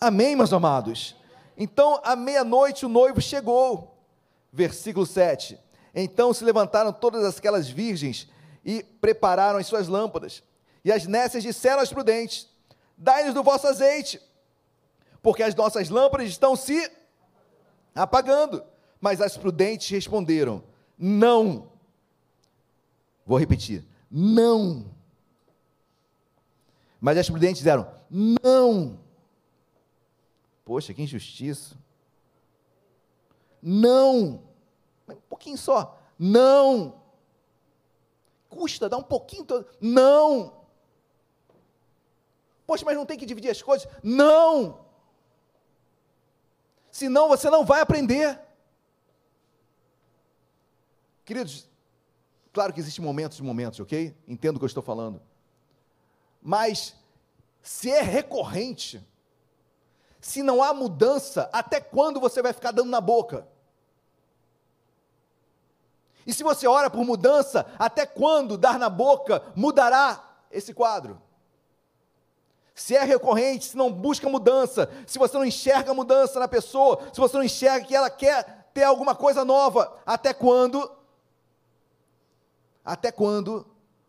Amém, 0.00 0.34
meus 0.34 0.52
amados? 0.52 1.14
Então, 1.56 2.00
à 2.02 2.16
meia-noite, 2.16 2.86
o 2.86 2.88
noivo 2.88 3.20
chegou. 3.20 3.94
Versículo 4.52 5.06
7. 5.06 5.58
Então 5.94 6.34
se 6.34 6.44
levantaram 6.44 6.92
todas 6.92 7.38
aquelas 7.38 7.68
virgens 7.68 8.28
e 8.64 8.82
prepararam 8.82 9.58
as 9.58 9.66
suas 9.66 9.86
lâmpadas. 9.86 10.42
E 10.84 10.90
as 10.90 11.06
nécias 11.06 11.42
disseram 11.42 11.80
aos 11.80 11.92
prudentes: 11.92 12.48
Dai-nos 12.96 13.34
do 13.34 13.42
vosso 13.42 13.66
azeite, 13.66 14.20
porque 15.22 15.42
as 15.42 15.54
nossas 15.54 15.88
lâmpadas 15.88 16.28
estão 16.28 16.56
se 16.56 16.90
apagando. 17.94 18.64
Mas 19.00 19.20
as 19.20 19.36
prudentes 19.36 19.88
responderam: 19.88 20.64
Não. 20.98 21.70
Vou 23.24 23.38
repetir: 23.38 23.84
Não. 24.10 24.86
Mas 27.00 27.18
as 27.18 27.28
prudentes 27.28 27.58
disseram: 27.58 27.86
Não. 28.10 28.98
Poxa, 30.64 30.94
que 30.94 31.02
injustiça. 31.02 31.76
Não. 33.62 34.42
Um 35.08 35.16
pouquinho 35.28 35.58
só. 35.58 35.98
Não. 36.18 37.00
Custa 38.48 38.88
dar 38.88 38.96
um 38.96 39.02
pouquinho. 39.02 39.44
Todo. 39.44 39.66
Não. 39.80 40.64
Poxa, 42.66 42.84
mas 42.84 42.96
não 42.96 43.04
tem 43.06 43.18
que 43.18 43.26
dividir 43.26 43.50
as 43.50 43.62
coisas? 43.62 43.88
Não! 44.02 44.84
Senão 46.90 47.28
você 47.28 47.50
não 47.50 47.64
vai 47.64 47.80
aprender. 47.80 48.40
Queridos, 51.24 51.68
claro 52.52 52.72
que 52.72 52.80
existem 52.80 53.04
momentos 53.04 53.38
e 53.38 53.42
momentos, 53.42 53.80
ok? 53.80 54.16
Entendo 54.28 54.56
o 54.56 54.58
que 54.58 54.64
eu 54.64 54.68
estou 54.68 54.82
falando. 54.82 55.20
Mas, 56.40 56.94
se 57.62 57.90
é 57.90 58.00
recorrente, 58.00 59.04
se 60.20 60.42
não 60.42 60.62
há 60.62 60.72
mudança, 60.72 61.50
até 61.52 61.80
quando 61.80 62.20
você 62.20 62.40
vai 62.40 62.52
ficar 62.52 62.70
dando 62.70 62.90
na 62.90 63.00
boca? 63.00 63.46
E 66.26 66.32
se 66.32 66.42
você 66.42 66.66
ora 66.66 66.88
por 66.88 67.04
mudança, 67.04 67.66
até 67.78 68.06
quando 68.06 68.56
dar 68.56 68.78
na 68.78 68.88
boca 68.88 69.42
mudará 69.54 70.22
esse 70.50 70.72
quadro? 70.72 71.20
se 72.74 72.96
é 72.96 73.04
recorrente, 73.04 73.66
se 73.66 73.76
não 73.76 73.92
busca 73.92 74.28
mudança, 74.28 74.90
se 75.06 75.18
você 75.18 75.36
não 75.36 75.44
enxerga 75.44 75.94
mudança 75.94 76.40
na 76.40 76.48
pessoa, 76.48 77.00
se 77.12 77.20
você 77.20 77.36
não 77.36 77.44
enxerga 77.44 77.86
que 77.86 77.94
ela 77.94 78.10
quer 78.10 78.68
ter 78.74 78.82
alguma 78.82 79.14
coisa 79.14 79.44
nova, 79.44 79.96
até 80.04 80.34
quando? 80.34 80.90
Até 82.84 83.12
quando 83.12 83.64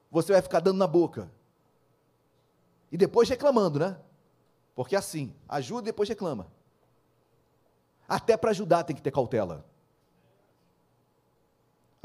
você 0.10 0.34
vai 0.34 0.42
ficar 0.42 0.60
dando 0.60 0.80
na 0.80 0.88
boca? 0.88 1.32
E 2.92 2.98
depois 2.98 3.30
reclamando, 3.30 3.80
né? 3.80 3.98
Porque 4.74 4.96
é 4.96 5.00
assim, 5.00 5.34
ajuda 5.48 5.84
e 5.84 5.92
depois 5.92 6.10
reclama. 6.10 6.48
Até 8.08 8.36
para 8.36 8.50
ajudar 8.50 8.84
tem 8.84 8.96
que 8.96 9.02
ter 9.02 9.12
cautela. 9.12 9.64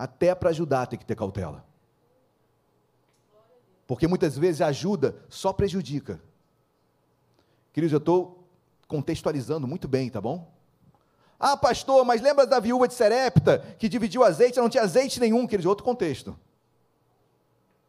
Até 0.01 0.35
para 0.35 0.49
ajudar 0.49 0.87
tem 0.87 0.99
que 0.99 1.05
ter 1.05 1.15
cautela. 1.15 1.63
Porque 3.87 4.09
muitas 4.09 4.39
vezes 4.39 4.63
ajuda 4.63 5.15
só 5.29 5.53
prejudica. 5.53 6.19
Queridos, 7.71 7.93
eu 7.93 7.99
estou 7.99 8.49
contextualizando 8.89 9.67
muito 9.67 9.87
bem, 9.87 10.09
tá 10.09 10.19
bom? 10.19 10.51
Ah, 11.39 11.55
pastor, 11.55 12.03
mas 12.07 12.23
lembra 12.23 12.47
da 12.47 12.59
viúva 12.59 12.89
de 12.89 12.95
Serepta 12.95 13.59
que 13.79 13.91
dividiu 13.91 14.25
azeite, 14.25 14.59
não 14.59 14.71
tinha 14.71 14.85
azeite 14.85 15.21
nenhum, 15.21 15.47
queridos, 15.47 15.67
outro 15.67 15.85
contexto. 15.85 16.35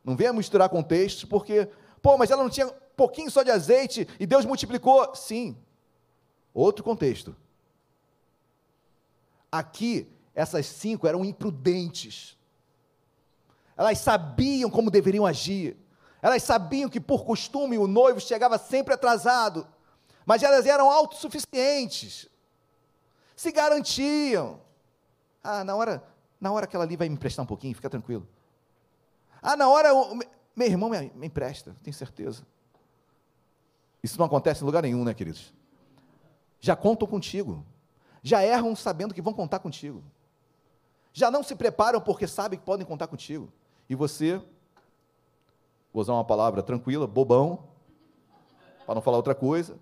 Não 0.03 0.17
venha 0.17 0.33
misturar 0.33 0.67
contextos, 0.67 1.23
porque, 1.23 1.69
pô, 2.01 2.17
mas 2.17 2.29
ela 2.29 2.43
não 2.43 2.49
tinha 2.49 2.67
pouquinho 2.97 3.31
só 3.31 3.41
de 3.41 3.51
azeite 3.51 4.05
e 4.19 4.27
Deus 4.27 4.43
multiplicou. 4.43 5.15
Sim, 5.15 5.55
outro 6.53 6.83
contexto. 6.83 7.33
Aqui, 9.49 10.11
essas 10.33 10.65
cinco 10.65 11.07
eram 11.07 11.25
imprudentes. 11.25 12.37
Elas 13.75 13.99
sabiam 13.99 14.69
como 14.69 14.91
deveriam 14.91 15.25
agir. 15.25 15.77
Elas 16.21 16.43
sabiam 16.43 16.89
que 16.89 16.99
por 16.99 17.25
costume 17.25 17.77
o 17.77 17.87
noivo 17.87 18.19
chegava 18.19 18.57
sempre 18.57 18.93
atrasado, 18.93 19.67
mas 20.25 20.43
elas 20.43 20.65
eram 20.65 20.89
autossuficientes, 20.89 22.29
se 23.35 23.51
garantiam. 23.51 24.61
Ah, 25.43 25.63
na 25.63 25.75
hora, 25.75 26.03
na 26.39 26.51
hora 26.51 26.67
que 26.67 26.75
ela 26.75 26.85
ali 26.85 26.95
vai 26.95 27.09
me 27.09 27.15
emprestar 27.15 27.43
um 27.43 27.47
pouquinho, 27.47 27.73
fica 27.73 27.89
tranquilo. 27.89 28.27
Ah, 29.41 29.57
na 29.57 29.67
hora, 29.67 29.89
meu 30.55 30.67
irmão 30.67 30.89
me, 30.89 31.11
me 31.15 31.25
empresta, 31.25 31.75
tenho 31.81 31.93
certeza. 31.95 32.45
Isso 34.03 34.19
não 34.19 34.27
acontece 34.27 34.61
em 34.61 34.65
lugar 34.65 34.83
nenhum, 34.83 35.03
né, 35.03 35.15
queridos? 35.15 35.51
Já 36.59 36.75
contam 36.75 37.07
contigo, 37.07 37.65
já 38.21 38.43
erram 38.43 38.75
sabendo 38.75 39.13
que 39.13 39.21
vão 39.21 39.33
contar 39.33 39.57
contigo, 39.57 40.03
já 41.13 41.29
não 41.29 41.43
se 41.43 41.55
preparam 41.55 41.99
porque 41.99 42.27
sabem 42.27 42.57
que 42.57 42.65
podem 42.65 42.85
contar 42.85 43.07
contigo, 43.07 43.51
e 43.89 43.95
você 43.95 44.37
vou 45.93 46.01
usar 46.01 46.13
uma 46.13 46.23
palavra 46.23 46.63
tranquila, 46.63 47.05
bobão, 47.05 47.67
para 48.85 48.95
não 48.95 49.01
falar 49.01 49.17
outra 49.17 49.35
coisa, 49.35 49.77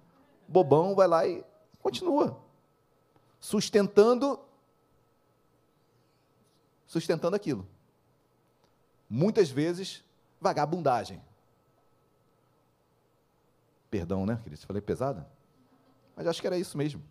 bobão 0.47 0.95
vai 0.95 1.07
lá 1.07 1.27
e 1.27 1.43
continua 1.81 2.39
sustentando 3.39 4.39
sustentando 6.85 7.35
aquilo. 7.35 7.67
Muitas 9.07 9.49
vezes 9.49 10.03
vagabundagem. 10.41 11.21
Perdão, 13.89 14.25
né, 14.25 14.39
querido? 14.43 14.65
Falei 14.65 14.81
pesada? 14.81 15.27
Mas 16.15 16.27
acho 16.27 16.41
que 16.41 16.47
era 16.47 16.57
isso 16.57 16.77
mesmo. 16.77 17.01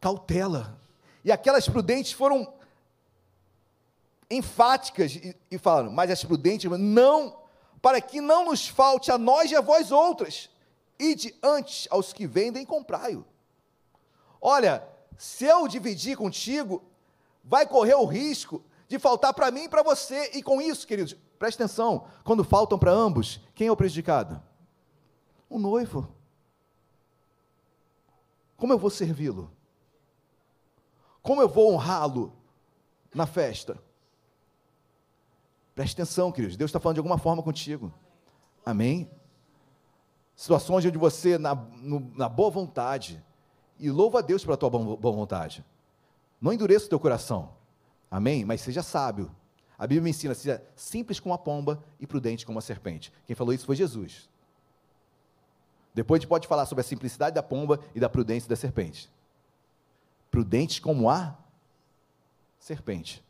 Cautela. 0.00 0.78
E 1.24 1.32
aquelas 1.32 1.68
prudentes 1.68 2.12
foram 2.12 2.52
enfáticas 4.30 5.16
e, 5.16 5.36
e 5.50 5.58
falaram, 5.58 5.90
mas 5.90 6.10
as 6.10 6.24
prudentes, 6.24 6.70
não, 6.78 7.38
para 7.80 8.00
que 8.00 8.20
não 8.20 8.46
nos 8.46 8.68
falte 8.68 9.10
a 9.10 9.16
nós 9.16 9.50
e 9.50 9.56
a 9.56 9.60
vós 9.60 9.90
outras, 9.90 10.50
ide 10.98 11.34
antes 11.42 11.88
aos 11.90 12.12
que 12.12 12.26
vendem, 12.26 12.64
comprai-o. 12.64 13.24
Olha, 14.40 14.86
se 15.16 15.44
eu 15.46 15.66
dividir 15.66 16.16
contigo, 16.16 16.82
vai 17.42 17.66
correr 17.66 17.94
o 17.94 18.04
risco 18.04 18.62
de 18.88 18.98
faltar 18.98 19.32
para 19.32 19.50
mim 19.50 19.64
e 19.64 19.68
para 19.68 19.82
você, 19.82 20.30
e 20.34 20.42
com 20.42 20.60
isso, 20.60 20.86
queridos, 20.86 21.16
preste 21.38 21.62
atenção, 21.62 22.06
quando 22.22 22.44
faltam 22.44 22.78
para 22.78 22.92
ambos, 22.92 23.40
quem 23.54 23.68
é 23.68 23.72
o 23.72 23.76
prejudicado? 23.76 24.42
O 25.48 25.58
noivo. 25.58 26.08
Como 28.56 28.72
eu 28.72 28.78
vou 28.78 28.90
servi-lo? 28.90 29.53
Como 31.24 31.40
eu 31.40 31.48
vou 31.48 31.72
honrá-lo 31.72 32.36
na 33.14 33.26
festa? 33.26 33.78
Preste 35.74 35.94
atenção, 35.94 36.30
queridos. 36.30 36.54
Deus 36.54 36.68
está 36.68 36.78
falando 36.78 36.96
de 36.96 37.00
alguma 37.00 37.16
forma 37.16 37.42
contigo. 37.42 37.90
Amém? 38.64 39.10
Situações 40.36 40.84
onde 40.84 40.98
você, 40.98 41.38
na, 41.38 41.54
no, 41.54 42.12
na 42.14 42.28
boa 42.28 42.50
vontade, 42.50 43.24
e 43.78 43.90
louva 43.90 44.18
a 44.18 44.22
Deus 44.22 44.44
pela 44.44 44.58
tua 44.58 44.68
boa 44.68 45.14
vontade. 45.14 45.64
Não 46.38 46.52
endureça 46.52 46.84
o 46.84 46.90
teu 46.90 47.00
coração. 47.00 47.54
Amém? 48.10 48.44
Mas 48.44 48.60
seja 48.60 48.82
sábio. 48.82 49.34
A 49.78 49.86
Bíblia 49.86 50.02
me 50.02 50.10
ensina, 50.10 50.34
seja 50.34 50.62
simples 50.76 51.18
como 51.18 51.34
a 51.34 51.38
pomba 51.38 51.82
e 51.98 52.06
prudente 52.06 52.44
como 52.44 52.58
a 52.58 52.62
serpente. 52.62 53.10
Quem 53.26 53.34
falou 53.34 53.54
isso 53.54 53.64
foi 53.64 53.76
Jesus. 53.76 54.28
Depois 55.94 56.18
a 56.18 56.20
gente 56.20 56.28
pode 56.28 56.46
falar 56.46 56.66
sobre 56.66 56.82
a 56.82 56.84
simplicidade 56.84 57.34
da 57.34 57.42
pomba 57.42 57.80
e 57.94 57.98
da 57.98 58.10
prudência 58.10 58.46
da 58.46 58.56
serpente. 58.56 59.10
Prudente 60.34 60.82
como 60.82 61.08
a 61.08 61.38
serpente. 62.58 63.24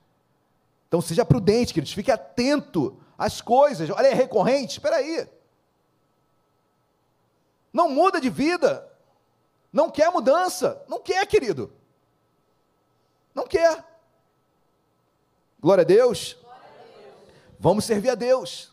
Então 0.88 1.02
seja 1.02 1.22
prudente, 1.22 1.74
queridos, 1.74 1.92
fique 1.92 2.10
atento 2.10 2.98
às 3.18 3.42
coisas. 3.42 3.90
Olha, 3.90 4.06
é 4.06 4.14
recorrente? 4.14 4.78
Espera 4.78 4.96
aí. 4.96 5.28
Não 7.70 7.90
muda 7.90 8.22
de 8.22 8.30
vida. 8.30 8.90
Não 9.70 9.90
quer 9.90 10.10
mudança. 10.10 10.82
Não 10.88 10.98
quer, 10.98 11.26
querido. 11.26 11.70
Não 13.34 13.46
quer. 13.46 13.84
Glória 15.60 15.82
a 15.82 15.84
Deus. 15.84 16.38
Glória 16.40 16.62
a 16.62 16.96
Deus. 17.02 17.20
Vamos 17.60 17.84
servir 17.84 18.08
a 18.08 18.14
Deus. 18.14 18.72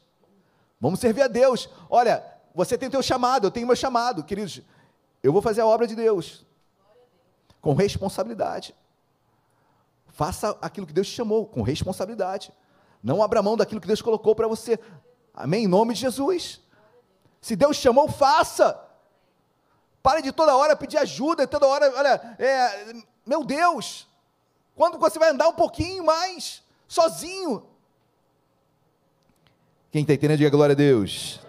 Vamos 0.79 1.01
servir 1.01 1.23
a 1.23 1.27
Deus. 1.27 1.67
Olha, 1.89 2.25
você 2.55 2.77
tem 2.77 2.89
teu 2.89 3.03
chamado, 3.03 3.47
eu 3.47 3.51
tenho 3.51 3.67
meu 3.67 3.75
chamado, 3.75 4.23
queridos. 4.23 4.61
Eu 5.21 5.33
vou 5.33 5.41
fazer 5.41 5.59
a 5.59 5.67
obra 5.67 5.85
de 5.85 5.97
Deus 5.97 6.45
com 7.61 7.73
responsabilidade. 7.73 8.75
Faça 10.07 10.57
aquilo 10.61 10.87
que 10.87 10.93
Deus 10.93 11.07
te 11.07 11.13
chamou 11.13 11.45
com 11.45 11.61
responsabilidade. 11.61 12.51
Não 13.01 13.23
abra 13.23 13.41
mão 13.41 13.55
daquilo 13.55 13.79
que 13.79 13.87
Deus 13.87 14.01
colocou 14.01 14.35
para 14.35 14.47
você. 14.47 14.79
Amém? 15.33 15.65
Em 15.65 15.67
nome 15.67 15.93
de 15.93 16.01
Jesus. 16.01 16.61
Se 17.39 17.55
Deus 17.55 17.77
chamou, 17.77 18.09
faça. 18.09 18.79
Pare 20.03 20.21
de 20.21 20.31
toda 20.31 20.55
hora 20.55 20.75
pedir 20.75 20.97
ajuda, 20.97 21.47
toda 21.47 21.67
hora, 21.67 21.93
olha, 21.95 22.35
é, 22.39 22.93
meu 23.25 23.43
Deus, 23.43 24.07
quando 24.75 24.97
você 24.97 25.19
vai 25.19 25.29
andar 25.29 25.47
um 25.47 25.53
pouquinho 25.53 26.03
mais, 26.03 26.63
sozinho? 26.87 27.63
Quem 29.91 30.01
está 30.01 30.13
entendendo, 30.13 30.39
diga 30.39 30.49
glória 30.49 30.73
a 30.73 30.75
Deus. 30.75 31.39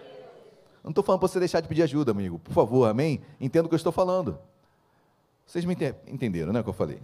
Não 0.83 0.91
estou 0.91 1.03
falando 1.03 1.19
para 1.19 1.29
você 1.29 1.39
deixar 1.39 1.61
de 1.61 1.67
pedir 1.67 1.81
ajuda, 1.83 2.11
amigo, 2.11 2.37
por 2.39 2.53
favor, 2.53 2.87
amém? 2.87 3.21
Entenda 3.39 3.65
o 3.65 3.69
que 3.69 3.73
eu 3.73 3.77
estou 3.77 3.91
falando. 3.91 4.37
Vocês 5.45 5.65
me 5.65 5.77
entenderam, 6.07 6.51
né, 6.51 6.59
o 6.61 6.63
que 6.63 6.69
eu 6.69 6.73
falei? 6.73 7.01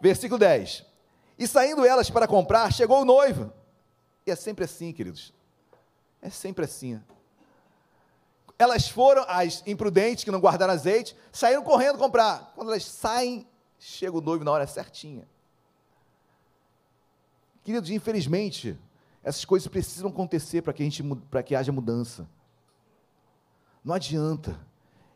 Versículo 0.00 0.38
10. 0.38 0.84
E 1.38 1.46
saindo 1.46 1.84
elas 1.84 2.10
para 2.10 2.28
comprar, 2.28 2.72
chegou 2.72 3.02
o 3.02 3.04
noivo. 3.04 3.52
E 4.26 4.30
é 4.30 4.36
sempre 4.36 4.64
assim, 4.64 4.92
queridos. 4.92 5.32
É 6.22 6.30
sempre 6.30 6.64
assim. 6.64 7.00
Elas 8.58 8.88
foram, 8.88 9.24
as 9.28 9.62
imprudentes 9.66 10.24
que 10.24 10.30
não 10.30 10.40
guardaram 10.40 10.72
azeite, 10.72 11.16
saíram 11.32 11.62
correndo 11.62 11.98
comprar. 11.98 12.52
Quando 12.54 12.70
elas 12.70 12.84
saem, 12.84 13.46
chega 13.78 14.16
o 14.16 14.20
noivo 14.20 14.44
na 14.44 14.52
hora 14.52 14.66
certinha. 14.66 15.28
Queridos, 17.64 17.90
infelizmente, 17.90 18.78
essas 19.22 19.44
coisas 19.44 19.66
precisam 19.66 20.10
acontecer 20.10 20.62
para 20.62 20.72
que, 20.72 20.82
a 20.82 20.86
gente, 20.86 21.02
para 21.30 21.42
que 21.42 21.54
haja 21.54 21.72
mudança. 21.72 22.28
Não 23.82 23.94
adianta. 23.94 24.58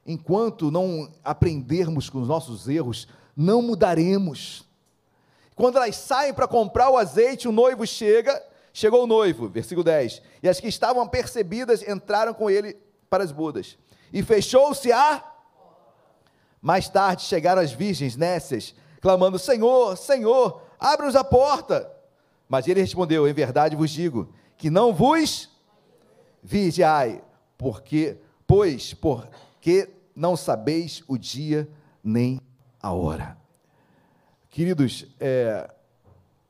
Enquanto 0.08 0.70
não 0.70 1.12
aprendermos 1.22 2.08
com 2.08 2.22
os 2.22 2.26
nossos 2.26 2.66
erros, 2.66 3.06
não 3.36 3.60
mudaremos. 3.60 4.66
Quando 5.54 5.76
elas 5.76 5.96
saem 5.96 6.32
para 6.32 6.48
comprar 6.48 6.88
o 6.88 6.96
azeite, 6.96 7.46
o 7.46 7.52
noivo 7.52 7.86
chega, 7.86 8.42
chegou 8.72 9.04
o 9.04 9.06
noivo, 9.06 9.50
versículo 9.50 9.84
10. 9.84 10.22
E 10.42 10.48
as 10.48 10.58
que 10.58 10.66
estavam 10.66 11.02
apercebidas 11.02 11.86
entraram 11.86 12.32
com 12.32 12.48
ele 12.48 12.74
para 13.10 13.22
as 13.22 13.30
bodas. 13.30 13.76
E 14.10 14.22
fechou-se 14.22 14.90
a. 14.90 15.22
Mais 16.62 16.88
tarde 16.88 17.24
chegaram 17.24 17.60
as 17.60 17.72
virgens 17.72 18.16
nécias, 18.16 18.74
clamando: 19.02 19.38
Senhor, 19.38 19.94
Senhor, 19.98 20.62
abre-nos 20.80 21.16
a 21.16 21.22
porta. 21.22 21.92
Mas 22.48 22.66
ele 22.66 22.80
respondeu: 22.80 23.28
Em 23.28 23.34
verdade 23.34 23.76
vos 23.76 23.90
digo 23.90 24.32
que 24.56 24.70
não 24.70 24.94
vos 24.94 25.50
vigiai, 26.42 27.22
porque, 27.58 28.16
pois, 28.46 28.94
porque 28.94 29.97
não 30.18 30.36
sabeis 30.36 31.02
o 31.06 31.16
dia 31.16 31.70
nem 32.02 32.40
a 32.82 32.92
hora. 32.92 33.38
Queridos, 34.50 35.06
é, 35.20 35.72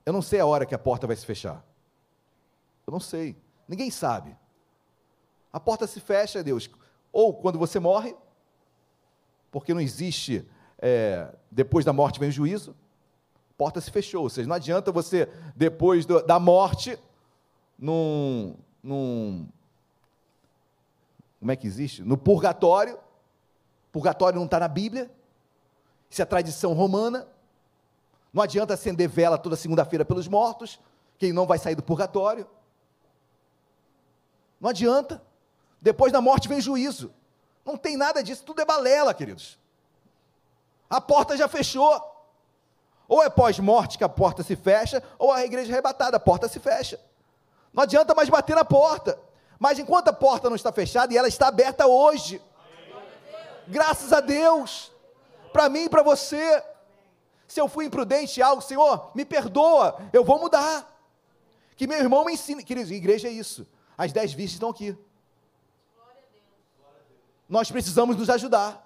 eu 0.06 0.12
não 0.12 0.22
sei 0.22 0.40
a 0.40 0.46
hora 0.46 0.64
que 0.64 0.74
a 0.74 0.78
porta 0.78 1.06
vai 1.06 1.14
se 1.14 1.26
fechar. 1.26 1.62
Eu 2.86 2.92
não 2.92 2.98
sei. 2.98 3.36
Ninguém 3.68 3.90
sabe. 3.90 4.34
A 5.52 5.60
porta 5.60 5.86
se 5.86 6.00
fecha, 6.00 6.42
Deus, 6.42 6.70
ou 7.12 7.34
quando 7.34 7.58
você 7.58 7.78
morre, 7.78 8.16
porque 9.50 9.74
não 9.74 9.80
existe, 9.82 10.48
é, 10.78 11.34
depois 11.50 11.84
da 11.84 11.92
morte 11.92 12.18
vem 12.18 12.30
o 12.30 12.32
juízo, 12.32 12.74
a 13.50 13.54
porta 13.58 13.82
se 13.82 13.90
fechou. 13.90 14.22
Ou 14.22 14.30
seja, 14.30 14.48
não 14.48 14.56
adianta 14.56 14.90
você, 14.90 15.28
depois 15.54 16.06
do, 16.06 16.22
da 16.22 16.38
morte, 16.38 16.98
num, 17.78 18.56
num. 18.82 19.46
Como 21.38 21.50
é 21.50 21.56
que 21.56 21.66
existe? 21.66 22.02
No 22.02 22.16
purgatório. 22.16 22.98
Purgatório 23.92 24.38
não 24.38 24.46
está 24.46 24.60
na 24.60 24.68
Bíblia. 24.68 25.10
Isso 26.10 26.22
é 26.22 26.24
tradição 26.24 26.72
romana. 26.72 27.26
Não 28.32 28.42
adianta 28.42 28.74
acender 28.74 29.08
vela 29.08 29.38
toda 29.38 29.56
segunda-feira 29.56 30.04
pelos 30.04 30.28
mortos, 30.28 30.78
quem 31.18 31.32
não 31.32 31.46
vai 31.46 31.58
sair 31.58 31.74
do 31.74 31.82
purgatório. 31.82 32.46
Não 34.60 34.70
adianta. 34.70 35.22
Depois 35.80 36.12
da 36.12 36.20
morte 36.20 36.48
vem 36.48 36.60
juízo. 36.60 37.12
Não 37.64 37.76
tem 37.76 37.96
nada 37.96 38.22
disso, 38.22 38.44
tudo 38.44 38.60
é 38.60 38.64
balela, 38.64 39.14
queridos. 39.14 39.58
A 40.88 41.00
porta 41.00 41.36
já 41.36 41.48
fechou. 41.48 42.00
Ou 43.06 43.22
é 43.22 43.30
pós-morte 43.30 43.96
que 43.96 44.04
a 44.04 44.08
porta 44.08 44.42
se 44.42 44.54
fecha, 44.54 45.02
ou 45.18 45.32
a 45.32 45.44
igreja 45.44 45.70
é 45.70 45.72
arrebatada, 45.72 46.16
a 46.16 46.20
porta 46.20 46.46
se 46.46 46.60
fecha. 46.60 47.00
Não 47.72 47.82
adianta 47.82 48.14
mais 48.14 48.28
bater 48.28 48.54
na 48.54 48.64
porta. 48.64 49.18
Mas 49.58 49.78
enquanto 49.78 50.08
a 50.08 50.12
porta 50.12 50.48
não 50.48 50.56
está 50.56 50.70
fechada, 50.70 51.12
e 51.12 51.16
ela 51.16 51.28
está 51.28 51.48
aberta 51.48 51.86
hoje, 51.86 52.40
graças 53.68 54.12
a 54.12 54.20
Deus, 54.20 54.92
para 55.52 55.68
mim 55.68 55.84
e 55.84 55.88
para 55.88 56.02
você. 56.02 56.62
Se 57.46 57.60
eu 57.60 57.68
fui 57.68 57.86
imprudente 57.86 58.40
em 58.40 58.42
algo, 58.42 58.60
Senhor, 58.60 59.10
me 59.14 59.24
perdoa, 59.24 59.98
eu 60.12 60.22
vou 60.22 60.38
mudar. 60.38 60.86
Que 61.76 61.86
meu 61.86 61.98
irmão 61.98 62.24
me 62.24 62.32
ensine. 62.32 62.62
Queridos, 62.62 62.90
igreja 62.90 63.28
é 63.28 63.30
isso. 63.30 63.66
As 63.96 64.12
dez 64.12 64.32
virgens 64.32 64.54
estão 64.54 64.68
aqui. 64.68 64.96
Nós 67.48 67.70
precisamos 67.70 68.16
nos 68.16 68.28
ajudar. 68.28 68.84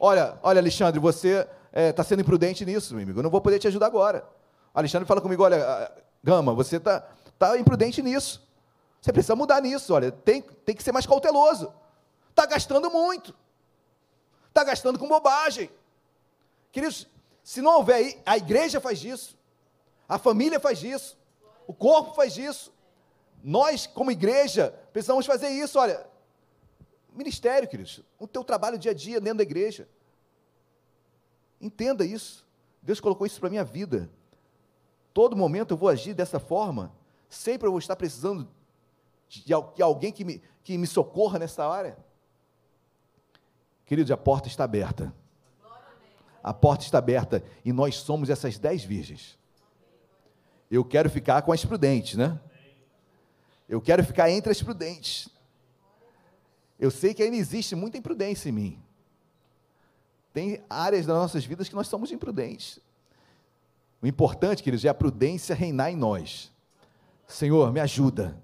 Olha, 0.00 0.38
olha, 0.42 0.60
Alexandre, 0.60 0.98
você 0.98 1.40
está 1.40 1.48
é, 1.72 1.92
tá 1.92 2.02
sendo 2.02 2.22
imprudente 2.22 2.64
nisso, 2.64 2.94
meu 2.94 3.02
amigo. 3.04 3.20
Eu 3.20 3.22
não 3.22 3.30
vou 3.30 3.40
poder 3.40 3.58
te 3.58 3.68
ajudar 3.68 3.86
agora. 3.86 4.26
Alexandre 4.74 5.06
fala 5.06 5.20
comigo, 5.20 5.44
olha, 5.44 5.92
Gama, 6.22 6.52
você 6.52 6.76
está 6.76 7.06
tá 7.38 7.56
imprudente 7.56 8.02
nisso. 8.02 8.42
Você 9.00 9.12
precisa 9.12 9.36
mudar 9.36 9.60
nisso, 9.60 9.94
olha, 9.94 10.10
tem, 10.10 10.42
tem 10.42 10.74
que 10.74 10.82
ser 10.82 10.90
mais 10.90 11.06
cauteloso. 11.06 11.72
Está 12.30 12.46
gastando 12.46 12.90
muito. 12.90 13.34
Está 14.54 14.62
gastando 14.62 15.00
com 15.00 15.08
bobagem. 15.08 15.68
Queridos, 16.70 17.08
se 17.42 17.60
não 17.60 17.74
houver, 17.74 18.22
a 18.24 18.36
igreja 18.36 18.80
faz 18.80 19.02
isso, 19.02 19.36
a 20.08 20.16
família 20.16 20.60
faz 20.60 20.80
isso, 20.80 21.18
o 21.66 21.74
corpo 21.74 22.14
faz 22.14 22.36
isso. 22.38 22.72
Nós, 23.42 23.84
como 23.88 24.12
igreja, 24.12 24.72
precisamos 24.92 25.26
fazer 25.26 25.48
isso. 25.48 25.76
Olha, 25.76 26.06
ministério, 27.12 27.68
queridos, 27.68 28.00
o 28.16 28.28
teu 28.28 28.44
trabalho 28.44 28.78
dia 28.78 28.92
a 28.92 28.94
dia 28.94 29.20
dentro 29.20 29.38
da 29.38 29.42
igreja. 29.42 29.88
Entenda 31.60 32.04
isso. 32.04 32.46
Deus 32.80 33.00
colocou 33.00 33.26
isso 33.26 33.40
para 33.40 33.48
a 33.48 33.50
minha 33.50 33.64
vida. 33.64 34.08
Todo 35.12 35.36
momento 35.36 35.74
eu 35.74 35.76
vou 35.76 35.88
agir 35.88 36.14
dessa 36.14 36.38
forma. 36.38 36.94
Sempre 37.28 37.66
eu 37.66 37.72
vou 37.72 37.80
estar 37.80 37.96
precisando 37.96 38.48
de 39.28 39.82
alguém 39.82 40.12
que 40.12 40.24
me, 40.24 40.40
que 40.62 40.78
me 40.78 40.86
socorra 40.86 41.40
nessa 41.40 41.66
área. 41.66 41.98
Queridos, 43.86 44.10
a 44.10 44.16
porta 44.16 44.48
está 44.48 44.64
aberta 44.64 45.12
a 46.44 46.52
porta 46.52 46.84
está 46.84 46.98
aberta 46.98 47.42
e 47.64 47.72
nós 47.72 47.96
somos 47.96 48.28
essas 48.28 48.58
dez 48.58 48.84
virgens. 48.84 49.38
Eu 50.70 50.84
quero 50.84 51.08
ficar 51.08 51.40
com 51.40 51.50
as 51.50 51.64
prudentes, 51.64 52.18
né? 52.18 52.38
Eu 53.66 53.80
quero 53.80 54.04
ficar 54.04 54.30
entre 54.30 54.52
as 54.52 54.62
prudentes. 54.62 55.30
Eu 56.78 56.90
sei 56.90 57.14
que 57.14 57.22
ainda 57.22 57.36
existe 57.36 57.74
muita 57.74 57.96
imprudência 57.96 58.50
em 58.50 58.52
mim. 58.52 58.82
Tem 60.34 60.62
áreas 60.68 61.06
das 61.06 61.16
nossas 61.16 61.46
vidas 61.46 61.66
que 61.66 61.74
nós 61.74 61.88
somos 61.88 62.12
imprudentes. 62.12 62.78
O 64.02 64.06
importante, 64.06 64.62
queridos, 64.62 64.84
é 64.84 64.90
a 64.90 64.94
prudência 64.94 65.54
reinar 65.54 65.90
em 65.90 65.96
nós. 65.96 66.52
Senhor, 67.26 67.72
me 67.72 67.80
ajuda. 67.80 68.38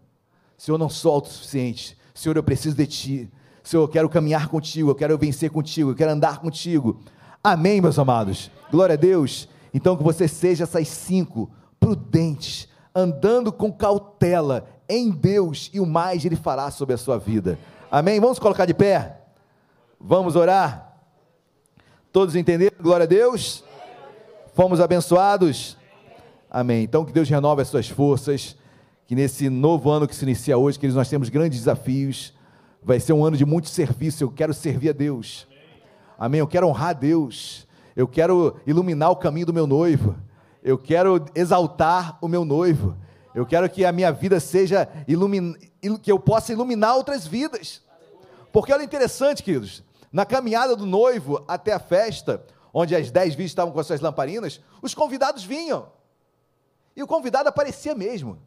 Senhor, 0.57 0.79
não 0.79 0.89
sou 0.89 1.13
autossuficiente. 1.17 1.99
Senhor, 2.15 2.35
eu 2.35 2.43
preciso 2.43 2.77
de 2.77 2.87
Ti. 2.87 3.31
Senhor, 3.63 3.83
eu 3.83 3.89
quero 3.89 4.09
caminhar 4.09 4.49
contigo, 4.49 4.91
eu 4.91 4.95
quero 4.95 5.17
vencer 5.19 5.51
contigo, 5.51 5.91
eu 5.91 5.95
quero 5.95 6.13
andar 6.13 6.41
contigo. 6.41 7.01
Amém, 7.43 7.81
meus 7.81 7.99
amados? 7.99 8.51
Glória 8.71 8.95
a 8.95 8.97
Deus. 8.97 9.49
Então, 9.73 9.97
que 9.97 10.03
você 10.03 10.27
seja 10.27 10.65
essas 10.65 10.89
cinco 10.89 11.51
prudentes, 11.79 12.69
andando 12.95 13.53
com 13.53 13.73
cautela 13.73 14.67
em 14.89 15.11
Deus 15.11 15.71
e 15.73 15.81
o 15.81 15.87
mais 15.87 16.25
Ele 16.25 16.37
fará 16.37 16.71
sobre 16.71 16.95
a 16.95 16.99
sua 16.99 17.19
vida. 17.19 17.59
Amém? 17.91 18.21
Vamos 18.21 18.39
colocar 18.39 18.67
de 18.67 18.75
pé? 18.75 19.21
Vamos 20.01 20.37
orar? 20.37 20.97
Todos 22.13 22.35
entenderam? 22.35 22.77
Glória 22.81 23.05
a 23.05 23.07
Deus? 23.07 23.63
Fomos 24.55 24.81
abençoados? 24.81 25.77
Amém. 26.51 26.83
Então, 26.83 27.05
que 27.05 27.13
Deus 27.13 27.29
renove 27.29 27.63
as 27.63 27.69
suas 27.69 27.89
forças, 27.89 28.57
que 29.07 29.15
nesse 29.15 29.49
novo 29.49 29.89
ano 29.91 30.09
que 30.09 30.15
se 30.15 30.25
inicia 30.25 30.59
hoje, 30.59 30.79
que 30.79 30.89
nós 30.89 31.09
temos 31.09 31.29
grandes 31.29 31.61
desafios, 31.61 32.33
vai 32.83 32.99
ser 32.99 33.13
um 33.13 33.25
ano 33.25 33.37
de 33.37 33.45
muito 33.45 33.69
serviço. 33.69 34.25
Eu 34.25 34.31
quero 34.31 34.55
servir 34.55 34.91
a 34.91 34.93
Deus. 34.93 35.47
Amém? 36.19 36.41
Eu 36.41 36.47
quero 36.47 36.67
honrar 36.67 36.91
a 36.91 36.95
Deus. 36.95 37.67
Eu 37.95 38.09
quero 38.09 38.57
iluminar 38.67 39.11
o 39.11 39.17
caminho 39.17 39.47
do 39.47 39.55
meu 39.55 39.67
noivo. 39.67 40.17
Eu 40.63 40.79
quero 40.79 41.25
exaltar 41.35 42.19
o 42.21 42.29
meu 42.29 42.45
noivo. 42.45 42.97
Eu 43.35 43.47
quero 43.47 43.69
que 43.69 43.85
a 43.85 43.93
minha 43.93 44.13
vida 44.13 44.41
seja 44.41 44.89
ilumin... 45.07 45.55
que 46.03 46.11
eu 46.11 46.19
possa 46.19 46.53
iluminar 46.53 46.97
outras 46.97 47.27
vidas. 47.27 47.83
Porque 48.53 48.73
olha 48.73 48.83
interessante, 48.83 49.43
queridos, 49.43 49.85
na 50.13 50.27
caminhada 50.27 50.75
do 50.75 50.85
noivo 50.85 51.45
até 51.47 51.73
a 51.73 51.79
festa, 51.79 52.45
onde 52.75 52.97
as 52.97 53.11
dez 53.11 53.35
virgens 53.35 53.53
estavam 53.53 53.73
com 53.73 53.79
as 53.79 53.87
suas 53.87 54.01
lamparinas, 54.01 54.61
os 54.83 54.95
convidados 54.95 55.45
vinham. 55.45 55.89
E 56.97 57.03
o 57.03 57.07
convidado 57.07 57.49
aparecia 57.49 57.95
mesmo. 57.95 58.39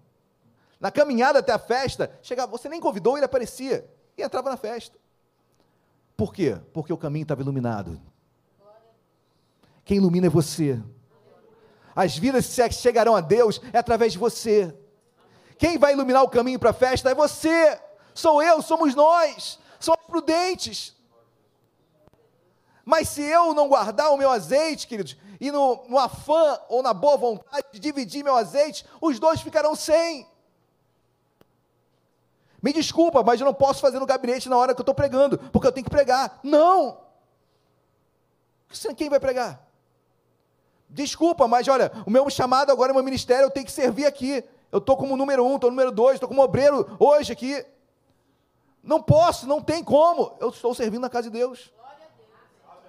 Na 0.79 0.91
caminhada 0.91 1.39
até 1.39 1.53
a 1.53 1.59
festa, 1.59 2.11
chegava, 2.21 2.51
você 2.51 2.67
nem 2.67 2.81
convidou, 2.81 3.15
ele 3.15 3.25
aparecia 3.25 3.89
e 4.17 4.23
entrava 4.23 4.49
na 4.49 4.57
festa. 4.57 4.97
Por 6.15 6.33
quê? 6.33 6.57
Porque 6.73 6.93
o 6.93 6.97
caminho 6.97 7.23
estava 7.23 7.41
iluminado. 7.41 7.99
Quem 9.83 9.97
ilumina 9.97 10.27
é 10.27 10.29
você. 10.29 10.81
As 11.95 12.17
vidas 12.17 12.55
chegarão 12.71 13.15
a 13.15 13.21
Deus 13.21 13.61
é 13.71 13.77
através 13.77 14.13
de 14.13 14.19
você. 14.19 14.75
Quem 15.57 15.77
vai 15.77 15.93
iluminar 15.93 16.23
o 16.23 16.29
caminho 16.29 16.59
para 16.59 16.71
a 16.71 16.73
festa 16.73 17.09
é 17.11 17.15
você. 17.15 17.79
Sou 18.13 18.41
eu, 18.41 18.61
somos 18.61 18.95
nós. 18.95 19.59
Somos 19.79 20.05
prudentes. 20.05 20.95
Mas 22.85 23.09
se 23.09 23.21
eu 23.21 23.53
não 23.53 23.67
guardar 23.67 24.11
o 24.11 24.17
meu 24.17 24.29
azeite, 24.29 24.87
queridos, 24.87 25.17
e 25.39 25.51
no, 25.51 25.85
no, 25.87 25.97
afã 25.97 26.59
ou 26.69 26.83
na 26.83 26.93
boa 26.93 27.17
vontade 27.17 27.67
de 27.73 27.79
dividir 27.79 28.23
meu 28.23 28.35
azeite, 28.35 28.85
os 29.01 29.19
dois 29.19 29.41
ficarão 29.41 29.75
sem. 29.75 30.27
Me 32.63 32.71
desculpa, 32.71 33.21
mas 33.21 33.41
eu 33.41 33.45
não 33.45 33.53
posso 33.53 33.81
fazer 33.81 33.99
no 33.99 34.05
gabinete 34.05 34.47
na 34.47 34.55
hora 34.55 34.73
que 34.73 34.79
eu 34.79 34.83
estou 34.83 34.95
pregando, 34.95 35.37
porque 35.37 35.67
eu 35.67 35.71
tenho 35.71 35.83
que 35.83 35.89
pregar. 35.89 36.39
Não! 36.41 36.97
Quem 38.95 39.09
vai 39.09 39.19
pregar? 39.19 39.67
Desculpa, 40.89 41.45
mas 41.45 41.67
olha, 41.67 41.91
o 42.07 42.09
meu 42.09 42.29
chamado 42.29 42.71
agora, 42.71 42.93
o 42.93 42.95
meu 42.95 43.03
ministério, 43.03 43.47
eu 43.47 43.51
tenho 43.51 43.65
que 43.65 43.71
servir 43.71 44.05
aqui. 44.05 44.41
Eu 44.71 44.79
estou 44.79 44.95
como 44.95 45.17
número 45.17 45.45
um, 45.45 45.55
estou 45.55 45.69
número 45.69 45.91
dois, 45.91 46.15
estou 46.15 46.29
como 46.29 46.41
obreiro 46.41 46.95
hoje 46.97 47.33
aqui. 47.33 47.65
Não 48.81 49.03
posso, 49.03 49.45
não 49.45 49.61
tem 49.61 49.83
como. 49.83 50.37
Eu 50.39 50.49
estou 50.49 50.73
servindo 50.73 51.01
na 51.01 51.09
casa 51.09 51.29
de 51.29 51.37
Deus. 51.37 51.71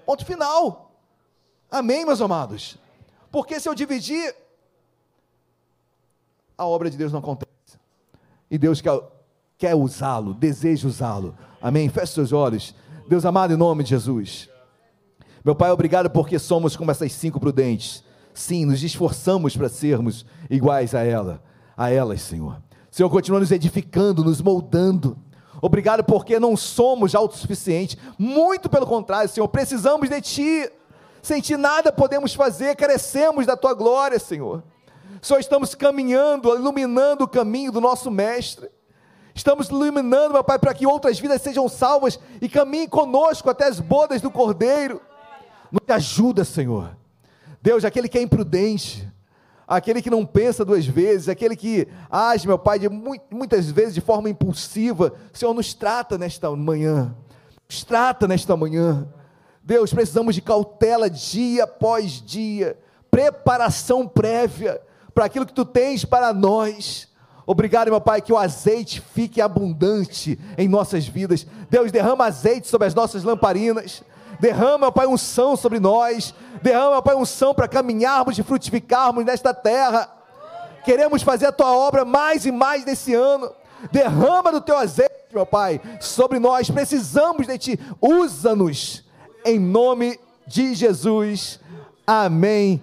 Ponto 0.07 0.25
final. 0.25 0.93
Amém, 1.69 2.05
meus 2.05 2.21
amados? 2.21 2.79
Porque 3.31 3.59
se 3.59 3.69
eu 3.69 3.75
dividir, 3.75 4.37
a 6.57 6.65
obra 6.65 6.89
de 6.89 6.97
Deus 6.97 7.11
não 7.13 7.19
acontece. 7.19 7.51
E 8.49 8.57
Deus 8.57 8.81
quer, 8.81 8.93
quer 9.59 9.75
usá-lo, 9.75 10.35
deseja 10.35 10.87
usá-lo. 10.87 11.35
Amém? 11.61 11.89
Feche 11.89 12.13
seus 12.13 12.33
olhos. 12.33 12.75
Deus 13.09 13.25
amado, 13.25 13.53
em 13.53 13.57
nome 13.57 13.85
de 13.85 13.91
Jesus. 13.91 14.49
Meu 15.45 15.55
Pai, 15.55 15.71
obrigado 15.71 16.09
porque 16.09 16.39
somos 16.39 16.77
como 16.77 16.91
essas 16.91 17.13
cinco 17.13 17.39
prudentes. 17.39 18.03
Sim, 18.33 18.65
nos 18.65 18.83
esforçamos 18.83 19.57
para 19.57 19.69
sermos 19.69 20.25
iguais 20.51 20.95
a 20.95 21.05
ela, 21.05 21.43
a 21.77 21.91
elas, 21.91 22.23
Senhor. 22.23 22.61
Senhor, 22.91 23.11
continua 23.11 23.41
nos 23.41 23.53
edificando, 23.53 24.25
nos 24.25 24.41
moldando. 24.41 25.19
Obrigado 25.61 26.03
porque 26.03 26.39
não 26.41 26.57
somos 26.57 27.15
autossuficientes. 27.15 27.97
Muito 28.19 28.69
pelo 28.69 28.87
contrário, 28.87 29.29
Senhor, 29.29 29.49
precisamos 29.49 30.09
de 30.09 30.21
Ti. 30.21 30.71
Sem 31.23 31.41
Ti 31.41 31.57
nada 31.57 31.93
podemos 31.93 32.35
fazer, 32.35 32.75
carecemos 32.77 33.47
da 33.47 33.57
Tua 33.57 33.75
glória, 33.75 34.19
Senhor. 34.19 34.63
Só 35.23 35.39
estamos 35.39 35.75
caminhando, 35.75 36.55
iluminando 36.55 37.25
o 37.25 37.29
caminho 37.29 37.73
do 37.73 37.81
nosso 37.81 38.11
Mestre. 38.11 38.69
Estamos 39.35 39.69
iluminando, 39.69 40.35
meu 40.35 40.45
Pai, 40.45 40.59
para 40.59 40.73
que 40.73 40.87
outras 40.87 41.19
vidas 41.19 41.43
sejam 41.43 41.69
salvas 41.69 42.21
e 42.41 42.49
caminhem 42.49 42.89
conosco 42.89 43.51
até 43.51 43.67
as 43.67 43.81
bodas 43.81 44.23
do 44.23 44.31
Cordeiro. 44.31 45.01
Nos 45.73 45.83
ajuda, 45.89 46.45
Senhor. 46.45 46.97
Deus, 47.61 47.85
aquele 47.85 48.09
que 48.09 48.17
é 48.17 48.23
imprudente, 48.23 49.11
aquele 49.67 50.01
que 50.01 50.11
não 50.11 50.25
pensa 50.25 50.65
duas 50.65 50.87
vezes, 50.87 51.29
aquele 51.29 51.57
que 51.57 51.89
age, 52.09 52.47
meu 52.47 52.59
Pai, 52.59 52.79
de 52.79 52.89
muitas 52.89 53.69
vezes 53.71 53.95
de 53.95 54.01
forma 54.01 54.31
impulsiva, 54.31 55.15
Senhor, 55.33 55.53
nos 55.53 55.75
trata 55.75 56.17
nesta 56.17 56.49
manhã. 56.55 57.13
Nos 57.69 57.83
trata 57.83 58.29
nesta 58.29 58.57
manhã. 58.57 59.09
Deus, 59.65 59.93
precisamos 59.93 60.35
de 60.35 60.43
cautela 60.43 61.11
dia 61.11 61.65
após 61.65 62.23
dia, 62.23 62.79
preparação 63.11 64.07
prévia 64.07 64.81
para 65.13 65.25
aquilo 65.25 65.47
que 65.47 65.55
tu 65.55 65.65
tens 65.65 66.05
para 66.05 66.33
nós. 66.33 67.09
Obrigado, 67.47 67.91
meu 67.91 68.01
Pai, 68.01 68.23
que 68.23 68.33
o 68.33 68.39
azeite 68.39 69.01
fique 69.01 69.41
abundante 69.41 70.39
em 70.57 70.67
nossas 70.67 71.07
vidas. 71.07 71.47
Deus, 71.69 71.93
derrama 71.93 72.27
azeite 72.27 72.69
sobre 72.69 72.87
as 72.87 72.95
nossas 72.95 73.23
lamparinas. 73.23 74.03
Derrama, 74.41 74.91
Pai, 74.91 75.07
unção 75.07 75.57
sobre 75.57 75.79
nós. 75.79 76.35
Derrama, 76.63 77.03
Pai, 77.03 77.15
unção 77.15 77.55
para 77.55 77.69
caminharmos 77.69 78.39
e 78.39 78.43
frutificarmos 78.43 79.25
nesta 79.25 79.53
terra. 79.53 80.09
Queremos 80.85 81.23
fazer 81.23 81.47
a 81.47 81.53
tua 81.53 81.75
obra 81.77 82.05
mais 82.05 82.47
e 82.47 82.53
mais 82.53 82.85
nesse 82.85 83.15
ano. 83.15 83.51
Derrama 83.93 84.51
do 84.51 84.61
teu 84.61 84.77
azeite, 84.77 85.13
meu 85.33 85.45
Pai, 85.45 85.81
sobre 86.01 86.39
nós. 86.39 86.71
Precisamos 86.71 87.47
de 87.47 87.59
ti. 87.59 87.81
Usa-nos 88.01 89.05
em 89.45 89.59
nome 89.59 90.19
de 90.47 90.75
Jesus. 90.75 91.61
Amém 92.07 92.83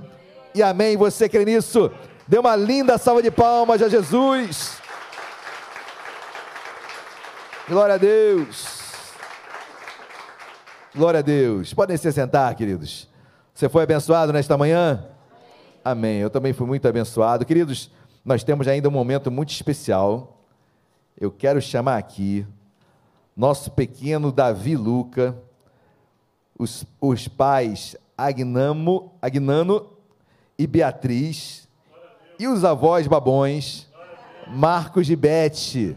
e 0.53 0.61
amém. 0.61 0.98
Você 0.98 1.27
crê 1.27 1.45
nisso? 1.45 1.91
Dê 2.27 2.38
uma 2.38 2.56
linda 2.56 2.98
salva 2.98 3.22
de 3.22 3.32
palmas 3.32 3.82
a 3.82 3.90
Jesus. 3.90 4.77
Glória 7.67 7.95
a 7.95 7.98
Deus. 7.98 8.82
Glória 10.95 11.19
a 11.19 11.24
Deus. 11.24 11.74
Podem 11.74 11.98
se 11.98 12.11
sentar, 12.11 12.53
queridos. 12.56 13.08
Você 13.53 13.69
foi 13.69 13.83
abençoado 13.83 14.33
nesta 14.33 14.58
manhã? 14.58 15.08
Amém. 15.83 16.19
Eu 16.19 16.30
também 16.30 16.53
fui 16.53 16.67
muito 16.67 16.88
abençoado. 16.88 17.45
Queridos, 17.45 17.90
nós 18.24 18.43
temos 18.43 18.67
ainda 18.67 18.88
um 18.88 18.91
momento 18.91 19.32
muito 19.32 19.50
especial. 19.51 20.41
Eu 21.19 21.32
quero 21.32 21.61
chamar 21.61 21.98
aqui 21.98 22.45
nosso 23.35 23.72
pequeno 23.72 24.32
Davi 24.32 24.75
Luca, 24.75 25.35
os, 26.58 26.85
os 27.00 27.27
pais 27.27 27.95
Agnamo, 28.17 29.14
Agnano 29.22 29.90
e 30.58 30.67
Beatriz, 30.67 31.67
e 32.42 32.48
os 32.48 32.64
avós 32.64 33.08
babões, 33.08 33.88
Marcos 34.48 35.10
e 35.10 35.16
Bete. 35.16 35.95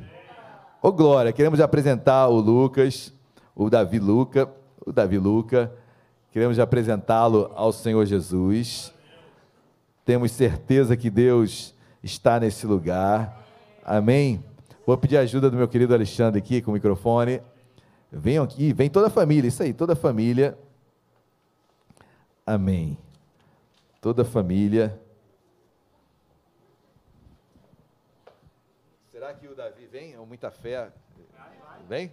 Ô 0.82 0.92
Glória, 0.92 1.32
queremos 1.32 1.60
apresentar 1.60 2.28
o 2.28 2.39
Lucas, 2.39 3.12
o 3.55 3.70
Davi 3.70 3.98
Luca 3.98 4.50
o 4.84 4.92
Davi 4.92 5.18
Luca. 5.18 5.73
Queremos 6.31 6.58
apresentá-lo 6.58 7.50
ao 7.55 7.73
Senhor 7.73 8.05
Jesus. 8.05 8.92
Temos 10.05 10.32
certeza 10.32 10.97
que 10.97 11.08
Deus 11.08 11.74
está 12.02 12.39
nesse 12.39 12.66
lugar. 12.66 13.42
Amém? 13.84 14.44
Vou 14.86 14.98
pedir 14.98 15.16
a 15.16 15.20
ajuda 15.20 15.50
do 15.50 15.56
meu 15.56 15.68
querido 15.68 15.94
Alexandre 15.94 16.39
aqui 16.39 16.60
com 16.60 16.70
o 16.70 16.74
microfone. 16.74 17.40
Venham 18.12 18.44
aqui, 18.44 18.73
vem 18.73 18.90
toda 18.90 19.06
a 19.06 19.10
família, 19.10 19.48
isso 19.48 19.62
aí, 19.62 19.73
toda 19.73 19.94
a 19.94 19.97
família. 19.97 20.58
Amém. 22.47 22.98
Toda 24.00 24.23
a 24.23 24.24
família. 24.24 25.00
Será 29.10 29.32
que 29.32 29.48
o 29.48 29.55
Davi 29.55 29.83
vem? 29.94 30.12
É 30.12 30.18
muita 30.18 30.50
fé. 30.50 30.92
Vem? 31.89 32.12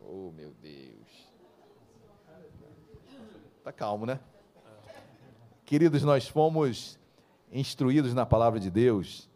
Oh, 0.00 0.30
meu 0.30 0.52
Deus. 0.52 1.28
Tá 3.64 3.72
calmo, 3.72 4.06
né? 4.06 4.20
Queridos, 5.64 6.04
nós 6.04 6.28
fomos 6.28 7.00
instruídos 7.50 8.14
na 8.14 8.24
palavra 8.24 8.60
de 8.60 8.70
Deus 8.70 9.28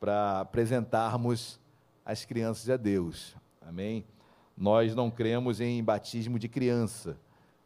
para 0.00 0.40
apresentarmos 0.40 1.60
as 2.06 2.24
crianças 2.24 2.70
a 2.70 2.78
Deus. 2.78 3.36
Amém? 3.60 4.06
Nós 4.56 4.94
não 4.94 5.10
cremos 5.10 5.60
em 5.60 5.84
batismo 5.84 6.38
de 6.38 6.48
criança. 6.48 7.18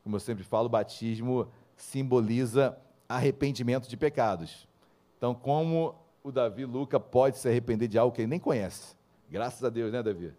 Como 0.03 0.17
eu 0.17 0.21
sempre 0.21 0.43
falo, 0.43 0.69
batismo 0.69 1.49
simboliza 1.77 2.77
arrependimento 3.17 3.89
de 3.89 3.97
pecados. 3.97 4.69
Então, 5.17 5.35
como 5.35 5.95
o 6.23 6.33
Davi 6.33 6.65
Luca 6.65 6.99
pode 6.99 7.39
se 7.39 7.49
arrepender 7.49 7.89
de 7.89 7.99
algo 7.99 8.15
que 8.15 8.23
ele 8.23 8.29
nem 8.29 8.41
conhece? 8.41 8.97
Graças 9.31 9.63
a 9.63 9.71
Deus, 9.71 9.93
né, 9.93 10.03
Davi? 10.03 10.33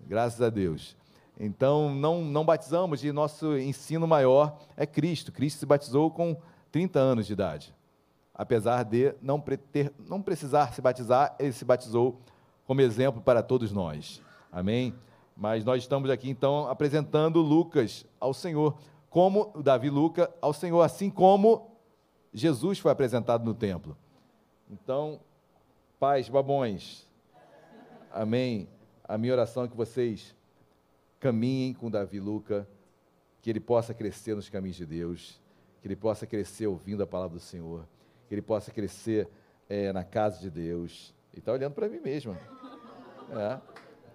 Graças 0.00 0.40
a 0.40 0.50
Deus. 0.50 0.96
Então, 1.38 1.94
não, 1.94 2.22
não 2.22 2.44
batizamos 2.44 3.02
e 3.04 3.12
nosso 3.12 3.56
ensino 3.56 4.06
maior 4.06 4.58
é 4.76 4.86
Cristo. 4.86 5.32
Cristo 5.32 5.58
se 5.58 5.66
batizou 5.66 6.10
com 6.10 6.36
30 6.70 6.98
anos 6.98 7.26
de 7.26 7.32
idade. 7.32 7.74
Apesar 8.34 8.84
de 8.84 9.14
não, 9.20 9.40
ter, 9.40 9.92
não 10.06 10.20
precisar 10.20 10.72
se 10.72 10.80
batizar, 10.80 11.34
ele 11.38 11.52
se 11.52 11.64
batizou 11.64 12.20
como 12.66 12.80
exemplo 12.80 13.20
para 13.20 13.42
todos 13.42 13.72
nós. 13.72 14.22
Amém? 14.52 14.94
Mas 15.36 15.64
nós 15.64 15.82
estamos 15.82 16.10
aqui, 16.10 16.28
então, 16.28 16.68
apresentando 16.68 17.40
Lucas 17.40 18.04
ao 18.18 18.34
Senhor, 18.34 18.76
como 19.08 19.52
Davi 19.62 19.88
Luca 19.88 20.30
ao 20.40 20.52
Senhor, 20.52 20.82
assim 20.82 21.08
como 21.08 21.69
Jesus 22.32 22.78
foi 22.78 22.92
apresentado 22.92 23.44
no 23.44 23.54
templo. 23.54 23.96
Então, 24.70 25.20
pais, 25.98 26.28
babões, 26.28 27.06
amém? 28.12 28.68
A 29.04 29.18
minha 29.18 29.32
oração 29.32 29.64
é 29.64 29.68
que 29.68 29.76
vocês 29.76 30.34
caminhem 31.18 31.74
com 31.74 31.90
Davi 31.90 32.20
Luca, 32.20 32.66
que 33.42 33.50
ele 33.50 33.60
possa 33.60 33.92
crescer 33.92 34.34
nos 34.34 34.48
caminhos 34.48 34.76
de 34.76 34.86
Deus, 34.86 35.40
que 35.80 35.88
ele 35.88 35.96
possa 35.96 36.26
crescer 36.26 36.66
ouvindo 36.66 37.02
a 37.02 37.06
palavra 37.06 37.36
do 37.36 37.42
Senhor, 37.42 37.86
que 38.28 38.34
ele 38.34 38.42
possa 38.42 38.70
crescer 38.70 39.28
é, 39.68 39.92
na 39.92 40.04
casa 40.04 40.38
de 40.40 40.50
Deus. 40.50 41.14
E 41.34 41.38
está 41.38 41.52
olhando 41.52 41.74
para 41.74 41.88
mim 41.88 42.00
mesmo. 42.00 42.36
É, 43.32 43.60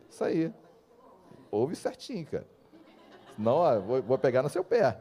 isso 0.10 0.24
aí. 0.24 0.54
Ouve 1.52 1.76
certinho, 1.76 2.26
cara. 2.26 2.48
Senão, 3.36 3.56
ó, 3.56 3.80
vou, 3.80 4.02
vou 4.02 4.18
pegar 4.18 4.42
no 4.42 4.50
seu 4.50 4.64
pé. 4.64 4.98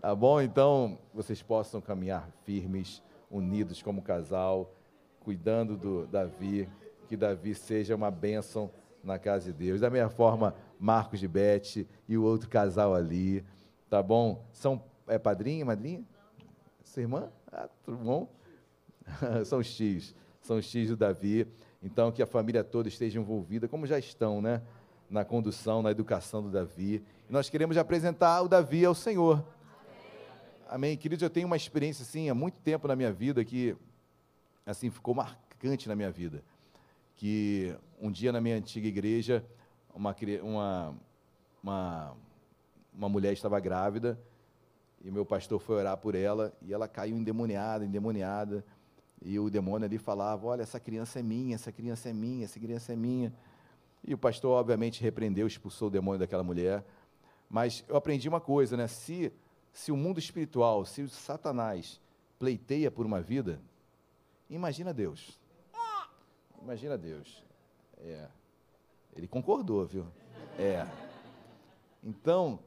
Tá 0.00 0.14
bom? 0.14 0.40
Então, 0.40 0.98
vocês 1.12 1.42
possam 1.42 1.78
caminhar 1.78 2.26
firmes, 2.44 3.02
unidos 3.30 3.82
como 3.82 4.00
casal, 4.00 4.74
cuidando 5.20 5.76
do 5.76 6.06
Davi, 6.06 6.66
que 7.06 7.18
Davi 7.18 7.54
seja 7.54 7.94
uma 7.94 8.10
bênção 8.10 8.70
na 9.04 9.18
casa 9.18 9.52
de 9.52 9.58
Deus. 9.58 9.82
Da 9.82 9.90
mesma 9.90 10.08
forma, 10.08 10.54
Marcos 10.78 11.20
de 11.20 11.28
Bete 11.28 11.86
e 12.08 12.16
o 12.16 12.24
outro 12.24 12.48
casal 12.48 12.94
ali, 12.94 13.44
tá 13.90 14.02
bom? 14.02 14.42
São 14.54 14.82
é 15.06 15.18
padrinho, 15.18 15.66
madrinha? 15.66 16.02
Sua 16.82 17.02
irmã? 17.02 17.28
Ah, 17.52 17.68
tudo 17.84 17.98
bom? 17.98 18.26
são 19.44 19.58
os 19.58 19.70
tios, 19.74 20.14
são 20.40 20.56
os 20.56 20.66
tios 20.66 20.88
do 20.88 20.96
Davi. 20.96 21.46
Então, 21.82 22.10
que 22.10 22.22
a 22.22 22.26
família 22.26 22.64
toda 22.64 22.88
esteja 22.88 23.20
envolvida, 23.20 23.68
como 23.68 23.86
já 23.86 23.98
estão, 23.98 24.40
né? 24.40 24.62
Na 25.10 25.26
condução, 25.26 25.82
na 25.82 25.90
educação 25.90 26.42
do 26.42 26.48
Davi. 26.48 27.04
E 27.28 27.32
nós 27.32 27.50
queremos 27.50 27.76
apresentar 27.76 28.40
o 28.40 28.48
Davi 28.48 28.82
ao 28.82 28.94
Senhor. 28.94 29.44
Amém. 30.72 30.96
Queridos, 30.96 31.24
eu 31.24 31.28
tenho 31.28 31.48
uma 31.48 31.56
experiência, 31.56 32.04
assim, 32.04 32.30
há 32.30 32.34
muito 32.34 32.60
tempo 32.60 32.86
na 32.86 32.94
minha 32.94 33.12
vida 33.12 33.44
que, 33.44 33.76
assim, 34.64 34.88
ficou 34.88 35.12
marcante 35.12 35.88
na 35.88 35.96
minha 35.96 36.12
vida. 36.12 36.44
Que 37.16 37.74
um 38.00 38.08
dia 38.08 38.30
na 38.30 38.40
minha 38.40 38.54
antiga 38.54 38.86
igreja, 38.86 39.44
uma, 39.92 40.14
uma, 40.40 40.94
uma, 41.60 42.16
uma 42.94 43.08
mulher 43.08 43.32
estava 43.32 43.58
grávida 43.58 44.16
e 45.04 45.10
meu 45.10 45.26
pastor 45.26 45.58
foi 45.58 45.74
orar 45.74 45.96
por 45.96 46.14
ela 46.14 46.52
e 46.62 46.72
ela 46.72 46.86
caiu 46.86 47.16
endemoniada, 47.16 47.84
endemoniada. 47.84 48.64
E 49.20 49.40
o 49.40 49.50
demônio 49.50 49.86
ali 49.86 49.98
falava: 49.98 50.46
Olha, 50.46 50.62
essa 50.62 50.78
criança 50.78 51.18
é 51.18 51.22
minha, 51.22 51.56
essa 51.56 51.72
criança 51.72 52.10
é 52.10 52.12
minha, 52.12 52.44
essa 52.44 52.60
criança 52.60 52.92
é 52.92 52.96
minha. 52.96 53.34
E 54.06 54.14
o 54.14 54.18
pastor, 54.18 54.52
obviamente, 54.52 55.02
repreendeu, 55.02 55.48
expulsou 55.48 55.88
o 55.88 55.90
demônio 55.90 56.20
daquela 56.20 56.44
mulher. 56.44 56.84
Mas 57.48 57.84
eu 57.88 57.96
aprendi 57.96 58.28
uma 58.28 58.40
coisa, 58.40 58.76
né? 58.76 58.86
Se, 58.86 59.32
se 59.72 59.92
o 59.92 59.96
mundo 59.96 60.18
espiritual, 60.18 60.84
se 60.84 61.08
Satanás 61.08 62.00
pleiteia 62.38 62.90
por 62.90 63.06
uma 63.06 63.20
vida, 63.20 63.60
imagina 64.48 64.92
Deus. 64.92 65.38
Imagina 66.62 66.98
Deus. 66.98 67.42
É. 67.98 68.28
Ele 69.16 69.26
concordou, 69.26 69.86
viu? 69.86 70.06
É. 70.58 70.86
Então, 72.02 72.58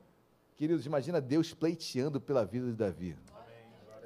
queridos, 0.56 0.86
imagina 0.86 1.22
Deus 1.22 1.54
pleiteando 1.54 2.20
pela 2.20 2.46
vida 2.46 2.68
de 2.68 2.74
Davi. 2.74 3.16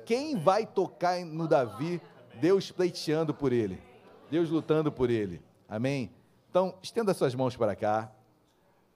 Quem 0.06 0.38
vai 0.38 0.66
tocar 0.66 1.26
no 1.26 1.48
Davi 1.48 2.01
Deus 2.40 2.72
pleiteando 2.72 3.34
por 3.34 3.51
ele, 3.51 3.82
Deus 4.30 4.50
lutando 4.50 4.92
por 4.92 5.09
ele. 5.09 5.42
Amém? 5.67 6.11
Então, 6.50 6.77
estenda 6.82 7.14
suas 7.14 7.34
mãos 7.34 7.56
para 7.56 7.76
cá. 7.76 8.11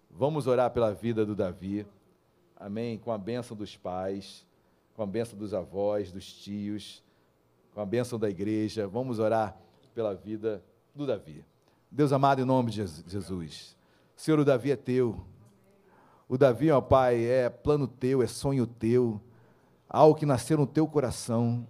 Vamos 0.09 0.47
orar 0.47 0.71
pela 0.71 0.93
vida 0.93 1.25
do 1.25 1.35
Davi. 1.35 1.85
Amém? 2.61 2.95
Com 2.99 3.11
a 3.11 3.17
bênção 3.17 3.57
dos 3.57 3.75
pais, 3.75 4.45
com 4.93 5.01
a 5.01 5.05
bênção 5.07 5.35
dos 5.35 5.51
avós, 5.51 6.11
dos 6.11 6.31
tios, 6.31 7.03
com 7.73 7.81
a 7.81 7.85
bênção 7.85 8.19
da 8.19 8.29
igreja. 8.29 8.87
Vamos 8.87 9.17
orar 9.17 9.57
pela 9.95 10.13
vida 10.13 10.63
do 10.93 11.07
Davi. 11.07 11.43
Deus 11.89 12.13
amado, 12.13 12.39
em 12.39 12.45
nome 12.45 12.69
de 12.69 12.85
Jesus. 12.85 13.75
Senhor, 14.15 14.39
o 14.39 14.45
Davi 14.45 14.69
é 14.69 14.75
teu. 14.75 15.25
O 16.29 16.37
Davi, 16.37 16.69
ó 16.69 16.79
Pai, 16.79 17.25
é 17.25 17.49
plano 17.49 17.87
teu, 17.87 18.21
é 18.21 18.27
sonho 18.27 18.67
teu, 18.67 19.19
algo 19.89 20.13
que 20.13 20.25
nasceu 20.27 20.59
no 20.59 20.67
teu 20.67 20.87
coração. 20.87 21.67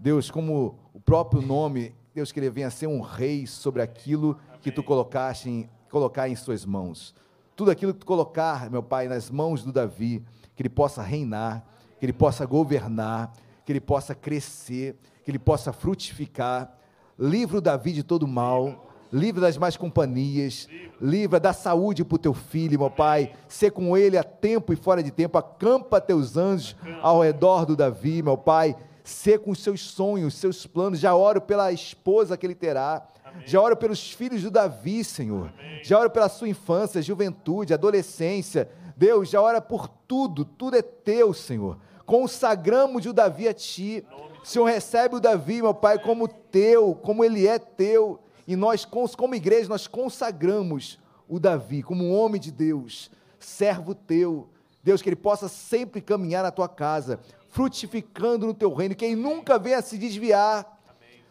Deus, 0.00 0.30
como 0.30 0.78
o 0.94 1.00
próprio 1.00 1.42
nome, 1.42 1.94
Deus, 2.14 2.32
que 2.32 2.40
ele 2.40 2.48
venha 2.48 2.70
ser 2.70 2.86
um 2.86 3.02
rei 3.02 3.46
sobre 3.46 3.82
aquilo 3.82 4.40
que 4.62 4.72
tu 4.72 4.82
colocaste 4.82 5.50
em, 5.50 5.68
colocar 5.90 6.30
em 6.30 6.34
suas 6.34 6.64
mãos. 6.64 7.14
Tudo 7.58 7.72
aquilo 7.72 7.92
que 7.92 7.98
tu 7.98 8.06
colocar, 8.06 8.70
meu 8.70 8.84
Pai, 8.84 9.08
nas 9.08 9.28
mãos 9.28 9.64
do 9.64 9.72
Davi, 9.72 10.22
que 10.54 10.62
ele 10.62 10.68
possa 10.68 11.02
reinar, 11.02 11.66
que 11.98 12.06
ele 12.06 12.12
possa 12.12 12.46
governar, 12.46 13.32
que 13.66 13.72
ele 13.72 13.80
possa 13.80 14.14
crescer, 14.14 14.96
que 15.24 15.30
ele 15.32 15.40
possa 15.40 15.72
frutificar. 15.72 16.72
Livra 17.18 17.58
o 17.58 17.60
Davi 17.60 17.92
de 17.92 18.04
todo 18.04 18.28
mal, 18.28 18.88
livra 19.12 19.40
das 19.40 19.58
más 19.58 19.76
companhias, 19.76 20.68
livra 21.00 21.40
da 21.40 21.52
saúde 21.52 22.04
para 22.04 22.14
o 22.14 22.18
teu 22.20 22.32
filho, 22.32 22.78
meu 22.78 22.90
Pai. 22.92 23.32
Ser 23.48 23.72
com 23.72 23.96
ele 23.96 24.16
a 24.16 24.22
tempo 24.22 24.72
e 24.72 24.76
fora 24.76 25.02
de 25.02 25.10
tempo, 25.10 25.36
acampa 25.36 26.00
teus 26.00 26.36
anjos 26.36 26.76
ao 27.02 27.22
redor 27.22 27.66
do 27.66 27.74
Davi, 27.74 28.22
meu 28.22 28.38
Pai 28.38 28.76
ser 29.08 29.38
com 29.38 29.50
os 29.50 29.60
seus 29.60 29.80
sonhos, 29.80 30.34
seus 30.34 30.66
planos. 30.66 31.00
Já 31.00 31.14
oro 31.14 31.40
pela 31.40 31.72
esposa 31.72 32.36
que 32.36 32.46
ele 32.46 32.54
terá. 32.54 33.06
Amém. 33.28 33.46
Já 33.46 33.60
oro 33.60 33.76
pelos 33.76 34.12
filhos 34.12 34.42
do 34.42 34.50
Davi, 34.50 35.04
Senhor. 35.04 35.52
Amém. 35.58 35.84
Já 35.84 35.98
oro 35.98 36.10
pela 36.10 36.28
sua 36.28 36.48
infância, 36.48 37.02
juventude, 37.02 37.74
adolescência. 37.74 38.68
Deus, 38.96 39.28
já 39.28 39.40
ora 39.40 39.60
por 39.60 39.88
tudo. 39.88 40.44
Tudo 40.44 40.76
é 40.76 40.82
teu, 40.82 41.32
Senhor. 41.32 41.78
Consagramos 42.04 43.04
o 43.06 43.12
Davi 43.12 43.48
a 43.48 43.54
ti. 43.54 44.04
Senhor, 44.42 44.64
recebe 44.64 45.16
o 45.16 45.20
Davi, 45.20 45.60
meu 45.60 45.74
Pai, 45.74 45.98
como 45.98 46.26
teu, 46.26 46.94
como 46.94 47.24
ele 47.24 47.46
é 47.46 47.58
teu. 47.58 48.18
E 48.46 48.56
nós, 48.56 48.84
como 48.84 49.34
igreja, 49.34 49.68
nós 49.68 49.86
consagramos 49.86 50.98
o 51.28 51.38
Davi 51.38 51.82
como 51.82 52.02
um 52.02 52.18
homem 52.18 52.40
de 52.40 52.50
Deus, 52.50 53.10
servo 53.38 53.94
teu. 53.94 54.48
Deus, 54.82 55.02
que 55.02 55.08
ele 55.10 55.16
possa 55.16 55.48
sempre 55.48 56.00
caminhar 56.00 56.42
na 56.42 56.50
tua 56.50 56.68
casa, 56.68 57.20
frutificando 57.50 58.46
no 58.46 58.54
teu 58.54 58.72
reino, 58.72 58.94
quem 58.94 59.14
nunca 59.14 59.58
venha 59.58 59.82
se 59.82 59.98
desviar. 59.98 60.77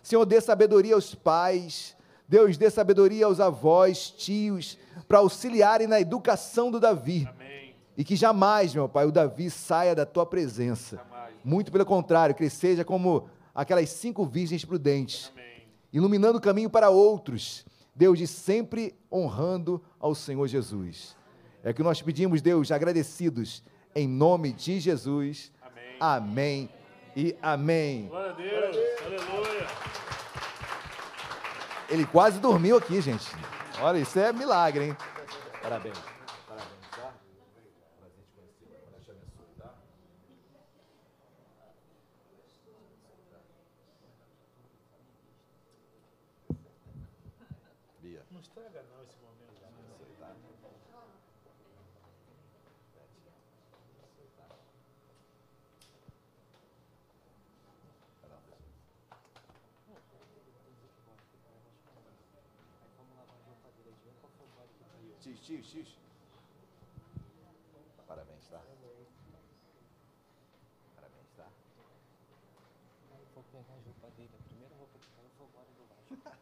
Amém. 0.08 0.10
Senhor, 0.10 0.26
dê 0.26 0.40
sabedoria 0.40 0.96
aos 0.96 1.14
pais, 1.14 1.96
Deus 2.28 2.58
dê 2.58 2.70
sabedoria 2.70 3.26
aos 3.26 3.42
avós, 3.42 4.10
tios, 4.10 4.78
para 5.08 5.20
auxiliarem 5.20 5.86
na 5.86 6.00
educação 6.00 6.72
do 6.72 6.80
Davi. 6.80 7.28
Amém. 7.30 7.76
E 7.98 8.04
que 8.04 8.16
jamais, 8.16 8.74
meu 8.74 8.88
Pai, 8.88 9.06
o 9.06 9.12
Davi 9.12 9.50
saia 9.50 9.94
da 9.94 10.06
tua 10.06 10.26
presença. 10.26 10.98
Jamais. 10.98 11.34
Muito 11.44 11.72
pelo 11.72 11.86
contrário, 11.86 12.34
que 12.34 12.44
ele 12.44 12.50
seja 12.50 12.86
como 12.86 13.30
aquelas 13.54 13.90
cinco 13.90 14.26
virgens 14.26 14.64
prudentes, 14.64 15.32
Amém. 15.34 15.68
iluminando 15.92 16.38
o 16.38 16.42
caminho 16.42 16.70
para 16.70 16.90
outros. 16.90 17.66
Deus, 17.96 18.18
de 18.18 18.28
sempre 18.28 18.96
honrando 19.12 19.84
ao 20.00 20.14
Senhor 20.14 20.48
Jesus. 20.48 21.18
É 21.64 21.74
que 21.74 21.84
nós 21.84 22.02
pedimos, 22.02 22.42
Deus, 22.42 22.72
agradecidos, 22.72 23.64
em 23.96 24.08
nome 24.08 24.54
de 24.54 24.80
Jesus. 24.80 25.52
Amém 26.00 26.70
e 27.16 27.36
amém. 27.42 28.08
Glória 28.08 28.32
a 28.32 28.36
Deus. 28.36 28.78
Aleluia. 29.04 29.97
Ele 31.90 32.06
quase 32.06 32.40
dormiu 32.40 32.78
aqui, 32.78 33.00
gente. 33.02 33.26
Olha, 33.80 33.98
isso 33.98 34.20
é 34.20 34.34
milagre, 34.34 34.86
hein? 34.86 34.98
Parabéns 35.62 35.98
tá? 36.98 37.14
Prazer 38.00 38.24
te 38.26 38.32
conhecer. 38.36 38.90
Deus 38.92 39.06
te 39.06 39.12
abençoe, 39.12 39.54
tá? 39.58 39.74
Bia. 48.02 48.26
Não 48.32 48.40
estraga 48.40 48.84
não 48.92 49.04
esse 49.04 49.16
momento. 49.22 49.38
Tá? 50.20 50.34
Tios, 65.22 65.40
tios, 65.42 65.68
tios. 65.68 65.98
Parabéns, 68.08 68.48
tá? 68.48 68.62
Parabéns, 70.96 71.28
tá? 71.36 71.48
Vou 73.36 73.44
pegar 73.52 73.74
a 73.74 73.78
roupa 73.86 74.10
dele, 74.16 74.30
a 74.34 74.44
primeira 74.48 74.76
roupa 74.76 75.00
que 75.00 75.08
caiu 75.10 75.30
foi 75.38 75.48
embora 75.48 75.68
do 75.76 75.84
baixo. 75.90 76.38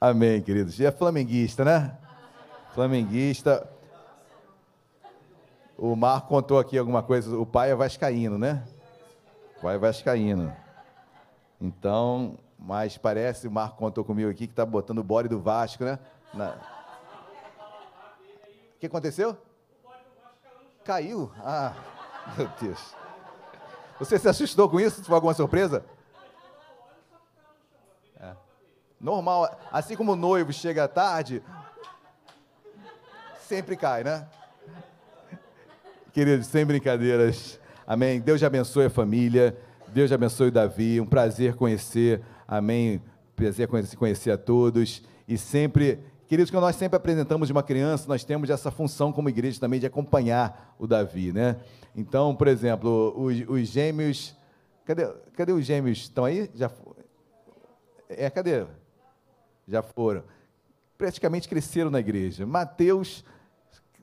Amém, 0.00 0.40
queridos. 0.40 0.78
E 0.78 0.86
é 0.86 0.92
flamenguista, 0.92 1.64
né? 1.64 1.98
Flamenguista. 2.72 3.68
O 5.76 5.96
Marco 5.96 6.28
contou 6.28 6.58
aqui 6.58 6.78
alguma 6.78 7.02
coisa. 7.02 7.36
O 7.36 7.44
pai 7.44 7.72
é 7.72 7.74
vascaíno, 7.74 8.38
né? 8.38 8.64
O 9.56 9.62
pai 9.62 9.74
é 9.74 9.78
vascaíno. 9.78 10.54
Então, 11.60 12.38
mas 12.56 12.96
parece, 12.96 13.48
o 13.48 13.50
Marco 13.50 13.76
contou 13.76 14.04
comigo 14.04 14.30
aqui, 14.30 14.46
que 14.46 14.52
está 14.52 14.64
botando 14.64 14.98
o 14.98 15.04
bode 15.04 15.28
do 15.28 15.40
Vasco, 15.40 15.84
né? 15.84 15.98
Na... 16.32 16.50
O 18.76 18.78
que 18.78 18.86
aconteceu? 18.86 19.36
Caiu? 20.84 21.32
Ah, 21.40 21.74
meu 22.36 22.48
Deus. 22.60 22.94
Você 23.98 24.16
se 24.16 24.28
assustou 24.28 24.68
com 24.68 24.78
isso? 24.78 25.02
Foi 25.02 25.16
alguma 25.16 25.34
surpresa? 25.34 25.84
É. 28.20 28.36
Normal, 29.00 29.58
assim 29.70 29.96
como 29.96 30.12
o 30.12 30.16
noivo 30.16 30.52
chega 30.52 30.88
tarde, 30.88 31.42
sempre 33.40 33.76
cai, 33.76 34.02
né? 34.02 34.26
Queridos, 36.12 36.46
sem 36.48 36.66
brincadeiras. 36.66 37.60
Amém. 37.86 38.20
Deus 38.20 38.42
abençoe 38.42 38.86
a 38.86 38.90
família. 38.90 39.56
Deus 39.88 40.10
abençoe 40.10 40.48
o 40.48 40.52
Davi. 40.52 41.00
Um 41.00 41.06
prazer 41.06 41.54
conhecer. 41.54 42.20
Amém. 42.46 43.00
Prazer 43.36 43.68
conhecer, 43.68 43.96
conhecer 43.96 44.30
a 44.32 44.38
todos. 44.38 45.02
E 45.28 45.38
sempre 45.38 46.00
Queridos, 46.28 46.50
que 46.50 46.56
nós 46.58 46.76
sempre 46.76 46.98
apresentamos 46.98 47.48
de 47.48 47.52
uma 47.52 47.62
criança, 47.62 48.06
nós 48.06 48.22
temos 48.22 48.50
essa 48.50 48.70
função 48.70 49.10
como 49.10 49.30
igreja 49.30 49.58
também 49.58 49.80
de 49.80 49.86
acompanhar 49.86 50.76
o 50.78 50.86
Davi, 50.86 51.32
né? 51.32 51.56
Então, 51.96 52.36
por 52.36 52.48
exemplo, 52.48 53.14
os, 53.16 53.48
os 53.48 53.66
gêmeos. 53.66 54.36
Cadê, 54.84 55.06
cadê 55.34 55.52
os 55.52 55.64
gêmeos? 55.64 56.00
Estão 56.00 56.26
aí? 56.26 56.50
Já, 56.54 56.70
é, 58.10 58.28
cadê? 58.28 58.66
Já 59.68 59.82
foram. 59.82 60.22
Praticamente 60.96 61.48
cresceram 61.48 61.90
na 61.90 62.00
igreja. 62.00 62.46
Mateus, 62.46 63.22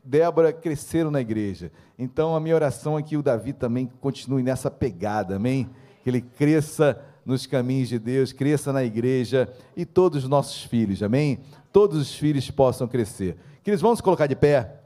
Débora 0.03 0.53
cresceram 0.53 1.09
na 1.09 1.19
igreja. 1.19 1.71
Então 1.97 2.35
a 2.35 2.39
minha 2.39 2.55
oração 2.55 2.97
é 2.97 3.01
que 3.01 3.17
o 3.17 3.23
Davi 3.23 3.51
também 3.51 3.89
continue 3.99 4.43
nessa 4.43 4.69
pegada, 4.69 5.35
amém? 5.37 5.69
Que 6.03 6.09
ele 6.09 6.21
cresça 6.21 7.03
nos 7.25 7.47
caminhos 7.47 7.89
de 7.89 7.97
Deus, 7.97 8.31
cresça 8.31 8.71
na 8.71 8.83
igreja 8.83 9.51
e 9.75 9.83
todos 9.83 10.23
os 10.23 10.29
nossos 10.29 10.63
filhos, 10.63 11.01
amém? 11.01 11.39
Todos 11.73 11.99
os 11.99 12.15
filhos 12.15 12.49
possam 12.51 12.87
crescer. 12.87 13.35
Queridos, 13.63 13.81
vamos 13.81 13.99
colocar 13.99 14.27
de 14.27 14.35
pé. 14.35 14.79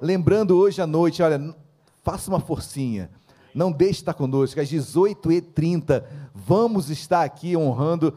Lembrando 0.00 0.56
hoje 0.56 0.80
à 0.80 0.86
noite, 0.86 1.20
olha, 1.22 1.54
faça 2.04 2.30
uma 2.30 2.38
forcinha. 2.38 3.10
Não 3.52 3.72
deixe 3.72 3.94
de 3.94 3.98
estar 4.02 4.14
conosco. 4.14 4.60
Às 4.60 4.70
18h30, 4.70 6.04
vamos 6.32 6.90
estar 6.90 7.24
aqui 7.24 7.56
honrando 7.56 8.14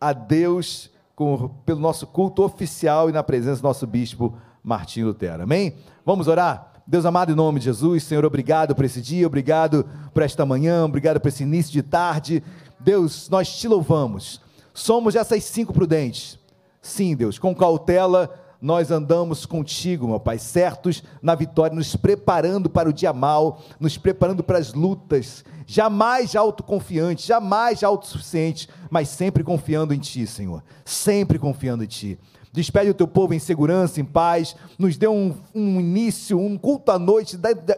a 0.00 0.12
Deus 0.12 0.90
com, 1.14 1.48
pelo 1.66 1.80
nosso 1.80 2.06
culto 2.06 2.42
oficial 2.44 3.08
e 3.08 3.12
na 3.12 3.22
presença 3.22 3.60
do 3.60 3.64
nosso 3.64 3.86
bispo 3.86 4.34
Martim 4.62 5.02
Lutero. 5.02 5.42
Amém? 5.42 5.74
Vamos 6.04 6.28
orar? 6.28 6.72
Deus 6.86 7.04
amado, 7.04 7.32
em 7.32 7.34
nome 7.34 7.58
de 7.58 7.66
Jesus, 7.66 8.04
Senhor, 8.04 8.24
obrigado 8.24 8.74
por 8.74 8.84
esse 8.84 9.02
dia, 9.02 9.26
obrigado 9.26 9.86
por 10.14 10.22
esta 10.22 10.46
manhã, 10.46 10.84
obrigado 10.84 11.20
por 11.20 11.28
esse 11.28 11.42
início 11.42 11.72
de 11.72 11.82
tarde. 11.82 12.42
Deus, 12.80 13.28
nós 13.28 13.58
te 13.58 13.68
louvamos. 13.68 14.40
Somos 14.72 15.14
essas 15.14 15.44
cinco 15.44 15.72
prudentes. 15.72 16.38
Sim, 16.80 17.14
Deus, 17.14 17.38
com 17.38 17.54
cautela 17.54 18.32
nós 18.60 18.90
andamos 18.90 19.46
contigo, 19.46 20.08
meu 20.08 20.18
Pai, 20.18 20.38
certos 20.38 21.02
na 21.22 21.34
vitória, 21.34 21.76
nos 21.76 21.94
preparando 21.94 22.68
para 22.68 22.88
o 22.88 22.92
dia 22.92 23.12
mal, 23.12 23.62
nos 23.78 23.96
preparando 23.96 24.42
para 24.42 24.58
as 24.58 24.74
lutas, 24.74 25.44
jamais 25.66 26.34
autoconfiantes, 26.34 27.24
jamais 27.24 27.84
autossuficientes, 27.84 28.68
mas 28.90 29.08
sempre 29.08 29.44
confiando 29.44 29.94
em 29.94 29.98
Ti, 29.98 30.26
Senhor, 30.26 30.62
sempre 30.84 31.38
confiando 31.38 31.84
em 31.84 31.86
Ti. 31.86 32.18
Despede 32.52 32.90
o 32.90 32.94
teu 32.94 33.06
povo 33.06 33.34
em 33.34 33.38
segurança, 33.38 34.00
em 34.00 34.04
paz, 34.04 34.56
nos 34.78 34.96
dê 34.96 35.06
um, 35.06 35.36
um 35.54 35.78
início, 35.78 36.38
um 36.38 36.58
culto 36.58 36.90
à 36.90 36.98
noite, 36.98 37.36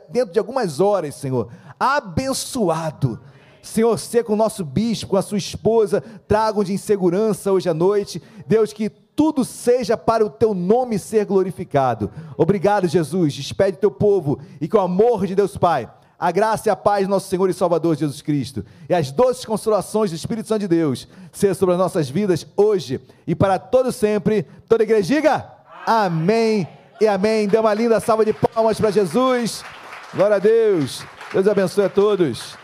dentro 0.09 0.33
de 0.33 0.39
algumas 0.39 0.81
horas, 0.81 1.15
Senhor, 1.17 1.50
abençoado. 1.78 3.20
Senhor, 3.62 3.99
ser 3.99 4.25
com 4.25 4.33
o 4.33 4.36
nosso 4.36 4.65
bispo, 4.65 5.10
com 5.10 5.17
a 5.17 5.23
sua 5.23 5.36
esposa, 5.36 6.02
tragam 6.26 6.65
de 6.65 6.73
insegurança 6.73 7.52
hoje 7.52 7.68
à 7.68 7.75
noite. 7.75 8.23
Deus, 8.47 8.73
que 8.73 8.91
tudo 9.14 9.44
seja 9.44 9.97
para 9.97 10.24
o 10.24 10.30
teu 10.30 10.55
nome 10.55 10.98
ser 10.98 11.24
glorificado. 11.24 12.10
Obrigado, 12.36 12.89
Jesus. 12.89 13.34
Despede 13.34 13.78
teu 13.78 13.90
povo 13.90 14.40
e 14.60 14.68
que 14.68 14.76
o 14.76 14.80
amor 14.80 15.26
de 15.26 15.34
Deus 15.34 15.56
Pai, 15.56 15.90
a 16.18 16.30
graça 16.30 16.68
e 16.68 16.70
a 16.70 16.76
paz 16.76 17.06
do 17.06 17.10
nosso 17.10 17.28
Senhor 17.28 17.48
e 17.48 17.55
Salvador 17.55 17.97
Jesus 17.97 18.20
Cristo 18.20 18.64
e 18.89 18.94
as 18.94 19.10
doces 19.10 19.44
consolações 19.44 20.10
do 20.10 20.16
Espírito 20.16 20.48
Santo 20.48 20.60
de 20.60 20.68
Deus 20.68 21.08
sejam 21.32 21.55
sobre 21.55 21.74
as 21.74 21.78
nossas 21.78 22.10
vidas 22.10 22.47
hoje 22.56 23.00
e 23.26 23.34
para 23.34 23.58
todo 23.58 23.90
sempre. 23.90 24.47
Toda 24.68 24.82
a 24.82 24.84
igreja 24.84 25.14
diga 25.14 25.50
amém 25.86 26.68
e 27.00 27.08
amém. 27.08 27.48
Dê 27.48 27.58
uma 27.58 27.72
linda 27.72 27.98
salva 28.00 28.24
de 28.24 28.34
palmas 28.34 28.78
para 28.78 28.90
Jesus. 28.90 29.64
Glória 30.14 30.36
a 30.36 30.40
Deus. 30.40 31.02
Deus 31.32 31.48
abençoe 31.48 31.84
a 31.84 31.89
todos. 31.89 32.59